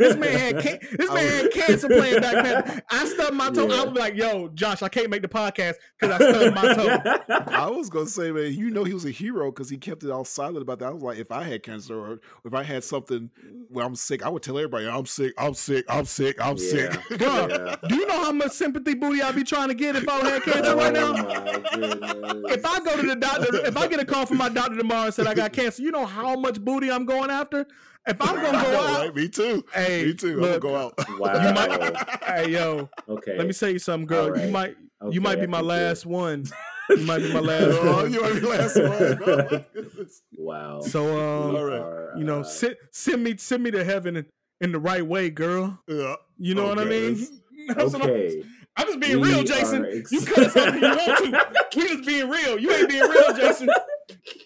This 0.00 0.16
man 0.22 0.38
had 0.38 0.58
can- 0.62 0.78
this 0.98 1.08
man 1.12 1.26
had 1.42 1.52
cancer 1.52 1.86
playing 1.88 2.20
Black 2.20 2.44
Panther. 2.44 2.82
I 2.90 3.04
stubbed 3.04 3.34
my 3.36 3.50
toe. 3.50 3.66
I 3.68 3.74
Yeah. 3.74 3.84
would 3.84 3.94
be 3.94 4.00
like, 4.00 4.16
"Yo, 4.16 4.48
Josh, 4.48 4.82
I 4.82 4.88
can't 4.88 5.10
make 5.10 5.22
the 5.22 5.28
podcast 5.28 5.74
because 6.00 6.20
I 6.20 6.30
stubbed 6.32 6.54
my 6.56 6.74
toe." 6.74 7.44
I 7.48 7.68
was 7.70 7.88
gonna 7.90 8.06
say, 8.06 8.32
man, 8.32 8.52
you 8.54 8.70
know, 8.70 8.82
he 8.84 8.94
was 8.94 9.04
a 9.04 9.10
hero 9.10 9.50
because 9.52 9.68
he 9.70 9.76
kept 9.76 10.02
it 10.02 10.10
all 10.10 10.24
silent 10.24 10.62
about 10.62 10.78
that. 10.80 10.86
I 10.86 10.90
was 10.90 11.02
like, 11.02 11.18
if 11.18 11.30
I 11.30 11.42
had 11.44 11.62
cancer 11.62 11.98
or 11.98 12.20
if 12.44 12.54
I 12.54 12.62
had 12.62 12.82
something 12.82 13.30
where 13.68 13.84
I'm 13.84 13.94
sick, 13.94 14.24
I 14.24 14.28
would 14.30 14.42
tell 14.42 14.56
everybody, 14.58 14.88
I'm 14.88 15.06
sick, 15.06 15.34
I'm 15.38 15.54
sick, 15.54 15.84
I'm 15.88 16.06
sick, 16.06 16.36
I'm 16.44 16.56
sick. 16.58 16.90
Yeah. 17.10 17.16
Bro, 17.18 17.48
Yeah. 17.50 17.76
do 17.88 17.94
you 17.94 18.06
know 18.06 18.24
how 18.24 18.32
much 18.32 18.52
sympathy 18.52 18.94
booty 18.94 19.20
I'd 19.22 19.34
be 19.34 19.44
trying 19.44 19.68
to 19.68 19.74
get 19.74 19.94
if 19.96 20.08
I 20.08 20.28
had 20.28 20.42
cancer 20.42 20.74
right 20.76 20.96
Oh 20.96 21.12
now? 21.12 22.44
if 22.48 22.64
I 22.64 22.80
go 22.80 22.96
to 22.96 23.06
the 23.06 23.16
doctor, 23.16 23.66
if 23.66 23.76
I 23.76 23.86
get 23.86 24.00
a 24.00 24.04
call 24.04 24.26
from 24.26 24.38
my 24.38 24.48
doctor 24.48 24.76
tomorrow 24.76 25.04
and 25.06 25.14
said 25.14 25.26
I 25.26 25.34
got 25.34 25.52
cancer, 25.52 25.82
you 25.82 25.90
know 25.90 26.06
how 26.06 26.36
much 26.36 26.60
booty 26.60 26.90
I'm 26.90 27.04
going 27.04 27.30
after. 27.30 27.66
If 28.06 28.16
I'm 28.20 28.36
gonna 28.36 28.62
go 28.62 28.80
out, 28.80 28.98
right? 29.00 29.14
Me 29.14 29.28
too. 29.28 29.64
hey, 29.74 30.06
Me 30.06 30.14
too. 30.14 30.40
look, 30.40 30.54
I'm 30.54 30.60
gonna 30.60 30.72
go 30.72 30.76
out. 30.76 30.94
Wow. 31.18 31.48
You 31.48 31.54
might, 31.54 32.22
hey, 32.24 32.50
yo, 32.50 32.88
okay. 33.08 33.36
let 33.36 33.46
me 33.46 33.52
say 33.52 33.72
you 33.72 33.78
something, 33.78 34.06
girl. 34.06 34.24
All 34.24 34.30
right. 34.32 34.46
You 34.46 34.50
might, 34.52 34.76
Okay, 35.02 35.10
you 35.14 35.20
might 35.20 35.40
be 35.40 35.46
my 35.46 35.58
think 35.58 35.68
last 35.68 36.06
one. 36.06 36.44
You 36.90 36.96
might 37.06 37.18
be 37.18 37.32
my 37.32 37.40
last 37.40 37.78
oh, 37.80 37.92
one. 38.02 38.12
you 38.12 38.20
might 38.20 38.34
be 38.34 38.40
last 38.40 38.76
one. 38.76 39.24
Oh. 39.26 40.06
Wow. 40.36 40.80
So, 40.80 41.06
um, 41.48 41.56
All 41.56 41.64
right. 41.64 42.18
you 42.18 42.24
know, 42.24 42.42
send 42.42 42.76
send 42.90 43.22
me 43.22 43.36
send 43.36 43.62
me 43.62 43.70
to 43.70 43.84
heaven 43.84 44.16
in, 44.16 44.26
in 44.60 44.72
the 44.72 44.78
right 44.78 45.06
way, 45.06 45.30
girl. 45.30 45.78
Yeah. 45.86 46.16
You 46.38 46.54
know 46.54 46.64
Oh, 46.66 46.68
what 46.70 46.78
I 46.80 46.84
mean? 46.84 47.14
goodness. 47.14 47.30
That's 47.68 47.92
what 47.92 48.02
I'm- 48.02 48.10
okay. 48.10 48.42
I'm 48.76 48.86
just 48.86 49.00
being 49.00 49.20
We 49.20 49.28
real, 49.34 49.42
Jason. 49.44 49.84
ex- 49.84 50.10
You 50.12 50.20
cut 50.24 50.38
us 50.38 50.56
off 50.56 50.68
if 50.68 50.80
you 50.80 50.88
want 51.32 51.44
to. 51.72 51.78
We 51.78 51.88
just 51.88 52.04
being 52.06 52.28
real. 52.30 52.58
You 52.58 52.70
ain't 52.72 52.88
being 52.88 53.02
real, 53.02 53.34
Jason. 53.34 53.68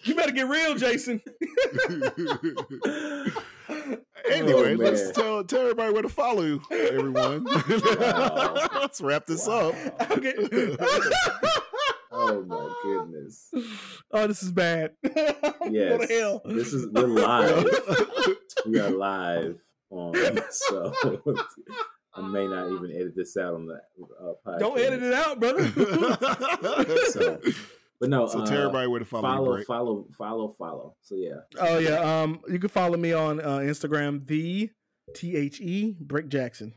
You 0.03 0.13
better 0.15 0.31
get 0.31 0.47
real, 0.47 0.75
Jason. 0.75 1.21
Anyway, 4.31 4.73
Oh, 4.73 4.77
let's 4.77 5.11
tell 5.11 5.43
tell 5.43 5.61
everybody 5.61 5.93
where 5.93 6.01
to 6.01 6.09
follow 6.09 6.41
you, 6.43 6.61
everyone. 6.71 7.45
Wow. 7.99 8.55
let's 8.81 9.01
wrap 9.01 9.25
this 9.25 9.47
Wow. 9.47 9.69
up. 9.99 10.11
Okay. 10.11 10.33
Oh 12.17 12.43
my 12.45 12.73
goodness. 12.81 13.51
oh, 14.11 14.25
this 14.27 14.41
is 14.41 14.49
bad. 14.51 14.91
Go 15.03 15.11
Yes. 15.69 16.07
to 16.07 16.13
hell. 16.17 16.41
This 16.45 16.71
is 16.73 16.87
we're 16.89 17.07
live. 17.07 17.67
we 18.65 18.79
are 18.79 18.89
live 18.89 19.59
on 19.89 20.13
so 20.49 20.93
I 22.13 22.21
may 22.21 22.47
not 22.47 22.71
even 22.71 22.91
edit 22.95 23.15
this 23.17 23.35
out 23.35 23.55
on 23.55 23.65
the 23.67 23.73
uh, 23.75 24.33
podcast. 24.47 24.59
Don't 24.59 24.79
edit 24.79 25.03
it 25.03 25.13
out, 25.13 25.39
brother. 25.41 25.67
So, 27.11 27.41
but 27.99 28.09
no, 28.09 28.27
so 28.27 28.41
uh, 28.41 28.45
tell 28.45 28.57
everybody 28.59 28.87
where 28.87 28.99
to 28.99 29.05
follow, 29.05 29.21
follow, 29.23 29.53
Brick. 29.53 29.67
follow, 29.67 30.07
follow, 30.17 30.55
follow. 30.57 30.95
So 31.01 31.15
yeah, 31.15 31.35
oh 31.59 31.77
yeah. 31.77 32.21
Um, 32.21 32.41
you 32.49 32.59
can 32.59 32.69
follow 32.69 32.97
me 32.97 33.13
on 33.13 33.39
uh, 33.39 33.59
Instagram, 33.59 34.27
the 34.27 34.69
T 35.15 35.35
H 35.35 35.61
E 35.61 35.95
Brick 35.99 36.27
Jackson. 36.29 36.73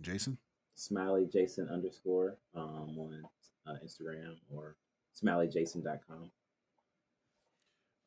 Jason. 0.00 0.38
Smiley 0.74 1.28
Jason 1.32 1.68
underscore 1.72 2.38
um, 2.56 2.96
on 2.98 3.22
uh, 3.68 3.74
Instagram 3.84 4.34
or 4.50 4.76
smileyjason.com. 5.22 6.30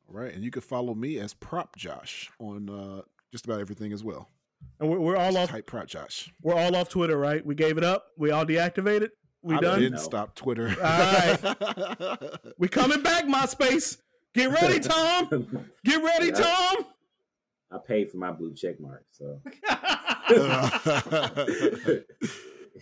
All 0.08 0.14
right, 0.14 0.32
and 0.34 0.44
you 0.44 0.50
can 0.50 0.62
follow 0.62 0.94
me 0.94 1.18
as 1.18 1.32
Prop 1.34 1.74
Josh 1.76 2.30
on 2.38 2.68
uh, 2.68 3.02
just 3.32 3.46
about 3.46 3.60
everything 3.60 3.92
as 3.92 4.04
well. 4.04 4.28
And 4.80 4.88
we're, 4.88 4.98
we're 4.98 5.16
all 5.16 5.32
Just 5.32 5.44
off. 5.44 5.50
type 5.50 5.66
Prop 5.66 5.86
Josh. 5.86 6.30
We're 6.42 6.54
all 6.54 6.74
off 6.76 6.88
Twitter, 6.88 7.16
right? 7.18 7.44
We 7.44 7.54
gave 7.54 7.78
it 7.78 7.84
up. 7.84 8.06
We 8.16 8.30
all 8.30 8.44
deactivated. 8.46 9.08
We 9.46 9.54
I 9.54 9.60
done. 9.60 9.78
didn't 9.80 9.96
No. 9.98 10.02
stop 10.02 10.34
Twitter. 10.34 10.74
All 10.82 12.18
We 12.58 12.68
coming 12.68 13.00
back, 13.02 13.24
MySpace. 13.26 13.98
Get 14.34 14.50
ready, 14.50 14.80
Tom. 14.80 15.28
Get 15.84 16.02
ready, 16.02 16.26
Yeah. 16.26 16.32
Tom. 16.74 16.84
I 17.70 17.78
paid 17.78 18.10
for 18.10 18.16
my 18.18 18.32
blue 18.32 18.52
check 18.54 18.78
mark, 18.80 19.04
so 19.12 19.40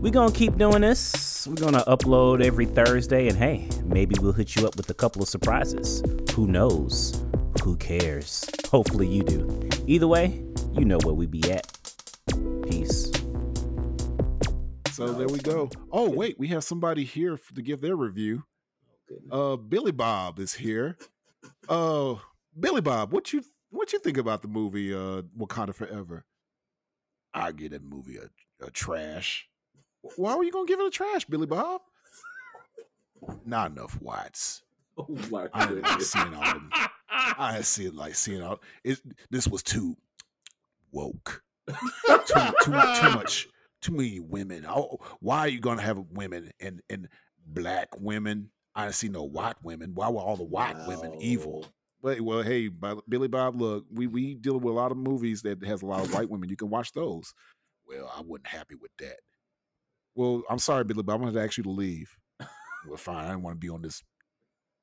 We're 0.00 0.10
gonna 0.10 0.32
keep 0.32 0.58
doing 0.58 0.80
this. 0.80 1.46
We're 1.46 1.54
gonna 1.54 1.84
upload 1.84 2.44
every 2.44 2.66
Thursday, 2.66 3.28
and 3.28 3.38
hey, 3.38 3.68
maybe 3.84 4.16
we'll 4.20 4.32
hit 4.32 4.56
you 4.56 4.66
up 4.66 4.76
with 4.76 4.90
a 4.90 4.94
couple 4.94 5.22
of 5.22 5.28
surprises. 5.28 6.02
Who 6.34 6.48
knows? 6.48 7.24
Who 7.62 7.76
cares? 7.76 8.44
Hopefully 8.66 9.06
you 9.06 9.22
do. 9.22 9.68
Either 9.86 10.08
way, 10.08 10.42
you 10.72 10.84
know 10.84 10.98
where 11.04 11.14
we 11.14 11.26
be 11.26 11.48
at. 11.52 11.70
Peace. 12.68 13.09
So 15.00 15.14
there 15.14 15.28
we 15.28 15.38
go. 15.38 15.70
Oh 15.90 16.10
wait, 16.10 16.38
we 16.38 16.48
have 16.48 16.62
somebody 16.62 17.04
here 17.04 17.38
to 17.54 17.62
give 17.62 17.80
their 17.80 17.96
review. 17.96 18.44
goodness. 19.08 19.30
Uh, 19.32 19.56
Billy 19.56 19.92
Bob 19.92 20.38
is 20.38 20.52
here. 20.54 20.96
Uh, 21.70 22.16
Billy 22.58 22.80
Bob, 22.82 23.12
what 23.12 23.32
you 23.32 23.42
what 23.70 23.92
you 23.92 23.98
think 24.00 24.18
about 24.18 24.42
the 24.42 24.48
movie 24.48 24.92
uh 24.92 25.22
Wakanda 25.38 25.74
Forever? 25.74 26.24
I 27.32 27.52
give 27.52 27.70
that 27.70 27.82
movie 27.82 28.18
a, 28.18 28.28
a 28.66 28.70
trash. 28.70 29.48
Why 30.16 30.34
were 30.34 30.42
you 30.44 30.50
gonna 30.52 30.66
give 30.66 30.80
it 30.80 30.86
a 30.86 30.90
trash, 30.90 31.24
Billy 31.26 31.46
Bob? 31.46 31.80
Not 33.46 33.70
enough 33.70 33.92
whites. 34.02 34.62
oh 34.98 35.06
my 35.30 35.46
I 35.54 35.66
goodness. 35.66 36.14
all 36.14 36.24
them. 36.28 36.70
I 37.10 37.52
had 37.52 37.64
seen 37.64 37.94
like 37.96 38.16
seeing 38.16 38.42
all 38.42 38.60
it. 38.84 38.98
This 39.30 39.46
was 39.48 39.62
too 39.62 39.96
woke. 40.92 41.42
too, 41.68 41.74
too, 42.26 42.54
too 42.64 42.70
much. 42.70 43.48
Too 43.80 43.92
many 43.92 44.20
women. 44.20 44.66
Oh, 44.68 44.98
why 45.20 45.40
are 45.40 45.48
you 45.48 45.60
gonna 45.60 45.82
have 45.82 45.98
women 46.10 46.50
and 46.60 46.82
and 46.90 47.08
black 47.46 47.88
women? 47.98 48.50
I 48.74 48.84
didn't 48.84 48.94
see 48.96 49.08
no 49.08 49.24
white 49.24 49.56
women. 49.62 49.92
Why 49.94 50.08
were 50.08 50.20
all 50.20 50.36
the 50.36 50.44
white 50.44 50.76
women 50.86 51.14
evil? 51.20 51.66
But 52.02 52.20
well, 52.20 52.42
hey, 52.42 52.68
Billy 53.08 53.28
Bob, 53.28 53.60
look, 53.60 53.84
we 53.92 54.06
we 54.06 54.34
dealing 54.34 54.60
with 54.62 54.72
a 54.72 54.76
lot 54.76 54.90
of 54.92 54.98
movies 54.98 55.42
that 55.42 55.64
has 55.64 55.82
a 55.82 55.86
lot 55.86 56.00
of 56.00 56.12
white 56.14 56.30
women. 56.30 56.48
You 56.48 56.56
can 56.56 56.70
watch 56.70 56.92
those. 56.92 57.34
Well, 57.86 58.10
I 58.16 58.20
wasn't 58.22 58.46
happy 58.46 58.74
with 58.74 58.92
that. 59.00 59.16
Well, 60.14 60.42
I'm 60.48 60.58
sorry, 60.58 60.84
Billy 60.84 61.02
Bob. 61.02 61.16
I'm 61.16 61.22
going 61.22 61.34
to 61.34 61.42
ask 61.42 61.56
you 61.56 61.64
to 61.64 61.70
leave. 61.70 62.16
well, 62.86 62.96
fine. 62.96 63.24
I 63.24 63.28
didn't 63.28 63.42
want 63.42 63.56
to 63.56 63.58
be 63.58 63.68
on 63.68 63.82
this 63.82 64.02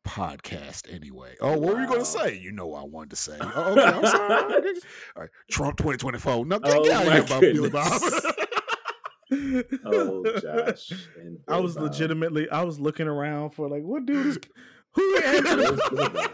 podcast 0.05 0.93
anyway. 0.93 1.35
Oh, 1.41 1.57
what 1.57 1.75
were 1.75 1.81
you 1.81 1.87
going 1.87 1.99
to 1.99 2.05
say? 2.05 2.37
You 2.37 2.51
know 2.51 2.67
what 2.67 2.81
I 2.81 2.85
wanted 2.85 3.09
to 3.11 3.15
say. 3.15 3.37
Oh, 3.39 3.71
okay, 3.71 3.81
I'm 3.83 4.05
sorry. 4.05 4.43
All 5.15 5.21
right, 5.21 5.29
Trump 5.49 5.77
2024. 5.77 6.45
No, 6.45 6.59
get, 6.59 6.73
Oh, 6.73 6.83
get 6.83 6.93
out 6.93 7.01
of 7.01 7.07
my 7.07 7.35
here, 7.39 7.53
Billy 7.53 7.69
goodness. 7.69 7.99
Bob. 8.23 8.35
Oh, 9.85 10.39
Josh. 10.41 10.91
And 11.19 11.39
I 11.47 11.59
was 11.59 11.75
legitimately. 11.77 12.49
I 12.49 12.63
was 12.63 12.79
looking 12.79 13.07
around 13.07 13.51
for 13.51 13.69
like, 13.69 13.83
what 13.83 14.05
dude 14.05 14.25
is 14.27 14.39
who 14.93 15.15
ain't 15.17 15.25
adding 15.25 15.45
to 15.45 15.55
the, 15.55 16.31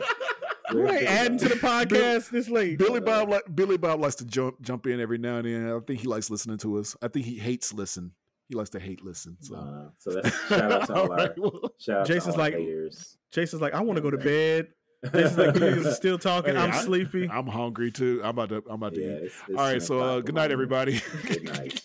who 0.69 0.77
Where's 0.84 0.91
ain't 1.01 1.09
adding 1.09 1.38
to 1.39 1.49
the 1.49 1.55
Bob? 1.57 1.88
podcast 1.89 2.30
this 2.30 2.49
late? 2.49 2.77
Billy 2.80 2.99
Bob 3.01 3.30
like 3.30 3.43
Billy 3.53 3.77
Bob 3.77 3.99
likes 3.99 4.15
to 4.15 4.25
jump 4.25 4.61
jump 4.61 4.88
in 4.88 4.99
every 4.99 5.17
now 5.17 5.38
and 5.38 5.47
then. 5.47 5.69
I 5.71 5.80
think 5.80 5.99
he 5.99 6.07
likes 6.07 6.30
listening 6.30 6.57
to 6.59 6.77
us. 6.80 6.95
I 7.01 7.07
think 7.09 7.25
he 7.25 7.38
hates 7.38 7.73
listen. 7.73 8.11
He 8.49 8.55
likes 8.55 8.69
to 8.71 8.80
hate 8.80 9.03
listen. 9.03 9.38
So, 9.41 9.55
Uh, 9.55 9.89
so 9.97 10.11
that's 10.11 10.47
shout 10.47 10.71
out 10.71 10.88
to 10.88 10.93
all 11.01 11.11
our 11.11 11.34
well, 11.38 11.73
shout 11.80 11.97
out 12.01 12.07
Jason's 12.07 12.35
to 12.35 12.41
all 12.41 12.45
like- 12.45 12.53
haters. 12.55 13.17
Jason's 13.31 13.61
like, 13.61 13.73
I 13.73 13.81
want 13.81 13.97
to 13.97 14.01
go 14.01 14.11
to 14.11 14.17
bed. 14.17 14.67
Jason's 15.11 15.38
like, 15.38 15.55
you 15.55 15.61
niggas 15.61 15.85
are 15.88 15.91
still 15.93 16.17
talking. 16.19 16.55
Hey, 16.55 16.61
I'm 16.61 16.71
I- 16.71 16.81
sleepy. 16.81 17.27
I'm 17.30 17.47
hungry 17.47 17.91
too. 17.91 18.21
I'm 18.23 18.30
about 18.31 18.49
to 18.49 18.57
I'm 18.69 18.75
about 18.75 18.93
to 18.95 19.01
yeah, 19.01 19.07
eat. 19.07 19.23
it's, 19.23 19.35
it's 19.49 19.57
All 19.59 19.65
right, 19.65 19.81
so 19.81 19.99
uh, 19.99 20.19
good 20.21 20.35
night, 20.35 20.51
in 20.51 20.59
the 20.59 20.65
morning. 20.67 20.95
everybody. 20.95 21.34
Good 21.34 21.43
night. 21.45 21.81